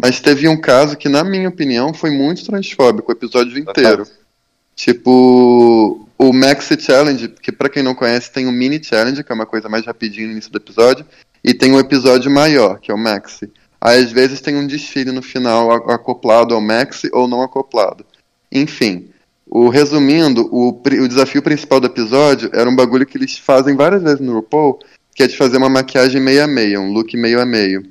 Mas 0.00 0.20
teve 0.20 0.48
um 0.48 0.58
caso 0.58 0.96
que, 0.96 1.06
na 1.06 1.22
minha 1.22 1.50
opinião, 1.50 1.92
foi 1.92 2.10
muito 2.10 2.42
transfóbico 2.46 3.12
o 3.12 3.14
episódio 3.14 3.58
inteiro. 3.58 4.06
Tipo, 4.74 6.08
o 6.16 6.32
Maxi 6.32 6.80
Challenge, 6.80 7.28
que 7.28 7.52
pra 7.52 7.68
quem 7.68 7.82
não 7.82 7.94
conhece, 7.94 8.32
tem 8.32 8.46
o 8.46 8.52
Mini 8.52 8.82
Challenge, 8.82 9.22
que 9.22 9.30
é 9.30 9.34
uma 9.34 9.44
coisa 9.44 9.68
mais 9.68 9.84
rapidinho 9.84 10.28
no 10.28 10.32
início 10.32 10.50
do 10.50 10.56
episódio, 10.56 11.04
e 11.44 11.52
tem 11.52 11.72
um 11.72 11.78
episódio 11.78 12.30
maior, 12.30 12.80
que 12.80 12.90
é 12.90 12.94
o 12.94 12.98
Maxi. 12.98 13.52
Aí, 13.78 14.02
às 14.02 14.10
vezes 14.10 14.40
tem 14.40 14.56
um 14.56 14.66
desfile 14.66 15.12
no 15.12 15.20
final 15.20 15.70
acoplado 15.90 16.54
ao 16.54 16.60
Maxi 16.62 17.10
ou 17.12 17.28
não 17.28 17.42
acoplado. 17.42 18.02
Enfim, 18.50 19.10
o 19.54 19.68
resumindo, 19.68 20.48
o, 20.50 20.70
o 20.70 21.08
desafio 21.08 21.40
principal 21.40 21.78
do 21.78 21.86
episódio 21.86 22.50
era 22.52 22.68
um 22.68 22.74
bagulho 22.74 23.06
que 23.06 23.16
eles 23.16 23.38
fazem 23.38 23.76
várias 23.76 24.02
vezes 24.02 24.18
no 24.18 24.34
RuPaul, 24.34 24.80
que 25.14 25.22
é 25.22 25.28
de 25.28 25.36
fazer 25.36 25.58
uma 25.58 25.68
maquiagem 25.68 26.20
meio 26.20 26.42
a 26.42 26.46
meio, 26.48 26.80
um 26.80 26.92
look 26.92 27.16
meio 27.16 27.40
a 27.40 27.46
meio. 27.46 27.86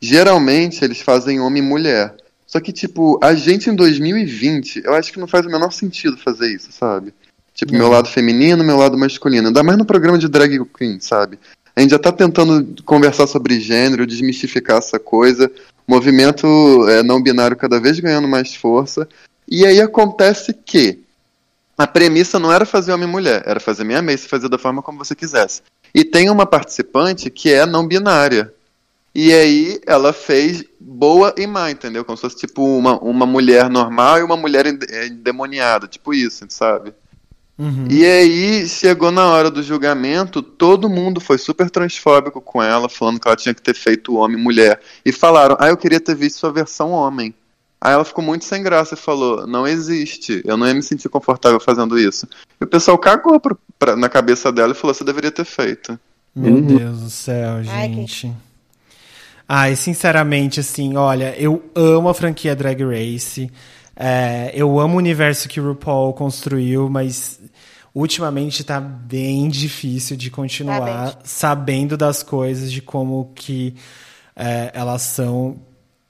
Geralmente 0.00 0.84
eles 0.84 1.00
fazem 1.00 1.38
homem 1.38 1.62
e 1.62 1.66
mulher. 1.66 2.16
Só 2.48 2.58
que, 2.58 2.72
tipo, 2.72 3.16
a 3.22 3.32
gente 3.32 3.70
em 3.70 3.76
2020, 3.76 4.82
eu 4.84 4.92
acho 4.92 5.12
que 5.12 5.20
não 5.20 5.28
faz 5.28 5.46
o 5.46 5.50
menor 5.50 5.70
sentido 5.70 6.16
fazer 6.16 6.52
isso, 6.52 6.72
sabe? 6.72 7.14
Tipo, 7.54 7.74
meu 7.74 7.88
lado 7.88 8.08
feminino, 8.08 8.64
meu 8.64 8.76
lado 8.76 8.98
masculino. 8.98 9.46
Ainda 9.46 9.62
mais 9.62 9.78
no 9.78 9.84
programa 9.84 10.18
de 10.18 10.26
drag 10.26 10.58
queen, 10.76 10.98
sabe? 10.98 11.38
A 11.76 11.80
gente 11.80 11.90
já 11.90 11.98
tá 12.00 12.10
tentando 12.10 12.82
conversar 12.82 13.28
sobre 13.28 13.60
gênero, 13.60 14.04
desmistificar 14.04 14.78
essa 14.78 14.98
coisa. 14.98 15.48
Movimento 15.86 16.88
é, 16.88 17.04
não 17.04 17.22
binário 17.22 17.56
cada 17.56 17.78
vez 17.78 18.00
ganhando 18.00 18.26
mais 18.26 18.56
força. 18.56 19.08
E 19.48 19.64
aí 19.64 19.80
acontece 19.80 20.52
que 20.52 21.03
a 21.76 21.86
premissa 21.86 22.38
não 22.38 22.52
era 22.52 22.64
fazer 22.64 22.92
homem 22.92 23.08
e 23.08 23.10
mulher, 23.10 23.42
era 23.46 23.58
fazer 23.58 23.84
meia 23.84 24.02
meia, 24.02 24.16
se 24.16 24.28
fazer 24.28 24.48
da 24.48 24.58
forma 24.58 24.82
como 24.82 24.98
você 24.98 25.14
quisesse. 25.14 25.62
E 25.94 26.04
tem 26.04 26.30
uma 26.30 26.46
participante 26.46 27.30
que 27.30 27.52
é 27.52 27.66
não 27.66 27.86
binária. 27.86 28.52
E 29.14 29.32
aí 29.32 29.80
ela 29.86 30.12
fez 30.12 30.64
boa 30.80 31.32
e 31.38 31.46
má, 31.46 31.70
entendeu? 31.70 32.04
Como 32.04 32.16
se 32.16 32.22
fosse 32.22 32.36
tipo 32.36 32.64
uma, 32.64 32.98
uma 32.98 33.24
mulher 33.24 33.70
normal 33.70 34.18
e 34.18 34.22
uma 34.22 34.36
mulher 34.36 34.66
eh, 34.66 35.06
endemoniada, 35.06 35.86
tipo 35.86 36.12
isso, 36.12 36.44
sabe? 36.48 36.92
Uhum. 37.56 37.86
E 37.88 38.04
aí 38.04 38.68
chegou 38.68 39.12
na 39.12 39.26
hora 39.26 39.48
do 39.48 39.62
julgamento, 39.62 40.42
todo 40.42 40.88
mundo 40.88 41.20
foi 41.20 41.38
super 41.38 41.70
transfóbico 41.70 42.40
com 42.40 42.60
ela, 42.60 42.88
falando 42.88 43.20
que 43.20 43.28
ela 43.28 43.36
tinha 43.36 43.54
que 43.54 43.62
ter 43.62 43.74
feito 43.74 44.16
homem 44.16 44.36
e 44.36 44.42
mulher. 44.42 44.80
E 45.04 45.12
falaram, 45.12 45.56
ah, 45.60 45.68
eu 45.68 45.76
queria 45.76 46.00
ter 46.00 46.16
visto 46.16 46.38
sua 46.38 46.52
versão 46.52 46.90
homem. 46.90 47.32
Aí 47.84 47.92
ela 47.92 48.04
ficou 48.04 48.24
muito 48.24 48.46
sem 48.46 48.62
graça 48.62 48.94
e 48.94 48.96
falou, 48.96 49.46
não 49.46 49.66
existe, 49.66 50.40
eu 50.46 50.56
não 50.56 50.66
ia 50.66 50.72
me 50.72 50.82
sentir 50.82 51.10
confortável 51.10 51.60
fazendo 51.60 51.98
isso. 51.98 52.26
E 52.58 52.64
o 52.64 52.66
pessoal 52.66 52.96
cagou 52.96 53.38
pro- 53.38 53.58
pra- 53.78 53.94
na 53.94 54.08
cabeça 54.08 54.50
dela 54.50 54.72
e 54.72 54.74
falou, 54.74 54.94
você 54.94 55.04
deveria 55.04 55.30
ter 55.30 55.44
feito. 55.44 56.00
Meu 56.34 56.62
Deus 56.62 57.00
do 57.00 57.10
céu, 57.10 57.56
Ai, 57.68 57.88
que- 57.90 57.94
gente. 57.96 58.32
Ai, 59.46 59.76
sinceramente, 59.76 60.60
assim, 60.60 60.96
olha, 60.96 61.34
eu 61.38 61.62
amo 61.74 62.08
a 62.08 62.14
franquia 62.14 62.56
Drag 62.56 62.82
Race. 62.82 63.50
É, 63.94 64.50
eu 64.54 64.80
amo 64.80 64.94
o 64.94 64.98
universo 64.98 65.46
que 65.46 65.60
o 65.60 65.68
RuPaul 65.68 66.14
construiu, 66.14 66.88
mas 66.88 67.38
ultimamente 67.94 68.64
tá 68.64 68.80
bem 68.80 69.48
difícil 69.50 70.16
de 70.16 70.30
continuar 70.30 71.12
Tá 71.12 71.18
sabendo 71.22 71.96
das 71.98 72.22
coisas, 72.22 72.72
de 72.72 72.80
como 72.80 73.30
que 73.34 73.74
é, 74.34 74.70
elas 74.74 75.02
são 75.02 75.56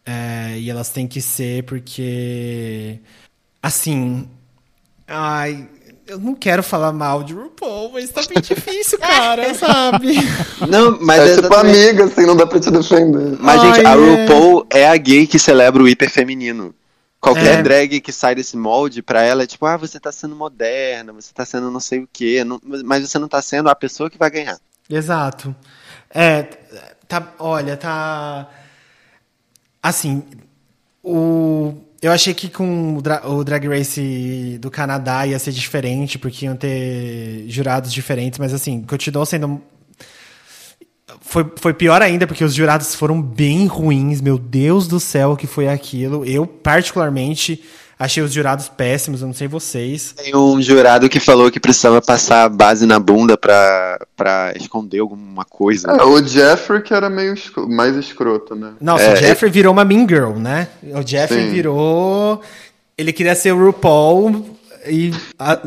é, 0.07 0.59
e 0.59 0.71
elas 0.71 0.91
têm 0.91 1.07
que 1.07 1.21
ser, 1.21 1.63
porque 1.65 2.99
assim. 3.63 4.29
Ai, 5.07 5.69
eu 6.07 6.19
não 6.19 6.35
quero 6.35 6.63
falar 6.63 6.93
mal 6.93 7.23
de 7.23 7.35
RuPaul, 7.35 7.93
mas 7.93 8.11
tá 8.11 8.23
bem 8.23 8.41
difícil, 8.43 8.99
cara, 9.01 9.53
sabe? 9.55 10.15
Não, 10.69 10.99
mas 11.01 11.21
é 11.21 11.25
é 11.25 11.35
tipo 11.37 11.47
exatamente- 11.47 11.79
amiga, 11.87 12.05
assim, 12.05 12.27
não 12.27 12.37
dá 12.37 12.47
pra 12.47 12.59
te 12.61 12.71
defender. 12.71 13.37
Mas, 13.41 13.61
Ai, 13.61 13.75
gente, 13.75 13.87
a 13.87 13.91
é. 13.91 13.95
RuPaul 13.95 14.67
é 14.71 14.89
a 14.89 14.97
gay 14.97 15.27
que 15.27 15.39
celebra 15.39 15.83
o 15.83 15.89
hiper 15.89 16.11
feminino. 16.11 16.75
Qualquer 17.21 17.61
É. 17.61 17.63
drag 17.63 18.01
que 18.01 18.13
sai 18.13 18.35
desse 18.35 18.55
molde, 18.57 19.01
pra 19.03 19.23
ela 19.23 19.45
é 19.45 19.47
tipo, 19.47 19.65
ah, 19.65 19.79
você 19.79 19.99
tá 19.99 20.13
sendo 20.13 20.37
moderna, 20.37 21.11
você 21.13 21.33
tá 21.33 21.45
sendo 21.47 21.71
não 21.71 21.81
sei 21.81 22.01
o 22.01 22.09
quê, 22.13 22.45
não- 22.45 22.61
mas 22.85 23.09
você 23.09 23.19
não 23.19 23.29
tá 23.29 23.41
sendo 23.41 23.71
a 23.71 23.75
pessoa 23.75 24.11
que 24.11 24.19
vai 24.19 24.31
ganhar. 24.31 24.59
Exato. 24.91 25.55
É, 26.11 26.43
tá, 27.09 27.33
olha, 27.39 27.77
tá. 27.79 28.47
Assim, 29.87 30.23
o, 31.03 31.75
eu 32.01 32.11
achei 32.11 32.33
que 32.33 32.49
com 32.49 32.97
o, 32.97 33.03
Dra- 33.03 33.29
o 33.29 33.45
Drag 33.45 33.69
Race 33.69 34.57
do 34.59 34.71
Canadá 34.71 35.27
ia 35.27 35.39
ser 35.39 35.53
diferente, 35.53 36.19
porque 36.19 36.47
iam 36.47 36.57
ter 36.57 37.45
jurados 37.49 37.93
diferentes, 37.93 38.39
mas 38.39 38.55
assim, 38.55 38.81
continuou 38.81 39.27
sendo. 39.27 39.61
Foi, 41.21 41.45
foi 41.57 41.75
pior 41.75 42.01
ainda, 42.01 42.27
porque 42.27 42.43
os 42.43 42.55
jurados 42.55 42.95
foram 42.95 43.21
bem 43.21 43.67
ruins. 43.67 44.23
Meu 44.23 44.39
Deus 44.39 44.89
do 44.89 44.99
céu, 44.99 45.33
o 45.33 45.37
que 45.37 45.47
foi 45.47 45.69
aquilo. 45.69 46.25
Eu, 46.25 46.47
particularmente, 46.47 47.63
Achei 48.05 48.23
os 48.23 48.33
jurados 48.33 48.69
péssimos, 48.69 49.23
eu 49.23 49.27
não 49.27 49.35
sei 49.35 49.49
vocês. 49.49 50.13
Tem 50.13 50.37
um 50.37 50.61
jurado 50.61 51.09
que 51.09 51.19
falou 51.19 51.51
que 51.51 51.59
precisava 51.59 52.03
passar 52.03 52.49
base 52.51 52.85
na 52.85 52.99
bunda 53.01 53.37
pra, 53.37 53.99
pra 54.15 54.53
esconder 54.57 54.99
alguma 55.01 55.45
coisa. 55.45 55.91
É, 55.91 56.03
o 56.03 56.23
Jeffrey 56.23 56.83
que 56.83 56.93
era 56.93 57.09
meio 57.09 57.33
escro- 57.33 57.67
mais 57.69 57.97
escroto, 57.97 58.55
né? 58.55 58.73
Nossa, 58.81 59.05
É, 59.05 59.13
o 59.13 59.17
Jeffrey 59.17 59.51
virou 59.51 59.73
uma 59.73 59.85
Mean 59.87 60.07
Girl, 60.07 60.33
né? 60.39 60.69
O 60.83 61.01
Jeffrey 61.07 61.47
Sim. 61.47 61.51
virou. 61.53 62.43
Ele 62.99 63.13
queria 63.13 63.35
ser 63.35 63.53
o 63.53 63.65
RuPaul 63.65 64.55
e. 64.87 65.11
a- 65.39 65.59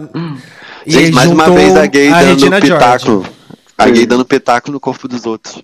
e 0.85 0.91
Gente, 0.91 1.11
mais 1.13 1.31
uma 1.31 1.49
vez 1.49 1.75
a 1.75 1.85
gay 1.87 2.09
a 2.09 2.19
dando 2.21 2.33
Regina 2.35 2.61
pitaco. 2.61 3.05
George. 3.05 3.29
A 3.77 3.89
gay 3.89 4.05
dando 4.05 4.23
pitaco 4.25 4.71
no 4.71 4.79
corpo 4.79 5.07
dos 5.07 5.25
outros. 5.25 5.61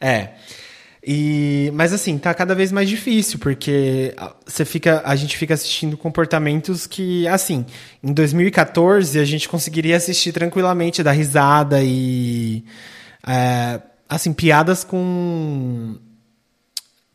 É. 0.00 0.28
E, 1.08 1.70
mas 1.72 1.92
assim, 1.92 2.18
tá 2.18 2.34
cada 2.34 2.52
vez 2.52 2.72
mais 2.72 2.88
difícil, 2.88 3.38
porque 3.38 4.12
a- 4.16 4.34
você 4.44 4.64
fica, 4.64 5.02
a 5.04 5.14
gente 5.14 5.36
fica 5.36 5.54
assistindo 5.54 5.96
comportamentos 5.96 6.84
que, 6.86 7.28
assim, 7.28 7.64
em 8.02 8.12
2014 8.12 9.16
a 9.20 9.24
gente 9.24 9.48
conseguiria 9.48 9.96
assistir 9.96 10.32
tranquilamente, 10.32 11.02
dar 11.04 11.12
risada 11.12 11.80
e. 11.82 12.64
é, 13.26 13.80
assim, 14.08 14.32
piadas 14.32 14.82
com 14.84 15.96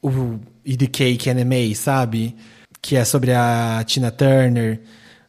o 0.02 0.40
Eat 0.66 0.88
Cake 0.88 1.30
Anime, 1.30 1.76
sabe? 1.76 2.36
Que 2.82 2.96
é 2.96 3.04
sobre 3.06 3.34
a 3.34 3.84
Tina 3.86 4.10
Turner 4.12 4.80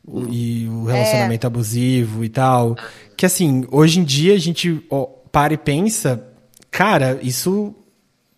o- 0.06 0.26
e 0.32 0.68
o 0.68 0.84
relacionamento 0.84 1.46
abusivo 1.46 2.24
e 2.24 2.28
tal. 2.28 2.76
Que 3.16 3.26
assim, 3.26 3.66
hoje 3.70 4.00
em 4.00 4.04
dia 4.04 4.34
a 4.34 4.38
gente 4.38 4.84
ó, 4.90 5.04
para 5.30 5.52
e 5.54 5.58
pensa, 5.58 6.24
cara, 6.70 7.18
isso, 7.22 7.74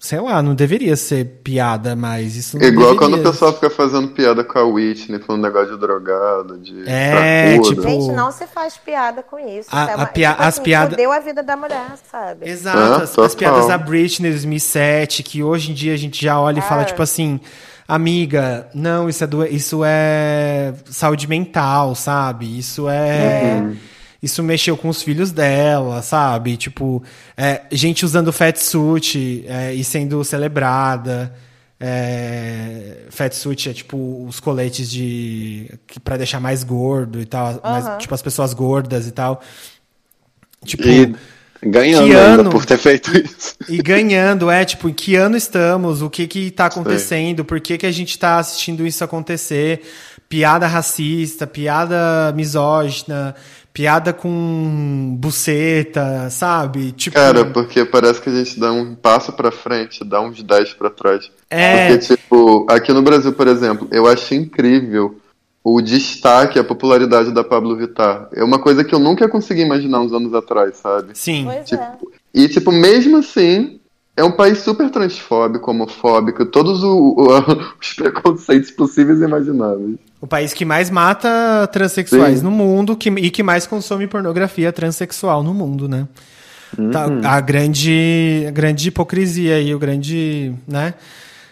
sei 0.07 0.21
lá, 0.21 0.43
não 0.43 0.55
deveria 0.55 0.97
ser 0.97 1.25
piada, 1.43 1.97
mas 1.97 2.37
isso 2.37 2.59
não 2.59 2.67
Igual 2.67 2.95
deveria. 2.95 2.99
quando 2.99 3.21
o 3.21 3.23
pessoal 3.33 3.55
fica 3.55 3.71
fazendo 3.71 4.09
piada 4.09 4.45
com 4.45 4.59
a 4.59 4.63
Whitney, 4.65 5.19
falando 5.19 5.43
negócio 5.45 5.73
de 5.73 5.79
drogado, 5.81 6.59
de 6.59 6.83
É, 6.87 7.55
cracuda. 7.57 7.69
tipo- 7.71 7.83
Gente, 7.89 8.13
não 8.13 8.31
se 8.31 8.47
faz 8.47 8.77
piada 8.77 9.23
com 9.23 9.39
isso. 9.39 9.71
A- 9.73 9.89
é 9.89 9.93
a 9.93 9.97
uma- 9.97 10.07
pia- 10.07 10.31
tipo 10.33 10.43
as 10.43 10.49
assim, 10.49 10.63
piada- 10.63 10.91
Fudeu 10.91 11.11
a 11.11 11.21
vida 11.21 11.43
da 11.43 11.57
mulher, 11.57 11.87
sabe? 12.11 12.47
Exato, 12.49 12.77
Ah, 12.79 12.97
as, 13.05 13.19
as 13.19 13.35
piadas 13.35 13.67
da 13.67 13.79
Britney 13.79 14.31
2007, 14.31 15.23
que 15.23 15.43
hoje 15.43 15.71
em 15.71 15.75
dia 15.75 15.95
a 15.95 15.97
gente 15.97 16.23
já 16.23 16.39
olha 16.39 16.59
e 16.59 16.63
fala, 16.63 16.83
Ah. 16.83 16.85
tipo 16.85 17.03
assim, 17.03 17.41
amiga, 17.89 18.69
não, 18.75 19.09
isso 19.09 19.25
é, 19.25 19.27
do, 19.27 19.47
isso 19.47 19.81
é 19.85 20.75
saúde 20.91 21.27
mental, 21.27 21.95
sabe? 21.95 22.59
Isso 22.59 22.89
é. 22.91 23.73
Isso 24.25 24.43
mexeu 24.43 24.75
com 24.75 24.89
os 24.89 25.03
filhos 25.03 25.31
dela, 25.31 26.01
sabe? 26.01 26.57
Tipo, 26.57 27.03
é, 27.37 27.61
gente 27.71 28.07
usando 28.07 28.33
fatsuit 28.33 29.45
é, 29.47 29.75
e 29.75 29.85
sendo 29.85 30.25
celebrada. 30.25 31.35
É, 31.79 33.03
fatsuit 33.11 33.69
é 33.69 33.75
tipo 33.75 34.25
os 34.27 34.41
coletes 34.41 34.91
de 34.91 35.71
para 36.03 36.17
deixar 36.17 36.41
mais 36.41 36.65
gordo 36.65 37.21
e 37.21 37.27
tal, 37.27 37.61
mais, 37.63 38.01
tipo 38.01 38.15
as 38.15 38.23
pessoas 38.23 38.55
gordas 38.55 39.07
e 39.07 39.11
tal. 39.11 39.43
Tipo, 40.65 40.85
E 40.89 41.15
ganhando 41.63 42.17
ano? 42.17 42.51
por 42.51 42.65
ter 42.65 42.79
feito 42.79 43.11
isso. 43.17 43.55
e 43.69 43.79
ganhando, 43.83 44.51
é, 44.51 44.65
tipo, 44.65 44.89
em 44.89 44.95
que 44.95 45.17
ano 45.17 45.37
estamos? 45.37 46.01
O 46.01 46.09
que 46.09 46.27
que 46.27 46.51
tá 46.51 46.67
acontecendo? 46.67 47.45
Por 47.45 47.61
que 47.61 47.77
que 47.77 47.87
a 47.87 47.93
gente 47.93 48.19
tá 48.19 48.39
assistindo 48.39 48.87
isso 48.87 49.05
acontecer? 49.05 49.83
Piada 50.29 50.67
racista, 50.67 51.47
piada 51.47 52.33
misógina, 52.35 53.35
piada 53.75 54.13
com 54.13 55.17
buceta, 55.19 56.31
sabe? 56.31 56.93
Tipo, 56.93 57.17
Cara, 57.17 57.45
porque 57.45 57.85
parece 57.85 58.21
que 58.21 58.31
a 58.31 58.33
gente 58.33 58.59
dá 58.59 58.73
um 58.73 58.95
passo 58.95 59.33
pra 59.33 59.51
frente, 59.51 60.05
dá 60.05 60.21
uns 60.21 60.41
10 60.41 60.75
pra 60.75 60.89
trás. 60.89 61.29
é, 61.51 61.89
Porque, 61.89 62.15
tipo, 62.15 62.67
aqui 62.71 62.93
no 62.93 63.03
Brasil, 63.03 63.33
por 63.33 63.49
exemplo, 63.49 63.89
eu 63.91 64.07
acho 64.07 64.33
incrível 64.33 65.17
o 65.65 65.81
destaque, 65.81 66.59
a 66.59 66.63
popularidade 66.63 67.33
da 67.33 67.43
Pablo 67.43 67.75
Vittar. 67.77 68.29
É 68.33 68.45
uma 68.45 68.61
coisa 68.61 68.85
que 68.85 68.95
eu 68.95 69.01
nunca 69.01 69.29
consegui 69.29 69.63
imaginar 69.63 70.01
uns 70.01 70.13
anos 70.13 70.33
atrás, 70.35 70.77
sabe? 70.77 71.09
sim. 71.15 71.45
Pois 71.45 71.57
é. 71.57 71.77
Tipo, 71.77 72.13
e, 72.33 72.49
tipo, 72.49 72.71
mesmo 72.71 73.17
assim, 73.17 73.81
é 74.17 74.23
um 74.25 74.33
país 74.33 74.59
super 74.59 74.91
transfóbico, 74.91 75.71
homofóbico, 75.71 76.47
todos 76.47 76.83
o- 76.83 77.15
o- 77.17 77.29
os 77.81 77.93
preconceitos 77.95 78.71
possíveis 78.71 79.21
e 79.21 79.25
imagináveis. 79.25 79.97
O 80.21 80.27
país 80.27 80.53
que 80.53 80.65
mais 80.65 80.89
mata 80.91 81.69
transexuais 81.73 82.39
Sim. 82.39 82.45
no 82.45 82.51
mundo 82.51 82.97
que, 82.97 83.09
e 83.11 83.31
que 83.31 83.43
mais 83.43 83.67
consome 83.67 84.07
pornografia 84.07 84.73
transexual 84.73 85.43
no 85.43 85.53
mundo, 85.53 85.89
né? 85.89 86.07
Tá, 86.91 87.07
Uhum. 87.07 87.21
a 87.25 87.41
grande 87.41 88.45
a 88.49 88.51
grande 88.51 88.89
hipocrisia 88.89 89.57
aí, 89.57 89.73
o 89.75 89.79
grande, 89.79 90.53
né? 90.67 90.95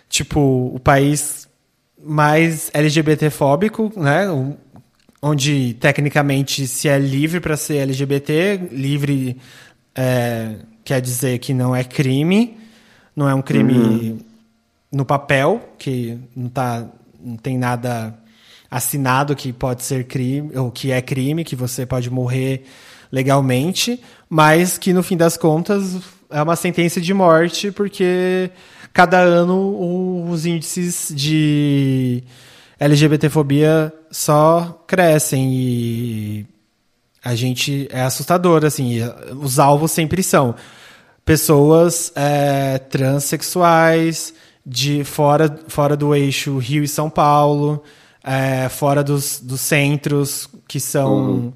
Tipo, 0.09 0.41
o 0.75 0.81
país 0.81 1.49
mais 2.05 2.71
LGBTfóbico, 2.75 3.93
né? 3.97 4.27
Onde 5.21 5.75
tecnicamente 5.75 6.67
se 6.67 6.89
é 6.89 6.99
livre 6.99 7.39
para 7.39 7.57
ser 7.57 7.77
LGBT, 7.77 8.69
livre 8.73 9.37
é, 9.95 10.57
quer 10.85 11.01
dizer 11.01 11.39
que 11.39 11.53
não 11.55 11.75
é 11.75 11.85
crime, 11.85 12.57
não 13.15 13.29
é 13.29 13.35
um 13.35 13.43
crime 13.43 14.25
no 14.91 15.05
papel, 15.05 15.61
que 15.79 16.19
não, 16.35 16.49
tá, 16.49 16.87
não 17.23 17.37
tem 17.37 17.57
nada 17.57 18.15
assinado 18.71 19.37
que 19.37 19.53
pode 19.53 19.83
ser 19.83 20.05
crime, 20.05 20.57
ou 20.57 20.71
que 20.71 20.91
é 20.91 21.03
crime, 21.03 21.45
que 21.45 21.55
você 21.55 21.85
pode 21.85 22.11
morrer 22.11 22.65
legalmente, 23.11 24.01
mas 24.29 24.79
que 24.79 24.93
no 24.93 25.03
fim 25.03 25.17
das 25.17 25.37
contas 25.37 25.99
é 26.31 26.43
uma 26.43 26.57
sentença 26.57 27.01
de 27.01 27.13
morte, 27.13 27.71
porque 27.71 28.51
cada 28.93 29.19
ano 29.19 30.27
os 30.31 30.47
índices 30.47 31.13
de 31.15 32.25
LGBTfobia 32.81 33.93
só 34.11 34.83
crescem 34.87 35.53
e 35.53 36.47
a 37.25 37.35
gente 37.35 37.89
é 37.91 38.03
assustador, 38.03 38.65
assim, 38.65 38.99
e 38.99 39.03
os 39.35 39.59
alvos 39.59 39.93
sempre 39.93 40.23
são 40.23 40.55
pessoas 41.25 42.13
é, 42.17 42.79
transexuais 42.79 44.35
de 44.65 45.05
fora, 45.05 45.59
fora 45.69 45.97
do 45.97 46.15
eixo 46.15 46.59
Rio 46.59 46.83
e 46.83 46.89
São 46.89 47.09
Paulo, 47.09 47.83
é, 48.25 48.69
fora 48.69 49.03
dos, 49.05 49.41
dos 49.41 49.61
centros 49.61 50.49
que 50.67 50.81
são 50.81 51.53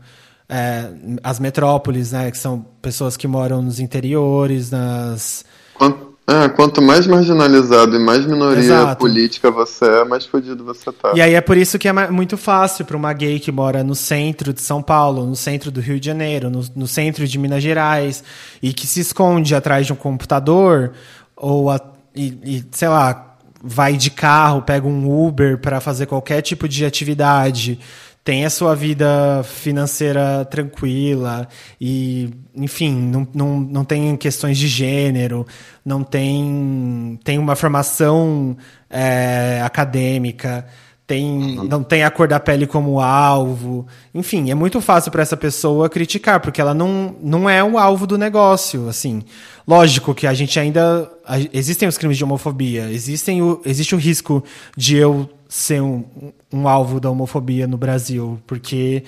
é, 0.48 0.90
as 1.22 1.40
metrópoles, 1.40 2.12
né, 2.12 2.30
que 2.30 2.38
são 2.38 2.64
pessoas 2.80 3.16
que 3.16 3.26
moram 3.26 3.62
nos 3.62 3.80
interiores, 3.80 4.70
nas 4.70 5.44
Quanto, 5.74 6.05
é, 6.28 6.48
quanto 6.48 6.82
mais 6.82 7.06
marginalizado 7.06 7.94
e 7.94 7.98
mais 8.00 8.26
minoria 8.26 8.58
Exato. 8.58 8.96
política 8.98 9.50
você 9.50 9.84
é, 9.84 10.04
mais 10.04 10.26
fodido 10.26 10.64
você 10.64 10.90
tá. 10.90 11.12
E 11.14 11.20
aí 11.20 11.34
é 11.34 11.40
por 11.40 11.56
isso 11.56 11.78
que 11.78 11.86
é 11.86 11.92
muito 12.10 12.36
fácil 12.36 12.84
para 12.84 12.96
uma 12.96 13.12
gay 13.12 13.38
que 13.38 13.52
mora 13.52 13.84
no 13.84 13.94
centro 13.94 14.52
de 14.52 14.60
São 14.60 14.82
Paulo, 14.82 15.24
no 15.24 15.36
centro 15.36 15.70
do 15.70 15.80
Rio 15.80 16.00
de 16.00 16.06
Janeiro, 16.06 16.50
no, 16.50 16.64
no 16.74 16.86
centro 16.88 17.26
de 17.28 17.38
Minas 17.38 17.62
Gerais, 17.62 18.24
e 18.60 18.72
que 18.72 18.86
se 18.86 19.00
esconde 19.00 19.54
atrás 19.54 19.86
de 19.86 19.92
um 19.92 19.96
computador, 19.96 20.92
ou 21.36 21.70
a- 21.70 21.80
e, 22.14 22.26
e, 22.44 22.64
sei 22.72 22.88
lá, 22.88 23.34
vai 23.62 23.96
de 23.96 24.10
carro, 24.10 24.62
pega 24.62 24.86
um 24.86 25.26
Uber 25.26 25.58
para 25.58 25.80
fazer 25.80 26.06
qualquer 26.06 26.40
tipo 26.42 26.68
de 26.68 26.84
atividade, 26.84 27.78
tem 28.26 28.44
a 28.44 28.50
sua 28.50 28.74
vida 28.74 29.44
financeira 29.44 30.44
tranquila 30.46 31.46
e, 31.80 32.28
enfim, 32.56 32.92
não, 32.92 33.28
não, 33.32 33.60
não 33.60 33.84
tem 33.84 34.16
questões 34.16 34.58
de 34.58 34.66
gênero, 34.66 35.46
não 35.84 36.02
tem, 36.02 37.20
tem 37.22 37.38
uma 37.38 37.54
formação 37.54 38.56
é, 38.90 39.62
acadêmica, 39.64 40.66
tem, 41.06 41.54
não 41.68 41.84
tem 41.84 42.02
a 42.02 42.10
cor 42.10 42.26
da 42.26 42.40
pele 42.40 42.66
como 42.66 43.00
alvo. 43.00 43.86
Enfim, 44.12 44.50
é 44.50 44.56
muito 44.56 44.80
fácil 44.80 45.12
para 45.12 45.22
essa 45.22 45.36
pessoa 45.36 45.88
criticar, 45.88 46.40
porque 46.40 46.60
ela 46.60 46.74
não, 46.74 47.14
não 47.22 47.48
é 47.48 47.62
o 47.62 47.78
alvo 47.78 48.08
do 48.08 48.18
negócio, 48.18 48.88
assim. 48.88 49.22
Lógico 49.66 50.14
que 50.14 50.26
a 50.26 50.34
gente 50.34 50.58
ainda... 50.60 51.10
existem 51.52 51.88
os 51.88 51.98
crimes 51.98 52.16
de 52.16 52.24
homofobia, 52.24 52.88
existem 52.90 53.42
o, 53.42 53.60
existe 53.64 53.94
o 53.94 53.98
risco 53.98 54.44
de 54.76 54.96
eu 54.96 55.28
ser 55.48 55.82
um, 55.82 56.04
um 56.52 56.68
alvo 56.68 57.00
da 57.00 57.10
homofobia 57.10 57.66
no 57.66 57.76
Brasil, 57.76 58.38
porque 58.46 59.02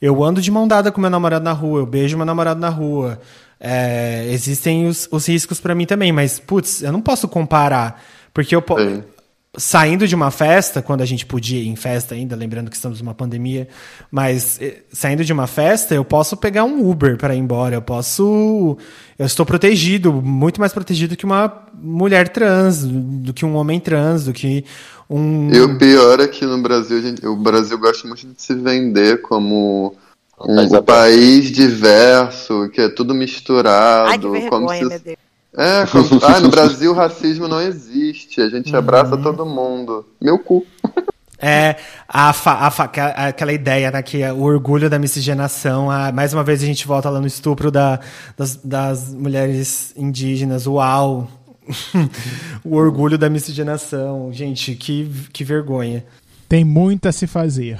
eu 0.00 0.22
ando 0.22 0.40
de 0.40 0.50
mão 0.50 0.68
dada 0.68 0.92
com 0.92 1.00
meu 1.00 1.10
namorado 1.10 1.44
na 1.44 1.52
rua, 1.52 1.80
eu 1.80 1.86
beijo 1.86 2.16
meu 2.16 2.26
namorado 2.26 2.60
na 2.60 2.68
rua. 2.68 3.20
É, 3.58 4.26
existem 4.30 4.86
os, 4.86 5.08
os 5.10 5.26
riscos 5.26 5.60
para 5.60 5.74
mim 5.74 5.86
também, 5.86 6.12
mas, 6.12 6.38
putz, 6.38 6.82
eu 6.82 6.92
não 6.92 7.00
posso 7.00 7.26
comparar, 7.26 8.02
porque 8.32 8.54
eu... 8.54 8.62
po- 8.62 8.78
Sim. 8.78 9.02
Saindo 9.56 10.06
de 10.08 10.14
uma 10.14 10.30
festa, 10.30 10.82
quando 10.82 11.00
a 11.02 11.06
gente 11.06 11.24
podia 11.24 11.60
ir 11.60 11.68
em 11.68 11.76
festa 11.76 12.14
ainda, 12.14 12.34
lembrando 12.34 12.70
que 12.70 12.76
estamos 12.76 13.00
numa 13.00 13.14
pandemia, 13.14 13.68
mas 14.10 14.58
eh, 14.60 14.82
saindo 14.92 15.24
de 15.24 15.32
uma 15.32 15.46
festa, 15.46 15.94
eu 15.94 16.04
posso 16.04 16.36
pegar 16.36 16.64
um 16.64 16.88
Uber 16.88 17.16
para 17.16 17.34
ir 17.34 17.38
embora, 17.38 17.76
eu 17.76 17.82
posso. 17.82 18.76
Eu 19.18 19.26
estou 19.26 19.46
protegido, 19.46 20.12
muito 20.12 20.60
mais 20.60 20.72
protegido 20.72 21.16
que 21.16 21.24
uma 21.24 21.66
mulher 21.74 22.28
trans, 22.28 22.84
do 22.84 23.32
que 23.32 23.44
um 23.44 23.54
homem 23.56 23.78
trans, 23.78 24.24
do 24.24 24.32
que 24.32 24.64
um. 25.08 25.50
E 25.52 25.60
o 25.60 25.78
pior 25.78 26.18
é 26.20 26.26
que 26.26 26.44
no 26.44 26.60
Brasil, 26.60 27.00
gente- 27.00 27.26
o 27.26 27.36
Brasil 27.36 27.78
gosta 27.78 28.08
muito 28.08 28.26
de 28.26 28.42
se 28.42 28.54
vender 28.54 29.20
como 29.22 29.94
um, 30.40 30.56
país 30.56 30.72
um 30.72 30.82
país 30.82 31.50
diverso, 31.52 32.68
que 32.72 32.80
é 32.80 32.88
tudo 32.88 33.14
misturado. 33.14 34.08
Ai, 34.10 34.18
que 34.18 34.24
como 34.48 34.66
vergonha, 34.66 34.78
se- 34.82 34.88
meu 34.88 34.98
Deus. 34.98 35.16
É, 35.56 35.86
como... 35.86 36.06
ah, 36.24 36.40
no 36.40 36.50
Brasil 36.50 36.90
o 36.90 36.94
racismo 36.94 37.46
não 37.46 37.60
existe, 37.60 38.40
a 38.40 38.48
gente 38.48 38.74
abraça 38.74 39.16
todo 39.16 39.46
mundo. 39.46 40.06
Meu 40.20 40.38
cu. 40.38 40.66
É, 41.38 41.76
a, 42.08 42.32
fa, 42.32 42.52
a 42.52 42.70
fa, 42.70 42.84
aquela 42.84 43.52
ideia, 43.52 43.90
né, 43.90 44.02
que 44.02 44.22
é 44.22 44.32
o 44.32 44.42
orgulho 44.42 44.88
da 44.88 44.98
miscigenação, 44.98 45.90
a, 45.90 46.10
mais 46.10 46.32
uma 46.32 46.42
vez 46.42 46.62
a 46.62 46.66
gente 46.66 46.86
volta 46.86 47.10
lá 47.10 47.20
no 47.20 47.26
estupro 47.26 47.70
da, 47.70 48.00
das, 48.36 48.56
das 48.56 49.12
mulheres 49.12 49.92
indígenas, 49.96 50.66
uau! 50.66 51.28
o 52.64 52.76
orgulho 52.76 53.18
da 53.18 53.30
miscigenação. 53.30 54.32
Gente, 54.32 54.74
que, 54.74 55.10
que 55.32 55.44
vergonha. 55.44 56.04
Tem 56.48 56.64
muito 56.64 57.08
a 57.08 57.12
se 57.12 57.26
fazer. 57.26 57.78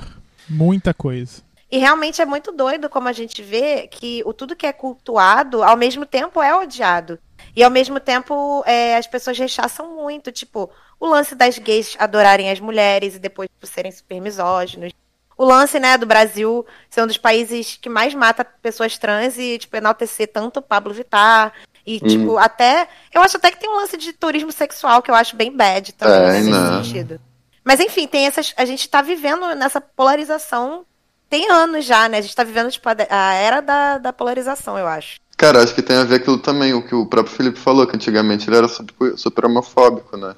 Muita 0.48 0.92
coisa. 0.92 1.42
E 1.70 1.78
realmente 1.78 2.22
é 2.22 2.24
muito 2.24 2.52
doido 2.52 2.88
como 2.88 3.08
a 3.08 3.12
gente 3.12 3.42
vê 3.42 3.88
que 3.88 4.22
o 4.24 4.32
tudo 4.32 4.56
que 4.56 4.66
é 4.66 4.72
cultuado, 4.72 5.62
ao 5.62 5.76
mesmo 5.76 6.06
tempo, 6.06 6.40
é 6.40 6.54
odiado. 6.54 7.18
E 7.56 7.62
ao 7.62 7.70
mesmo 7.70 8.00
tempo, 8.00 8.62
é, 8.66 8.96
as 8.96 9.06
pessoas 9.06 9.38
rechaçam 9.38 9.94
muito. 9.94 10.32
Tipo, 10.32 10.70
o 10.98 11.06
lance 11.06 11.34
das 11.34 11.58
gays 11.58 11.96
adorarem 11.98 12.50
as 12.50 12.60
mulheres 12.60 13.16
e 13.16 13.18
depois 13.18 13.48
tipo, 13.48 13.66
serem 13.66 13.92
super 13.92 14.20
misóginos. 14.20 14.92
O 15.36 15.44
lance, 15.44 15.80
né, 15.80 15.98
do 15.98 16.06
Brasil 16.06 16.64
ser 16.88 17.02
um 17.02 17.06
dos 17.06 17.18
países 17.18 17.76
que 17.80 17.88
mais 17.88 18.14
mata 18.14 18.44
pessoas 18.44 18.96
trans 18.98 19.36
e, 19.36 19.58
tipo, 19.58 19.76
enaltecer 19.76 20.28
tanto 20.32 20.60
o 20.60 20.62
Pablo 20.62 20.94
Vittar. 20.94 21.52
E, 21.86 21.96
hum. 21.96 22.06
tipo, 22.06 22.38
até. 22.38 22.88
Eu 23.12 23.22
acho 23.22 23.36
até 23.36 23.50
que 23.50 23.60
tem 23.60 23.68
um 23.68 23.76
lance 23.76 23.96
de 23.96 24.12
turismo 24.12 24.52
sexual 24.52 25.02
que 25.02 25.10
eu 25.10 25.14
acho 25.14 25.36
bem 25.36 25.54
bad 25.54 25.92
também 25.92 26.16
é, 26.16 26.32
nesse 26.32 26.50
não. 26.50 26.84
sentido. 26.84 27.20
Mas 27.62 27.80
enfim, 27.80 28.06
tem 28.06 28.26
essas. 28.26 28.54
A 28.56 28.64
gente 28.64 28.88
tá 28.88 29.02
vivendo 29.02 29.54
nessa 29.54 29.80
polarização 29.80 30.86
tem 31.34 31.50
anos 31.50 31.84
já, 31.84 32.08
né? 32.08 32.18
A 32.18 32.20
gente 32.20 32.36
tá 32.36 32.44
vivendo, 32.44 32.70
tipo, 32.70 32.88
a 32.88 33.34
era 33.34 33.60
da, 33.60 33.98
da 33.98 34.12
polarização, 34.12 34.78
eu 34.78 34.86
acho. 34.86 35.18
Cara, 35.36 35.62
acho 35.62 35.74
que 35.74 35.82
tem 35.82 35.96
a 35.96 36.04
ver 36.04 36.16
aquilo 36.16 36.38
também, 36.38 36.74
o 36.74 36.82
que 36.82 36.94
o 36.94 37.06
próprio 37.06 37.34
Felipe 37.34 37.58
falou, 37.58 37.86
que 37.86 37.96
antigamente 37.96 38.48
ele 38.48 38.56
era 38.56 38.68
super, 38.68 39.18
super 39.18 39.46
homofóbico, 39.46 40.16
né? 40.16 40.34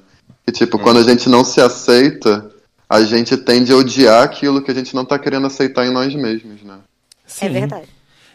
E 0.47 0.51
tipo, 0.51 0.77
hum. 0.77 0.79
quando 0.81 0.99
a 0.99 1.03
gente 1.03 1.29
não 1.29 1.43
se 1.43 1.61
aceita, 1.61 2.49
a 2.89 3.01
gente 3.03 3.35
tende 3.37 3.71
a 3.71 3.75
odiar 3.75 4.23
aquilo 4.23 4.61
que 4.61 4.71
a 4.71 4.73
gente 4.73 4.95
não 4.95 5.05
tá 5.05 5.19
querendo 5.19 5.47
aceitar 5.47 5.85
em 5.85 5.91
nós 5.91 6.13
mesmos, 6.15 6.63
né? 6.63 6.77
Sim. 7.25 7.45
É 7.45 7.49
verdade. 7.49 7.87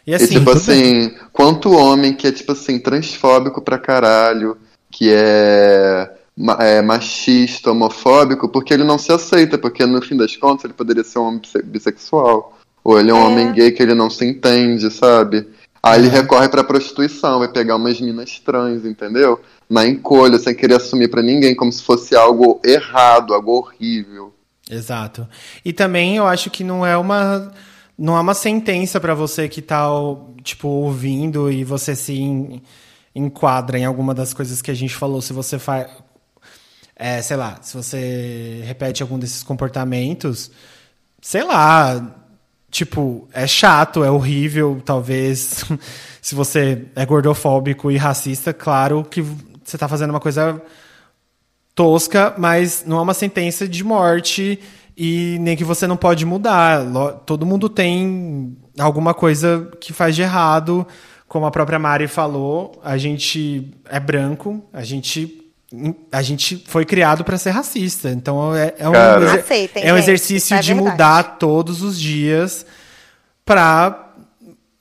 E, 0.06 0.14
assim, 0.14 0.24
e 0.24 0.28
tipo 0.28 0.50
assim, 0.50 1.08
bem. 1.08 1.18
quanto 1.32 1.72
homem 1.72 2.12
que 2.12 2.26
é 2.26 2.32
tipo 2.32 2.52
assim, 2.52 2.78
transfóbico 2.78 3.62
pra 3.62 3.78
caralho, 3.78 4.56
que 4.90 5.12
é, 5.12 6.10
é, 6.58 6.82
machista, 6.82 7.70
homofóbico, 7.70 8.48
porque 8.48 8.74
ele 8.74 8.84
não 8.84 8.98
se 8.98 9.12
aceita, 9.12 9.56
porque 9.56 9.86
no 9.86 10.02
fim 10.02 10.16
das 10.16 10.36
contas 10.36 10.64
ele 10.64 10.74
poderia 10.74 11.04
ser 11.04 11.18
um 11.18 11.28
homem 11.28 11.40
bissexual. 11.64 12.58
Ou 12.84 12.98
ele 12.98 13.10
é 13.10 13.14
um 13.14 13.18
é. 13.18 13.26
homem 13.26 13.52
gay 13.52 13.70
que 13.70 13.82
ele 13.82 13.94
não 13.94 14.10
se 14.10 14.26
entende, 14.26 14.90
sabe? 14.90 15.46
Aí 15.82 15.98
ele 15.98 16.08
recorre 16.08 16.48
pra 16.48 16.62
prostituição, 16.62 17.40
vai 17.40 17.48
pegar 17.48 17.74
umas 17.74 18.00
minas 18.00 18.38
trans, 18.38 18.84
entendeu? 18.84 19.40
Na 19.68 19.84
encolha, 19.84 20.38
sem 20.38 20.54
querer 20.54 20.76
assumir 20.76 21.08
para 21.08 21.22
ninguém, 21.22 21.56
como 21.56 21.72
se 21.72 21.82
fosse 21.82 22.14
algo 22.14 22.60
errado, 22.64 23.34
algo 23.34 23.52
horrível. 23.52 24.32
Exato. 24.70 25.28
E 25.64 25.72
também 25.72 26.16
eu 26.16 26.26
acho 26.26 26.50
que 26.50 26.62
não 26.62 26.86
é 26.86 26.96
uma 26.96 27.52
não 27.98 28.16
é 28.16 28.20
uma 28.20 28.34
sentença 28.34 29.00
para 29.00 29.14
você 29.14 29.48
que 29.48 29.60
tá 29.60 29.86
tipo 30.42 30.68
ouvindo 30.68 31.50
e 31.50 31.64
você 31.64 31.94
se 31.94 32.62
enquadra 33.14 33.78
em 33.78 33.84
alguma 33.84 34.14
das 34.14 34.32
coisas 34.32 34.62
que 34.62 34.70
a 34.70 34.74
gente 34.74 34.94
falou, 34.94 35.20
se 35.20 35.32
você 35.32 35.58
faz 35.58 35.88
é, 36.96 37.20
sei 37.20 37.36
lá, 37.36 37.58
se 37.60 37.76
você 37.76 38.62
repete 38.64 39.02
algum 39.02 39.18
desses 39.18 39.42
comportamentos, 39.42 40.50
sei 41.20 41.42
lá, 41.42 42.21
tipo, 42.72 43.28
é 43.34 43.46
chato, 43.46 44.02
é 44.02 44.10
horrível, 44.10 44.80
talvez. 44.84 45.64
se 46.20 46.34
você 46.34 46.86
é 46.96 47.04
gordofóbico 47.04 47.90
e 47.90 47.98
racista, 47.98 48.52
claro 48.52 49.04
que 49.04 49.20
você 49.20 49.76
está 49.76 49.86
fazendo 49.86 50.10
uma 50.10 50.18
coisa 50.18 50.60
tosca, 51.74 52.34
mas 52.38 52.82
não 52.86 52.98
é 52.98 53.02
uma 53.02 53.14
sentença 53.14 53.68
de 53.68 53.84
morte 53.84 54.58
e 54.96 55.36
nem 55.40 55.54
que 55.54 55.64
você 55.64 55.86
não 55.86 55.98
pode 55.98 56.24
mudar. 56.24 56.82
Todo 57.26 57.46
mundo 57.46 57.68
tem 57.68 58.56
alguma 58.78 59.12
coisa 59.12 59.70
que 59.78 59.92
faz 59.92 60.16
de 60.16 60.22
errado. 60.22 60.86
Como 61.28 61.44
a 61.44 61.50
própria 61.50 61.78
Mari 61.78 62.08
falou, 62.08 62.80
a 62.82 62.96
gente 62.96 63.70
é 63.88 64.00
branco, 64.00 64.64
a 64.72 64.82
gente 64.82 65.41
a 66.10 66.22
gente 66.22 66.62
foi 66.66 66.84
criado 66.84 67.24
para 67.24 67.38
ser 67.38 67.50
racista. 67.50 68.10
Então 68.10 68.54
é, 68.54 68.74
é 68.78 68.88
um, 68.88 68.94
exer 68.94 69.70
é 69.76 69.92
um 69.92 69.96
exercício 69.96 70.56
é 70.56 70.60
de 70.60 70.74
mudar 70.74 71.38
todos 71.38 71.82
os 71.82 71.98
dias 71.98 72.66
para 73.44 74.12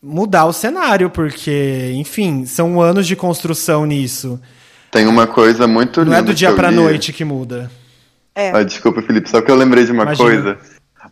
mudar 0.02 0.46
o 0.46 0.54
cenário, 0.54 1.10
porque, 1.10 1.92
enfim, 1.96 2.46
são 2.46 2.82
anos 2.82 3.06
de 3.06 3.16
construção 3.16 3.86
nisso. 3.86 4.40
Tem 4.90 5.08
uma 5.08 5.28
coisa 5.28 5.68
muito 5.68 6.02
linda. 6.02 6.12
Não 6.12 6.18
é 6.18 6.22
do 6.22 6.34
dia 6.34 6.54
para 6.54 6.72
noite 6.72 7.14
que 7.14 7.24
muda. 7.24 7.72
É. 8.34 8.52
Ah, 8.52 8.64
desculpa, 8.64 9.02
Felipe, 9.02 9.30
só 9.30 9.42
que 9.42 9.52
eu 9.52 9.56
lembrei 9.56 9.86
de 9.86 9.92
uma 9.92 10.04
Imagina. 10.04 10.30
coisa 10.30 10.58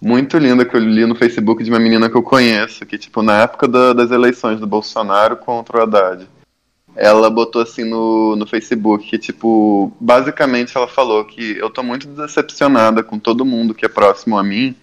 muito 0.02 0.38
linda 0.38 0.66
que 0.66 0.76
eu 0.76 0.80
li 0.80 1.06
no 1.06 1.16
Facebook 1.16 1.64
de 1.64 1.70
uma 1.70 1.80
menina 1.80 2.10
que 2.10 2.16
eu 2.16 2.24
conheço, 2.24 2.86
que, 2.86 2.98
tipo, 2.98 3.22
na 3.22 3.42
época 3.42 3.68
da, 3.68 3.94
das 3.94 4.12
eleições 4.12 4.60
do 4.60 4.68
Bolsonaro 4.68 5.36
contra 5.38 5.78
o 5.78 5.82
Haddad, 5.82 6.28
ela 6.96 7.30
botou 7.30 7.62
assim 7.62 7.84
no, 7.84 8.36
no 8.36 8.46
Facebook 8.46 9.08
que, 9.08 9.18
tipo, 9.18 9.92
basicamente 10.00 10.76
ela 10.76 10.88
falou 10.88 11.24
que 11.26 11.58
eu 11.58 11.70
tô 11.70 11.82
muito 11.84 12.08
decepcionada 12.08 13.04
com 13.04 13.18
todo 13.18 13.46
mundo 13.46 13.74
que 13.74 13.86
é 13.86 13.90
próximo 13.90 14.38
a 14.38 14.44
mim, 14.44 14.76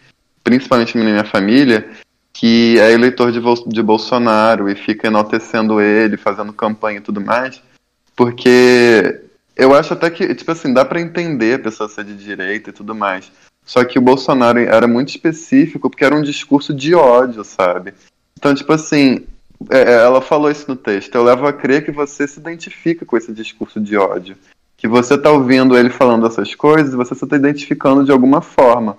principalmente 0.42 0.96
minha 0.96 1.24
família, 1.24 1.90
que 2.32 2.78
é 2.78 2.92
eleitor 2.92 3.32
de, 3.32 3.40
de 3.66 3.82
Bolsonaro 3.82 4.68
e 4.68 4.74
fica 4.74 5.06
enaltecendo 5.06 5.80
ele, 5.80 6.16
fazendo 6.16 6.52
campanha 6.52 6.98
e 6.98 7.02
tudo 7.02 7.20
mais, 7.20 7.62
porque 8.14 9.20
eu 9.56 9.74
acho 9.74 9.94
até 9.94 10.10
que, 10.10 10.34
tipo 10.34 10.52
assim, 10.52 10.72
dá 10.72 10.84
para 10.84 11.00
entender 11.00 11.54
a 11.54 11.58
pessoa 11.58 11.88
ser 11.88 12.04
de 12.04 12.14
direita 12.14 12.70
e 12.70 12.72
tudo 12.72 12.94
mais. 12.94 13.32
Só 13.64 13.84
que 13.84 13.98
o 13.98 14.02
Bolsonaro 14.02 14.58
era 14.58 14.86
muito 14.86 15.08
específico 15.08 15.90
porque 15.90 16.04
era 16.04 16.14
um 16.14 16.22
discurso 16.22 16.72
de 16.72 16.94
ódio, 16.94 17.42
sabe? 17.42 17.94
Então, 18.38 18.54
tipo 18.54 18.72
assim, 18.72 19.26
é, 19.70 19.78
é, 19.78 19.92
ela 19.94 20.20
falou 20.20 20.50
isso 20.50 20.66
no 20.68 20.76
texto. 20.76 21.14
Eu 21.14 21.24
levo 21.24 21.46
a 21.46 21.52
crer 21.52 21.84
que 21.84 21.90
você 21.90 22.26
se 22.26 22.38
identifica 22.38 23.04
com 23.04 23.16
esse 23.16 23.32
discurso 23.32 23.80
de 23.80 23.96
ódio. 23.96 24.36
Que 24.76 24.86
você 24.86 25.16
tá 25.16 25.30
ouvindo 25.30 25.76
ele 25.76 25.90
falando 25.90 26.26
essas 26.26 26.54
coisas 26.54 26.92
e 26.92 26.96
você 26.96 27.14
se 27.14 27.26
tá 27.26 27.36
identificando 27.36 28.04
de 28.04 28.12
alguma 28.12 28.40
forma. 28.40 28.98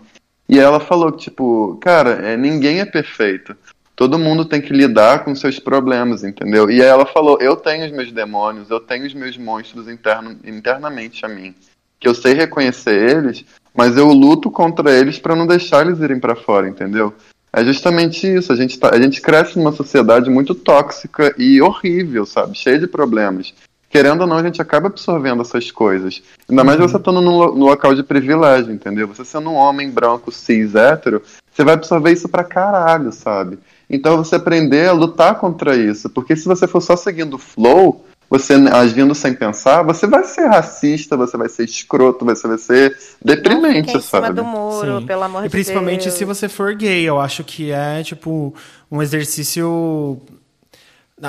E 0.49 0.59
ela 0.59 0.79
falou 0.79 1.11
que, 1.11 1.25
tipo, 1.25 1.77
cara, 1.81 2.11
é, 2.11 2.38
ninguém 2.38 2.79
é 2.79 2.85
perfeito. 2.85 3.55
Todo 3.95 4.19
mundo 4.19 4.45
tem 4.45 4.61
que 4.61 4.73
lidar 4.73 5.23
com 5.23 5.35
seus 5.35 5.59
problemas, 5.59 6.23
entendeu? 6.23 6.69
E 6.69 6.81
aí 6.81 6.88
ela 6.88 7.05
falou: 7.05 7.39
eu 7.41 7.55
tenho 7.55 7.85
os 7.85 7.91
meus 7.91 8.11
demônios, 8.11 8.69
eu 8.69 8.79
tenho 8.79 9.05
os 9.05 9.13
meus 9.13 9.38
monstros 9.38 9.88
interno, 9.88 10.38
internamente 10.45 11.25
a 11.25 11.29
mim. 11.29 11.53
Que 11.99 12.07
eu 12.07 12.13
sei 12.13 12.34
reconhecer 12.34 13.09
eles, 13.09 13.43
mas 13.73 13.97
eu 13.97 14.07
luto 14.07 14.51
contra 14.51 14.91
eles 14.91 15.17
para 15.17 15.35
não 15.35 15.47
deixar 15.47 15.85
eles 15.85 15.99
irem 15.99 16.19
para 16.19 16.35
fora, 16.35 16.69
entendeu? 16.69 17.13
É 17.57 17.63
justamente 17.63 18.27
isso. 18.27 18.53
A 18.53 18.55
gente, 18.55 18.77
tá, 18.77 18.91
a 18.93 19.01
gente 19.01 19.19
cresce 19.19 19.57
numa 19.57 19.71
sociedade 19.71 20.29
muito 20.29 20.53
tóxica 20.53 21.34
e 21.39 21.59
horrível, 21.59 22.23
sabe? 22.23 22.55
Cheia 22.55 22.77
de 22.77 22.85
problemas. 22.85 23.51
Querendo 23.89 24.21
ou 24.21 24.27
não, 24.27 24.38
a 24.38 24.43
gente 24.43 24.61
acaba 24.61 24.88
absorvendo 24.88 25.41
essas 25.41 25.71
coisas. 25.71 26.21
Ainda 26.47 26.63
mais 26.63 26.79
uhum. 26.79 26.88
você 26.88 26.97
estando 26.97 27.19
no, 27.19 27.55
no 27.55 27.65
local 27.65 27.95
de 27.95 28.03
privilégio, 28.03 28.71
entendeu? 28.71 29.07
Você 29.07 29.25
sendo 29.25 29.49
um 29.49 29.55
homem 29.55 29.89
branco, 29.89 30.31
cis, 30.31 30.75
hétero, 30.75 31.23
você 31.51 31.63
vai 31.63 31.73
absorver 31.73 32.11
isso 32.11 32.29
pra 32.29 32.43
caralho, 32.43 33.11
sabe? 33.11 33.57
Então 33.89 34.17
você 34.17 34.35
aprender 34.35 34.88
a 34.88 34.93
lutar 34.93 35.39
contra 35.39 35.75
isso. 35.75 36.11
Porque 36.11 36.35
se 36.35 36.45
você 36.45 36.67
for 36.67 36.81
só 36.81 36.95
seguindo 36.95 37.35
o 37.35 37.39
flow, 37.39 38.05
você 38.30 38.54
agindo 38.54 39.16
sem 39.16 39.34
pensar, 39.34 39.84
você 39.84 40.06
vai 40.06 40.24
ser 40.24 40.48
racista, 40.48 41.16
você 41.16 41.38
vai 41.38 41.48
ser 41.48 41.64
escroto, 41.64 42.26
você 42.26 42.48
vai 42.48 42.58
ser 42.58 42.98
deprimente, 43.24 43.94
Não 43.94 43.99
em 43.99 44.04
sabe? 44.04 44.28
Cima 44.28 44.34
do 44.34 44.44
muro, 44.44 44.99
Sim. 44.99 45.06
pelo 45.06 45.24
amor 45.24 45.45
e 45.45 45.49
principalmente 45.49 46.04
Deus. 46.04 46.16
se 46.16 46.26
você 46.26 46.49
for 46.49 46.76
gay, 46.76 47.04
eu 47.04 47.20
acho 47.20 47.44
que 47.44 47.72
é 47.72 48.04
tipo 48.04 48.54
um 48.91 49.02
exercício 49.02 50.22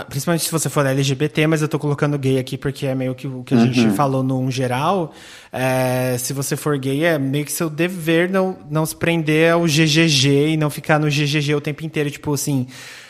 principalmente 0.08 0.44
se 0.44 0.50
você 0.50 0.68
for 0.68 0.84
LGBT, 0.84 1.46
mas 1.46 1.62
eu 1.62 1.68
tô 1.68 1.78
colocando 1.78 2.18
gay 2.18 2.38
aqui 2.38 2.58
porque 2.58 2.86
é 2.86 2.94
meio 2.94 3.14
que 3.14 3.26
o 3.26 3.42
que 3.42 3.54
a 3.54 3.56
uhum. 3.56 3.72
gente 3.72 3.90
falou 3.96 4.22
no 4.22 4.50
geral. 4.50 5.14
É, 5.50 6.16
se 6.18 6.34
você 6.34 6.56
for 6.56 6.76
gay, 6.76 7.04
é 7.04 7.18
meio 7.18 7.44
que 7.44 7.52
seu 7.52 7.70
dever 7.70 8.28
não, 8.28 8.58
não 8.70 8.84
se 8.84 8.94
prender 8.94 9.52
ao 9.52 9.62
GGG 9.62 10.50
e 10.50 10.56
não 10.58 10.68
ficar 10.68 10.98
no 10.98 11.08
GGG 11.08 11.54
o 11.54 11.60
tempo 11.60 11.86
inteiro. 11.86 12.10
Tipo 12.10 12.34
assim, 12.34 12.66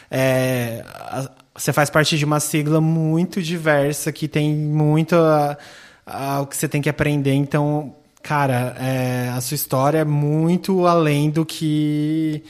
é, 0.09 0.85
você 1.59 1.73
faz 1.73 1.91
parte 1.91 2.17
de 2.17 2.25
uma 2.25 2.39
sigla 2.39 2.81
muito 2.81 3.43
diversa 3.43 4.13
que 4.13 4.29
tem 4.29 4.55
muito 4.55 5.17
o 6.41 6.47
que 6.47 6.57
você 6.57 6.69
tem 6.69 6.81
que 6.81 6.89
aprender. 6.89 7.35
Então, 7.35 7.95
cara, 8.23 8.77
é, 8.79 9.29
a 9.37 9.41
sua 9.41 9.57
história 9.57 9.99
é 9.99 10.05
muito 10.05 10.87
além 10.87 11.31
do 11.31 11.45
que 11.45 12.43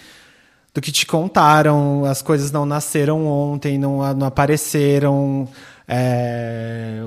do 0.74 0.80
que 0.80 0.92
te 0.92 1.06
contaram. 1.06 2.04
As 2.04 2.20
coisas 2.20 2.52
não 2.52 2.66
nasceram 2.66 3.26
ontem, 3.26 3.78
não, 3.78 4.14
não 4.14 4.26
apareceram. 4.26 5.48
É, 5.88 7.02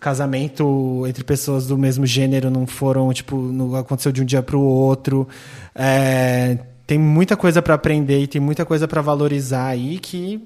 casamento 0.00 1.04
entre 1.06 1.22
pessoas 1.22 1.66
do 1.66 1.78
mesmo 1.78 2.04
gênero 2.04 2.50
não 2.50 2.66
foram 2.66 3.12
tipo 3.12 3.36
não 3.36 3.76
aconteceu 3.76 4.10
de 4.10 4.20
um 4.20 4.24
dia 4.24 4.42
para 4.42 4.56
o 4.56 4.60
outro 4.60 5.28
é, 5.76 6.58
tem 6.88 6.98
muita 6.98 7.36
coisa 7.36 7.62
para 7.62 7.74
aprender 7.74 8.18
e 8.18 8.26
tem 8.26 8.40
muita 8.40 8.64
coisa 8.64 8.88
para 8.88 9.00
valorizar 9.00 9.66
aí 9.66 10.00
que 10.00 10.42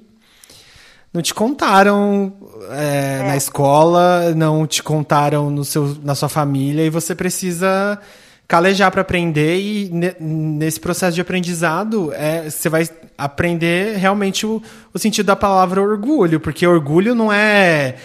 não 1.13 1.21
te 1.21 1.33
contaram 1.33 2.33
é, 2.71 3.19
é. 3.21 3.27
na 3.27 3.37
escola, 3.37 4.33
não 4.35 4.67
te 4.67 4.83
contaram 4.83 5.49
no 5.49 5.63
seu, 5.63 5.97
na 6.03 6.15
sua 6.15 6.29
família, 6.29 6.85
e 6.85 6.89
você 6.89 7.15
precisa 7.15 7.99
calejar 8.47 8.91
para 8.91 9.01
aprender 9.01 9.59
e 9.59 9.89
ne- 9.89 10.15
nesse 10.19 10.79
processo 10.79 11.15
de 11.15 11.21
aprendizado 11.21 12.13
é, 12.13 12.49
você 12.49 12.69
vai 12.69 12.87
aprender 13.17 13.97
realmente 13.97 14.45
o, 14.45 14.61
o 14.93 14.99
sentido 14.99 15.25
da 15.25 15.35
palavra 15.35 15.81
orgulho, 15.81 16.39
porque 16.39 16.65
orgulho 16.65 17.13
não 17.13 17.31
é 17.31 17.95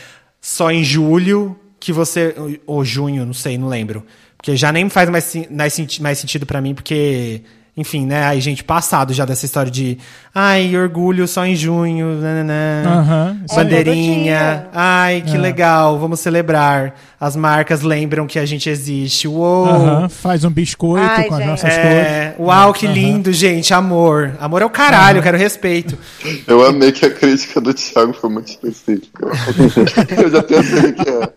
só 0.41 0.71
em 0.71 0.83
julho 0.83 1.57
que 1.79 1.93
você 1.93 2.35
ou, 2.67 2.85
junho, 2.85 3.25
não 3.25 3.35
sei, 3.35 3.57
não 3.57 3.69
lembro, 3.69 4.05
porque 4.37 4.57
já 4.57 4.73
nem 4.73 4.89
faz 4.89 5.09
mais, 5.09 5.33
mais, 5.51 5.99
mais 5.99 6.19
sentido 6.19 6.47
para 6.47 6.61
mim, 6.61 6.75
porque 6.75 7.43
enfim, 7.75 8.05
né, 8.05 8.25
aí 8.27 8.39
gente 8.41 8.63
passado 8.63 9.15
já 9.15 9.25
dessa 9.25 9.47
história 9.47 9.71
de 9.71 9.97
ai, 10.35 10.77
orgulho 10.77 11.27
só 11.27 11.47
em 11.47 11.57
junho, 11.57 12.17
nananã, 12.21 12.83
aí. 13.49 13.57
bandeirinha, 13.57 14.67
ai, 14.75 15.23
que 15.27 15.37
É. 15.37 15.39
legal, 15.39 15.99
vamos 15.99 16.21
celebrar. 16.21 16.95
As 17.19 17.35
marcas 17.37 17.81
lembram 17.83 18.27
que 18.27 18.39
a 18.39 18.45
gente 18.45 18.69
existe. 18.69 19.27
Uou! 19.27 19.67
Aham, 19.67 20.09
faz 20.09 20.45
um 20.45 20.51
biscoito 20.51 21.07
Ai, 21.07 21.25
com 21.29 21.35
as 21.35 21.39
gente. 21.41 21.49
nossas 21.49 21.71
É, 21.73 22.35
cores. 22.37 22.49
uau, 22.49 22.73
que 22.75 22.87
lindo, 22.87 23.33
gente. 23.33 23.73
Amor. 23.73 24.37
Amor 24.41 24.61
é 24.61 24.65
o 24.67 24.71
caralho, 24.71 25.19
eu 25.19 25.23
quero 25.23 25.39
respeito. 25.39 25.97
Eu 26.47 26.67
amei 26.67 26.93
que 26.93 27.07
a 27.07 27.11
crítica 27.11 27.61
do 27.61 27.73
Thiago 27.73 28.13
foi 28.13 28.29
muito 28.29 28.49
específica. 28.49 29.27
eu 30.23 30.31
já 30.31 30.43
pensei 30.43 30.91
o 30.91 30.93
que 30.95 31.09
é. 31.09 31.33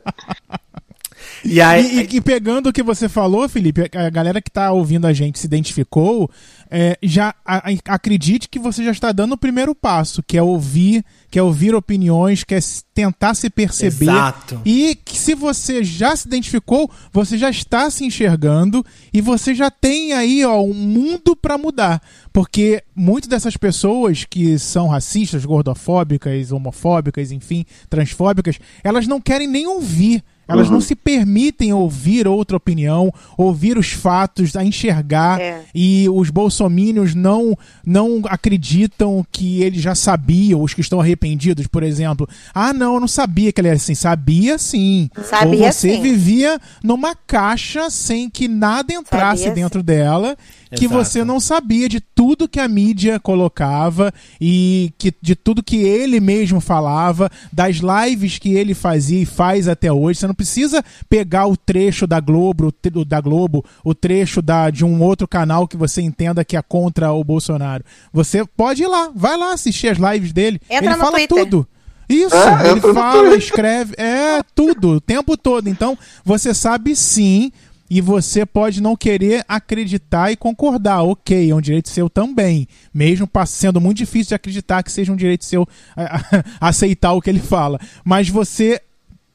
E 1.45 1.61
aí. 1.61 1.99
E, 1.99 2.01
e- 2.01 2.17
e 2.17 2.21
pegando 2.21 2.69
o 2.69 2.73
que 2.73 2.81
você 2.83 3.07
falou, 3.07 3.47
Felipe, 3.47 3.89
a 3.95 4.09
galera 4.09 4.41
que 4.41 4.49
tá 4.51 4.71
ouvindo 4.71 5.05
a 5.05 5.13
gente 5.13 5.37
se 5.39 5.45
identificou, 5.45 6.29
é, 6.71 6.97
já 7.03 7.35
a- 7.45 7.69
a- 7.71 7.93
acredite 7.93 8.49
que 8.49 8.57
você 8.59 8.83
já 8.83 8.91
está 8.91 9.11
dando 9.11 9.33
o 9.33 9.37
primeiro 9.37 9.75
passo, 9.75 10.23
que 10.23 10.37
é 10.37 10.41
ouvir, 10.41 11.05
que 11.29 11.37
é 11.37 11.43
ouvir 11.43 11.75
opiniões, 11.75 12.43
que 12.43 12.55
é 12.55 12.59
tentar 12.93 13.35
se 13.35 13.49
perceber. 13.49 14.05
Exato. 14.05 14.61
E 14.65 14.95
que 14.95 15.17
se 15.17 15.35
você 15.35 15.83
já 15.83 16.15
se 16.15 16.27
identificou, 16.27 16.89
você 17.13 17.37
já 17.37 17.49
está 17.49 17.89
se 17.91 18.03
enxergando 18.05 18.83
e 19.13 19.21
você 19.21 19.53
já 19.53 19.69
tem 19.69 20.13
aí 20.13 20.43
ó, 20.43 20.59
um 20.61 20.73
mundo 20.73 21.35
para 21.35 21.57
mudar. 21.57 22.01
Porque 22.33 22.83
muitas 22.95 23.29
dessas 23.29 23.55
pessoas 23.55 24.25
que 24.25 24.57
são 24.57 24.87
racistas, 24.87 25.45
gordofóbicas, 25.45 26.51
homofóbicas, 26.51 27.31
enfim, 27.31 27.65
transfóbicas, 27.89 28.57
elas 28.83 29.05
não 29.07 29.21
querem 29.21 29.47
nem 29.47 29.67
ouvir. 29.67 30.23
Elas 30.47 30.69
não 30.69 30.79
se 30.79 30.95
permitem 30.95 31.73
ouvir 31.73 32.27
outra 32.27 32.57
opinião, 32.57 33.11
ouvir 33.37 33.77
os 33.77 33.91
fatos, 33.91 34.55
a 34.55 34.63
enxergar. 34.63 35.39
É. 35.39 35.63
E 35.73 36.07
os 36.09 36.29
bolsomínios 36.29 37.15
não, 37.15 37.57
não 37.85 38.21
acreditam 38.25 39.25
que 39.31 39.61
eles 39.63 39.81
já 39.81 39.95
sabiam, 39.95 40.61
os 40.61 40.73
que 40.73 40.81
estão 40.81 41.01
arrependidos, 41.01 41.67
por 41.67 41.83
exemplo. 41.83 42.27
Ah, 42.53 42.73
não, 42.73 42.95
eu 42.95 42.99
não 42.99 43.07
sabia 43.07 43.51
que 43.51 43.59
ele 43.59 43.69
era 43.69 43.77
assim. 43.77 43.95
Sabia 43.95 44.57
sim. 44.57 45.09
Sabia 45.23 45.65
Ou 45.65 45.71
você 45.71 45.95
sim. 45.95 46.01
vivia 46.01 46.59
numa 46.83 47.15
caixa 47.15 47.89
sem 47.89 48.29
que 48.29 48.47
nada 48.47 48.93
entrasse 48.93 49.43
Sabia 49.43 49.55
dentro 49.55 49.81
dela, 49.81 50.37
que 50.75 50.85
Exato. 50.85 51.03
você 51.03 51.23
não 51.23 51.39
sabia 51.39 51.87
de 51.89 51.99
tudo 51.99 52.47
que 52.47 52.59
a 52.59 52.67
mídia 52.67 53.19
colocava 53.19 54.13
e 54.39 54.91
que, 54.97 55.13
de 55.21 55.35
tudo 55.35 55.63
que 55.63 55.77
ele 55.77 56.19
mesmo 56.19 56.59
falava, 56.59 57.29
das 57.51 57.77
lives 57.77 58.37
que 58.37 58.53
ele 58.53 58.73
fazia 58.73 59.21
e 59.21 59.25
faz 59.25 59.67
até 59.67 59.91
hoje. 59.91 60.19
Você 60.19 60.27
não 60.27 60.35
precisa 60.35 60.83
pegar 61.09 61.47
o 61.47 61.57
trecho 61.57 62.05
da 62.05 62.19
Globo, 62.19 62.73
o 62.93 63.05
da 63.05 63.19
Globo, 63.21 63.63
o 63.83 63.93
trecho 63.95 64.41
da, 64.41 64.69
de 64.69 64.83
um 64.85 65.01
outro 65.01 65.27
canal 65.27 65.67
que 65.67 65.77
você 65.77 66.01
entenda 66.01 66.45
que 66.45 66.57
é 66.57 66.61
contra 66.61 67.11
o 67.11 67.23
Bolsonaro. 67.23 67.83
Você 68.13 68.45
pode 68.45 68.83
ir 68.83 68.87
lá, 68.87 69.09
vai 69.15 69.37
lá 69.37 69.53
assistir 69.53 69.87
as 69.87 69.97
lives 69.97 70.31
dele. 70.33 70.59
Entra 70.69 70.85
ele 70.91 70.95
no 70.95 70.99
fala 71.03 71.17
Twitter. 71.17 71.37
tudo. 71.45 71.67
Isso, 72.07 72.35
É, 72.35 72.69
ele 72.69 72.81
fala, 72.93 73.35
escreve, 73.35 73.95
é 73.97 74.41
tudo, 74.53 74.97
o 74.97 75.01
tempo 75.01 75.35
todo. 75.35 75.67
Então, 75.67 75.97
você 76.23 76.53
sabe 76.53 76.95
sim, 76.95 77.51
e 77.95 78.01
você 78.01 78.45
pode 78.45 78.81
não 78.81 78.93
querer 78.93 79.45
acreditar 79.47 80.29
e 80.29 80.35
concordar. 80.35 81.01
Ok, 81.03 81.49
é 81.49 81.55
um 81.55 81.61
direito 81.61 81.87
seu 81.87 82.09
também. 82.09 82.67
Mesmo 82.93 83.25
sendo 83.47 83.79
muito 83.79 83.99
difícil 83.99 84.27
de 84.27 84.35
acreditar 84.35 84.83
que 84.83 84.91
seja 84.91 85.13
um 85.13 85.15
direito 85.15 85.45
seu 85.45 85.65
aceitar 86.59 87.13
o 87.13 87.21
que 87.21 87.29
ele 87.29 87.39
fala. 87.39 87.79
Mas 88.03 88.27
você 88.27 88.81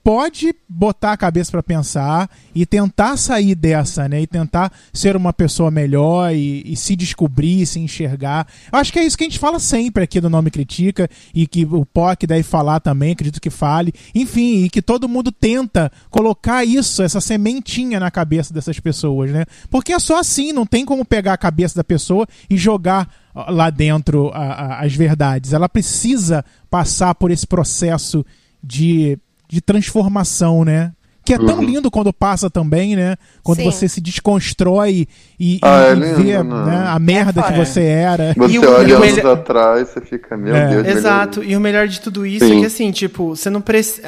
pode 0.03 0.55
botar 0.69 1.13
a 1.13 1.17
cabeça 1.17 1.51
pra 1.51 1.63
pensar 1.63 2.31
e 2.55 2.65
tentar 2.65 3.17
sair 3.17 3.55
dessa, 3.55 4.09
né? 4.09 4.23
E 4.23 4.27
tentar 4.27 4.73
ser 4.93 5.15
uma 5.15 5.33
pessoa 5.33 5.71
melhor 5.71 6.35
e, 6.35 6.63
e 6.65 6.77
se 6.77 6.97
descobrir, 6.97 7.67
se 7.67 7.79
enxergar. 7.79 8.47
Eu 8.73 8.79
acho 8.79 8.93
que 8.93 8.99
é 8.99 9.05
isso 9.05 9.17
que 9.17 9.25
a 9.25 9.29
gente 9.29 9.39
fala 9.39 9.59
sempre 9.59 10.03
aqui 10.05 10.21
do 10.21 10.31
Nome 10.31 10.51
Critica 10.51 11.09
e 11.35 11.47
que 11.47 11.65
o 11.65 11.85
POC 11.85 12.27
deve 12.27 12.43
falar 12.43 12.81
também, 12.81 13.13
acredito 13.13 13.41
que 13.41 13.51
fale. 13.51 13.93
Enfim, 14.15 14.65
e 14.65 14.71
que 14.71 14.81
todo 14.81 15.09
mundo 15.09 15.31
tenta 15.31 15.93
colocar 16.09 16.65
isso, 16.65 17.03
essa 17.03 17.21
sementinha 17.21 18.01
na 18.01 18.11
cabeça 18.11 18.55
dessas 18.55 18.81
pessoas, 18.81 19.31
né? 19.31 19.45
Porque 19.71 19.93
é 19.93 19.99
só 19.99 20.19
assim, 20.19 20.53
não 20.53 20.65
tem 20.65 20.85
como 20.85 21.05
pegar 21.05 21.35
a 21.35 21.39
cabeça 21.39 21.77
da 21.77 21.85
pessoa 21.85 22.27
e 22.49 22.57
jogar 22.57 23.09
lá 23.35 23.71
dentro 23.71 24.31
a- 24.33 24.39
a- 24.39 24.81
as 24.85 24.95
verdades. 24.95 25.53
Ela 25.53 25.69
precisa 25.69 26.45
passar 26.71 27.15
por 27.15 27.31
esse 27.31 27.47
processo 27.47 28.25
de 28.63 29.19
de 29.51 29.61
transformação, 29.61 30.65
né? 30.65 30.93
Que 31.23 31.35
é 31.35 31.39
tão 31.39 31.59
Uhum. 31.59 31.63
lindo 31.65 31.91
quando 31.91 32.11
passa 32.15 32.49
também, 32.49 32.97
né? 32.97 33.15
Quando 33.43 33.59
Sim. 33.59 33.65
você 33.65 33.87
se 33.87 34.01
desconstrói 34.01 35.07
e, 35.39 35.59
Ah, 35.63 35.83
e 35.83 35.91
é 35.91 35.95
lindo, 35.95 36.17
vê 36.25 36.43
né? 36.43 36.65
né, 36.65 36.85
a 36.89 36.99
merda 36.99 37.43
que 37.43 37.53
foda. 37.53 37.65
você 37.65 37.83
era. 37.83 38.35
Você 38.37 38.55
E 38.55 38.59
o- 38.59 38.63
olha 38.75 38.89
e 38.89 38.93
anos 38.95 39.13
melhor- 39.17 39.37
atrás, 39.37 39.89
você 39.91 40.01
fica, 40.01 40.35
meu 40.35 40.57
É. 40.57 40.69
Deus, 40.83 40.87
Exato, 40.97 41.41
melhorei. 41.41 41.53
e 41.55 41.57
o 41.57 41.61
melhor 41.61 41.87
de 41.87 42.01
tudo 42.01 42.25
isso 42.27 42.45
Sim. 42.47 42.57
é 42.57 42.61
que 42.61 42.67
assim, 42.67 42.91
tipo, 42.91 43.37
você 43.37 43.51
não 43.51 43.61
precisa. 43.61 44.01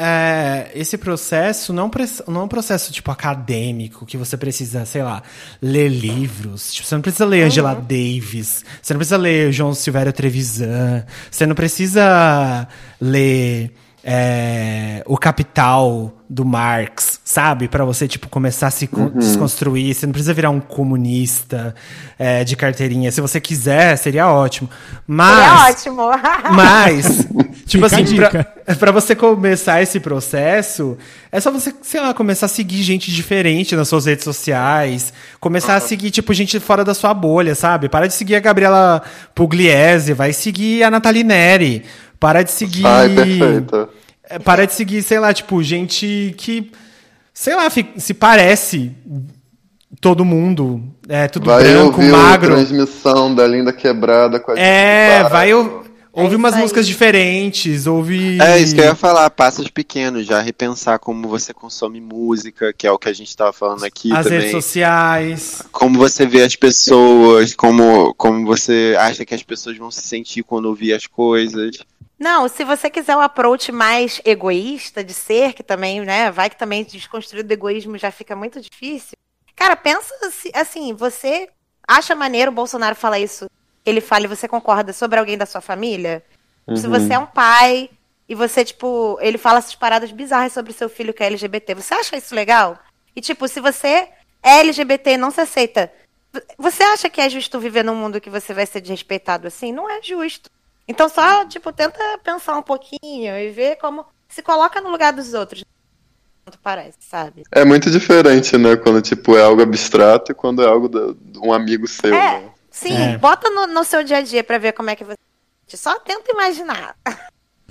esse 0.74 0.97
processo 0.97 1.73
não, 1.73 1.90
pre- 1.90 2.06
não 2.27 2.40
é 2.40 2.44
um 2.44 2.48
processo, 2.48 2.90
tipo, 2.90 3.10
acadêmico, 3.10 4.06
que 4.06 4.16
você 4.16 4.36
precisa, 4.39 4.86
sei 4.86 5.02
lá, 5.02 5.23
ler 5.60 5.89
livros. 5.90 6.73
Tipo, 6.73 6.89
você 6.89 6.94
não 6.94 7.02
precisa 7.02 7.27
ler 7.27 7.44
Angela 7.44 7.74
Davis, 7.74 8.64
você 8.81 8.94
não 8.94 8.98
precisa 8.98 9.19
ler 9.19 9.52
João 9.52 9.74
Silvério 9.74 10.12
Trevisan, 10.14 11.05
você 11.31 11.44
não 11.44 11.55
precisa 11.55 12.66
ler. 13.01 13.70
É, 14.05 15.03
o 15.07 15.16
Capital 15.16 16.12
do 16.29 16.45
Marx, 16.45 17.20
sabe? 17.24 17.69
Pra 17.69 17.85
você, 17.85 18.09
tipo, 18.09 18.29
começar 18.29 18.69
a 18.69 18.70
se 18.70 18.87
con- 18.87 19.11
desconstruir. 19.11 19.95
Você 19.95 20.07
não 20.07 20.12
precisa 20.12 20.33
virar 20.33 20.51
um 20.51 20.61
comunista 20.61 21.74
é, 22.19 22.43
de 22.43 22.57
carteirinha. 22.57 23.12
Se 23.12 23.20
você 23.20 23.39
quiser, 23.41 23.97
seria 23.97 24.27
ótimo. 24.29 24.69
Mas. 25.07 25.39
É 25.39 25.70
ótimo. 25.70 26.03
Mas, 26.53 27.29
tipo 27.66 27.85
assim, 27.85 28.05
pra, 28.79 28.91
você 28.93 29.15
começar 29.15 29.83
esse 29.83 30.01
processo, 30.01 30.97
é 31.31 31.39
só 31.39 31.51
você, 31.51 31.73
sei 31.83 32.01
lá, 32.01 32.15
começar 32.15 32.47
a 32.47 32.49
seguir 32.49 32.83
gente 32.83 33.11
diferente 33.12 33.77
nas 33.77 33.89
suas 33.89 34.07
redes 34.07 34.24
sociais. 34.24 35.12
Começar 35.39 35.77
a 35.77 35.81
seguir, 35.81 36.11
tipo, 36.11 36.33
gente 36.33 36.59
fora 36.59 36.83
da 36.83 36.95
sua 36.95 37.12
bolha, 37.12 37.55
sabe? 37.55 37.91
Para 37.91 38.09
de 38.09 38.15
seguir 38.15 38.37
a 38.37 38.41
Gabriela 38.41 39.03
Pugliese, 39.35 40.15
vai 40.15 40.33
seguir 40.33 40.83
a 40.83 40.91
Nathalie 40.91 41.24
Neri. 41.24 41.85
Para 42.23 42.43
de 42.44 42.51
seguir. 42.53 42.86
Ai, 42.86 43.09
perfeita. 43.15 43.89
É, 44.31 44.39
Para 44.39 44.65
de 44.66 44.73
seguir, 44.73 45.03
sei 45.03 45.19
lá, 45.19 45.35
tipo, 45.35 45.61
gente 45.62 46.32
que, 46.39 46.70
sei 47.35 47.55
lá, 47.57 47.69
se 47.97 48.15
parece 48.15 48.93
todo 50.01 50.24
mundo. 50.24 50.82
É 51.09 51.27
tudo 51.28 51.47
Vai 51.47 51.65
branco, 51.65 52.01
ouvir 52.01 52.15
a 52.15 52.16
magro. 52.16 52.55
transmissão 52.55 53.35
da 53.35 53.47
Linda 53.47 53.73
Quebrada 53.73 54.39
com 54.40 54.53
a 54.53 54.59
É, 54.59 55.19
Gente 55.23 55.31
vai 55.32 55.53
ou- 55.53 55.82
ouve 56.12 56.35
É 56.35 56.39
umas 56.39 56.57
músicas 56.57 56.86
diferentes, 56.86 57.86
ouve. 57.86 58.40
É 58.40 58.59
isso 58.59 58.74
que 58.74 58.81
eu 58.81 58.85
ia 58.85 58.94
falar, 58.94 59.28
passos 59.31 59.69
pequenos, 59.69 60.24
já 60.27 60.40
repensar 60.40 60.99
como 60.99 61.27
você 61.28 61.53
consome 61.53 62.01
música, 62.01 62.73
que 62.73 62.86
é 62.86 62.93
o 62.93 62.99
que 62.99 63.09
a 63.09 63.12
gente 63.12 63.36
tava 63.36 63.53
falando 63.53 63.85
aqui 63.85 64.12
as 64.12 64.24
também. 64.24 64.39
redes 64.39 64.53
sociais. 64.53 65.62
Como 65.73 65.99
você 65.99 66.24
vê 66.27 66.43
as 66.43 66.55
pessoas, 66.57 67.55
como, 67.55 68.15
como 68.15 68.47
você 68.47 68.94
acha 68.99 69.24
que 69.24 69.35
as 69.35 69.43
pessoas 69.43 69.77
vão 69.77 69.90
se 69.90 70.03
sentir 70.03 70.43
quando 70.44 70.66
ouvir 70.66 70.93
as 70.94 71.07
coisas. 71.07 71.77
Não, 72.23 72.47
se 72.47 72.62
você 72.62 72.89
quiser 72.89 73.16
um 73.16 73.20
approach 73.20 73.73
mais 73.73 74.23
egoísta 74.24 75.03
de 75.03 75.12
ser, 75.12 75.55
que 75.55 75.62
também, 75.65 76.03
né, 76.03 76.31
vai 76.31 76.49
que 76.49 76.57
também 76.57 76.85
desconstruir 76.85 77.43
do 77.43 77.51
egoísmo 77.51 77.99
já 77.99 78.12
fica 78.12 78.36
muito 78.36 78.61
difícil. 78.61 79.19
Cara, 79.57 79.74
pensa 79.74 80.15
assim, 80.55 80.94
você 80.94 81.49
acha 81.86 82.15
maneiro 82.15 82.53
o 82.53 82.55
Bolsonaro 82.55 82.94
falar 82.94 83.19
isso, 83.19 83.51
ele 83.85 84.01
fala 84.01 84.27
e 84.27 84.28
você 84.28 84.47
concorda 84.47 84.93
sobre 84.93 85.19
alguém 85.19 85.36
da 85.36 85.44
sua 85.44 85.61
família? 85.61 86.24
Se 86.77 86.86
você 86.86 87.15
é 87.15 87.19
um 87.19 87.27
pai 87.27 87.90
e 88.28 88.36
você, 88.36 88.65
tipo, 88.65 89.19
ele 89.20 89.36
fala 89.36 89.59
essas 89.59 89.74
paradas 89.74 90.12
bizarras 90.12 90.53
sobre 90.53 90.73
seu 90.73 90.89
filho 90.89 91.12
que 91.12 91.24
é 91.24 91.27
LGBT, 91.27 91.74
você 91.74 91.93
acha 91.93 92.16
isso 92.16 92.36
legal? 92.36 92.78
E, 93.16 93.20
tipo, 93.20 93.49
se 93.49 93.59
você 93.59 94.09
é 94.40 94.61
LGBT 94.61 95.15
e 95.15 95.16
não 95.16 95.32
se 95.32 95.40
aceita, 95.40 95.93
você 96.57 96.85
acha 96.85 97.11
que 97.11 97.20
é 97.20 97.28
justo 97.28 97.59
viver 97.59 97.82
num 97.82 97.97
mundo 97.97 98.20
que 98.20 98.31
você 98.31 98.55
vai 98.55 98.65
ser 98.65 98.81
desrespeitado 98.81 99.49
assim? 99.49 99.73
Não 99.73 99.90
é 99.90 100.01
justo. 100.01 100.49
Então 100.86 101.09
só, 101.09 101.44
tipo, 101.46 101.72
tenta 101.72 101.98
pensar 102.22 102.56
um 102.59 102.62
pouquinho 102.62 103.36
e 103.36 103.50
ver 103.50 103.76
como 103.76 104.04
se 104.28 104.42
coloca 104.42 104.80
no 104.80 104.90
lugar 104.90 105.12
dos 105.12 105.32
outros. 105.34 105.64
Quanto 106.44 106.59
parece, 106.59 106.98
sabe? 107.00 107.44
É 107.52 107.64
muito 107.64 107.90
diferente, 107.90 108.59
né? 108.59 108.76
Quando, 108.76 109.00
tipo, 109.00 109.36
é 109.36 109.42
algo 109.42 109.62
abstrato 109.62 110.32
e 110.32 110.34
quando 110.34 110.62
é 110.62 110.66
algo 110.66 110.88
da- 110.88 111.14
de 111.16 111.38
um 111.38 111.52
amigo 111.52 111.86
seu, 111.86 112.12
É, 112.14 112.40
né? 112.40 112.50
sim, 112.70 112.96
É. 112.96 113.16
bota 113.18 113.48
no, 113.48 113.66
no 113.68 113.84
seu 113.84 114.02
dia 114.02 114.16
a 114.18 114.22
dia 114.22 114.42
pra 114.42 114.59
ver 114.59 114.72
como 114.72 114.90
é 114.90 114.96
que 114.96 115.04
você. 115.04 115.16
Só 115.68 115.98
tenta 116.00 116.30
imaginar. 116.32 116.96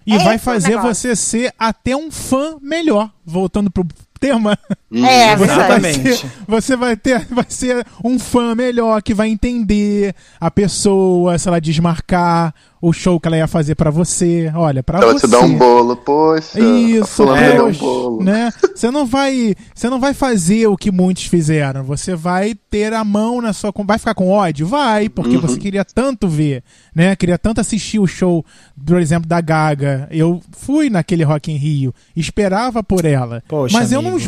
E 0.07 0.15
É 0.15 0.19
vai 0.23 0.38
fazer 0.39 0.77
você 0.77 1.15
ser 1.15 1.53
até 1.59 1.95
um 1.95 2.09
fã 2.09 2.57
melhor. 2.61 3.11
Voltando 3.23 3.69
pro 3.69 3.85
tema. 4.19 4.57
É, 4.93 5.35
Você 5.38 5.45
vai, 5.47 5.55
Exatamente. 5.57 6.15
ser, 6.18 6.31
você 6.47 6.76
vai 6.76 6.95
ter, 6.97 7.26
vai 7.30 7.45
ser 7.47 7.85
um 8.03 8.19
fã 8.19 8.53
melhor 8.53 9.01
que 9.01 9.13
vai 9.13 9.30
entender 9.30 10.13
a 10.39 10.51
pessoa, 10.51 11.38
se 11.38 11.47
ela 11.47 11.61
desmarcar 11.61 12.53
o 12.84 12.91
show 12.91 13.19
que 13.19 13.27
ela 13.27 13.38
ia 13.38 13.47
fazer 13.47 13.76
pra 13.76 13.91
você. 13.91 14.51
Olha, 14.55 14.81
pra 14.81 14.99
Ela 14.99 15.13
você. 15.13 15.27
te 15.27 15.31
dá 15.31 15.39
um 15.39 15.55
bolo, 15.55 15.95
poxa. 15.95 16.57
a 16.57 16.61
Isso, 16.61 17.22
é. 17.35 17.61
um 17.61 17.72
bolo. 17.73 18.23
né? 18.23 18.51
Você 18.73 18.89
não 18.89 19.05
vai, 19.05 19.53
você 19.73 19.88
não 19.88 19.99
vai 19.99 20.15
fazer 20.15 20.65
o 20.65 20.76
que 20.76 20.91
muitos 20.91 21.26
fizeram. 21.26 21.84
Você 21.84 22.15
vai 22.15 22.55
ter 22.55 22.91
a 22.91 23.03
mão 23.03 23.39
na 23.39 23.53
sua, 23.53 23.72
vai 23.85 23.99
ficar 23.99 24.15
com 24.15 24.30
ódio, 24.30 24.65
vai, 24.65 25.07
porque 25.09 25.35
Uhum. 25.35 25.41
você 25.41 25.59
queria 25.59 25.85
tanto 25.85 26.27
ver, 26.27 26.63
né? 26.95 27.15
Queria 27.15 27.38
tanto 27.38 27.61
assistir 27.61 27.99
o 27.99 28.07
show, 28.07 28.43
por 28.84 28.99
exemplo, 28.99 29.30
da 29.30 29.39
Gaga. 29.41 30.07
Eu 30.09 30.41
fui 30.51 30.89
naquele 30.89 31.23
Rock 31.23 31.51
in 31.51 31.57
Rio, 31.57 31.93
esperava 32.15 32.81
por 32.84 33.05
ela, 33.05 33.43
Poxa, 33.47 33.77
mas 33.77 33.91
eu 33.91 34.01
não 34.01 34.09
amigo. 34.11 34.23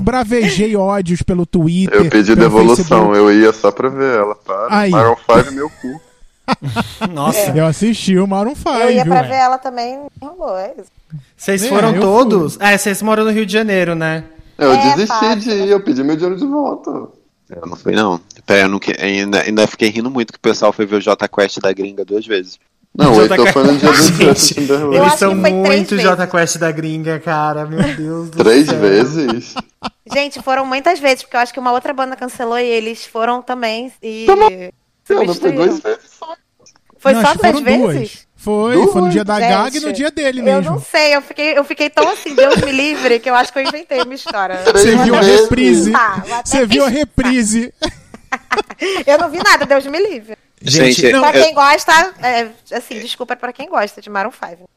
Esbravejei 0.53 0.75
ódios 0.75 1.21
pelo 1.21 1.45
Twitter. 1.45 1.97
Eu 1.99 2.09
pedi 2.09 2.35
devolução, 2.35 2.85
Facebook. 3.13 3.17
eu 3.17 3.33
ia 3.41 3.53
só 3.53 3.71
pra 3.71 3.89
ver 3.89 4.17
ela. 4.19 4.35
Para. 4.35 4.67
Aí. 4.69 4.91
Maroon 4.91 5.15
5 5.15 5.51
meu 5.53 5.69
cu. 5.69 6.01
Nossa, 7.11 7.51
Eu 7.57 7.65
assisti 7.65 8.17
o 8.17 8.27
Maroon 8.27 8.55
5, 8.55 8.69
Eu 8.69 8.91
ia 8.91 9.05
pra 9.05 9.21
viu, 9.21 9.29
ver 9.31 9.37
ela 9.37 9.57
também, 9.57 9.99
rolou, 10.21 10.57
é 10.57 10.73
isso. 10.77 10.91
vocês 11.37 11.63
É, 11.63 11.69
foram 11.69 11.99
todos? 11.99 12.57
Ah, 12.59 12.77
vocês 12.77 13.01
moram 13.01 13.23
no 13.23 13.31
Rio 13.31 13.45
de 13.45 13.53
Janeiro, 13.53 13.95
né? 13.95 14.25
Eu 14.57 14.71
É, 14.73 14.77
desisti 14.95 15.07
fácil. 15.07 15.37
de 15.39 15.49
ir, 15.51 15.69
eu 15.69 15.79
pedi 15.81 16.03
meu 16.03 16.15
dinheiro 16.15 16.37
de 16.37 16.45
volta. 16.45 16.89
Eu 17.49 17.67
não 17.67 17.75
fui, 17.75 17.93
não. 17.93 18.19
Pera, 18.45 18.63
eu 18.63 18.69
não 18.69 18.79
que- 18.79 18.95
ainda, 18.99 19.41
ainda 19.41 19.67
fiquei 19.67 19.89
rindo 19.89 20.09
muito 20.09 20.33
que 20.33 20.37
o 20.37 20.41
pessoal 20.41 20.73
foi 20.73 20.85
ver 20.85 20.97
o 20.97 21.01
J 21.01 21.27
Quest 21.27 21.59
da 21.59 21.71
gringa 21.71 22.03
duas 22.03 22.25
vezes. 22.25 22.59
Não, 22.95 23.11
o 23.13 23.15
Jota 23.15 23.35
Heitor 23.35 23.53
foi 23.53 23.63
no 23.63 23.77
dia 23.77 23.89
do 23.91 23.95
Gente. 24.03 24.69
Eu 24.69 24.93
Eles 24.93 25.07
acho 25.07 25.17
são 25.17 25.35
que 25.35 25.41
foi 25.41 25.49
três 25.63 25.65
muito. 25.77 25.97
Jota 25.99 26.27
Quest 26.27 26.57
da 26.57 26.71
gringa, 26.71 27.19
cara. 27.19 27.65
Meu 27.65 27.81
Deus 27.95 28.29
do 28.29 28.43
Três 28.43 28.67
céu. 28.67 28.79
vezes? 28.79 29.53
Gente, 30.13 30.41
foram 30.41 30.65
muitas 30.65 30.99
vezes, 30.99 31.23
porque 31.23 31.35
eu 31.35 31.39
acho 31.41 31.53
que 31.53 31.59
uma 31.59 31.71
outra 31.71 31.93
banda 31.93 32.15
cancelou 32.15 32.59
e 32.59 32.63
eles 32.65 33.05
foram 33.05 33.41
também 33.41 33.91
e 34.01 34.25
Eu 34.27 34.35
não 34.35 35.25
substituíram. 35.25 35.55
duas 35.65 35.79
vezes 35.79 35.99
só. 36.19 36.35
Foi 36.99 37.13
Não, 37.13 37.21
só 37.21 37.33
foram 37.35 37.63
vezes? 37.63 37.81
duas. 37.81 38.27
Foi, 38.35 38.73
Duas? 38.75 38.91
foi 38.91 39.01
no 39.01 39.09
dia 39.09 39.23
da 39.23 39.39
Gente, 39.39 39.49
Gaga 39.49 39.77
e 39.77 39.79
no 39.79 39.93
dia 39.93 40.11
dele 40.11 40.39
Eu 40.41 40.43
mesmo. 40.43 40.71
não 40.73 40.79
sei, 40.81 41.15
eu 41.15 41.21
fiquei, 41.21 41.57
eu 41.57 41.63
fiquei 41.63 41.89
tão 41.89 42.09
assim, 42.09 42.35
Deus 42.35 42.57
me 42.57 42.73
livre, 42.73 43.17
que 43.19 43.29
eu 43.29 43.35
acho 43.35 43.53
que 43.53 43.59
eu 43.59 43.63
inventei 43.63 44.01
uma 44.01 44.13
história. 44.13 44.57
Três 44.57 44.81
Você 44.83 44.95
viu 44.97 45.15
a 45.15 45.21
reprise. 45.21 45.93
Até 45.95 46.41
Você 46.45 46.65
viu 46.65 46.85
a 46.85 46.89
reprise. 46.89 47.73
Eu 49.07 49.17
não 49.17 49.29
vi 49.29 49.37
nada, 49.37 49.65
Deus 49.65 49.85
me 49.85 49.97
livre. 49.99 50.35
Gente, 50.63 51.11
não, 51.11 51.21
Pra 51.21 51.37
eu, 51.37 51.43
quem 51.45 51.53
gosta, 51.53 51.91
é, 52.21 52.47
assim, 52.75 52.99
desculpa 52.99 53.35
pra 53.35 53.51
quem 53.53 53.67
gosta 53.69 54.01
de 54.01 54.09
Maroon 54.09 54.31
5. 54.31 54.69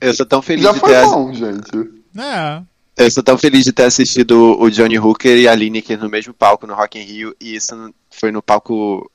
eu 0.00 0.14
sou 0.14 0.26
tão 0.26 0.40
feliz 0.42 0.64
Já 0.64 0.72
de 0.72 0.80
foi 0.80 0.90
ter. 0.92 1.02
bom, 1.04 1.32
gente. 1.34 1.90
É. 2.18 2.62
Eu 2.96 3.10
sou 3.10 3.22
tão 3.22 3.36
feliz 3.38 3.64
de 3.64 3.72
ter 3.72 3.84
assistido 3.84 4.60
o 4.60 4.70
Johnny 4.70 4.98
Hooker 4.98 5.36
e 5.38 5.46
a 5.46 5.54
Lineker 5.54 5.98
no 5.98 6.08
mesmo 6.08 6.32
palco 6.34 6.66
no 6.66 6.74
Rock 6.74 6.98
in 6.98 7.02
Rio, 7.02 7.34
e 7.40 7.54
isso 7.54 7.92
foi 8.10 8.32
no 8.32 8.42
palco 8.42 9.08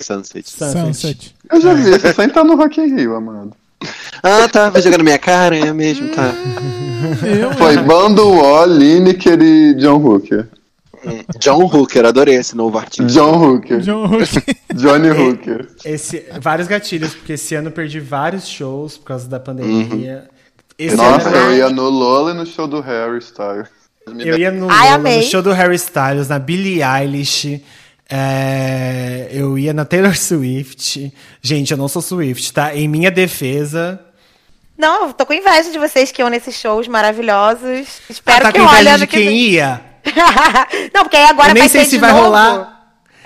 Sunset. 0.00 0.48
Sunset. 0.48 0.78
Sunset. 0.86 1.34
Eu 1.50 1.60
já 1.60 1.74
vi, 1.74 1.82
você 1.90 2.12
sem 2.12 2.26
estar 2.26 2.44
no 2.44 2.56
Rock 2.56 2.80
in 2.80 2.94
Rio, 2.94 3.16
amado. 3.16 3.52
Ah, 4.22 4.48
tá, 4.48 4.70
vai 4.70 4.80
jogar 4.80 4.96
na 4.98 5.04
minha 5.04 5.18
cara, 5.18 5.56
é 5.56 5.72
mesmo, 5.72 6.08
tá. 6.08 6.32
Eu, 7.22 7.52
Foi 7.52 7.76
Bando 7.76 8.26
O, 8.26 8.64
Lineker 8.64 9.38
e 9.42 9.74
John 9.74 9.96
Hooker. 10.02 10.48
John 11.38 11.64
Hooker, 11.64 12.04
adorei 12.06 12.36
esse 12.36 12.56
novo 12.56 12.78
artista. 12.78 13.04
John 13.12 13.36
Hooker. 13.36 13.80
John 13.80 14.04
Hooker. 14.06 14.42
Johnny 14.74 15.10
Hooker. 15.10 15.68
Esse, 15.84 16.26
vários 16.40 16.66
gatilhos, 16.68 17.14
porque 17.14 17.34
esse 17.34 17.54
ano 17.54 17.68
eu 17.68 17.72
perdi 17.72 18.00
vários 18.00 18.46
shows 18.48 18.96
por 18.96 19.04
causa 19.06 19.28
da 19.28 19.38
pandemia. 19.40 20.28
Esse 20.78 20.96
Nossa, 20.96 21.28
ano 21.28 21.36
eu 21.36 21.56
ia 21.56 21.70
no 21.70 21.88
Lola 21.88 22.32
e 22.32 22.34
no 22.34 22.44
show 22.46 22.66
do 22.66 22.80
Harry 22.80 23.18
Styles. 23.18 23.68
eu 24.06 24.36
ia 24.38 24.50
no, 24.50 24.68
Ai, 24.70 24.90
Lola, 24.98 25.16
no 25.16 25.22
show 25.22 25.40
do 25.42 25.52
Harry 25.52 25.76
Styles, 25.76 26.28
na 26.28 26.38
Billie 26.38 26.82
Eilish. 26.82 27.62
é, 28.10 29.28
eu 29.30 29.56
ia 29.58 29.72
na 29.72 29.84
Taylor 29.84 30.16
Swift. 30.16 31.12
Gente, 31.40 31.70
eu 31.70 31.76
não 31.76 31.88
sou 31.88 32.02
Swift, 32.02 32.52
tá? 32.52 32.74
Em 32.74 32.88
minha 32.88 33.10
defesa. 33.10 34.00
Não, 34.76 35.06
eu 35.06 35.12
tô 35.12 35.24
com 35.24 35.32
inveja 35.32 35.70
de 35.70 35.78
vocês 35.78 36.10
que 36.10 36.20
iam 36.20 36.28
nesses 36.28 36.56
shows 36.56 36.88
maravilhosos. 36.88 38.00
Espero 38.10 38.38
Ah, 38.48 38.50
tá 38.50 38.52
que 38.52 38.58
com 38.58 38.64
inveja 38.66 38.98
de 38.98 39.06
que 39.06 39.16
quem 39.16 39.36
ia? 39.50 39.80
não, 40.94 41.02
porque 41.04 41.16
aí 41.16 41.24
agora 41.26 41.50
Eu 41.50 41.54
nem 41.54 41.68
sei 41.68 41.84
se 41.84 41.98
vai 41.98 42.12
novo. 42.12 42.24
rolar. 42.24 42.72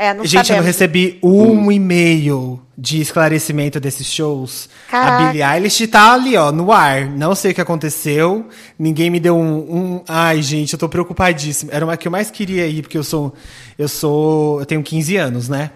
É, 0.01 0.15
não 0.15 0.25
Gente, 0.25 0.35
eu 0.35 0.39
não 0.39 0.45
sabemos. 0.45 0.67
recebi 0.67 1.19
um 1.23 1.73
e-mail 1.73 2.63
de 2.79 3.01
esclarecimento 3.01 3.81
desses 3.81 4.07
shows. 4.07 4.69
Caraca. 4.89 5.25
A 5.25 5.27
Billie 5.33 5.43
Eilish 5.43 5.89
tá 5.89 6.13
ali, 6.13 6.37
ó, 6.37 6.53
no 6.53 6.71
ar. 6.71 7.07
Não 7.07 7.35
sei 7.35 7.51
o 7.51 7.55
que 7.55 7.61
aconteceu. 7.61 8.47
Ninguém 8.79 9.11
me 9.11 9.19
deu 9.19 9.37
um, 9.37 9.57
um- 9.97 10.05
Ai, 10.07 10.41
gente, 10.41 10.73
eu 10.75 10.79
tô 10.79 10.89
preocupadíssimo. 10.89 11.73
Era 11.73 11.85
uma 11.85 11.97
que 11.97 12.07
eu 12.07 12.13
mais 12.13 12.31
queria 12.31 12.65
ir, 12.69 12.83
porque 12.83 12.97
eu 12.97 13.03
sou. 13.03 13.35
Eu 13.77 13.89
sou. 13.89 14.61
Eu 14.61 14.67
tenho 14.67 14.83
15 14.85 15.17
anos, 15.17 15.49
né? 15.49 15.73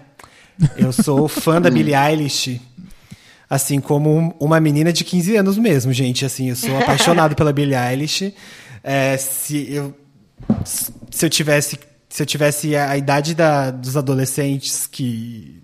Eu 0.77 0.93
sou 0.93 1.27
fã 1.27 1.61
da 1.61 1.69
Billie 1.69 1.93
Eilish. 1.93 2.61
Assim 3.49 3.81
como 3.81 4.09
um- 4.17 4.31
uma 4.39 4.57
menina 4.61 4.93
de 4.93 5.03
15 5.03 5.35
anos 5.35 5.57
mesmo, 5.57 5.91
gente. 5.91 6.23
Assim, 6.25 6.47
eu 6.49 6.55
sou 6.55 6.77
apaixonado 6.77 7.35
pela 7.35 7.51
Billie 7.51 7.75
Eilish. 7.75 8.33
É, 8.81 9.17
se 9.17 9.67
eu 9.69 9.93
se 10.65 11.25
eu 11.25 11.29
tivesse 11.29 11.79
se 12.09 12.21
eu 12.21 12.25
tivesse 12.27 12.75
a, 12.75 12.91
a 12.91 12.97
idade 12.97 13.33
da, 13.33 13.71
dos 13.71 13.97
adolescentes 13.97 14.87
que 14.87 15.61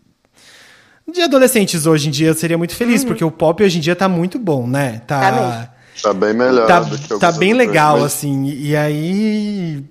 de 1.12 1.22
adolescentes 1.22 1.86
hoje 1.86 2.08
em 2.08 2.12
dia 2.12 2.28
eu 2.28 2.34
seria 2.36 2.58
muito 2.58 2.76
feliz 2.76 3.04
porque 3.04 3.24
o 3.24 3.32
pop 3.32 3.64
hoje 3.64 3.78
em 3.78 3.82
dia 3.82 3.96
tá 3.96 4.08
muito 4.08 4.38
bom 4.38 4.68
né? 4.68 5.02
Tá 5.06 5.32
tá. 5.32 5.74
Tá 6.02 6.14
bem 6.14 6.34
melhor 6.34 6.66
tá, 6.66 6.80
do 6.80 6.98
que 6.98 7.20
tá 7.20 7.32
bem 7.32 7.54
legal 7.54 8.04
assim 8.04 8.46
e 8.46 8.76
aí 8.76 9.84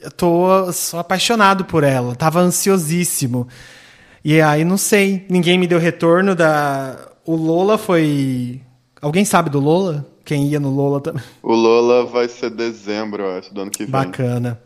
eu 0.00 0.10
tô 0.10 0.72
sou 0.72 0.98
apaixonado 0.98 1.64
por 1.64 1.84
ela 1.84 2.14
tava 2.16 2.40
ansiosíssimo. 2.40 3.46
E 4.24 4.40
aí 4.40 4.64
não 4.64 4.76
sei 4.76 5.26
ninguém 5.28 5.58
me 5.58 5.66
deu 5.66 5.78
retorno 5.78 6.34
da 6.34 6.96
o 7.24 7.36
Lola 7.36 7.76
foi 7.76 8.60
alguém 9.00 9.24
sabe 9.24 9.50
do 9.50 9.60
Lola 9.60 10.06
quem 10.30 10.46
ia 10.46 10.60
no 10.60 10.70
Lola 10.70 11.00
também 11.00 11.22
O 11.42 11.52
Lola 11.52 12.06
vai 12.06 12.28
ser 12.28 12.50
dezembro, 12.50 13.24
eu 13.24 13.38
acho, 13.38 13.52
do 13.52 13.62
ano 13.62 13.70
que 13.72 13.82
vem. 13.82 13.90
bacana 13.90 14.60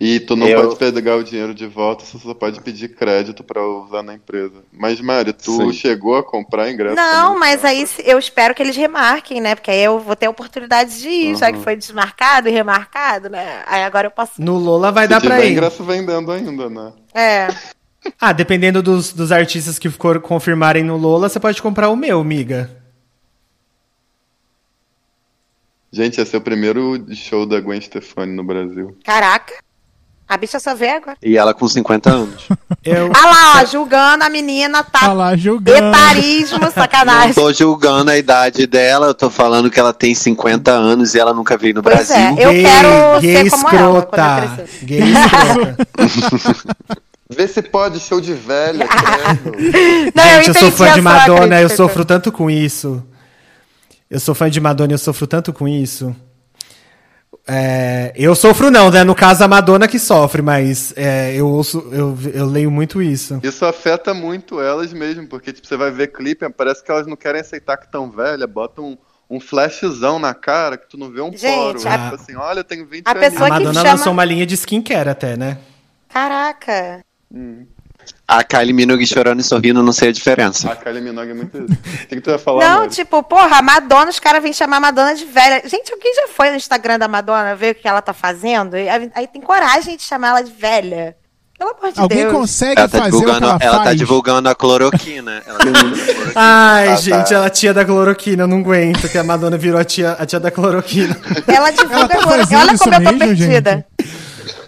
E 0.00 0.20
tu 0.20 0.36
não 0.36 0.46
Eu- 0.46 0.62
pode 0.62 0.76
pegar 0.92 1.16
o 1.16 1.24
dinheiro 1.24 1.52
de 1.52 1.66
volta, 1.66 2.04
você 2.04 2.16
só 2.18 2.32
pode 2.32 2.60
pedir 2.62 2.88
crédito 2.94 3.42
pra 3.42 3.62
usar 3.66 4.02
na 4.02 4.14
empresa. 4.14 4.62
Mas, 4.72 4.98
Mari, 5.00 5.32
tu 5.32 5.50
Sim. 5.50 5.72
chegou 5.72 6.16
a 6.16 6.22
comprar 6.22 6.70
ingresso? 6.70 6.94
Não, 6.94 7.36
mas 7.38 7.64
aí 7.64 7.84
eu 8.04 8.18
espero 8.18 8.54
que 8.54 8.62
eles 8.62 8.76
remarquem, 8.76 9.40
né? 9.42 9.54
Porque 9.56 9.70
aí 9.72 9.82
eu 9.82 9.98
vou 9.98 10.14
ter 10.16 10.26
a 10.26 10.30
oportunidade 10.30 11.00
de 11.00 11.08
ir, 11.08 11.36
já 11.36 11.50
que 11.52 11.58
Uhum. 11.58 11.64
foi 11.64 11.74
desmarcado 11.76 12.48
e 12.48 12.52
remarcado, 12.52 13.28
né? 13.28 13.62
Aí 13.66 13.82
agora 13.82 14.06
eu 14.06 14.10
posso. 14.12 14.40
no 14.40 14.56
Lola 14.56 14.90
vai 14.92 15.04
Se 15.04 15.10
dar 15.10 15.20
pra 15.20 15.44
ir 15.44 15.50
ingresso 15.52 15.82
vendendo 15.84 16.30
ainda, 16.32 16.70
né? 16.70 16.92
É. 17.12 17.48
Ah, 18.18 18.32
dependendo 18.32 18.82
dos, 18.82 19.12
dos 19.12 19.30
artistas 19.30 19.78
que 19.78 19.90
for, 19.90 20.20
confirmarem 20.20 20.82
no 20.82 20.96
Lola, 20.96 21.28
você 21.28 21.38
pode 21.38 21.60
comprar 21.60 21.90
o 21.90 21.96
meu, 21.96 22.24
miga. 22.24 22.79
Gente, 25.92 26.20
esse 26.20 26.34
é 26.34 26.38
o 26.38 26.42
primeiro 26.42 27.04
show 27.14 27.44
da 27.46 27.60
Gwen 27.60 27.80
Stefani 27.80 28.32
no 28.34 28.44
Brasil. 28.44 28.96
Caraca. 29.04 29.52
A 30.28 30.36
bicha 30.36 30.60
só 30.60 30.76
vê 30.76 30.90
agora. 30.90 31.16
E 31.20 31.36
ela 31.36 31.52
com 31.52 31.66
50 31.66 32.08
anos. 32.08 32.46
Eu, 32.84 33.10
Ah 33.12 33.26
lá, 33.26 33.60
ó, 33.60 33.64
julgando 33.66 34.22
a 34.22 34.30
menina, 34.30 34.84
Tá 34.84 35.00
tá. 35.00 35.12
lá 35.12 35.34
julgando. 35.36 35.88
Etarismo, 35.88 36.60
Não 36.60 36.70
sacanagem. 36.70 37.34
tô 37.34 37.52
julgando 37.52 38.12
a 38.12 38.16
idade 38.16 38.64
dela, 38.68 39.08
eu 39.08 39.14
tô 39.14 39.28
falando 39.28 39.68
que 39.68 39.80
ela 39.80 39.92
tem 39.92 40.14
50 40.14 40.70
anos 40.70 41.16
e 41.16 41.18
ela 41.18 41.34
nunca 41.34 41.58
veio 41.58 41.74
no 41.74 41.82
Pois 41.82 41.96
Brasil. 42.08 42.16
é, 42.16 42.44
eu 42.44 42.52
gay, 42.52 42.62
quero 42.62 43.20
gay 43.20 43.34
ser 43.34 43.50
como 43.50 43.68
ela 43.68 43.76
escrota. 43.98 44.06
quando 44.16 44.44
eu 44.44 44.64
crescer. 44.66 44.84
Gay 44.86 45.00
escrota. 45.02 45.86
Vê 47.32 47.46
se 47.48 47.62
pode, 47.62 48.00
show 48.00 48.20
de 48.20 48.32
velha. 48.34 48.88
Não, 50.14 50.24
eu 50.24 50.42
Gente, 50.42 50.48
eu 50.48 50.54
sou 50.54 50.68
entendi 50.68 50.76
fã 50.78 50.92
de 50.94 51.00
Madonna, 51.00 51.60
eu 51.60 51.68
sofro 51.68 52.04
tanto 52.04 52.30
com 52.32 52.48
isso. 52.50 53.04
Eu 54.10 54.18
sou 54.18 54.34
fã 54.34 54.50
de 54.50 54.60
Madonna, 54.60 54.92
eu 54.92 54.98
sofro 54.98 55.26
tanto 55.26 55.52
com 55.52 55.68
isso. 55.68 56.14
É, 57.46 58.12
eu 58.16 58.34
sofro 58.34 58.70
não, 58.70 58.90
né? 58.90 59.02
No 59.04 59.14
caso, 59.14 59.42
a 59.42 59.48
Madonna 59.48 59.88
que 59.88 59.98
sofre, 59.98 60.42
mas 60.42 60.92
é, 60.96 61.34
eu 61.34 61.48
ouço, 61.48 61.78
eu, 61.92 62.16
eu 62.34 62.46
leio 62.46 62.70
muito 62.70 63.00
isso. 63.00 63.40
Isso 63.42 63.64
afeta 63.64 64.12
muito 64.12 64.60
elas 64.60 64.92
mesmo, 64.92 65.26
porque 65.26 65.52
tipo, 65.52 65.66
você 65.66 65.76
vai 65.76 65.90
ver 65.90 66.08
clipe, 66.08 66.48
parece 66.50 66.82
que 66.84 66.90
elas 66.90 67.06
não 67.06 67.16
querem 67.16 67.40
aceitar 67.40 67.76
que 67.76 67.90
tão 67.90 68.10
velha, 68.10 68.46
botam 68.46 68.84
um, 69.30 69.36
um 69.36 69.40
flashzão 69.40 70.18
na 70.18 70.34
cara 70.34 70.76
que 70.76 70.88
tu 70.88 70.98
não 70.98 71.10
vê 71.10 71.20
um 71.20 71.30
Gente, 71.32 71.42
poro. 71.56 71.88
a- 71.88 71.98
Tipo 71.98 72.14
assim, 72.16 72.36
olha, 72.36 72.60
eu 72.60 72.64
tenho 72.64 72.86
20 72.86 73.06
a 73.06 73.10
anos. 73.12 73.22
pessoa 73.22 73.42
A 73.42 73.44
que 73.46 73.50
Madonna 73.58 73.74
chama- 73.80 73.90
lançou 73.92 74.12
uma 74.12 74.24
linha 74.24 74.46
de 74.46 74.54
skincare 74.54 75.08
até, 75.08 75.36
né? 75.36 75.58
Caraca. 76.08 77.04
A 78.26 78.44
Kylie 78.44 78.72
Minogue 78.72 79.06
chorando 79.06 79.40
e 79.40 79.42
sorrindo, 79.42 79.82
não 79.82 79.92
sei 79.92 80.10
a 80.10 80.12
diferença. 80.12 80.70
A 80.70 80.76
Kylie 80.76 81.00
Minogue 81.00 81.30
é 81.30 81.34
muito 81.34 81.56
isso. 81.58 81.72
O 81.72 82.06
que, 82.06 82.14
que 82.16 82.20
tu 82.20 82.30
ia 82.30 82.38
falar, 82.38 82.64
Não, 82.68 82.78
Mari? 82.82 82.90
tipo, 82.90 83.22
porra, 83.22 83.58
a 83.58 83.62
Madonna, 83.62 84.10
os 84.10 84.20
caras 84.20 84.42
vêm 84.42 84.52
chamar 84.52 84.76
a 84.76 84.80
Madonna 84.80 85.14
de 85.14 85.24
velha. 85.24 85.62
Gente, 85.66 85.92
alguém 85.92 86.14
já 86.14 86.28
foi 86.28 86.50
no 86.50 86.56
Instagram 86.56 86.98
da 86.98 87.08
Madonna 87.08 87.56
ver 87.56 87.72
o 87.72 87.74
que 87.74 87.88
ela 87.88 88.00
tá 88.00 88.12
fazendo? 88.12 88.76
E 88.76 88.88
aí 88.88 89.26
tem 89.26 89.40
coragem 89.42 89.96
de 89.96 90.02
chamar 90.02 90.28
ela 90.28 90.42
de 90.42 90.52
velha. 90.52 91.16
Pelo 91.58 91.72
amor 91.78 91.92
de 91.92 92.00
Alguém 92.00 92.18
Deus. 92.20 92.32
consegue 92.32 92.80
Ela 92.80 92.88
tá, 92.88 92.98
fazer 93.00 93.08
o 93.08 93.18
que 93.20 93.26
divulgando, 93.26 93.46
ela, 93.46 93.58
ela, 93.60 93.84
tá 93.84 93.92
divulgando 93.94 94.48
a 94.48 94.54
cloroquina. 94.54 95.42
Ela 95.46 95.58
tá 95.58 95.68
a 95.68 95.72
cloroquina. 95.74 96.32
Ai, 96.34 96.88
Ah, 96.88 96.96
gente, 96.96 97.28
tá. 97.28 97.34
ela 97.34 97.50
tia 97.50 97.74
da 97.74 97.84
cloroquina, 97.84 98.44
eu 98.44 98.48
não 98.48 98.60
aguento 98.60 99.06
que 99.10 99.18
a 99.18 99.22
Madonna 99.24 99.58
virou 99.58 99.78
a 99.78 99.84
tia, 99.84 100.12
a 100.12 100.24
tia 100.24 100.40
da 100.40 100.50
cloroquina. 100.50 101.14
Ela 101.46 101.70
divulga 101.70 101.94
Ela 101.96 102.08
tá 102.08 102.18
agora. 102.18 102.38
fazendo 102.46 102.60
Olha 102.60 102.78
como 102.78 102.94
eu 102.94 102.98
tô 102.98 103.04
mesmo, 103.12 103.18
perdida. 103.18 103.86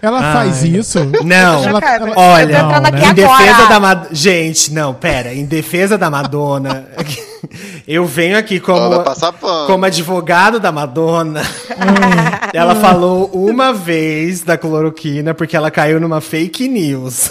Ela 0.01 0.33
faz 0.33 0.63
Ai. 0.63 0.69
isso? 0.71 0.99
Não, 1.25 1.65
Ela- 1.65 1.81
ela- 1.81 2.13
olha, 2.17 2.57
eu 2.57 2.61
tô 2.61 2.67
entrando 2.67 2.87
aqui 2.87 2.97
em 3.05 3.09
agora. 3.09 3.39
defesa 3.45 3.67
da 3.69 3.81
Madonna. 3.81 4.09
Gente, 4.13 4.73
não, 4.73 4.95
pera. 4.95 5.33
Em 5.35 5.45
defesa 5.45 5.97
da 5.99 6.11
Madonna, 6.11 6.87
eu 7.87 8.05
venho 8.07 8.37
aqui 8.37 8.59
como, 8.61 9.05
como 9.67 9.85
advogado 9.85 10.59
da 10.59 10.73
Madonna. 10.73 11.43
Hum. 11.43 12.49
ela 12.53 12.75
falou 12.77 13.31
uma 13.33 13.73
vez 13.73 14.41
da 14.43 14.57
cloroquina 14.59 15.35
porque 15.35 15.57
ela 15.57 15.71
caiu 15.71 16.01
numa 16.01 16.21
fake 16.21 16.69
news. 16.69 17.31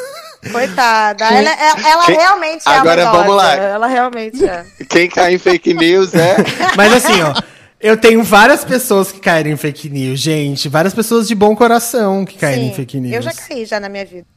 Coitada. 0.51 1.23
Ela, 1.26 1.49
ela, 1.51 1.88
ela 1.88 2.05
Quem- 2.05 2.15
realmente 2.18 2.68
é 2.68 2.72
Agora 2.72 3.03
uma 3.03 3.11
vamos 3.11 3.35
lá. 3.35 3.53
Ela 3.55 3.85
realmente 3.88 4.43
é. 4.43 4.65
Quem 4.89 5.07
cai 5.07 5.35
em 5.35 5.38
fake 5.38 5.72
news 5.73 6.15
é. 6.15 6.38
Mas 6.76 6.93
assim, 6.93 7.22
ó. 7.22 7.34
Eu 7.82 7.98
tenho 7.98 8.24
várias 8.24 8.64
pessoas 8.64 9.12
que 9.12 9.20
caíram 9.20 9.49
em 9.49 9.58
fake 9.58 9.90
news, 9.90 10.20
gente. 10.20 10.70
Várias 10.70 10.94
pessoas 10.94 11.28
de 11.28 11.34
bom 11.34 11.56
coração 11.56 12.24
que 12.24 12.38
caíram 12.38 12.64
em 12.64 12.70
Sim, 12.70 12.76
fake 12.76 12.99
news. 12.99 13.16
Eu 13.16 13.22
já 13.22 13.34
caí 13.34 13.66
já 13.66 13.80
na 13.80 13.90
minha 13.90 14.06
vida. 14.06 14.28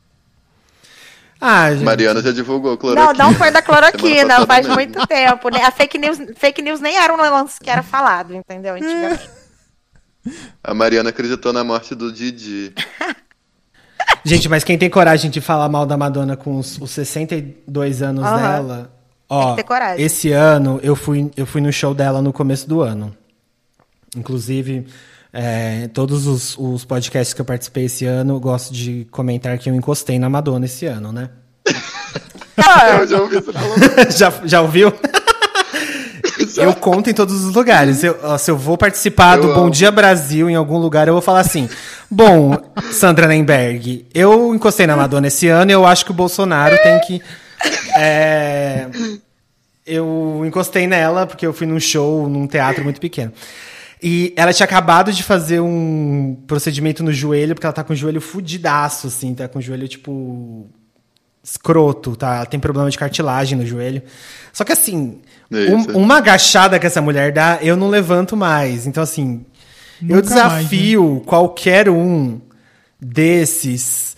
Ah, 1.41 1.71
gente. 1.73 1.85
Mariana 1.85 2.23
já 2.23 2.33
divulgou 2.33 2.77
cloroquina. 2.79 3.13
Não, 3.13 3.31
não 3.31 3.35
foi 3.35 3.51
da 3.51 3.61
cloroquina, 3.61 4.47
faz 4.47 4.67
mesmo. 4.67 4.75
muito 4.75 5.07
tempo. 5.07 5.51
né? 5.51 5.63
A 5.63 5.71
fake 5.71 5.99
news, 5.99 6.19
fake 6.37 6.63
news 6.63 6.81
nem 6.81 6.97
era 6.97 7.13
um 7.13 7.17
lance 7.19 7.61
que 7.61 7.69
era 7.69 7.83
falado, 7.83 8.35
entendeu? 8.35 8.77
Antigamente. 8.77 9.29
A 10.63 10.73
Mariana 10.73 11.11
acreditou 11.11 11.53
na 11.53 11.63
morte 11.63 11.95
do 11.95 12.11
Didi. 12.11 12.73
Gente, 14.25 14.49
mas 14.49 14.65
quem 14.65 14.79
tem 14.79 14.89
coragem 14.89 15.31
de 15.31 15.43
falar 15.43 15.69
mal 15.69 15.85
da 15.85 15.99
Madonna 15.99 16.35
com 16.35 16.57
os, 16.59 16.79
os 16.81 16.91
62 16.93 18.01
anos 18.01 18.25
Aham. 18.25 18.37
dela, 18.41 18.93
ó, 19.29 19.51
que 19.51 19.57
ter 19.57 19.65
coragem. 19.65 20.03
esse 20.03 20.33
ano 20.33 20.81
eu 20.83 20.97
fui, 20.97 21.31
eu 21.37 21.45
fui 21.45 21.61
no 21.61 21.71
show 21.71 21.93
dela 21.93 22.23
no 22.23 22.33
começo 22.33 22.67
do 22.67 22.81
ano. 22.81 23.15
Inclusive, 24.17 24.87
é, 25.33 25.89
todos 25.89 26.27
os, 26.27 26.57
os 26.57 26.85
podcasts 26.85 27.35
que 27.35 27.41
eu 27.41 27.45
participei 27.45 27.87
esse 27.87 28.07
ano, 28.07 28.35
eu 28.35 28.41
gosto 28.41 28.73
de 28.73 29.07
comentar 29.11 29.59
que 29.59 29.69
eu 29.69 29.75
encostei 29.75 30.19
na 30.19 30.31
Madonna 30.31 30.67
esse 30.67 30.87
ano, 30.87 31.13
né? 31.13 31.31
Eu 32.99 33.07
já 33.07 33.21
ouvi 33.21 33.35
você 33.35 33.53
falando. 33.53 34.11
já, 34.17 34.33
já 34.45 34.61
ouviu? 34.61 34.93
Eu 36.57 36.73
conto 36.75 37.11
em 37.11 37.15
todos 37.15 37.45
os 37.45 37.55
lugares. 37.55 38.03
Eu, 38.03 38.39
se 38.39 38.51
eu 38.51 38.57
vou 38.57 38.79
participar 38.79 39.37
Eu 39.37 39.43
do 39.43 39.55
Bom 39.55 39.63
amo. 39.63 39.71
Dia 39.71 39.91
Brasil 39.91 40.49
em 40.49 40.55
algum 40.55 40.79
lugar, 40.79 41.07
eu 41.09 41.15
vou 41.15 41.23
falar 41.23 41.41
assim: 41.41 41.69
Bom, 42.11 42.57
Sandra 42.93 43.27
Nemberg, 43.27 44.07
eu 44.15 44.55
encostei 44.55 44.87
na 44.87 44.97
Madonna 44.97 45.27
esse 45.27 45.49
ano 45.49 45.71
e 45.71 45.75
eu 45.75 45.87
acho 45.87 46.05
que 46.05 46.11
o 46.11 46.15
Bolsonaro 46.15 46.77
tem 46.83 47.01
que. 47.01 47.23
é, 47.97 48.87
eu 49.87 50.43
encostei 50.47 50.87
nela 50.87 51.27
porque 51.27 51.47
eu 51.47 51.53
fui 51.53 51.67
num 51.67 51.81
show, 51.81 52.29
num 52.29 52.47
teatro 52.47 52.85
muito 52.85 53.01
pequeno. 53.01 53.33
E 54.07 54.35
ela 54.37 54.53
tinha 54.53 54.65
acabado 54.67 55.11
de 55.11 55.23
fazer 55.23 55.61
um 55.61 56.37
procedimento 56.47 57.03
no 57.03 57.11
joelho, 57.11 57.55
porque 57.55 57.65
ela 57.67 57.73
tá 57.73 57.83
com 57.83 57.95
o 57.95 57.97
joelho 57.97 58.21
fudidaço, 58.21 59.07
assim, 59.07 59.35
tá 59.35 59.49
com 59.49 59.59
o 59.59 59.63
joelho, 59.63 59.89
tipo, 59.89 60.67
escroto, 61.43 62.15
tá? 62.15 62.37
Ela 62.37 62.47
tem 62.47 62.61
problema 62.61 62.91
de 62.91 62.99
cartilagem 62.99 63.57
no 63.59 63.65
joelho. 63.65 64.03
Só 64.53 64.63
que 64.63 64.73
assim, 64.73 65.23
É 65.51 65.71
um- 65.71 65.79
isso. 65.81 65.97
uma 65.99 66.19
agachada 66.19 66.79
que 66.79 66.87
essa 66.87 67.01
mulher 67.01 67.33
dá, 67.33 67.59
eu 67.63 67.77
não 67.77 67.89
levanto 67.89 68.37
mais. 68.37 68.87
Então, 68.87 69.03
assim, 69.03 69.45
eu 70.03 70.17
Nunca 70.17 70.29
mais, 70.35 70.53
né? 70.53 70.59
desafio 70.59 71.23
qualquer 71.25 71.89
um 71.89 72.41
desses 73.01 74.17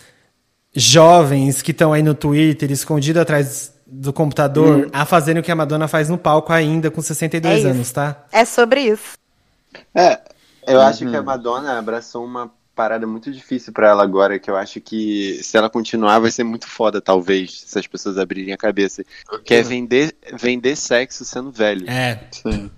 jovens 0.75 1.61
que 1.61 1.71
estão 1.71 1.93
aí 1.93 2.03
no 2.03 2.13
Twitter, 2.13 2.71
escondido 2.71 3.19
atrás 3.19 3.73
do 3.85 4.11
computador, 4.11 4.85
Hum. 4.87 4.89
a 4.91 5.05
fazerem 5.05 5.39
o 5.39 5.43
que 5.43 5.51
a 5.51 5.55
Madonna 5.55 5.87
faz 5.87 6.09
no 6.09 6.17
palco 6.17 6.51
ainda 6.51 6.91
com 6.91 7.01
62 7.01 7.63
É 7.63 7.69
anos, 7.69 7.91
tá? 7.91 8.25
É 8.33 8.43
sobre 8.43 8.81
isso. 8.81 9.17
É, 9.95 10.19
eu 10.67 10.81
acho 10.81 11.03
Uhum. 11.05 11.11
que 11.11 11.17
a 11.17 11.21
Madonna 11.23 11.77
abraçou 11.77 12.23
uma 12.25 12.51
parada 12.75 13.07
muito 13.07 13.31
difícil 13.31 13.73
pra 13.73 13.89
ela 13.89 14.03
agora, 14.03 14.37
que 14.37 14.49
eu 14.51 14.55
acho 14.55 14.79
que 14.79 15.39
se 15.41 15.57
ela 15.57 15.67
continuar 15.69 16.19
vai 16.19 16.29
ser 16.29 16.43
muito 16.43 16.67
foda, 16.67 17.01
talvez, 17.01 17.63
se 17.65 17.79
as 17.79 17.87
pessoas 17.87 18.17
abrirem 18.19 18.53
a 18.53 18.57
cabeça. 18.57 19.03
Que 19.43 19.55
é 19.55 19.63
vender, 19.63 20.15
vender 20.39 20.75
sexo 20.75 21.25
sendo 21.25 21.51
velho. 21.51 21.89
É. 21.89 22.19
Sim. 22.31 22.69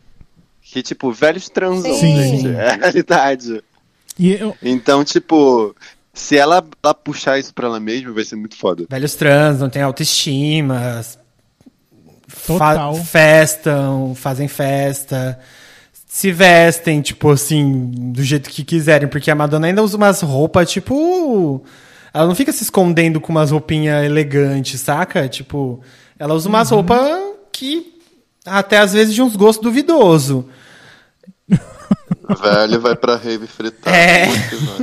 Que, 0.62 0.82
tipo, 0.84 1.12
velhos 1.12 1.50
transam, 1.50 1.94
Sim. 1.96 2.16
gente. 2.16 2.48
É 2.56 2.70
a 2.70 2.76
realidade. 2.76 3.62
E 4.18 4.32
eu, 4.34 4.56
Então, 4.62 5.04
tipo, 5.04 5.76
se 6.14 6.38
ela, 6.38 6.64
ela 6.82 6.94
puxar 6.94 7.38
isso 7.40 7.54
pra 7.54 7.68
ela 7.68 7.80
mesma, 7.80 8.14
vai 8.14 8.24
ser 8.24 8.36
muito 8.38 8.56
foda. 8.56 8.86
Velhos 8.90 9.16
trans, 9.16 9.60
não 9.60 9.70
tem 9.70 9.82
autoestima, 9.82 11.02
Total. 12.46 12.96
fa- 12.96 13.04
festam, 13.04 14.14
fazem 14.16 14.48
festa, 14.48 15.40
se 16.12 16.32
vestem, 16.32 17.02
tipo 17.02 17.30
assim, 17.30 17.92
do 17.94 18.24
jeito 18.24 18.50
que 18.50 18.64
quiserem, 18.64 19.08
porque 19.08 19.30
a 19.30 19.36
Madonna 19.36 19.68
ainda 19.68 19.84
usa 19.84 19.96
umas 19.96 20.22
roupas, 20.22 20.70
tipo. 20.70 21.64
Ela 22.12 22.26
não 22.26 22.34
fica 22.34 22.52
se 22.52 22.64
escondendo 22.64 23.22
com 23.22 23.32
umas 23.32 23.52
roupinhas 23.52 24.04
elegantes, 24.04 24.82
saca? 24.82 25.30
Tipo, 25.30 25.80
ela 26.18 26.34
usa 26.34 26.50
umas 26.50 26.72
roupas 26.72 27.00
que 27.52 27.94
até 28.44 28.80
às 28.80 28.94
vezes 28.94 29.14
de 29.14 29.22
uns 29.22 29.36
gostos 29.36 29.64
duvidoso. 29.64 30.50
Velho 32.42 32.80
vai 32.80 32.96
pra 32.96 33.16
rave 33.16 33.48
fritar. 33.48 33.94
É. 33.94 34.28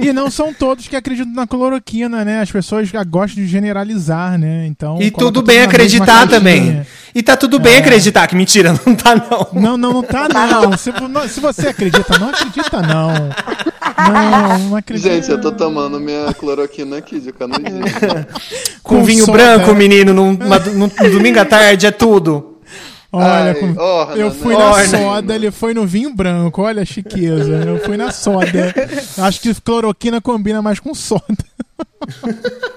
E 0.01 0.13
não 0.13 0.31
são 0.31 0.53
todos 0.53 0.89
que 0.89 0.97
acreditam 0.97 1.33
na 1.33 1.47
cloroquina, 1.47 2.25
né? 2.25 2.41
As 2.41 2.51
pessoas 2.51 2.89
já 2.89 3.05
gostam 3.05 3.43
de 3.43 3.49
generalizar, 3.49 4.39
né? 4.39 4.67
Então. 4.67 4.99
E 5.01 5.11
tudo 5.11 5.43
bem 5.43 5.61
acreditar 5.61 6.27
também. 6.29 6.85
E 7.15 7.23
tá 7.23 7.37
tudo 7.37 7.59
bem 7.59 7.77
acreditar, 7.79 8.27
que 8.27 8.37
mentira, 8.37 8.75
não 8.85 8.95
tá 8.95 9.15
não. 9.15 9.49
Não, 9.63 9.77
não, 9.77 9.93
não 9.95 10.03
tá 10.03 10.29
não. 10.29 10.77
Se, 10.77 10.93
não- 11.09 11.27
se 11.29 11.41
você 11.41 11.69
acredita, 11.69 12.19
não 12.19 12.29
acredita 12.31 12.83
não. 12.83 13.13
Não, 14.13 14.59
não 14.71 14.77
acredita. 14.77 15.09
Gente, 15.09 15.31
eu 15.31 15.41
tô 15.41 15.51
tomando 15.53 15.99
minha 15.99 16.33
cloroquina 16.35 16.99
aqui 16.99 17.19
de 17.21 17.33
canudinho. 17.33 17.85
Com, 18.83 18.99
Com 18.99 19.05
vinho 19.05 19.25
soda. 19.25 19.39
branco, 19.39 19.75
menino, 19.75 20.13
num- 20.13 20.33
num 20.75 20.89
domingo 21.11 21.39
à 21.41 21.45
tarde, 21.45 21.87
é 21.87 21.91
tudo. 21.91 22.56
Olha, 23.17 23.51
Ai, 23.51 23.55
com- 23.55 23.75
orna, 23.81 24.15
eu 24.17 24.29
né? 24.29 24.35
fui 24.35 24.57
na 24.57 24.71
Orna. 24.71 24.85
soda, 24.99 25.35
ele 25.35 25.51
foi 25.51 25.75
no 25.75 25.87
vinho 25.87 26.15
branco. 26.15 26.63
Olha 26.63 26.83
a 26.83 26.85
chiqueza. 26.85 27.53
Eu 27.67 27.79
fui 27.81 27.97
na 27.97 28.11
soda. 28.13 28.75
Acho 29.19 29.41
que 29.41 29.55
cloroquina 29.61 30.21
combina 30.21 30.61
mais 30.63 30.79
com 30.81 30.95
soda. 30.95 31.25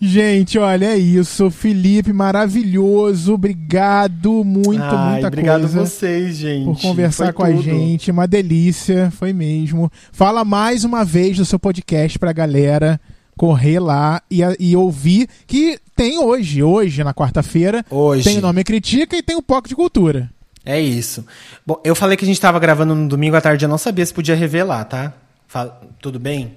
Gente, 0.00 0.56
olha, 0.60 0.86
é 0.92 0.96
isso. 0.96 1.50
Felipe, 1.50 2.12
maravilhoso. 2.12 3.34
Obrigado. 3.34 4.44
Muito, 4.44 4.80
Ai, 4.80 5.12
muita 5.14 5.26
obrigado 5.26 5.60
coisa. 5.62 5.80
a 5.80 5.84
vocês, 5.84 6.36
gente. 6.36 6.64
por 6.66 6.80
conversar 6.80 7.24
Foi 7.26 7.32
com 7.32 7.42
a 7.42 7.48
tudo. 7.48 7.62
gente. 7.62 8.10
Uma 8.10 8.28
delícia, 8.28 9.10
foi 9.18 9.32
mesmo. 9.32 9.90
Fala 10.12 10.44
mais 10.44 10.84
uma 10.84 11.04
vez 11.04 11.36
do 11.36 11.44
seu 11.44 11.58
podcast 11.58 12.16
pra 12.16 12.32
galera 12.32 13.00
correr 13.38 13.78
lá 13.80 14.20
e, 14.30 14.40
e 14.60 14.76
ouvir 14.76 15.26
que 15.46 15.78
tem 15.96 16.18
hoje, 16.18 16.62
hoje, 16.62 17.02
na 17.02 17.14
quarta-feira. 17.14 17.82
Hoje. 17.88 18.24
Tem 18.24 18.36
o 18.38 18.42
Nome 18.42 18.62
Critica 18.64 19.16
e 19.16 19.22
tem 19.22 19.34
o 19.36 19.42
Poco 19.42 19.66
de 19.68 19.74
Cultura. 19.74 20.28
É 20.64 20.78
isso. 20.78 21.24
Bom, 21.66 21.80
eu 21.82 21.94
falei 21.94 22.14
que 22.18 22.24
a 22.24 22.28
gente 22.28 22.38
tava 22.40 22.58
gravando 22.58 22.94
no 22.94 23.08
domingo 23.08 23.34
à 23.36 23.40
tarde, 23.40 23.64
eu 23.64 23.68
não 23.70 23.78
sabia 23.78 24.04
se 24.04 24.12
podia 24.12 24.34
revelar, 24.34 24.84
tá? 24.84 25.14
Fa- 25.46 25.80
tudo 26.02 26.18
bem? 26.20 26.52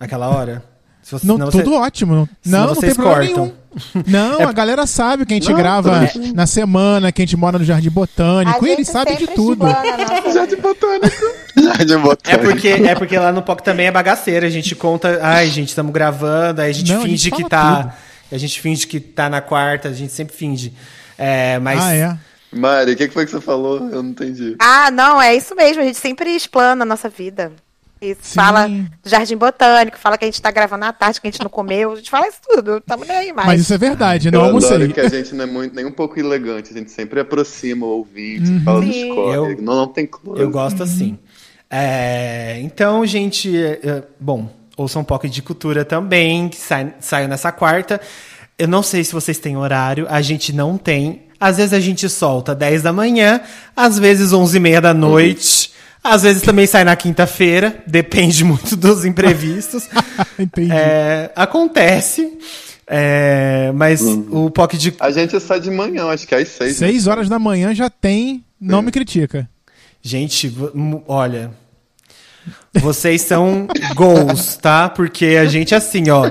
Aquela 0.00 0.28
hora? 0.30 0.64
Se 1.06 1.12
você, 1.12 1.24
Não, 1.24 1.36
senão 1.36 1.50
você- 1.52 1.62
tudo 1.62 1.76
ótimo. 1.76 2.28
Não, 2.44 2.66
não, 2.66 2.74
tem 2.74 2.92
problema 2.92 3.14
cortam. 3.26 3.52
nenhum. 3.94 4.02
Não, 4.08 4.40
É- 4.40 4.44
a 4.44 4.50
galera 4.52 4.86
sabe 4.88 5.24
que 5.24 5.34
a 5.34 5.36
gente 5.36 5.48
Não, 5.50 5.56
grava 5.56 6.08
também. 6.08 6.32
na 6.32 6.48
semana, 6.48 7.12
que 7.12 7.22
a 7.22 7.24
gente 7.24 7.36
mora 7.36 7.60
no 7.60 7.64
Jardim 7.64 7.90
Botânico. 7.90 8.64
A 8.64 8.68
E 8.68 8.72
eles 8.72 8.88
sabem 8.88 9.16
de 9.16 9.28
tudo. 9.28 9.64
Jardim 10.34 10.56
Botânico. 10.56 11.16
Jardim 11.56 11.92
É 11.92 11.96
Botânico. 11.98 12.44
porque, 12.44 12.68
é 12.68 12.94
porque 12.96 13.16
lá 13.20 13.30
no 13.30 13.40
POC 13.40 13.62
também 13.62 13.86
é 13.86 13.92
bagaceira. 13.92 14.48
A 14.48 14.50
gente 14.50 14.74
conta, 14.74 15.20
ai, 15.22 15.46
gente, 15.48 15.68
estamos 15.68 15.92
gravando, 15.92 16.60
aí 16.60 16.70
a 16.70 16.74
gente 16.74 16.92
Não, 16.92 17.02
a 17.02 17.06
gente 17.06 17.10
finge 17.10 17.30
que 17.30 17.48
tá. 17.48 17.82
tudo. 17.84 17.92
A 18.32 18.38
gente 18.38 18.60
finge 18.60 18.84
que 18.88 18.98
tá 18.98 19.30
na 19.30 19.40
quarta, 19.40 19.88
a 19.88 19.92
gente 19.92 20.12
sempre 20.12 20.34
finge. 20.34 20.72
É, 21.16 21.60
mas. 21.60 21.80
Ah, 21.84 21.94
é? 21.94 22.16
Mari, 22.52 22.92
o 22.92 22.96
que, 22.96 23.06
que 23.06 23.14
foi 23.14 23.24
que 23.26 23.30
você 23.30 23.40
falou? 23.40 23.88
Eu 23.92 24.02
não 24.02 24.10
entendi. 24.10 24.56
Ah, 24.58 24.90
não, 24.90 25.22
é 25.22 25.36
isso 25.36 25.54
mesmo. 25.54 25.82
A 25.82 25.84
gente 25.84 25.98
sempre 25.98 26.30
explana 26.34 26.82
a 26.82 26.86
nossa 26.86 27.08
vida. 27.08 27.52
Isso, 28.00 28.20
Sim. 28.22 28.34
fala 28.34 28.68
do 28.68 29.08
Jardim 29.08 29.36
Botânico, 29.36 29.96
fala 29.98 30.18
que 30.18 30.24
a 30.24 30.28
gente 30.28 30.40
tá 30.42 30.50
gravando 30.50 30.84
à 30.84 30.92
tarde, 30.92 31.18
que 31.20 31.26
a 31.26 31.30
gente 31.30 31.42
não 31.42 31.48
comeu. 31.48 31.92
A 31.92 31.96
gente 31.96 32.10
fala 32.10 32.28
isso 32.28 32.38
tudo. 32.46 32.80
Tamo 32.82 33.04
nem 33.06 33.16
aí 33.16 33.32
mais. 33.32 33.46
Mas 33.48 33.60
isso 33.62 33.72
é 33.72 33.78
verdade, 33.78 34.30
não 34.30 34.40
eu 34.40 34.46
almocei. 34.46 34.88
que 34.92 35.00
a 35.00 35.08
gente 35.08 35.34
não 35.34 35.44
é 35.44 35.46
muito, 35.46 35.74
nem 35.74 35.84
um 35.86 35.90
pouco 35.92 36.18
elegante. 36.20 36.70
A 36.74 36.76
gente 36.76 36.90
sempre 36.90 37.20
aproxima 37.20 37.86
o 37.86 37.90
ouvinte, 37.90 38.60
fala 38.64 38.82
dos 38.82 38.94
Sim. 38.94 39.14
códigos. 39.14 39.50
Eu- 39.58 39.62
Não, 39.62 39.76
não 39.76 39.86
tem 39.88 40.06
close. 40.06 40.40
Eu 40.40 40.50
gosto 40.50 40.82
assim. 40.82 41.18
É, 41.70 42.60
então, 42.62 43.04
gente, 43.06 43.56
é, 43.56 43.80
é, 43.82 44.02
bom, 44.20 44.48
ouçam 44.76 45.02
um 45.02 45.04
pouco 45.04 45.28
de 45.28 45.42
cultura 45.42 45.84
também, 45.84 46.48
que 46.48 46.56
sai, 46.56 46.94
saiu 47.00 47.28
nessa 47.28 47.50
quarta. 47.50 48.00
Eu 48.58 48.68
não 48.68 48.82
sei 48.82 49.02
se 49.04 49.12
vocês 49.12 49.38
têm 49.38 49.56
horário, 49.56 50.06
a 50.08 50.20
gente 50.22 50.52
não 50.52 50.78
tem. 50.78 51.22
Às 51.38 51.56
vezes 51.58 51.72
a 51.74 51.80
gente 51.80 52.08
solta 52.08 52.54
10 52.54 52.82
da 52.82 52.92
manhã, 52.92 53.40
às 53.74 53.98
vezes 53.98 54.32
11 54.32 54.56
e 54.56 54.60
meia 54.60 54.80
da 54.80 54.94
noite, 54.94 55.70
às 56.12 56.22
vezes 56.22 56.42
também 56.42 56.66
sai 56.66 56.84
na 56.84 56.96
quinta-feira, 56.96 57.82
depende 57.86 58.44
muito 58.44 58.76
dos 58.76 59.04
imprevistos. 59.04 59.88
Entendi. 60.38 60.72
É, 60.72 61.30
acontece, 61.36 62.38
é, 62.86 63.72
mas 63.74 64.02
o 64.02 64.50
POC 64.50 64.76
de 64.76 64.94
A 65.00 65.10
gente 65.10 65.38
sai 65.40 65.60
de 65.60 65.70
manhã, 65.70 66.06
acho 66.06 66.26
que 66.26 66.34
é 66.34 66.38
às 66.38 66.48
seis. 66.48 66.80
né? 66.80 66.88
Seis 66.88 67.06
horas 67.06 67.28
da 67.28 67.38
manhã 67.38 67.74
já 67.74 67.90
tem 67.90 68.44
Não 68.60 68.82
Me 68.82 68.90
Critica. 68.90 69.48
Gente, 70.02 70.54
olha. 71.08 71.50
Vocês 72.74 73.22
são 73.22 73.66
gols, 73.96 74.56
tá? 74.56 74.88
Porque 74.88 75.36
a 75.40 75.46
gente 75.46 75.74
é 75.74 75.76
assim, 75.78 76.10
ó. 76.10 76.30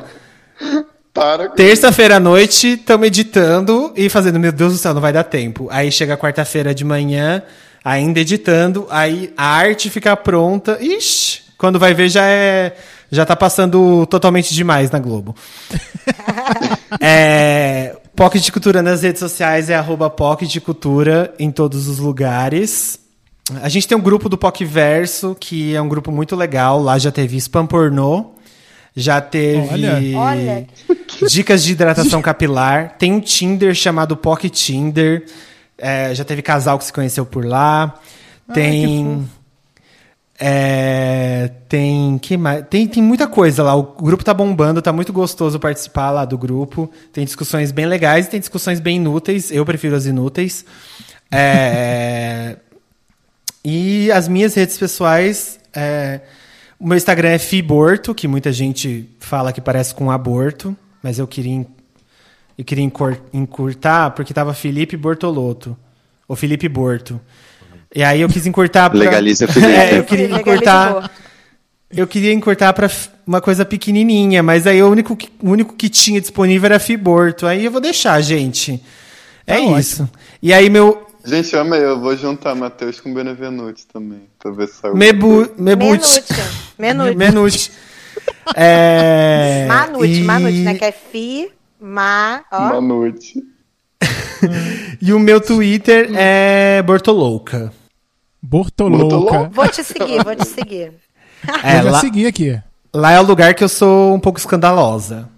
Terça-feira 1.56 2.18
à 2.18 2.20
noite, 2.20 2.74
estamos 2.74 3.08
editando 3.08 3.94
e 3.96 4.10
fazendo, 4.10 4.40
meu 4.40 4.52
Deus 4.52 4.74
do 4.74 4.80
céu, 4.80 4.94
não 4.94 5.02
vai 5.02 5.14
dar 5.14 5.24
tempo. 5.24 5.68
Aí 5.72 5.92
chega 5.92 6.18
quarta-feira 6.18 6.76
de 6.76 6.84
manhã, 6.84 7.42
ainda 7.86 8.20
editando, 8.20 8.88
aí 8.90 9.32
a 9.38 9.46
arte 9.46 9.92
fica 9.92 10.18
pronta. 10.18 10.80
Ixi, 10.82 11.44
quando 11.56 11.78
vai 11.78 11.94
ver 11.94 12.10
já 12.10 12.26
é. 12.26 12.76
Já 13.12 13.24
tá 13.24 13.36
passando 13.36 14.06
totalmente 14.08 14.54
demais 14.56 14.90
na 14.90 14.98
Globo. 14.98 15.36
é, 17.00 17.96
Pocket 18.16 18.44
de 18.44 18.52
Cultura 18.52 18.82
nas 18.82 19.04
redes 19.04 19.20
sociais 19.20 19.70
é 19.70 19.76
arroba 19.76 20.10
Pocket 20.10 20.50
de 20.50 20.60
Cultura 20.60 21.32
em 21.38 21.52
todos 21.52 21.88
os 21.88 22.00
lugares. 22.00 23.00
A 23.62 23.70
gente 23.70 23.88
tem 23.88 23.96
um 23.96 24.02
grupo 24.02 24.28
do 24.28 24.40
POC 24.40 24.66
Verso, 24.66 25.38
que 25.40 25.76
é 25.76 25.82
um 25.82 25.88
grupo 25.88 26.12
muito 26.12 26.36
legal. 26.36 26.82
Lá 26.82 26.98
já 26.98 27.12
teve 27.12 27.38
spam 27.38 27.68
pornô, 27.68 28.32
já 28.96 29.22
teve 29.22 30.16
Olha. 30.16 30.66
Dicas 31.30 31.64
de 31.64 31.74
hidratação 31.74 32.20
capilar. 32.24 32.96
Tem 32.98 33.14
um 33.14 33.20
Tinder 33.20 33.76
chamado 33.76 34.18
POC 34.18 34.50
Tinder. 34.50 35.26
É, 35.78 36.14
já 36.16 36.24
teve 36.24 36.42
casal 36.42 36.78
que 36.78 36.86
se 36.86 36.94
conheceu 36.94 37.26
por 37.26 37.46
lá. 37.46 38.00
Tem. 38.54 39.28
É, 40.38 41.50
tem 41.70 42.18
que 42.18 42.36
mais? 42.36 42.66
Tem, 42.70 42.88
tem 42.88 43.02
muita 43.02 43.28
coisa 43.28 43.64
lá. 43.64 43.76
O 43.76 43.84
grupo 43.84 44.24
tá 44.24 44.34
bombando, 44.34 44.82
tá 44.82 44.92
muito 44.92 45.14
gostoso 45.14 45.60
participar 45.60 46.12
lá 46.12 46.26
do 46.26 46.38
grupo. 46.38 46.90
Tem 47.12 47.26
discussões 47.26 47.72
bem 47.72 47.86
legais 47.86 48.28
e 48.28 48.30
tem 48.30 48.40
discussões 48.40 48.80
bem 48.80 48.98
inúteis. 48.98 49.52
Eu 49.52 49.66
prefiro 49.66 49.96
as 49.96 50.06
inúteis. 50.06 50.66
É, 51.32 52.58
e 53.64 54.12
as 54.12 54.28
minhas 54.28 54.54
redes 54.54 54.78
pessoais. 54.78 55.60
é, 55.74 56.22
o 56.80 56.88
meu 56.88 56.98
Instagram 56.98 57.30
é 57.30 57.40
Fiborto, 57.40 58.14
que 58.14 58.28
muita 58.28 58.52
gente 58.52 59.10
fala 59.20 59.54
que 59.54 59.62
parece 59.62 59.96
com 59.96 60.12
aborto, 60.12 60.76
mas 61.02 61.18
eu 61.18 61.26
queria, 61.26 61.66
eu 62.58 62.64
queria 62.66 62.84
encurtar 63.34 64.12
porque 64.12 64.34
tava 64.34 64.54
Felipe 64.54 64.96
Bortolotto. 64.98 65.78
Ou 66.28 66.36
Felipe 66.36 66.68
Borto. 66.68 67.20
E 67.94 68.04
aí 68.04 68.22
eu 68.22 68.28
quis 68.28 68.46
encurtar 68.48 68.90
pra... 68.90 68.98
Legaliza 69.00 69.48
Felipe. 69.52 69.72
É, 69.72 69.98
eu 70.00 70.04
queria 70.04 70.30
encurtar. 70.36 71.12
Eu 71.92 72.08
queria 72.08 72.34
encurtar 72.34 72.74
pra 72.74 72.88
f- 72.90 73.10
uma 73.26 73.40
coisa 73.40 73.64
pequenininha, 73.64 74.42
mas 74.42 74.66
aí 74.68 74.82
o 74.82 74.90
único 74.90 75.16
que, 75.16 75.30
o 75.42 75.50
único 75.52 75.76
que 75.76 75.88
tinha 75.88 76.20
disponível 76.20 76.66
era 76.66 76.80
Fiborto. 76.80 77.46
Aí 77.46 77.64
eu 77.64 77.72
vou 77.72 77.80
deixar, 77.80 78.20
gente. 78.22 78.82
É 79.46 79.54
Tá 79.56 79.80
isso. 79.80 80.10
E 80.42 80.52
aí 80.54 80.70
meu 80.70 81.06
Gente, 81.24 81.56
ama 81.56 81.76
eu 81.78 82.00
vou 82.00 82.16
juntar 82.18 82.54
Matheus 82.56 83.00
com 83.00 83.14
Benevenuti 83.14 83.86
também, 83.92 84.22
pra 84.40 84.52
ver 84.52 84.68
se 84.68 84.76
alguma 84.84 85.00
Mebu, 85.04 85.28
coisa. 85.48 85.54
Mebut. 85.58 85.88
Menute. 85.90 86.24
Menute. 86.78 87.16
Menute. 87.18 87.72
É, 88.56 89.66
Manute, 89.68 90.08
e- 90.14 90.24
Manute, 90.24 90.58
né? 90.60 90.74
Que 90.76 90.86
é 90.86 90.92
fi, 90.92 91.50
ma, 91.86 92.44
ó. 92.52 92.60
Manute. 92.70 93.44
E 95.02 95.14
o 95.14 95.20
meu 95.20 95.40
Twitter 95.40 96.10
é 96.16 96.82
Bortolouca. 96.82 97.72
Bortolouca. 98.42 99.16
Bortolouca. 99.16 99.50
Vou 99.54 99.68
te 99.68 99.84
seguir, 99.84 100.24
vou 100.24 100.36
te 100.36 100.48
seguir. 100.48 100.94
É, 101.64 101.80
eu 101.80 101.84
já 101.84 101.92
lá, 101.92 102.00
segui 102.00 102.26
aqui. 102.26 102.60
lá 102.94 103.12
é 103.12 103.20
o 103.20 103.24
lugar 103.24 103.54
que 103.54 103.64
eu 103.64 103.70
sou 103.70 104.14
um 104.16 104.20
pouco 104.20 104.40
escandalosa. 104.40 105.30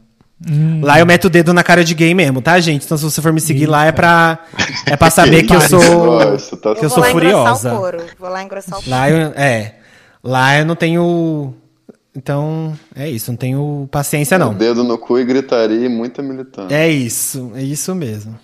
Hum. 0.50 0.82
Lá 0.84 1.00
eu 1.00 1.06
meto 1.06 1.26
o 1.26 1.30
dedo 1.30 1.52
na 1.54 1.64
cara 1.64 1.84
de 1.84 1.94
gay 1.96 2.14
mesmo, 2.14 2.42
tá, 2.42 2.60
gente? 2.60 2.86
Então 2.86 2.98
se 2.98 3.04
você 3.04 3.22
for 3.22 3.34
me 3.34 3.42
seguir 3.42 3.66
lá 3.66 3.86
é 3.86 3.92
pra, 3.92 4.40
é 4.86 4.96
pra 4.96 5.10
saber 5.10 5.44
que 5.44 5.54
eu 5.54 5.62
sou. 5.62 5.80
Gosto, 5.82 6.58
tá 6.58 6.76
que 6.76 6.86
eu 6.86 6.90
Vou 6.90 7.04
sou 7.04 7.04
lá 7.04 7.12
engrossar 7.12 7.44
furiosa. 7.56 7.74
o 7.74 7.78
couro. 7.78 8.04
Vou 8.20 8.30
lá 8.30 8.44
engrossar 8.44 8.80
o 8.80 8.84
couro. 8.84 8.90
Lá 8.90 9.10
eu, 9.10 9.18
é. 9.36 9.76
Lá 10.24 10.58
eu 10.58 10.66
não 10.66 10.76
tenho. 10.76 11.54
Então, 12.18 12.74
é 12.96 13.08
isso, 13.08 13.30
não 13.32 13.38
tenho 13.38 13.88
paciência, 13.92 14.40
não. 14.40 14.52
Dedo 14.52 14.84
no 14.84 14.98
cu 14.98 15.20
e 15.20 15.24
gritaria 15.24 15.86
e 15.86 15.88
muita 15.88 16.24
militância. 16.24 16.74
É 16.76 16.90
isso, 16.90 17.52
é 17.54 17.62
isso 17.62 17.94
mesmo. 17.94 18.36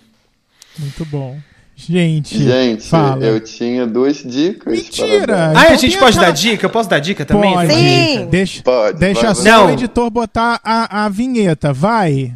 Muito 0.78 1.04
bom. 1.06 1.36
Gente, 1.74 2.38
Gente, 2.40 2.88
fala. 2.88 3.24
eu 3.24 3.40
tinha 3.40 3.84
duas 3.84 4.18
dicas. 4.18 4.72
Mentira! 4.72 5.26
para 5.26 5.36
dar. 5.36 5.48
Ah, 5.48 5.60
Então 5.62 5.74
a 5.74 5.76
gente 5.76 5.90
tem 5.90 5.98
pode 5.98 6.16
aquela- 6.16 6.32
dar 6.32 6.38
dica? 6.38 6.66
Eu 6.66 6.70
posso 6.70 6.88
dar 6.88 6.98
dica 7.00 7.24
também? 7.24 7.52
Pode. 7.52 7.74
Sim. 7.74 8.26
Deixa, 8.30 8.62
Pode, 8.62 8.96
deixa 9.00 9.34
vai, 9.34 9.34
só 9.34 9.66
o 9.66 9.70
editor 9.70 10.08
botar 10.08 10.60
a, 10.62 11.04
a 11.04 11.08
vinheta, 11.08 11.72
vai. 11.72 12.32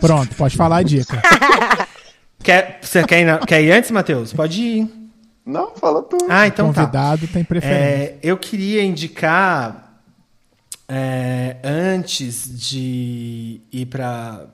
Pronto, 0.00 0.34
pode 0.34 0.56
falar 0.56 0.78
a 0.78 0.82
dica. 0.82 1.22
Quer, 2.42 2.78
você 2.82 3.04
quer 3.04 3.20
ir, 3.20 3.46
quer 3.46 3.62
ir 3.62 3.70
antes, 3.70 3.90
Matheus? 3.92 4.32
Pode 4.32 4.60
ir. 4.60 4.88
Não, 5.44 5.74
fala 5.74 6.02
tu. 6.02 6.18
Ah, 6.28 6.46
então 6.46 6.72
tá. 6.72 6.82
Convidado 6.82 7.26
tem 7.26 7.42
preferência. 7.44 7.78
É, 7.82 8.18
eu 8.22 8.36
queria 8.36 8.82
indicar 8.82 9.90
é, 10.88 11.56
antes 11.64 12.44
de 12.68 13.60
ir 13.72 13.86
pra. 13.86 14.46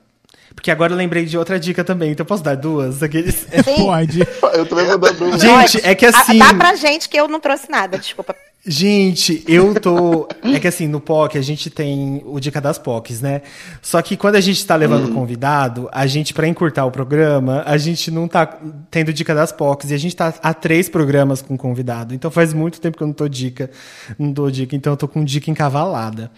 Porque 0.54 0.70
agora 0.70 0.92
eu 0.92 0.96
lembrei 0.96 1.26
de 1.26 1.36
outra 1.36 1.60
dica 1.60 1.84
também, 1.84 2.12
então 2.12 2.24
eu 2.24 2.28
posso 2.28 2.42
dar 2.42 2.56
duas? 2.56 3.02
Aqueles... 3.02 3.46
Pode. 3.76 4.20
Eu 4.54 4.64
também 4.64 4.86
vou 4.86 4.96
dar 4.96 5.12
duas. 5.12 5.38
Gente, 5.40 5.84
é 5.84 5.94
que 5.94 6.06
Ah, 6.06 6.08
assim. 6.08 6.38
Dá 6.38 6.54
pra 6.54 6.74
gente 6.74 7.10
que 7.10 7.16
eu 7.18 7.28
não 7.28 7.38
trouxe 7.38 7.70
nada, 7.70 7.98
desculpa. 7.98 8.34
Gente, 8.68 9.44
eu 9.46 9.80
tô. 9.80 10.26
É 10.42 10.58
que 10.58 10.66
assim, 10.66 10.88
no 10.88 11.00
POC 11.00 11.38
a 11.38 11.42
gente 11.42 11.70
tem 11.70 12.20
o 12.26 12.40
Dica 12.40 12.60
das 12.60 12.78
POCs, 12.78 13.20
né? 13.20 13.42
Só 13.80 14.02
que 14.02 14.16
quando 14.16 14.34
a 14.34 14.40
gente 14.40 14.66
tá 14.66 14.74
levando 14.74 15.14
convidado, 15.14 15.88
a 15.92 16.04
gente, 16.04 16.34
pra 16.34 16.48
encurtar 16.48 16.84
o 16.84 16.90
programa, 16.90 17.62
a 17.64 17.78
gente 17.78 18.10
não 18.10 18.26
tá 18.26 18.58
tendo 18.90 19.12
Dica 19.12 19.32
das 19.36 19.52
POCs. 19.52 19.92
E 19.92 19.94
a 19.94 19.98
gente 19.98 20.16
tá 20.16 20.34
há 20.42 20.52
três 20.52 20.88
programas 20.88 21.40
com 21.40 21.56
convidado. 21.56 22.12
Então 22.12 22.28
faz 22.28 22.52
muito 22.52 22.80
tempo 22.80 22.96
que 22.96 23.04
eu 23.04 23.06
não 23.06 23.14
tô 23.14 23.28
dica. 23.28 23.70
Não 24.18 24.32
dou 24.32 24.50
dica, 24.50 24.74
então 24.74 24.94
eu 24.94 24.96
tô 24.96 25.06
com 25.06 25.24
dica 25.24 25.48
encavalada. 25.48 26.32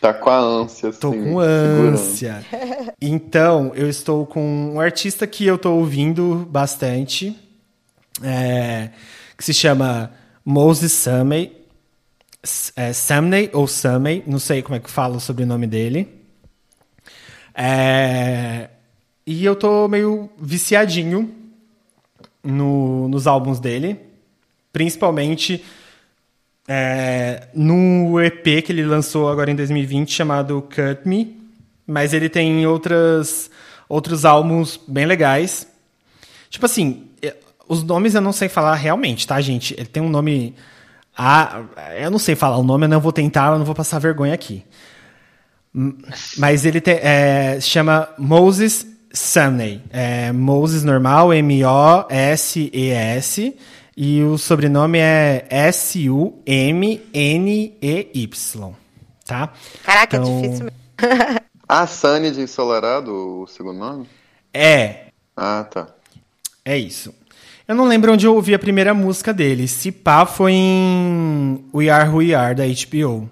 Tá 0.00 0.14
com 0.14 0.30
a 0.30 0.38
ânsia, 0.38 0.88
assim. 0.88 1.00
Tô 1.00 1.10
com 1.10 1.18
segurando. 1.18 1.88
ânsia. 1.88 2.44
Então, 3.00 3.72
eu 3.74 3.88
estou 3.90 4.24
com 4.24 4.72
um 4.74 4.80
artista 4.80 5.26
que 5.26 5.44
eu 5.46 5.58
tô 5.58 5.74
ouvindo 5.74 6.48
bastante, 6.50 7.36
é, 8.22 8.90
que 9.36 9.44
se 9.44 9.52
chama 9.52 10.10
Moses 10.44 10.92
Samey. 10.92 11.65
É, 12.76 12.92
Samney 12.92 13.50
ou 13.52 13.66
Samey, 13.66 14.22
não 14.26 14.38
sei 14.38 14.62
como 14.62 14.76
é 14.76 14.80
que 14.80 14.90
fala 14.90 15.16
o 15.16 15.20
sobrenome 15.20 15.66
dele. 15.66 16.08
É, 17.54 18.68
e 19.26 19.44
eu 19.44 19.56
tô 19.56 19.88
meio 19.88 20.28
viciadinho 20.38 21.34
no- 22.44 23.08
nos 23.08 23.26
álbuns 23.26 23.58
dele, 23.58 23.98
principalmente 24.72 25.64
é, 26.68 27.48
no 27.54 28.20
EP 28.20 28.60
que 28.62 28.72
ele 28.72 28.84
lançou 28.84 29.28
agora 29.28 29.50
em 29.50 29.54
2020 29.54 30.12
chamado 30.12 30.60
Cut 30.62 31.06
Me, 31.08 31.36
mas 31.86 32.12
ele 32.12 32.28
tem 32.28 32.66
outras, 32.66 33.48
outros 33.88 34.24
álbuns 34.24 34.78
bem 34.86 35.06
legais. 35.06 35.66
Tipo 36.50 36.66
assim, 36.66 37.04
eh, 37.22 37.36
os 37.68 37.84
nomes 37.84 38.14
eu 38.16 38.20
não 38.20 38.32
sei 38.32 38.48
falar 38.48 38.74
realmente, 38.74 39.26
tá, 39.26 39.40
gente? 39.40 39.74
Ele 39.78 39.86
tem 39.86 40.02
um 40.02 40.08
nome. 40.08 40.54
Ah, 41.16 41.62
eu 41.98 42.10
não 42.10 42.18
sei 42.18 42.34
falar 42.34 42.58
o 42.58 42.62
nome, 42.62 42.84
eu 42.84 42.88
não 42.90 43.00
vou 43.00 43.12
tentar, 43.12 43.52
eu 43.52 43.58
não 43.58 43.64
vou 43.64 43.74
passar 43.74 43.98
vergonha 43.98 44.34
aqui. 44.34 44.64
Mas 46.36 46.64
ele 46.64 46.80
tem, 46.80 46.94
é, 47.02 47.58
se 47.60 47.68
chama 47.68 48.08
Moses 48.18 48.86
Sumney. 49.12 49.82
É 49.90 50.32
Moses 50.32 50.82
normal, 50.84 51.32
M-O-S-E-S. 51.32 51.66
E 53.96 54.22
o 54.22 54.36
sobrenome 54.36 54.98
é 54.98 55.46
S-U-M-N-E-Y. 55.48 56.36
Tá? 59.24 59.52
Caraca, 59.82 60.16
Então, 60.16 60.38
é 60.38 60.42
difícil 60.42 60.64
mesmo. 60.66 60.76
Ah, 61.68 61.84
Sunny 61.84 62.30
de 62.30 62.40
Ensolarado, 62.42 63.12
o 63.42 63.46
segundo 63.48 63.80
nome? 63.80 64.08
É, 64.54 65.06
Ah, 65.36 65.66
tá. 65.68 65.88
É 66.64 66.78
isso. 66.78 67.12
Eu 67.68 67.74
não 67.74 67.86
lembro 67.86 68.12
onde 68.12 68.26
eu 68.26 68.34
ouvi 68.34 68.54
a 68.54 68.58
primeira 68.58 68.94
música 68.94 69.32
dele. 69.34 69.66
Se 69.66 69.90
pá, 69.90 70.24
foi 70.24 70.52
em 70.52 71.64
We 71.74 71.88
Are 71.90 72.08
Who 72.08 72.18
We 72.18 72.32
Are, 72.34 72.54
da 72.54 72.64
HBO. 72.64 73.28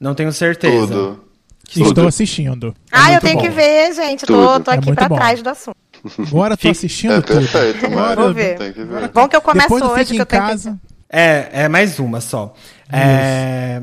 Não 0.00 0.14
tenho 0.14 0.32
certeza. 0.32 0.86
Tudo. 0.86 1.24
Estou 1.68 1.86
Tudo. 1.94 2.08
assistindo. 2.08 2.74
ah, 2.90 3.12
eu 3.12 3.20
tenho 3.20 3.36
bom. 3.36 3.42
que 3.42 3.48
ver, 3.48 3.94
gente. 3.94 4.26
Tô, 4.26 4.34
Tudo. 4.52 4.64
tô 4.64 4.70
É 4.70 4.74
aqui 4.74 4.86
muito 4.86 4.98
pra 4.98 5.08
bom. 5.08 5.16
trás 5.16 5.42
do 5.42 5.48
assunto. 5.48 5.76
Agora 6.18 6.56
tô 6.56 6.68
assistindo 6.68 7.12
É 7.14 7.20
tudo. 7.20 7.38
perfeito, 7.38 7.86
Agora, 7.86 8.20
Vou 8.22 8.34
ver. 8.34 8.58
Tem 8.58 8.72
que 8.72 8.84
ver. 8.84 9.08
Bom 9.10 9.28
que 9.28 9.36
eu 9.36 9.40
começo 9.40 9.68
depois 9.68 9.82
hoje, 9.82 10.04
que 10.10 10.16
em 10.16 10.18
eu 10.18 10.26
tenho 10.26 10.42
Casa. 10.42 10.78
É, 11.08 11.48
é 11.64 11.68
mais 11.68 11.98
uma 11.98 12.20
só. 12.20 12.54
É, 12.90 13.82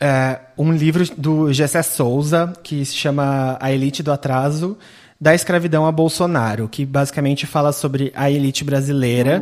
é 0.00 0.40
um 0.58 0.72
livro 0.72 1.04
do 1.16 1.52
Gessé 1.52 1.82
Souza, 1.82 2.52
que 2.62 2.84
se 2.84 2.94
chama 2.94 3.56
A 3.60 3.72
Elite 3.72 4.02
do 4.02 4.12
Atraso, 4.12 4.76
da 5.22 5.36
escravidão 5.36 5.86
a 5.86 5.92
Bolsonaro, 5.92 6.68
que 6.68 6.84
basicamente 6.84 7.46
fala 7.46 7.72
sobre 7.72 8.10
a 8.12 8.28
elite 8.28 8.64
brasileira 8.64 9.40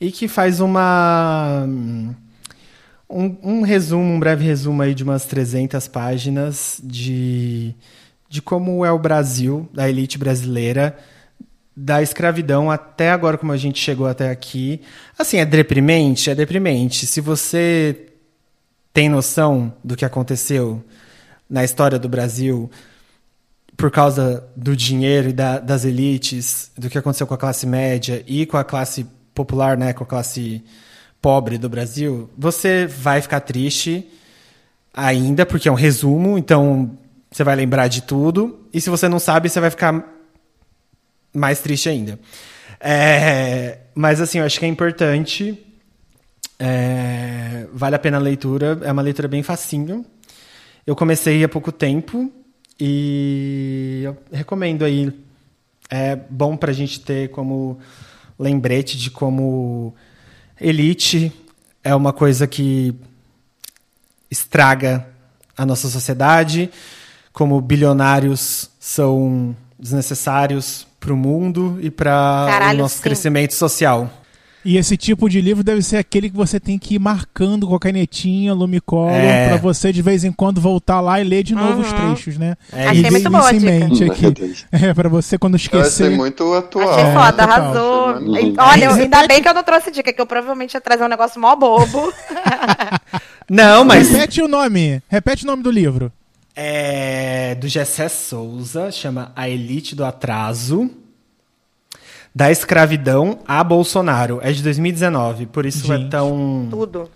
e 0.00 0.10
que 0.10 0.26
faz 0.26 0.58
uma... 0.58 1.64
Um, 3.08 3.36
um 3.40 3.62
resumo, 3.62 4.02
um 4.02 4.18
breve 4.18 4.44
resumo 4.44 4.82
aí 4.82 4.92
de 4.92 5.04
umas 5.04 5.24
300 5.26 5.86
páginas 5.86 6.80
de, 6.82 7.76
de 8.28 8.42
como 8.42 8.84
é 8.84 8.90
o 8.90 8.98
Brasil, 8.98 9.68
da 9.72 9.88
elite 9.88 10.18
brasileira, 10.18 10.98
da 11.76 12.02
escravidão 12.02 12.68
até 12.68 13.12
agora, 13.12 13.38
como 13.38 13.52
a 13.52 13.56
gente 13.56 13.78
chegou 13.78 14.08
até 14.08 14.30
aqui. 14.30 14.80
Assim, 15.16 15.36
é 15.36 15.44
deprimente? 15.44 16.28
É 16.28 16.34
deprimente. 16.34 17.06
Se 17.06 17.20
você 17.20 18.08
tem 18.92 19.08
noção 19.08 19.72
do 19.84 19.94
que 19.94 20.04
aconteceu 20.04 20.82
na 21.48 21.62
história 21.62 22.00
do 22.00 22.08
Brasil 22.08 22.68
por 23.80 23.90
causa 23.90 24.46
do 24.54 24.76
dinheiro 24.76 25.30
e 25.30 25.32
da, 25.32 25.58
das 25.58 25.86
elites, 25.86 26.70
do 26.76 26.90
que 26.90 26.98
aconteceu 26.98 27.26
com 27.26 27.32
a 27.32 27.38
classe 27.38 27.66
média 27.66 28.22
e 28.26 28.44
com 28.44 28.58
a 28.58 28.62
classe 28.62 29.06
popular, 29.34 29.74
né, 29.74 29.94
com 29.94 30.04
a 30.04 30.06
classe 30.06 30.62
pobre 31.20 31.56
do 31.56 31.66
Brasil, 31.66 32.28
você 32.36 32.86
vai 32.86 33.22
ficar 33.22 33.40
triste 33.40 34.06
ainda, 34.92 35.46
porque 35.46 35.66
é 35.66 35.72
um 35.72 35.76
resumo, 35.76 36.36
então 36.36 36.98
você 37.30 37.42
vai 37.42 37.56
lembrar 37.56 37.88
de 37.88 38.02
tudo. 38.02 38.68
E 38.70 38.82
se 38.82 38.90
você 38.90 39.08
não 39.08 39.18
sabe, 39.18 39.48
você 39.48 39.60
vai 39.60 39.70
ficar 39.70 40.04
mais 41.32 41.60
triste 41.60 41.88
ainda. 41.88 42.20
É, 42.78 43.78
mas 43.94 44.20
assim, 44.20 44.40
eu 44.40 44.44
acho 44.44 44.58
que 44.58 44.66
é 44.66 44.68
importante. 44.68 45.58
É, 46.58 47.66
vale 47.72 47.96
a 47.96 47.98
pena 47.98 48.18
a 48.18 48.20
leitura. 48.20 48.78
É 48.82 48.92
uma 48.92 49.00
leitura 49.00 49.26
bem 49.26 49.42
facinho. 49.42 50.04
Eu 50.86 50.94
comecei 50.94 51.42
há 51.42 51.48
pouco 51.48 51.72
tempo 51.72 52.30
e 52.80 54.02
eu 54.04 54.16
recomendo 54.32 54.84
aí. 54.84 55.12
É 55.92 56.14
bom 56.14 56.56
para 56.56 56.70
a 56.70 56.74
gente 56.74 57.00
ter 57.00 57.30
como 57.30 57.78
lembrete 58.38 58.96
de 58.96 59.10
como 59.10 59.94
elite 60.60 61.32
é 61.82 61.94
uma 61.94 62.12
coisa 62.12 62.46
que 62.46 62.94
estraga 64.30 65.06
a 65.56 65.66
nossa 65.66 65.88
sociedade, 65.88 66.70
como 67.32 67.60
bilionários 67.60 68.70
são 68.78 69.56
desnecessários 69.78 70.86
para 70.98 71.12
o 71.12 71.16
mundo 71.16 71.78
e 71.80 71.90
para 71.90 72.70
o 72.72 72.76
nosso 72.76 72.96
sim. 72.96 73.02
crescimento 73.02 73.54
social. 73.54 74.10
E 74.62 74.76
esse 74.76 74.94
tipo 74.96 75.28
de 75.28 75.40
livro 75.40 75.64
deve 75.64 75.80
ser 75.80 75.96
aquele 75.96 76.28
que 76.28 76.36
você 76.36 76.60
tem 76.60 76.78
que 76.78 76.96
ir 76.96 76.98
marcando 76.98 77.66
com 77.66 77.74
a 77.74 77.80
canetinha, 77.80 78.52
lumicolo, 78.52 79.08
É. 79.10 79.48
pra 79.48 79.56
você 79.56 79.90
de 79.90 80.02
vez 80.02 80.22
em 80.22 80.30
quando 80.30 80.60
voltar 80.60 81.00
lá 81.00 81.18
e 81.18 81.24
ler 81.24 81.42
de 81.42 81.54
novo 81.54 81.80
os 81.80 81.90
trechos, 81.90 82.36
né? 82.36 82.56
É 82.70 82.88
Achei 82.88 83.00
E 83.06 83.10
muito 83.10 83.22
ter 83.22 83.28
boa 83.30 83.52
isso 83.54 83.66
em 83.66 83.80
mente 83.80 84.04
aqui. 84.04 84.66
É, 84.70 84.92
pra 84.92 85.08
você 85.08 85.38
quando 85.38 85.54
Eu 85.54 85.56
achei 85.56 85.80
esquecer. 85.80 86.10
muito 86.10 86.52
atual. 86.52 86.90
Achei 86.90 87.04
É, 87.04 87.12
foda, 87.14 87.32
total. 87.32 87.50
arrasou. 87.50 88.06
Achei 88.10 88.26
maneiro. 88.28 88.54
Olha, 88.58 88.84
eu- 88.84 88.90
ainda 88.92 89.26
bem 89.26 89.42
que 89.42 89.48
eu 89.48 89.54
não 89.54 89.62
trouxe 89.62 89.90
dica, 89.90 90.12
que 90.12 90.20
eu 90.20 90.26
provavelmente 90.26 90.74
ia 90.74 90.80
trazer 90.80 91.04
um 91.04 91.08
negócio 91.08 91.40
mó 91.40 91.56
bobo. 91.56 92.12
Não, 93.48 93.84
mas 93.84 94.10
Repete 94.10 94.42
o 94.42 94.48
nome. 94.48 95.02
Repete 95.08 95.44
o 95.44 95.46
nome 95.46 95.62
do 95.62 95.70
livro. 95.70 96.12
é 96.54 97.54
do 97.54 97.66
Gessé 97.68 98.08
Souza, 98.08 98.90
chama 98.92 99.32
A 99.34 99.48
Elite 99.48 99.94
do 99.94 100.04
Atraso. 100.04 100.90
Da 102.34 102.50
escravidão 102.50 103.40
a 103.46 103.62
Bolsonaro. 103.64 104.38
É 104.42 104.52
de 104.52 104.62
2019, 104.62 105.46
por 105.46 105.66
isso 105.66 105.92
é 105.92 105.96
Gente. 105.98 106.10
tão 106.10 106.68
Tudo. 106.70 107.10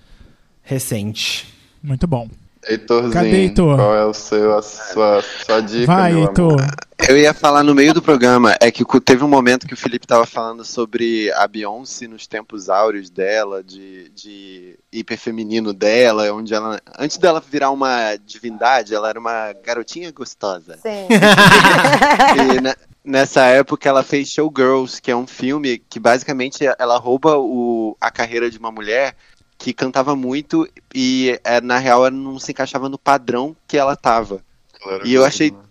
recente. 0.62 1.52
Muito 1.82 2.06
bom. 2.06 2.28
Heitorzinho, 2.66 3.12
Cadê, 3.12 3.36
Heitor? 3.42 3.76
qual 3.76 3.94
é 3.94 4.04
o 4.06 4.14
seu, 4.14 4.56
a 4.56 4.62
sua, 4.62 5.22
sua 5.44 5.60
dica, 5.60 5.84
Vai, 5.86 6.12
meu 6.14 6.22
Heitor. 6.22 6.52
amor? 6.62 6.74
Eu 7.06 7.18
ia 7.18 7.34
falar 7.34 7.62
no 7.62 7.74
meio 7.74 7.92
do 7.92 8.00
programa, 8.00 8.56
é 8.58 8.70
que 8.70 8.82
teve 9.02 9.22
um 9.22 9.28
momento 9.28 9.66
que 9.66 9.74
o 9.74 9.76
Felipe 9.76 10.06
tava 10.06 10.24
falando 10.24 10.64
sobre 10.64 11.30
a 11.32 11.46
Beyoncé 11.46 12.08
nos 12.08 12.26
tempos 12.26 12.70
áureos 12.70 13.10
dela, 13.10 13.62
de, 13.62 14.08
de 14.14 14.78
hiperfeminino 14.90 15.74
dela, 15.74 16.32
onde 16.32 16.54
ela, 16.54 16.80
antes 16.98 17.18
dela 17.18 17.42
virar 17.46 17.70
uma 17.70 18.16
divindade, 18.24 18.94
ela 18.94 19.10
era 19.10 19.20
uma 19.20 19.52
garotinha 19.62 20.10
gostosa. 20.10 20.78
Sim. 20.78 21.06
E 22.56 22.60
ne- 22.62 22.74
nessa 23.05 23.43
época 23.47 23.89
ela 23.89 24.02
fez 24.02 24.28
Showgirls, 24.31 25.01
que 25.01 25.10
é 25.10 25.16
um 25.16 25.26
filme 25.26 25.78
que 25.78 26.01
basicamente 26.01 26.64
ela 26.78 26.97
rouba 26.98 27.36
o, 27.39 27.97
a 28.01 28.10
carreira 28.10 28.51
de 28.51 28.59
uma 28.59 28.70
mulher 28.72 29.14
que 29.59 29.72
cantava 29.72 30.16
muito 30.16 30.68
e 30.94 31.39
é, 31.44 31.60
na 31.60 31.78
real 31.78 32.01
ela 32.06 32.10
não 32.10 32.39
se 32.39 32.51
encaixava 32.52 32.89
no 32.89 32.98
padrão 32.98 33.55
que 33.68 33.76
ela 33.76 33.94
tava. 33.97 34.43
Claro 34.82 35.06
E 35.06 35.14
eu 35.14 35.24
achei- 35.24 35.51
não. 35.51 35.64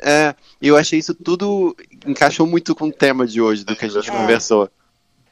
É, 0.00 0.34
eu 0.60 0.76
achei 0.76 0.98
isso 0.98 1.14
tudo 1.14 1.76
encaixou 2.06 2.46
muito 2.46 2.74
com 2.74 2.88
o 2.88 2.92
tema 2.92 3.26
de 3.26 3.40
hoje, 3.42 3.62
do 3.64 3.76
que 3.76 3.84
a 3.84 3.88
gente 3.88 4.08
É. 4.10 4.12
conversou. 4.12 4.70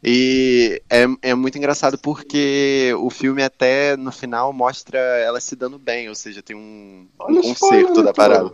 E 0.03 0.81
é, 0.89 1.05
é 1.23 1.35
muito 1.35 1.59
engraçado 1.59 1.99
porque 1.99 2.93
o 2.99 3.11
filme 3.11 3.43
até 3.43 3.97
no 3.97 4.11
final 4.13 4.53
mostra 4.53 4.99
ela 4.99 5.41
se 5.41 5.55
dando 5.55 5.79
bem, 5.79 6.09
ou 6.09 6.15
seja, 6.15 6.43
tem 6.43 6.57
um, 6.57 7.07
um 7.29 7.43
concerto 7.43 8.03
da 8.03 8.13
parada. 8.13 8.51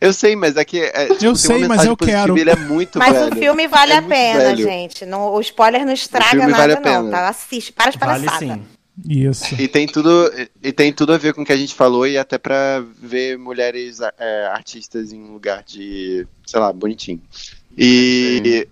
Eu 0.00 0.12
sei, 0.12 0.34
mas 0.36 0.56
é 0.56 0.64
que 0.64 0.80
é, 0.80 1.06
tipo, 1.14 1.26
uma 1.26 1.34
sei, 1.36 1.66
mas 1.68 1.84
eu 1.84 1.96
positiva 1.96 2.20
quero. 2.26 2.38
Ele 2.38 2.50
é 2.50 2.56
muito 2.56 2.98
Mas 2.98 3.12
velho. 3.12 3.32
o 3.32 3.36
filme 3.36 3.68
vale 3.68 3.92
É 3.92 3.96
a 3.96 4.02
pena, 4.02 4.40
velho. 4.40 4.64
gente. 4.64 5.06
Não, 5.06 5.32
o 5.34 5.40
spoiler 5.40 5.84
não 5.86 5.92
estraga 5.92 6.30
filme 6.30 6.46
nada, 6.46 6.58
vale 6.58 6.72
a 6.72 6.76
não, 6.76 6.82
pena. 7.04 7.10
tá? 7.10 7.28
Assiste, 7.28 7.72
para 7.72 7.90
de 7.90 7.98
Vale 7.98 8.26
palhaçada. 8.26 8.54
sim. 8.54 8.64
Isso. 9.08 9.60
E 9.60 9.66
tem 9.66 9.88
tudo 9.88 10.32
e 10.62 10.72
tem 10.72 10.92
tudo 10.92 11.12
a 11.12 11.18
ver 11.18 11.34
com 11.34 11.42
o 11.42 11.44
que 11.44 11.52
a 11.52 11.56
gente 11.56 11.74
falou 11.74 12.06
e 12.06 12.16
até 12.16 12.38
pra 12.38 12.80
ver 13.02 13.36
mulheres 13.36 13.98
é, 14.18 14.46
artistas 14.52 15.12
em 15.12 15.20
um 15.20 15.32
lugar 15.32 15.64
de, 15.64 16.24
sei 16.46 16.60
lá, 16.60 16.72
bonitinho. 16.72 17.20
E 17.76 18.68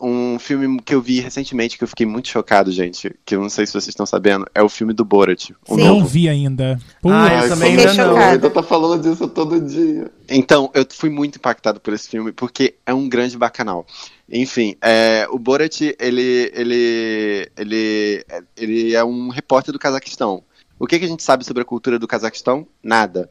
um 0.00 0.38
filme 0.38 0.80
que 0.82 0.94
eu 0.94 1.00
vi 1.00 1.20
recentemente 1.20 1.78
que 1.78 1.84
eu 1.84 1.88
fiquei 1.88 2.04
muito 2.04 2.28
chocado, 2.28 2.70
gente, 2.70 3.14
que 3.24 3.34
eu 3.36 3.40
não 3.40 3.48
sei 3.48 3.64
se 3.66 3.72
vocês 3.72 3.88
estão 3.88 4.04
sabendo, 4.04 4.46
é 4.54 4.62
o 4.62 4.68
filme 4.68 4.92
do 4.92 5.04
Borat, 5.04 5.50
o 5.68 5.76
Sim. 5.76 5.84
Não 5.84 6.04
vi 6.04 6.28
ainda. 6.28 6.78
Pô, 7.00 7.10
Ah, 7.10 7.44
eu 7.44 7.48
também 7.48 7.70
ainda 7.70 7.94
não. 7.94 8.06
não. 8.08 8.14
Chocada. 8.14 8.32
Heitor 8.32 8.50
tá 8.50 8.62
falando 8.62 9.02
disso 9.02 9.28
todo 9.28 9.60
dia. 9.60 10.10
Então, 10.28 10.70
eu 10.74 10.84
fui 10.90 11.10
muito 11.10 11.36
impactado 11.36 11.80
por 11.80 11.94
esse 11.94 12.08
filme, 12.08 12.32
porque 12.32 12.74
é 12.84 12.92
um 12.92 13.08
grande 13.08 13.38
bacanal. 13.38 13.86
Enfim, 14.28 14.76
é, 14.82 15.26
o 15.30 15.38
Borat, 15.38 15.80
ele, 15.80 16.50
ele, 16.54 17.50
ele, 17.56 18.24
ele 18.56 18.94
é 18.94 19.04
um 19.04 19.28
repórter 19.28 19.72
do 19.72 19.78
Cazaquistão. 19.78 20.42
O 20.78 20.86
que, 20.86 20.98
que 20.98 21.04
a 21.04 21.08
gente 21.08 21.22
sabe 21.22 21.44
sobre 21.44 21.62
a 21.62 21.66
cultura 21.66 21.98
do 21.98 22.08
Cazaquistão? 22.08 22.66
Nada. 22.82 23.30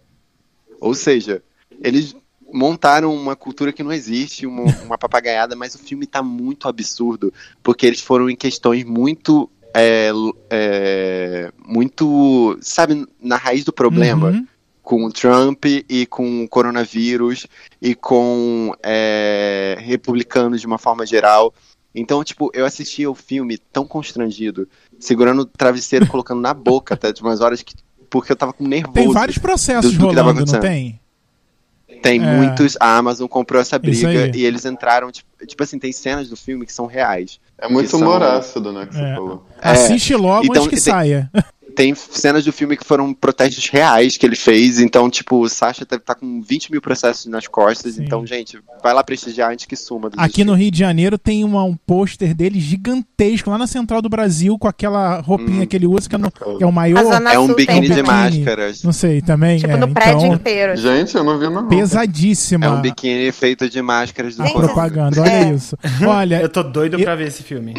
Ou 0.80 0.94
seja, 0.94 1.44
eles 1.82 2.16
montaram 2.54 3.14
uma 3.14 3.36
cultura 3.36 3.74
que 3.74 3.84
não 3.84 3.92
existe, 3.92 4.46
uma, 4.46 4.64
uma 4.86 4.98
papagaiada, 4.98 5.56
mas 5.56 5.76
o 5.76 5.80
filme 5.80 6.06
tá 6.06 6.22
muito 6.22 6.68
absurdo, 6.68 7.34
porque 7.62 7.86
eles 7.86 8.00
foram 8.00 8.30
em 8.30 8.36
questões 8.36 8.84
muito... 8.84 9.50
é, 9.76 10.12
é, 10.52 11.52
muito, 11.66 12.58
sabe, 12.62 13.08
na 13.20 13.36
raiz 13.38 13.64
do 13.64 13.74
problema 13.74 14.30
uhum. 14.30 14.48
com 14.84 15.04
o 15.06 15.12
Trump 15.12 15.66
e 15.66 16.06
com 16.06 16.44
o 16.44 16.48
coronavírus 16.48 17.48
e 17.82 17.96
com 17.96 18.72
é, 18.84 19.76
republicanos 19.80 20.62
de 20.62 20.68
uma 20.68 20.78
forma 20.78 21.06
geral. 21.08 21.52
Então, 21.96 22.24
tipo, 22.24 22.52
eu 22.54 22.66
assisti 22.66 23.04
ao 23.04 23.16
filme 23.16 23.58
tão 23.58 23.86
constrangido, 23.86 24.68
segurando 25.00 25.42
o 25.42 25.46
travesseiro, 25.46 26.06
colocando 26.08 26.42
na 26.42 26.54
boca 26.54 26.94
até 26.94 27.12
de 27.12 27.22
umas 27.22 27.42
horas 27.42 27.62
que. 27.64 27.74
Porque 28.10 28.32
eu 28.32 28.36
tava 28.36 28.54
com 28.54 28.68
nervoso. 28.68 28.94
Tem 28.94 29.12
vários 29.12 29.40
processos 29.40 29.94
do- 29.94 29.98
do 29.98 30.06
rolando, 30.06 30.46
não 30.46 30.60
tem? 30.60 31.00
Tem 32.04 32.22
É. 32.22 32.36
muitos. 32.36 32.76
A 32.80 32.98
Amazon 32.98 33.28
comprou 33.28 33.60
essa 33.62 33.80
briga 33.80 34.30
e 34.38 34.46
eles 34.46 34.66
entraram. 34.66 35.10
Tipo, 35.10 35.30
tipo 35.48 35.64
assim, 35.64 35.80
tem 35.80 35.92
cenas 35.92 36.30
do 36.30 36.36
filme 36.36 36.66
que 36.66 36.74
são 36.74 36.86
reais. 36.86 37.40
É 37.58 37.68
muito 37.68 37.86
Que 37.86 37.92
são- 37.92 38.02
humor 38.02 38.22
ácido, 38.22 38.72
né, 38.74 38.86
que 38.86 38.94
você 38.94 39.02
É. 39.02 39.16
falou. 39.16 39.46
Assiste 39.62 40.14
logo 40.16 40.46
Então, 40.46 40.64
antes 40.66 40.80
que 40.80 40.84
tem- 40.86 40.94
saia. 40.94 41.32
Tem 41.76 41.94
cenas 41.96 42.46
do 42.46 42.54
filme 42.54 42.78
que 42.78 42.86
foram 42.86 43.14
protestos 43.14 43.68
reais 43.70 44.18
que 44.18 44.26
ele 44.26 44.36
fez, 44.36 44.80
então, 44.80 45.10
tipo, 45.10 45.42
o 45.42 45.50
Sasha 45.50 45.86
deve 45.86 46.02
estar 46.02 46.16
com 46.16 46.42
20 46.42 46.72
mil 46.72 46.82
processos 46.82 47.26
nas 47.26 47.48
costas, 47.48 47.96
Sim. 47.96 48.04
então, 48.04 48.26
gente, 48.26 48.60
vai 48.84 48.94
lá 48.94 49.04
prestigiar 49.04 49.52
antes 49.52 49.66
que 49.66 49.76
suma. 49.76 50.10
Aqui 50.18 50.44
no. 50.44 50.54
Rio 50.54 50.70
de 50.72 50.78
Janeiro 50.80 51.18
tem 51.18 51.44
uma- 51.44 51.64
um 51.64 51.76
pôster 51.76 52.34
dele 52.36 52.60
gigantesco 52.60 53.50
lá 53.50 53.58
na 53.58 53.66
Central 53.68 54.02
do 54.02 54.10
Brasil 54.10 54.58
com 54.60 54.68
aquela 54.68 55.20
roupinha 55.22 55.66
que 55.66 55.76
ele 55.76 55.88
usa, 55.88 56.08
que 56.08 56.16
é, 56.16 56.18
no- 56.18 56.32
que 56.32 56.64
é 56.64 56.66
o 56.66 56.72
maior. 56.72 57.04
É 57.32 57.40
um 57.40 57.54
biquíni 57.54 57.82
de 57.82 57.88
também. 57.90 58.04
máscaras. 58.04 58.84
Não 58.84 58.94
sei, 58.94 59.22
também. 59.22 59.58
Tipo, 59.58 59.72
é, 59.74 59.78
no 59.78 59.88
prédio 59.94 60.20
então, 60.26 60.34
inteiro. 60.36 60.76
Gente, 60.78 61.16
eu 61.16 61.24
não 61.24 61.40
vi 61.40 61.50
não. 61.50 61.68
pesadíssima 61.68 62.66
É 62.66 62.70
um 62.70 62.82
biquíni 62.82 63.32
feito 63.32 63.70
de 63.70 63.82
máscaras 63.82 64.36
do 64.36 64.44
propaganda. 64.44 65.22
Olha 65.22 65.30
É. 65.32 65.54
isso. 65.54 65.78
Olha, 66.08 66.40
Eu 66.44 66.50
tô 66.50 66.62
doido 66.64 66.98
Eu- 67.00 67.04
pra 67.04 67.16
ver 67.16 67.28
esse 67.28 67.42
filme. 67.44 67.74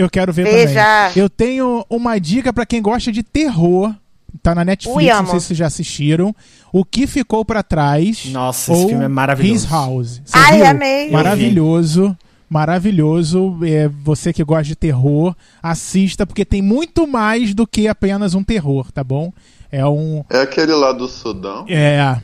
Eu 0.00 0.10
quero 0.10 0.32
ver 0.32 0.44
Veja. 0.44 0.82
também. 1.08 1.12
Eu 1.22 1.28
tenho 1.30 1.84
uma 1.88 2.18
dica 2.18 2.52
pra 2.52 2.66
quem 2.66 2.80
gosta 2.82 3.10
de 3.12 3.22
terror. 3.22 3.94
Tá 4.42 4.54
na 4.54 4.64
Netflix, 4.64 4.96
Ui, 4.96 5.08
não 5.12 5.26
sei 5.26 5.40
se 5.40 5.46
vocês 5.46 5.58
já 5.58 5.66
assistiram. 5.66 6.34
O 6.72 6.84
que 6.84 7.06
ficou 7.06 7.44
pra 7.44 7.62
trás? 7.64 8.26
Nossa, 8.26 8.72
esse 8.72 8.86
filme 8.86 9.04
é 9.04 9.08
maravilhoso. 9.08 9.64
His 9.64 9.70
House. 9.70 10.22
Você 10.24 10.38
Ai, 10.38 10.56
viu? 10.58 10.66
amei. 10.66 11.10
Maravilhoso. 11.10 12.16
Maravilhoso. 12.48 13.58
É, 13.64 13.88
você 13.88 14.32
que 14.32 14.44
gosta 14.44 14.64
de 14.64 14.76
terror, 14.76 15.34
assista, 15.62 16.24
porque 16.26 16.44
tem 16.44 16.62
muito 16.62 17.06
mais 17.06 17.52
do 17.54 17.66
que 17.66 17.88
apenas 17.88 18.34
um 18.34 18.44
terror, 18.44 18.90
tá 18.92 19.02
bom? 19.02 19.32
É 19.70 19.84
um. 19.86 20.24
É 20.30 20.42
aquele 20.42 20.72
lá 20.72 20.92
do 20.92 21.08
Sudão? 21.08 21.64
É. 21.68 22.16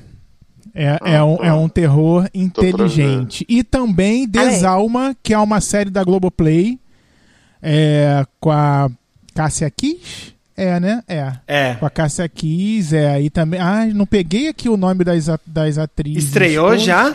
É, 0.74 0.98
é, 1.04 1.16
Ah, 1.16 1.24
um, 1.24 1.36
tá. 1.38 1.46
é 1.46 1.52
um 1.54 1.68
terror 1.68 2.28
inteligente. 2.34 3.44
E 3.48 3.64
também 3.64 4.28
Desalma, 4.28 5.16
que 5.22 5.32
é 5.34 5.38
uma 5.38 5.60
série 5.60 5.90
da 5.90 6.04
Globoplay. 6.04 6.78
É, 7.62 8.24
com 8.40 8.50
a 8.50 8.90
Cássia 9.34 9.70
Kiss. 9.70 10.34
É, 10.56 10.80
né? 10.80 11.02
É. 11.06 11.32
É. 11.46 11.74
Com 11.74 11.84
a 11.84 11.90
Cássia 11.90 12.28
Kiss, 12.28 12.96
é 12.96 13.10
aí 13.10 13.28
também. 13.28 13.60
Ah, 13.60 13.84
não 13.86 14.06
peguei 14.06 14.48
aqui 14.48 14.68
o 14.68 14.76
nome 14.76 15.04
das, 15.04 15.26
das 15.46 15.76
atrizes. 15.76 16.24
Estreou 16.24 16.68
todas. 16.68 16.82
já? 16.82 17.14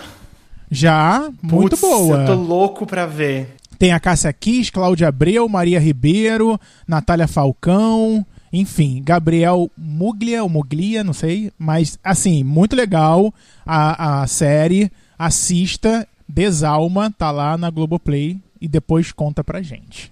Já, 0.69 1.29
muito 1.41 1.75
Putz, 1.75 1.81
boa. 1.81 2.21
Eu 2.21 2.25
tô 2.27 2.35
louco 2.35 2.85
pra 2.85 3.05
ver. 3.05 3.55
Tem 3.77 3.91
a 3.91 3.99
Cássia 3.99 4.31
Kiss, 4.31 4.71
Cláudia 4.71 5.07
Abreu, 5.07 5.49
Maria 5.49 5.79
Ribeiro, 5.79 6.59
Natália 6.87 7.27
Falcão, 7.27 8.23
enfim, 8.53 9.01
Gabriel 9.03 9.71
Muglia, 9.75 10.43
ou 10.43 10.49
Muglia, 10.49 11.03
não 11.03 11.13
sei. 11.13 11.51
Mas, 11.57 11.97
assim, 12.03 12.43
muito 12.43 12.75
legal 12.75 13.33
a, 13.65 14.21
a 14.21 14.27
série. 14.27 14.91
Assista, 15.17 16.07
Desalma, 16.27 17.11
tá 17.11 17.31
lá 17.31 17.57
na 17.57 17.69
Globoplay 17.69 18.37
e 18.59 18.67
depois 18.67 19.11
conta 19.11 19.43
pra 19.43 19.61
gente. 19.61 20.11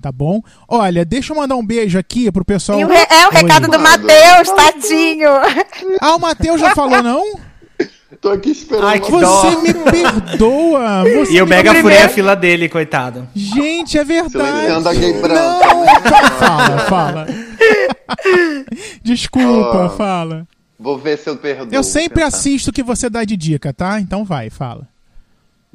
Tá 0.00 0.12
bom? 0.12 0.40
Olha, 0.68 1.04
deixa 1.04 1.32
eu 1.32 1.36
mandar 1.36 1.56
um 1.56 1.66
beijo 1.66 1.98
aqui 1.98 2.30
pro 2.30 2.44
pessoal. 2.44 2.78
E 2.78 2.84
o 2.84 2.88
re- 2.88 3.06
é 3.10 3.26
o 3.26 3.30
Oi. 3.30 3.34
recado 3.34 3.68
do 3.68 3.78
Matheus, 3.78 4.48
tadinho. 4.54 5.28
Ah, 6.00 6.14
o 6.14 6.20
Matheus 6.20 6.60
já 6.60 6.72
falou, 6.74 7.02
não? 7.02 7.22
Tô 8.20 8.30
aqui 8.30 8.50
esperando. 8.50 8.86
Ai, 8.86 9.00
que 9.00 9.10
uma- 9.10 9.20
dó. 9.20 9.40
Você 9.42 9.56
me 9.62 9.74
perdoa. 9.74 11.02
Você 11.04 11.32
E 11.32 11.36
eu 11.36 11.44
me 11.46 11.50
mega 11.50 11.74
furei 11.74 11.98
a 12.02 12.08
fila 12.08 12.34
dele, 12.36 12.68
coitado. 12.68 13.28
Gente, 13.34 13.98
é 13.98 14.04
verdade. 14.04 14.48
Silenciando 14.50 14.88
a 14.88 14.94
gay 14.94 15.12
branca. 15.20 15.74
Não, 15.74 15.86
fala, 16.38 16.78
fala. 16.88 17.26
Desculpa, 19.02 19.86
Ah. 19.86 19.90
fala. 19.90 20.46
Vou 20.78 20.96
ver 20.96 21.18
se 21.18 21.28
eu 21.28 21.36
perdoo. 21.36 21.68
Eu 21.72 21.82
sempre 21.82 22.14
tentar. 22.22 22.28
assisto 22.28 22.70
o 22.70 22.72
que 22.72 22.82
você 22.82 23.10
dá 23.10 23.24
de 23.24 23.36
dica, 23.36 23.72
tá? 23.72 24.00
Então 24.00 24.24
vai, 24.24 24.48
fala. 24.48 24.86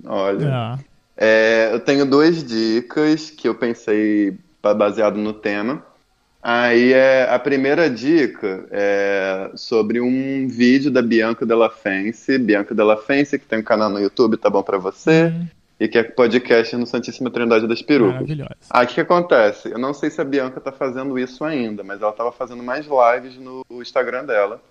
Olha. 0.06 0.50
Ah. 0.54 0.80
É, 1.15 1.69
eu 1.72 1.80
tenho 1.80 2.06
duas 2.06 2.44
dicas 2.44 3.30
que 3.30 3.48
eu 3.48 3.56
pensei 3.56 4.35
ba- 4.61 4.73
baseado 4.73 5.18
no 5.18 5.34
tema. 5.34 5.85
Aí 6.41 6.91
é, 6.91 7.23
a 7.30 7.40
primeira 7.40 7.90
dica 7.90 8.65
é 8.69 9.52
sobre 9.56 10.02
um 10.02 10.48
vídeo 10.48 10.91
da 10.91 11.02
Bianca 11.02 11.45
Della 11.45 11.69
Fence. 11.69 12.38
Bianca 12.38 12.76
Della 12.76 12.98
Fence, 12.98 13.40
que 13.40 13.45
tem 13.45 13.60
um 13.60 13.64
canal 13.64 13.90
no 13.90 13.99
YouTube, 13.99 14.35
tá 14.38 14.49
bom 14.49 14.61
pra 14.61 14.77
você? 14.77 15.34
E 15.80 15.88
que 15.88 15.98
é 15.98 16.03
podcast 16.03 16.76
no 16.76 16.85
Santíssima 16.85 17.30
Trindade 17.30 17.68
das 17.68 17.81
Perucas. 17.81 18.15
Maravilhosa. 18.15 18.56
Aí 18.69 18.85
o 18.85 18.88
que, 18.88 18.95
que 18.95 19.02
acontece? 19.02 19.69
Eu 19.69 19.80
não 19.80 19.94
sei 19.94 20.10
se 20.10 20.19
a 20.19 20.23
Bianca 20.26 20.60
tá 20.60 20.72
fazendo 20.72 21.18
isso 21.18 21.44
ainda, 21.45 21.84
mas 21.84 22.02
ela 22.02 22.11
tava 22.11 22.31
fazendo 22.31 22.61
mais 22.64 22.85
lives 22.85 23.38
no 23.38 23.65
Instagram 23.81 24.26
dela, 24.26 24.61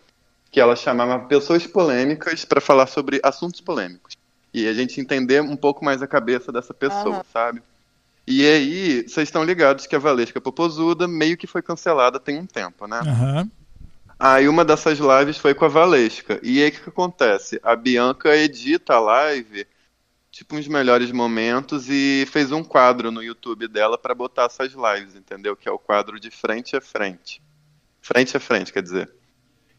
que 0.51 0.61
ela 0.61 0.77
chamava 0.77 1.19
pessoas 1.27 1.67
polêmicas 1.67 2.45
para 2.45 2.61
falar 2.61 2.87
sobre 2.87 3.19
assuntos 3.23 3.61
polêmicos. 3.61 4.15
E 4.53 4.69
a 4.69 4.73
gente 4.73 5.01
entender 5.01 5.41
um 5.41 5.57
pouco 5.57 5.85
mais 5.85 6.03
a 6.03 6.07
cabeça 6.07 6.53
dessa 6.53 6.75
pessoa, 6.75 7.17
Aham. 7.17 7.25
sabe? 7.33 7.63
E 8.27 8.47
aí, 8.47 9.03
vocês 9.03 9.29
estão 9.29 9.43
ligados 9.43 9.87
que 9.87 9.97
a 9.97 9.99
Valesca 9.99 10.41
Popozuda 10.41 11.09
meio 11.09 11.37
que 11.37 11.47
foi 11.47 11.63
cancelada 11.63 12.21
tem 12.21 12.39
um 12.39 12.47
tempo, 12.47 12.87
né? 12.87 13.01
Aham. 13.01 13.51
Aí 14.19 14.47
uma 14.47 14.65
dessas 14.65 15.01
lives 15.01 15.37
foi 15.37 15.53
com 15.53 15.65
a 15.65 15.69
Valesca. 15.69 16.39
E 16.45 16.63
aí 16.63 16.69
o 16.69 16.73
que, 16.73 16.81
que 16.81 16.89
acontece? 16.89 17.59
A 17.61 17.75
Bianca 17.75 18.37
edita 18.37 18.95
a 18.95 19.01
live, 19.01 19.67
tipo, 20.31 20.55
uns 20.55 20.69
melhores 20.69 21.11
momentos, 21.11 21.89
e 21.91 22.25
fez 22.31 22.53
um 22.53 22.63
quadro 22.63 23.11
no 23.11 23.21
YouTube 23.21 23.67
dela 23.67 23.99
pra 23.99 24.15
botar 24.15 24.45
essas 24.45 24.73
lives, 24.73 25.17
entendeu? 25.17 25.57
Que 25.57 25.69
é 25.69 25.73
o 25.73 25.79
quadro 25.79 26.21
de 26.21 26.31
frente 26.31 26.77
a 26.77 26.81
frente. 26.81 27.43
Frente 28.01 28.37
a 28.37 28.41
frente, 28.41 28.73
quer 28.73 28.83
dizer. 28.83 29.11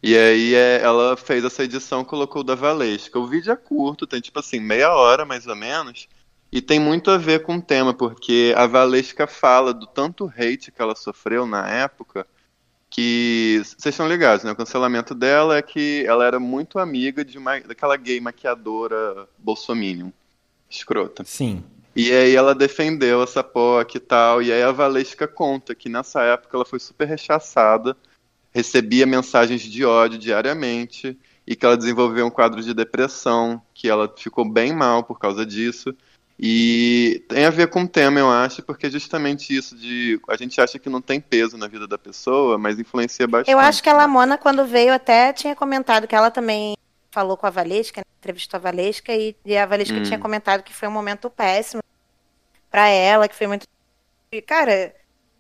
E 0.04 0.18
aí 0.18 0.54
é, 0.54 0.82
ela 0.82 1.16
fez 1.16 1.46
essa 1.46 1.64
edição, 1.64 2.04
colocou 2.04 2.42
o 2.42 2.44
da 2.44 2.56
Valesca. 2.56 3.18
O 3.18 3.26
vídeo 3.26 3.54
é 3.54 3.56
curto, 3.56 4.06
tem 4.06 4.20
tipo 4.20 4.38
assim, 4.38 4.60
meia 4.60 4.94
hora 4.94 5.24
mais 5.24 5.48
ou 5.48 5.56
menos. 5.56 6.10
E 6.52 6.62
tem 6.62 6.78
muito 6.78 7.10
a 7.10 7.18
ver 7.18 7.44
com 7.44 7.56
o 7.56 7.62
tema, 7.62 7.94
porque 7.94 8.54
a 8.58 8.68
Valesca 8.68 9.26
fala 9.26 9.74
do 9.74 9.88
tanto 9.88 10.32
hate 10.38 10.74
que 10.74 10.82
ela 10.82 10.94
sofreu 10.94 11.46
na 11.46 11.70
época 11.70 12.28
que 12.90 13.62
vocês 13.64 13.94
estão 13.94 14.08
ligados, 14.08 14.44
né? 14.44 14.52
O 14.52 14.56
cancelamento 14.56 15.16
dela 15.16 15.58
é 15.58 15.62
que 15.62 16.06
ela 16.06 16.26
era 16.26 16.40
muito 16.40 16.78
amiga 16.78 17.24
de 17.24 17.38
uma, 17.38 17.60
daquela 17.62 17.96
gay 17.96 18.20
maquiadora 18.20 19.28
bolsominion, 19.40 20.12
escrota. 20.70 21.24
Sim. 21.26 21.64
E 21.96 22.12
aí 22.12 22.36
ela 22.36 22.54
defendeu 22.54 23.24
essa 23.24 23.44
POC 23.44 23.96
e 23.96 24.00
tal, 24.00 24.42
e 24.42 24.52
aí 24.52 24.62
a 24.62 24.72
Valesca 24.72 25.28
conta 25.28 25.74
que 25.74 25.88
nessa 25.88 26.22
época 26.24 26.58
ela 26.58 26.66
foi 26.66 26.80
super 26.80 27.08
rechaçada, 27.08 27.96
recebia 28.54 29.06
mensagens 29.06 29.62
de 29.62 29.84
ódio 29.84 30.20
diariamente, 30.20 31.18
e 31.46 31.56
que 31.56 31.66
ela 31.66 31.78
desenvolveu 31.78 32.26
um 32.26 32.30
quadro 32.30 32.62
de 32.62 32.74
depressão, 32.74 33.62
que 33.74 33.90
ela 33.90 34.14
ficou 34.16 34.46
bem 34.46 34.74
mal 34.74 35.04
por 35.04 35.20
causa 35.20 35.46
disso. 35.46 35.94
E 36.40 37.24
tem 37.30 37.46
a 37.46 37.50
ver 37.50 37.68
com 37.68 37.84
o 37.84 37.88
tema, 37.88 38.20
eu 38.20 38.30
acho, 38.30 38.64
porque 38.64 38.88
é 38.88 38.90
justamente 38.90 39.56
isso 39.56 39.76
de 39.76 40.20
a 40.28 40.36
gente 40.36 40.60
acha 40.60 40.80
que 40.80 40.90
não 40.90 41.02
tem 41.02 41.22
peso 41.22 41.58
na 41.58 41.68
vida 41.68 41.88
da 41.88 41.98
pessoa, 41.98 42.58
mas 42.58 42.80
influencia 42.80 43.28
bastante. 43.28 43.52
Eu 43.52 43.60
acho 43.60 43.84
que 43.84 43.90
a? 43.90 43.94
Lamona, 43.94 44.38
quando 44.38 44.66
veio, 44.66 44.94
até 44.94 45.32
tinha 45.32 45.56
comentado 45.56 46.08
que 46.08 46.16
ela 46.16 46.32
também 46.32 46.76
falou 47.12 47.38
com 47.38 47.46
a 47.46 47.52
Valesca, 47.52 48.02
né, 48.02 48.06
entrevistou 48.20 48.58
a 48.58 48.62
Valesca, 48.62 49.14
e, 49.14 49.36
a 49.56 49.66
Valesca 49.66 49.98
Hum. 49.98 50.04
tinha 50.04 50.18
comentado 50.18 50.64
que 50.64 50.74
foi 50.74 50.88
um 50.88 50.92
momento 50.92 51.30
péssimo 51.30 51.84
pra 52.72 52.88
ela, 52.88 53.28
que 53.28 53.36
foi 53.36 53.46
muito. 53.46 53.68
E, 54.32 54.42
cara, 54.42 54.96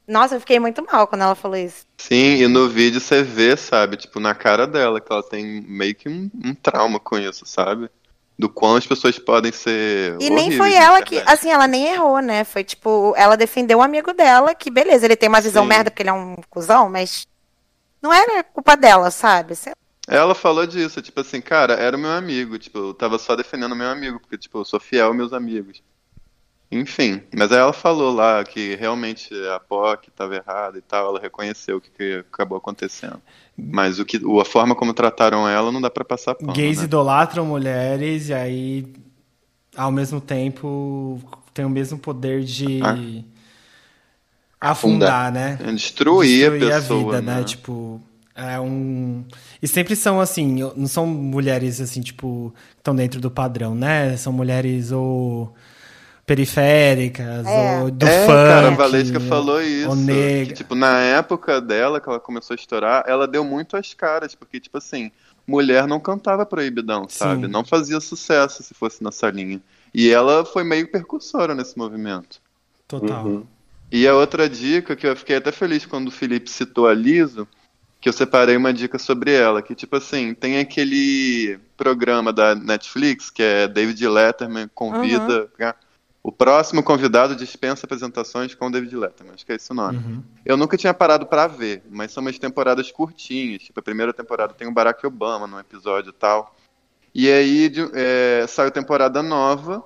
nossa, 0.07 0.35
eu 0.35 0.39
fiquei 0.39 0.59
muito 0.59 0.83
mal 0.83 1.07
quando 1.07 1.21
ela 1.21 1.35
falou 1.35 1.57
isso. 1.57 1.85
Sim, 1.97 2.35
e 2.35 2.47
no 2.47 2.67
vídeo 2.67 2.99
você 2.99 3.23
vê, 3.23 3.55
sabe, 3.55 3.97
tipo, 3.97 4.19
na 4.19 4.35
cara 4.35 4.67
dela, 4.67 4.99
que 4.99 5.11
ela 5.11 5.23
tem 5.23 5.61
meio 5.61 5.95
que 5.95 6.09
um, 6.09 6.29
um 6.43 6.53
trauma 6.53 6.99
com 6.99 7.17
isso, 7.17 7.45
sabe? 7.45 7.89
Do 8.37 8.49
quão 8.49 8.75
as 8.75 8.85
pessoas 8.85 9.17
podem 9.17 9.51
ser. 9.51 10.17
E 10.19 10.29
nem 10.29 10.51
foi 10.57 10.73
ela 10.73 11.01
que. 11.01 11.21
Assim, 11.25 11.51
ela 11.51 11.67
nem 11.67 11.93
errou, 11.93 12.19
né? 12.19 12.43
Foi 12.43 12.63
tipo, 12.63 13.13
ela 13.15 13.37
defendeu 13.37 13.77
o 13.77 13.81
amigo 13.81 14.11
dela, 14.11 14.55
que 14.55 14.69
beleza, 14.69 15.05
ele 15.05 15.15
tem 15.15 15.29
uma 15.29 15.39
visão 15.39 15.63
Sim. 15.63 15.69
merda 15.69 15.91
porque 15.91 16.01
ele 16.01 16.09
é 16.09 16.13
um 16.13 16.35
cuzão, 16.49 16.89
mas 16.89 17.27
não 18.01 18.11
era 18.11 18.43
culpa 18.43 18.75
dela, 18.75 19.09
sabe? 19.11 19.55
Sei. 19.55 19.73
Ela 20.07 20.35
falou 20.35 20.67
disso, 20.67 21.01
tipo 21.01 21.21
assim, 21.21 21.39
cara, 21.39 21.75
era 21.75 21.95
o 21.95 21.99
meu 21.99 22.11
amigo, 22.11 22.59
tipo, 22.59 22.77
eu 22.77 22.93
tava 22.93 23.17
só 23.17 23.35
defendendo 23.35 23.71
o 23.71 23.75
meu 23.75 23.87
amigo, 23.87 24.19
porque, 24.19 24.37
tipo, 24.37 24.57
eu 24.59 24.65
sou 24.65 24.79
fiel 24.79 25.07
aos 25.07 25.15
meus 25.15 25.31
amigos. 25.31 25.81
Enfim, 26.73 27.21
mas 27.35 27.51
aí 27.51 27.59
ela 27.59 27.71
falou 27.73 28.11
lá 28.13 28.43
que 28.43 28.75
realmente 28.75 29.29
a 29.55 29.59
POC 29.59 30.09
tava 30.11 30.35
errada 30.35 30.77
e 30.77 30.81
tal, 30.81 31.09
ela 31.09 31.19
reconheceu 31.19 31.77
o 31.77 31.81
que, 31.81 31.89
que 31.91 32.25
acabou 32.31 32.57
acontecendo. 32.57 33.21
Mas 33.57 33.99
o 33.99 34.05
que, 34.05 34.17
a 34.41 34.45
forma 34.45 34.73
como 34.75 34.93
trataram 34.93 35.47
ela 35.47 35.71
não 35.71 35.79
dá 35.79 35.89
pra 35.89 36.03
passar 36.03 36.33
pano, 36.35 36.53
Gays 36.53 36.79
né? 36.79 36.85
idolatram 36.85 37.45
mulheres 37.45 38.29
e 38.29 38.33
aí, 38.33 38.87
ao 39.75 39.91
mesmo 39.91 40.19
tempo, 40.19 41.21
tem 41.53 41.63
o 41.63 41.69
mesmo 41.69 41.99
poder 41.99 42.43
de 42.43 42.79
Ah. 42.81 42.97
afundar, 44.59 45.31
né? 45.31 45.59
É 45.63 45.71
Destruir, 45.71 46.47
a 46.47 46.51
pessoa, 46.79 46.99
vida, 46.99 47.21
né? 47.21 47.37
né? 47.39 47.43
Tipo, 47.43 48.01
é 48.35 48.59
um. 48.59 49.23
E 49.61 49.67
sempre 49.67 49.95
são 49.95 50.19
assim, 50.19 50.59
não 50.75 50.87
são 50.87 51.05
mulheres 51.05 51.79
assim, 51.79 52.01
tipo, 52.01 52.51
que 52.71 52.79
estão 52.79 52.95
dentro 52.95 53.19
do 53.21 53.29
padrão, 53.29 53.75
né? 53.75 54.17
São 54.17 54.33
mulheres 54.33 54.91
ou 54.91 55.53
periféricas, 56.25 57.45
É. 57.45 57.81
ou 57.81 57.91
do 57.91 58.05
é, 58.05 58.25
funk. 58.25 58.27
cara, 58.27 58.67
a 58.67 58.71
Valesca 58.71 59.19
falou 59.19 59.61
isso. 59.61 60.05
Que, 60.05 60.53
tipo, 60.53 60.73
na 60.75 60.99
época 60.99 61.59
dela, 61.59 61.99
que 61.99 62.07
ela 62.07 62.19
começou 62.19 62.53
a 62.53 62.55
estourar, 62.55 63.03
ela 63.07 63.27
deu 63.27 63.43
muito 63.43 63.75
as 63.75 63.93
caras, 63.93 64.33
porque, 64.33 64.59
tipo 64.59 64.77
assim, 64.77 65.11
mulher 65.45 65.85
não 65.85 65.99
cantava 65.99 66.45
proibidão, 66.45 67.07
sabe? 67.09 67.45
Sim. 67.45 67.51
Não 67.51 67.65
fazia 67.65 67.99
sucesso 67.99 68.63
se 68.63 68.73
fosse 68.73 69.03
nessa 69.03 69.29
linha. 69.29 69.61
E 69.93 70.09
ela 70.09 70.45
foi 70.45 70.63
meio 70.63 70.89
percussora 70.89 71.53
nesse 71.53 71.77
movimento. 71.77 72.41
Total. 72.87 73.25
Uhum. 73.25 73.45
E 73.91 74.07
a 74.07 74.15
outra 74.15 74.49
dica, 74.49 74.95
que 74.95 75.05
eu 75.05 75.15
fiquei 75.15 75.35
até 75.35 75.51
feliz 75.51 75.85
quando 75.85 76.07
o 76.07 76.11
Felipe 76.11 76.49
citou 76.49 76.87
a 76.87 76.93
Liso, 76.93 77.47
que 78.01 78.09
eu 78.09 78.13
separei 78.13 78.57
uma 78.57 78.73
dica 78.73 78.97
sobre 78.97 79.31
ela, 79.33 79.61
que 79.61 79.75
tipo 79.75 79.95
assim, 79.95 80.33
tem 80.33 80.57
aquele 80.57 81.59
programa 81.77 82.33
da 82.33 82.55
Netflix, 82.55 83.29
que 83.29 83.43
é 83.43 83.67
David 83.67 84.07
Letterman 84.07 84.69
convida... 84.73 85.49
né? 85.59 85.73
O 86.23 86.31
próximo 86.31 86.81
convidado 86.81 87.35
dispensa 87.35 87.85
apresentações 87.85 88.55
com 88.55 88.71
David 88.71 88.95
Letterman, 88.95 89.33
acho 89.33 89.45
que 89.45 89.51
é 89.51 89.55
esse 89.55 89.69
o 89.71 89.75
nome. 89.75 89.97
Uhum. 89.97 90.23
Eu 90.45 90.55
nunca 90.55 90.77
tinha 90.77 90.93
parado 90.93 91.25
pra 91.25 91.47
ver, 91.47 91.83
mas 91.91 92.13
são 92.13 92.21
umas 92.21 92.39
temporadas 92.39 92.89
curtinhas. 92.91 93.63
Tipo, 93.63 93.81
a 93.81 93.83
primeira 93.83 94.13
temporada 94.13 94.53
tem 94.53 94.65
o 94.65 94.71
Barack 94.71 95.05
Obama 95.05 95.45
num 95.47 95.59
episódio 95.59 96.11
e 96.11 96.13
tal. 96.13 96.55
E 97.13 97.29
aí 97.29 97.67
de- 97.67 97.89
é, 97.93 98.45
saiu 98.47 98.71
temporada 98.71 99.21
nova, 99.21 99.83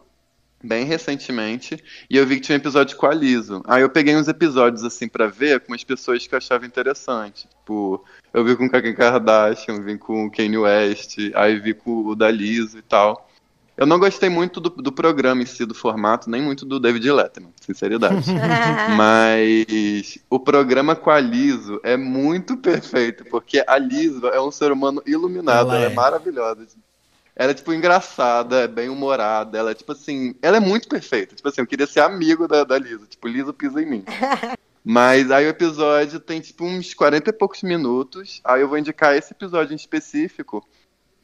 bem 0.64 0.86
recentemente, 0.86 1.84
e 2.10 2.16
eu 2.18 2.26
vi 2.26 2.36
que 2.36 2.42
tinha 2.42 2.56
um 2.56 2.62
episódio 2.62 2.96
com 2.98 3.08
a 3.08 3.14
Liso. 3.16 3.64
Aí 3.66 3.82
eu 3.82 3.90
peguei 3.90 4.16
uns 4.16 4.28
episódios 4.28 4.84
assim 4.84 5.08
pra 5.08 5.26
ver 5.28 5.62
com 5.62 5.74
as 5.74 5.84
pessoas 5.84 6.26
que 6.28 6.34
eu 6.36 6.38
achava 6.38 6.68
interessante. 6.68 7.48
Tipo, 7.48 8.06
eu 8.32 8.46
vi 8.46 8.56
com 8.56 8.66
o 8.68 8.70
Kim 8.70 8.94
Kardashian, 8.94 9.82
vi 9.82 9.98
com 9.98 10.26
o 10.26 10.32
Kanye 10.32 10.58
West, 10.60 11.18
aí 11.34 11.60
vi 11.60 11.74
com 11.74 12.06
o 12.08 12.16
da 12.16 12.30
Liso 12.30 12.78
e 12.78 12.82
tal. 12.84 13.27
Eu 13.78 13.86
não 13.86 14.00
gostei 14.00 14.28
muito 14.28 14.60
do, 14.60 14.72
do 14.72 14.92
programa 14.92 15.44
em 15.44 15.46
si, 15.46 15.64
do 15.64 15.76
formato, 15.76 16.28
nem 16.28 16.42
muito 16.42 16.66
do 16.66 16.80
David 16.80 17.12
Letterman, 17.12 17.54
sinceridade. 17.62 18.26
Mas 18.98 20.18
o 20.28 20.40
programa 20.40 20.96
com 20.96 21.12
a 21.12 21.20
Liso 21.20 21.80
é 21.84 21.96
muito 21.96 22.58
perfeito, 22.58 23.24
porque 23.26 23.64
a 23.68 23.78
Liso 23.78 24.28
é 24.30 24.42
um 24.42 24.50
ser 24.50 24.72
humano 24.72 25.04
iluminado, 25.06 25.70
Ela 25.70 25.76
ela, 25.76 25.90
é. 25.90 25.92
é. 25.92 25.94
maravilhosa. 25.94 26.66
Ela 27.36 27.52
é, 27.52 27.54
tipo, 27.54 27.72
engraçada, 27.72 28.62
é 28.62 28.68
bem 28.68 28.90
humorada, 28.90 29.60
ela 29.60 29.70
é, 29.70 29.76
tipo 29.76 29.92
assim, 29.92 30.34
ela 30.42 30.58
é 30.58 30.60
muito 30.60 30.88
perfeita. 30.88 31.36
Tipo 31.36 31.48
assim, 31.48 31.62
eu 31.62 31.68
queria 31.68 31.86
ser 31.86 32.00
amigo 32.00 32.48
da, 32.48 32.64
da 32.64 32.80
Liso, 32.80 33.06
tipo, 33.06 33.28
Liso 33.28 33.54
pisa 33.54 33.80
em 33.80 33.86
mim. 33.86 34.04
Mas 34.84 35.30
aí 35.30 35.46
o 35.46 35.50
episódio 35.50 36.20
tem, 36.20 36.42
tipo, 36.42 36.66
uns 36.66 36.96
40 36.96 37.30
e 37.30 37.34
poucos 37.34 37.62
minutos, 37.62 38.42
aí 38.44 38.62
eu 38.62 38.68
vou 38.68 38.78
indicar 38.78 39.16
esse 39.16 39.34
episódio 39.34 39.74
em 39.74 39.76
específico, 39.76 40.68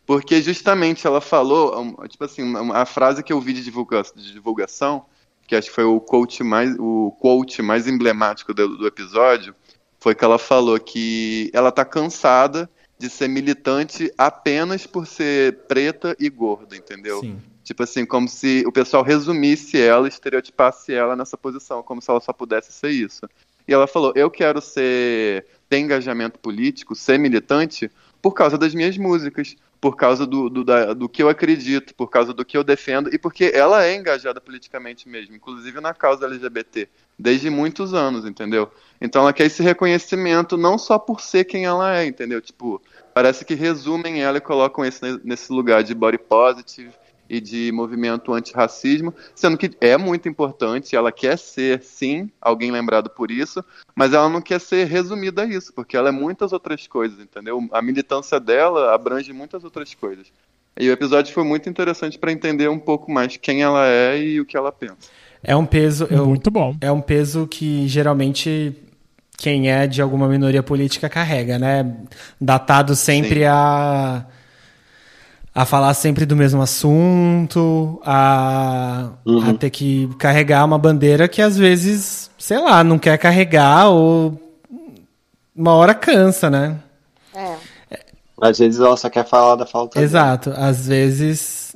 Porque 0.06 0.42
justamente 0.42 1.08
ela 1.08 1.22
falou, 1.22 1.96
tipo 2.08 2.26
assim, 2.26 2.54
a 2.74 2.86
frase 2.86 3.24
que 3.24 3.32
eu 3.32 3.40
vi 3.40 3.54
de, 3.54 3.64
divulga- 3.64 4.04
de 4.16 4.34
divulgação, 4.34 5.06
que 5.48 5.56
acho 5.56 5.70
que 5.70 5.76
foi 5.76 5.86
o 5.86 6.00
quote 6.00 6.44
mais, 6.44 6.76
o 6.78 7.16
quote 7.20 7.62
mais 7.62 7.88
emblemático 7.88 8.54
do, 8.54 8.78
do 8.78 8.88
episódio, 8.88 9.56
foi 10.00 10.14
que 10.14 10.24
ela 10.26 10.38
falou 10.38 10.78
que 10.80 11.50
ela 11.54 11.72
tá 11.72 11.86
cansada 11.86 12.70
de 13.00 13.10
ser 13.10 13.28
militante 13.28 14.12
apenas 14.18 14.86
por 14.86 15.08
ser 15.08 15.60
preta 15.68 16.16
e 16.20 16.30
gorda, 16.30 16.76
entendeu? 16.76 17.22
Sim. 17.22 17.42
Tipo 17.64 17.84
assim, 17.84 18.06
como 18.06 18.28
se 18.28 18.64
o 18.68 18.72
pessoal 18.72 19.04
resumisse 19.04 19.80
ela, 19.80 20.08
estereotipasse 20.08 20.94
ela 20.94 21.16
nessa 21.16 21.38
posição, 21.38 21.82
como 21.82 22.02
se 22.02 22.10
ela 22.12 22.20
só 22.20 22.34
pudesse 22.34 22.74
ser 22.74 22.92
isso. 22.92 23.22
E 23.66 23.74
ela 23.74 23.88
falou: 23.88 24.12
Eu 24.16 24.30
quero 24.30 24.62
ser 24.62 25.46
ter 25.70 25.80
engajamento 25.80 26.38
político, 26.40 26.94
ser 26.94 27.18
militante, 27.18 27.90
por 28.24 28.34
causa 28.34 28.58
das 28.58 28.74
minhas 28.74 28.98
músicas, 28.98 29.54
por 29.82 29.98
causa 29.98 30.26
do, 30.26 30.50
do, 30.50 30.64
da- 30.64 30.94
do 30.94 31.10
que 31.10 31.22
eu 31.22 31.28
acredito, 31.28 31.94
por 31.94 32.10
causa 32.10 32.34
do 32.34 32.45
que 32.45 32.56
eu 32.56 32.64
defendo, 32.64 33.14
e 33.14 33.20
porque 33.20 33.52
ela 33.54 33.84
é 33.84 33.94
engajada 33.98 34.40
politicamente 34.40 35.10
mesmo, 35.10 35.36
inclusive 35.36 35.82
na 35.82 35.94
causa 35.94 36.26
LGBT, 36.26 36.88
desde 37.20 37.50
muitos 37.50 37.94
anos, 37.94 38.26
entendeu? 38.26 38.72
Então 39.02 39.24
ela 39.24 39.34
quer 39.34 39.48
esse 39.48 39.62
reconhecimento 39.62 40.56
não 40.56 40.78
só 40.78 40.98
por 40.98 41.20
ser 41.20 41.44
quem 41.44 41.66
ela 41.66 41.98
é, 41.98 42.06
entendeu? 42.06 42.40
Tipo, 42.41 42.82
parece 43.14 43.44
que 43.44 43.56
resumem 43.56 44.24
ela 44.24 44.38
e 44.38 44.41
colocam 44.41 44.86
esse 44.86 45.02
nesse 45.22 45.52
lugar 45.52 45.84
de 45.84 45.94
body 45.94 46.18
positive 46.18 46.94
e 47.34 47.42
de 47.42 47.72
movimento 47.72 48.32
antirracismo, 48.32 49.12
sendo 49.34 49.58
que 49.58 49.72
é 49.82 49.98
muito 49.98 50.30
importante, 50.30 50.96
ela 50.96 51.12
quer 51.12 51.36
ser, 51.36 51.82
sim, 51.82 52.30
alguém 52.40 52.70
lembrado 52.70 53.10
por 53.10 53.32
isso, 53.32 53.66
mas 53.96 54.14
ela 54.14 54.30
não 54.30 54.40
quer 54.40 54.62
ser 54.62 54.86
resumida 54.86 55.42
a 55.42 55.46
isso, 55.46 55.74
porque 55.74 55.98
ela 55.98 56.10
é 56.10 56.12
muitas 56.12 56.54
outras 56.54 56.86
coisas, 56.86 57.20
entendeu? 57.20 57.68
A 57.72 57.82
militância 57.82 58.40
dela 58.40 58.94
abrange 58.94 59.34
muitas 59.34 59.64
outras 59.64 59.96
coisas. 59.96 60.28
E 60.80 60.88
o 60.88 60.94
episódio 60.94 61.34
foi 61.34 61.44
muito 61.44 61.68
interessante 61.68 62.20
para 62.20 62.32
entender 62.32 62.70
um 62.70 62.80
pouco 62.80 63.12
mais 63.12 63.36
quem 63.36 63.64
ela 63.64 63.88
é 63.88 64.20
e 64.20 64.40
o 64.40 64.46
que 64.46 64.56
ela 64.56 64.72
pensa. 64.72 65.10
É 65.44 65.56
um 65.56 65.66
peso. 65.66 66.08
Eu, 66.10 66.28
Muito 66.28 66.52
bom. 66.52 66.76
É 66.80 66.92
um 66.92 67.02
peso 67.02 67.48
que 67.48 67.88
geralmente 67.88 68.76
quem 69.38 69.72
é 69.72 69.88
de 69.88 70.02
alguma 70.02 70.28
minoria 70.28 70.64
política 70.64 71.10
carrega, 71.10 71.58
né? 71.58 71.96
Datado 72.40 72.96
sempre 72.96 73.40
Sim. 73.40 73.46
a 73.46 74.26
a 75.56 75.66
falar 75.66 75.94
sempre 75.94 76.26
do 76.26 76.36
mesmo 76.36 76.62
assunto, 76.62 78.02
a, 78.04 79.10
a 79.50 79.54
ter 79.54 79.70
que 79.70 80.10
carregar 80.18 80.66
uma 80.66 80.80
bandeira 80.80 81.28
que 81.28 81.42
às 81.42 81.56
vezes, 81.56 82.32
sei 82.40 82.60
lá, 82.60 82.84
não 82.84 82.98
quer 82.98 83.18
carregar 83.20 83.90
ou 83.90 84.40
uma 85.56 85.74
hora 85.74 85.94
cansa, 85.94 86.50
né? 86.50 86.78
É. 87.36 87.56
Às 88.42 88.58
vezes 88.58 88.80
ela 88.80 88.98
só 88.98 89.10
quer 89.10 89.28
falar 89.28 89.56
da 89.56 89.66
falta 89.66 89.94
dela. 89.94 90.06
Exato, 90.06 90.52
às 90.58 90.88
vezes. 90.88 91.76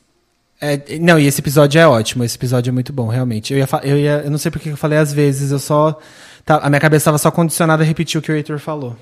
é, 0.60 0.98
não, 1.00 1.20
e 1.20 1.28
esse 1.28 1.40
episódio 1.40 1.80
é 1.80 1.88
ótimo, 1.88 2.24
esse 2.24 2.36
episódio 2.36 2.72
é 2.72 2.74
muito 2.74 2.92
bom, 2.92 3.08
realmente. 3.08 3.54
Eu, 3.54 3.60
ia, 3.60 3.68
eu, 3.84 3.98
ia, 3.98 4.22
eu 4.26 4.32
não 4.32 4.40
sei 4.40 4.50
porque 4.50 4.70
eu 4.70 4.78
falei 4.78 4.98
às 4.98 5.14
vezes, 5.14 5.52
eu 5.52 5.60
só. 5.60 6.00
tá- 6.44 6.58
a 6.58 6.70
minha 6.70 6.82
cabeça 6.82 7.02
estava 7.04 7.20
só 7.20 7.30
condicionada 7.30 7.84
a 7.84 7.86
repetir 7.86 8.18
o 8.18 8.22
que 8.24 8.32
o 8.32 8.36
Heitor 8.36 8.58
falou. 8.58 8.96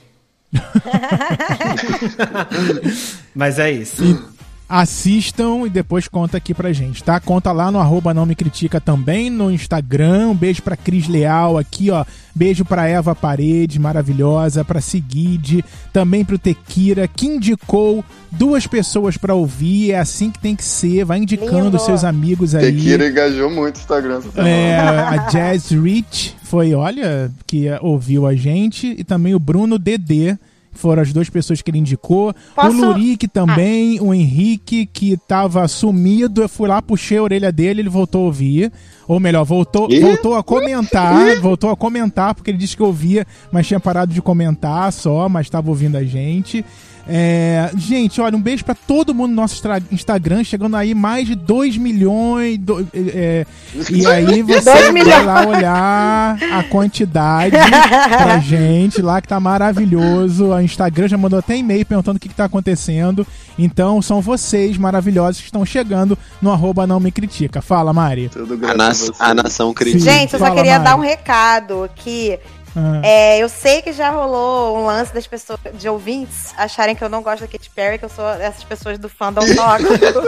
Mas 3.34 3.58
é 3.58 3.72
isso. 3.72 4.35
Assistam 4.68 5.68
e 5.68 5.70
depois 5.70 6.08
conta 6.08 6.38
aqui 6.38 6.52
pra 6.52 6.74
gente, 6.74 7.04
tá? 7.04 7.20
Conta 7.20 7.52
lá 7.52 7.70
no 7.70 7.80
arroba 7.80 8.16
não 8.16 8.26
me 8.26 8.34
critica 8.34 8.82
também 8.82 9.30
no 9.30 9.52
Instagram. 9.52 10.30
Um 10.30 10.36
beijo 10.36 10.64
pra 10.64 10.76
Cris 10.76 11.08
Leal 11.08 11.58
aqui, 11.58 11.92
ó. 11.92 12.04
Beijo 12.34 12.66
pra 12.66 12.88
Eva 12.88 13.14
Paredes, 13.14 13.78
maravilhosa. 13.78 14.66
Pra 14.66 14.82
Seguide, 14.82 15.64
também 15.94 16.26
pro 16.26 16.40
Tequira, 16.40 17.08
que 17.08 17.28
indicou 17.28 18.04
duas 18.32 18.66
pessoas 18.66 19.18
pra 19.18 19.36
ouvir. 19.36 19.92
É 19.92 20.00
assim 20.00 20.32
que 20.32 20.40
tem 20.40 20.56
que 20.56 20.64
ser. 20.64 21.06
Vai 21.06 21.20
indicando 21.20 21.66
Lindo. 21.66 21.80
seus 21.80 22.04
amigos 22.04 22.56
aí. 22.56 22.74
Tequila 22.74 23.08
engajou 23.08 23.52
muito 23.52 23.78
o 23.78 23.80
Instagram 23.80 24.18
essa 24.18 24.32
semana. 24.32 24.50
É, 24.50 24.80
a 24.80 25.18
Jazz 25.28 25.70
Rich 25.70 26.36
foi, 26.44 26.74
olha, 26.74 27.32
que 27.46 27.68
ouviu 27.82 28.26
a 28.26 28.36
gente. 28.36 28.96
E 28.98 29.04
também 29.04 29.36
o 29.36 29.40
Bruno 29.40 29.78
Dedê. 29.78 30.38
Foram 30.76 31.02
as 31.02 31.12
duas 31.12 31.30
pessoas 31.30 31.62
que 31.62 31.72
ele 31.72 31.80
indicou. 31.80 32.34
Posso- 32.56 32.68
O 32.84 32.88
Lurique 32.88 33.28
também, 33.28 34.00
o 34.02 34.14
Henrique, 34.14 34.86
que 34.86 35.18
tava 35.18 35.68
sumido. 35.68 36.42
Eu 36.42 36.50
fui 36.50 36.68
lá, 36.68 36.82
puxei 36.82 37.18
a 37.18 37.24
orelha 37.24 37.52
dele, 37.52 37.82
ele 37.82 37.90
voltou 37.90 38.22
a 38.22 38.26
ouvir. 38.26 38.72
Ou 39.08 39.20
melhor, 39.20 39.44
voltou, 39.44 39.88
voltou 40.02 40.36
a 40.36 40.44
comentar. 40.44 41.14
voltou 41.42 41.70
a 41.70 41.76
comentar, 41.76 42.34
porque 42.34 42.50
ele 42.52 42.58
disse 42.58 42.76
que 42.76 42.82
ouvia, 42.84 43.26
mas 43.52 43.68
tinha 43.68 43.80
parado 43.80 44.14
de 44.14 44.22
comentar 44.22 44.92
só, 44.92 45.30
mas 45.30 45.50
tava 45.50 45.70
ouvindo 45.70 45.96
a 45.96 46.04
gente. 46.04 46.66
É, 47.08 47.70
gente, 47.78 48.20
olha, 48.20 48.36
um 48.36 48.42
beijo 48.42 48.66
pra 48.66 48.74
todo 48.74 49.14
mundo 49.14 49.30
no 49.30 49.36
nosso 49.36 49.62
Instagram, 49.92 50.44
chegando 50.44 50.76
aí 50.76 50.96
mais 50.96 51.28
de 51.28 51.36
2 51.36 51.78
milhões. 51.78 52.58
do- 52.58 52.88
é, 52.94 53.46
e 53.92 54.06
aí 54.08 54.42
você 54.42 54.62
vai 54.62 54.92
milhões. 54.92 55.26
lá 55.26 55.46
olhar 55.48 56.38
a 56.52 56.64
quantidade 56.64 57.56
pra 58.18 58.40
gente 58.40 59.02
lá, 59.02 59.22
que 59.22 59.28
tá 59.28 59.40
maravilhoso. 59.40 60.48
O 60.48 60.60
Instagram 60.62 61.08
já 61.08 61.18
mandou 61.18 61.40
até 61.40 61.56
e-mail 61.56 61.86
perguntando 61.86 62.18
o 62.18 62.20
que, 62.20 62.30
que 62.30 62.36
tá 62.36 62.46
acontecendo. 62.46 63.26
Então, 63.58 64.02
são 64.02 64.20
vocês 64.22 64.78
maravilhosos 64.78 65.40
que 65.42 65.46
estão 65.48 65.66
chegando 65.66 66.18
no 66.42 66.52
arroba 66.52 66.86
não 66.88 67.00
me 67.00 67.12
critica. 67.12 67.62
Fala, 67.62 67.94
Mari. 67.94 68.30
Tudo 68.30 68.60
A, 68.68 68.74
na- 68.74 68.92
a 69.20 69.30
a 69.30 69.34
nação 69.34 69.74
crítica. 69.74 70.04
Sim. 70.04 70.10
Gente, 70.20 70.34
eu 70.34 70.40
só 70.40 70.46
Fala, 70.46 70.56
queria 70.58 70.74
Mari. 70.80 70.84
dar 70.86 70.96
um 70.96 71.02
recado 71.02 71.90
que 71.96 72.38
Ah, 72.76 73.02
é, 73.04 73.38
eu 73.40 73.48
sei 73.50 73.82
que 73.82 73.94
já 73.94 74.10
rolou 74.10 74.78
um 74.78 74.86
lance 74.86 75.14
das 75.14 75.26
pessoas, 75.26 75.60
de 75.74 75.88
ouvintes, 75.88 76.54
acharem 76.58 76.94
que 76.96 77.04
eu 77.04 77.10
não 77.10 77.22
gosto 77.24 77.42
da 77.42 77.48
Katy 77.48 77.70
Perry, 77.70 77.98
que 77.98 78.06
eu 78.06 78.10
sou 78.10 78.26
dessas 78.36 78.64
pessoas 78.64 78.98
do 79.00 79.08
fandom 79.08 79.42
tóxico. 79.56 80.22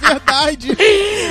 verdade. 0.00 0.76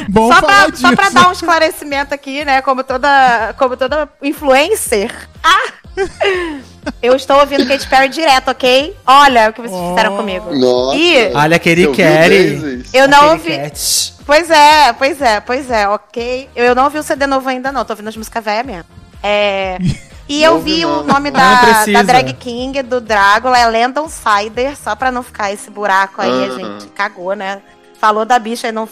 Bom 0.10 0.32
só, 0.32 0.40
falar 0.42 0.66
pra, 0.68 0.76
só 0.78 0.90
disso. 0.90 0.96
pra 0.96 1.10
dar 1.10 1.30
um 1.30 1.32
esclarecimento 1.32 2.14
aqui, 2.14 2.44
né? 2.46 2.62
Como 2.62 2.84
toda, 2.84 3.54
como 3.58 3.76
toda 3.78 4.10
influencer. 4.22 5.12
Ah! 5.44 5.74
Eu 7.02 7.16
estou 7.16 7.38
ouvindo 7.40 7.68
Katy 7.68 7.88
Perry 7.88 8.10
direto, 8.10 8.50
ok? 8.52 8.96
Olha 9.06 9.50
o 9.50 9.54
que 9.54 9.62
vocês 9.62 9.90
fizeram 9.90 10.14
Oh. 10.14 10.18
comigo. 10.18 10.56
Nossa. 10.56 10.98
Ih, 10.98 11.32
Olha, 11.36 11.60
querer. 11.60 11.88
Daisies? 11.96 12.94
eu 12.94 13.08
não 13.08 13.32
ouvi. 13.32 13.58
cat. 13.58 14.14
Pois 14.26 14.50
é, 14.50 14.94
pois 14.94 15.22
é, 15.22 15.40
pois 15.40 15.70
é, 15.70 15.88
ok. 15.88 16.50
Eu 16.56 16.74
não 16.74 16.86
ouvi 16.86 16.98
o 16.98 17.04
CD 17.04 17.28
novo 17.28 17.48
ainda, 17.50 17.72
não. 17.72 17.84
Tô 17.86 17.94
ouvindo 17.94 18.08
as 18.08 18.16
músicas 18.18 18.44
velhas 18.44 18.66
mesmo. 18.66 18.86
É. 19.22 19.78
E 20.30 20.44
eu 20.44 20.60
vi 20.60 20.86
o 20.86 21.02
nome 21.04 21.32
da, 21.32 21.86
da 21.86 22.04
drag 22.04 22.34
king 22.34 22.84
do 22.84 23.02
Drácula, 23.02 23.58
é 23.58 23.66
Landon 23.66 24.08
Sider, 24.08 24.78
só 24.78 24.96
pra 24.96 25.12
não 25.12 25.24
ficar 25.24 25.52
esse 25.52 25.72
buraco 25.72 26.22
aí, 26.22 26.46
a 26.46 26.50
gente 26.52 26.88
cagou, 26.90 27.34
né? 27.36 27.62
Falou 28.00 28.24
da 28.26 28.38
bicha 28.38 28.68
e 28.68 28.72
não, 28.72 28.88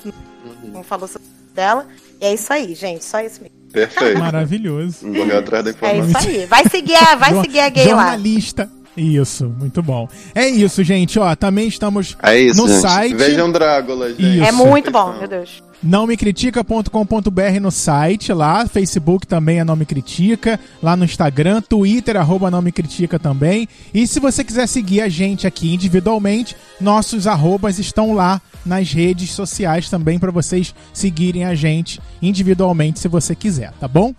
não 0.63 0.83
falou 0.83 1.07
sobre 1.07 1.27
dela. 1.53 1.85
E 2.19 2.25
é 2.25 2.33
isso 2.33 2.51
aí, 2.51 2.73
gente, 2.73 3.05
só 3.05 3.19
isso 3.21 3.39
mesmo. 3.41 3.55
Perfeito. 3.71 4.19
Maravilhoso. 4.19 5.05
Correr 5.05 5.37
atrás 5.37 5.63
da 5.63 5.69
É 5.69 5.73
informação. 5.73 6.07
isso 6.21 6.29
aí. 6.41 6.45
Vai 6.47 6.67
seguir 6.67 6.95
a, 6.95 7.15
vai 7.15 7.33
seguir 7.41 7.59
a 7.59 7.69
gay 7.69 7.85
lá. 7.93 8.01
Jornalista. 8.03 8.71
Isso, 8.97 9.47
muito 9.59 9.83
bom. 9.83 10.09
É 10.33 10.47
isso, 10.49 10.83
gente. 10.83 11.19
Ó, 11.19 11.35
também 11.35 11.67
estamos 11.67 12.17
É 12.21 12.39
isso, 12.39 12.59
no 12.59 12.67
gente. 12.67 12.81
site. 12.81 13.15
Vejam 13.15 13.51
Drácula, 13.51 14.09
gente. 14.09 14.37
Isso. 14.37 14.43
É 14.43 14.51
muito 14.51 14.89
bom, 14.89 15.13
meu 15.13 15.27
Deus. 15.27 15.63
Não 15.83 16.07
me 16.07 16.17
critica.com.br 16.17 17.59
no 17.61 17.69
site 17.69 18.33
lá, 18.33 18.65
Facebook 18.67 19.27
também 19.27 19.59
é 19.59 19.63
Não 19.63 19.75
Me 19.75 19.85
Critica, 19.85 20.59
lá 20.81 20.95
no 20.97 21.05
Instagram, 21.05 21.61
Twitter, 21.61 22.17
arroba 22.17 22.49
Não 22.49 22.63
Me 22.63 22.71
Critica 22.71 23.19
também. 23.19 23.69
E 23.93 24.07
se 24.07 24.19
você 24.19 24.43
quiser 24.43 24.67
seguir 24.67 25.01
a 25.01 25.07
gente 25.07 25.45
aqui 25.45 25.71
individualmente, 25.71 26.55
nossos 26.81 27.27
arrobas 27.27 27.77
estão 27.77 28.13
lá 28.13 28.41
nas 28.65 28.91
redes 28.91 29.29
sociais 29.29 29.87
também 29.87 30.17
para 30.17 30.31
vocês 30.31 30.73
seguirem 30.91 31.45
a 31.45 31.53
gente 31.53 32.01
individualmente 32.23 32.99
se 32.99 33.07
você 33.07 33.35
quiser, 33.35 33.71
tá 33.79 33.87
bom? 33.87 34.15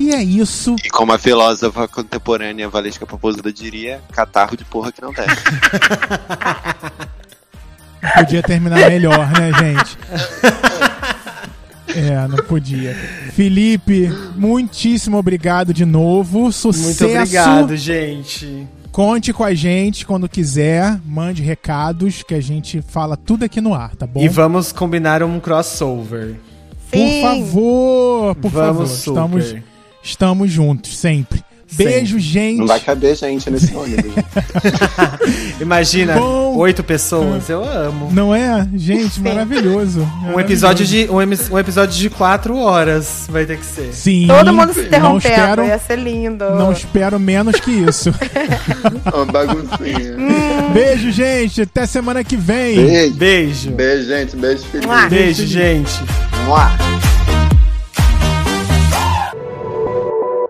E 0.00 0.12
é 0.14 0.22
isso. 0.22 0.74
E 0.82 0.88
como 0.88 1.12
a 1.12 1.18
filósofa 1.18 1.86
contemporânea 1.86 2.70
Valesca 2.70 3.04
Popozuda 3.04 3.52
diria, 3.52 4.00
catarro 4.12 4.56
de 4.56 4.64
porra 4.64 4.90
que 4.90 5.02
não 5.02 5.12
desce. 5.12 5.28
Podia 8.16 8.42
terminar 8.42 8.78
melhor, 8.88 9.30
né, 9.30 9.52
gente? 9.52 9.98
É, 11.94 12.26
não 12.28 12.38
podia. 12.46 12.94
Felipe, 13.34 14.08
muitíssimo 14.36 15.18
obrigado 15.18 15.74
de 15.74 15.84
novo. 15.84 16.50
Sucesso. 16.50 17.04
Muito 17.04 17.18
obrigado, 17.18 17.76
gente. 17.76 18.66
Conte 18.90 19.32
com 19.34 19.44
a 19.44 19.52
gente 19.52 20.06
quando 20.06 20.28
quiser. 20.28 20.98
Mande 21.04 21.42
recados 21.42 22.22
que 22.22 22.34
a 22.34 22.40
gente 22.40 22.80
fala 22.80 23.16
tudo 23.18 23.44
aqui 23.44 23.60
no 23.60 23.74
ar, 23.74 23.94
tá 23.96 24.06
bom? 24.06 24.20
E 24.22 24.28
vamos 24.28 24.72
combinar 24.72 25.22
um 25.22 25.38
crossover. 25.38 26.36
Por 26.90 27.22
favor, 27.22 28.34
por 28.36 28.50
Vamos 28.50 28.76
favor. 28.76 28.86
super. 28.86 29.38
Estamos, 29.46 29.69
estamos 30.02 30.50
juntos, 30.50 30.96
sempre. 30.96 31.42
Beijo, 31.72 32.18
gente. 32.18 32.58
Não 32.58 32.66
vai 32.66 32.80
caber 32.80 33.14
gente 33.14 33.48
nesse 33.48 33.72
ônibus. 33.76 34.12
Imagina, 35.60 36.14
Bom. 36.14 36.56
oito 36.56 36.82
pessoas, 36.82 37.48
eu 37.48 37.62
amo. 37.62 38.10
Não 38.12 38.34
é? 38.34 38.66
Gente, 38.74 39.20
maravilhoso. 39.20 40.00
Um 40.34 40.40
episódio, 40.40 40.84
de, 40.84 41.08
um, 41.08 41.18
um 41.54 41.58
episódio 41.60 41.96
de 41.96 42.10
quatro 42.10 42.56
horas 42.56 43.26
vai 43.30 43.46
ter 43.46 43.56
que 43.56 43.64
ser. 43.64 43.92
Sim. 43.92 44.26
Todo 44.26 44.52
mundo 44.52 44.72
se 44.72 44.80
Não 44.80 44.86
interrompendo, 44.88 45.28
espero, 45.28 45.64
ia 45.64 45.78
ser 45.78 45.96
lindo. 45.96 46.44
não 46.56 46.72
espero 46.72 47.20
menos 47.20 47.54
que 47.60 47.70
isso. 47.70 48.12
Uma 49.14 49.26
baguncinha. 49.26 50.16
Beijo, 50.74 51.12
gente. 51.12 51.62
Até 51.62 51.86
semana 51.86 52.24
que 52.24 52.36
vem. 52.36 52.84
Beijo. 52.84 53.14
Beijo. 53.14 53.70
Beijo, 53.70 54.08
gente. 54.08 54.36
Beijo, 54.36 54.64
Felipe. 54.64 55.08
Beijo, 55.08 55.46
gente. 55.46 55.92
Mua. 56.46 57.09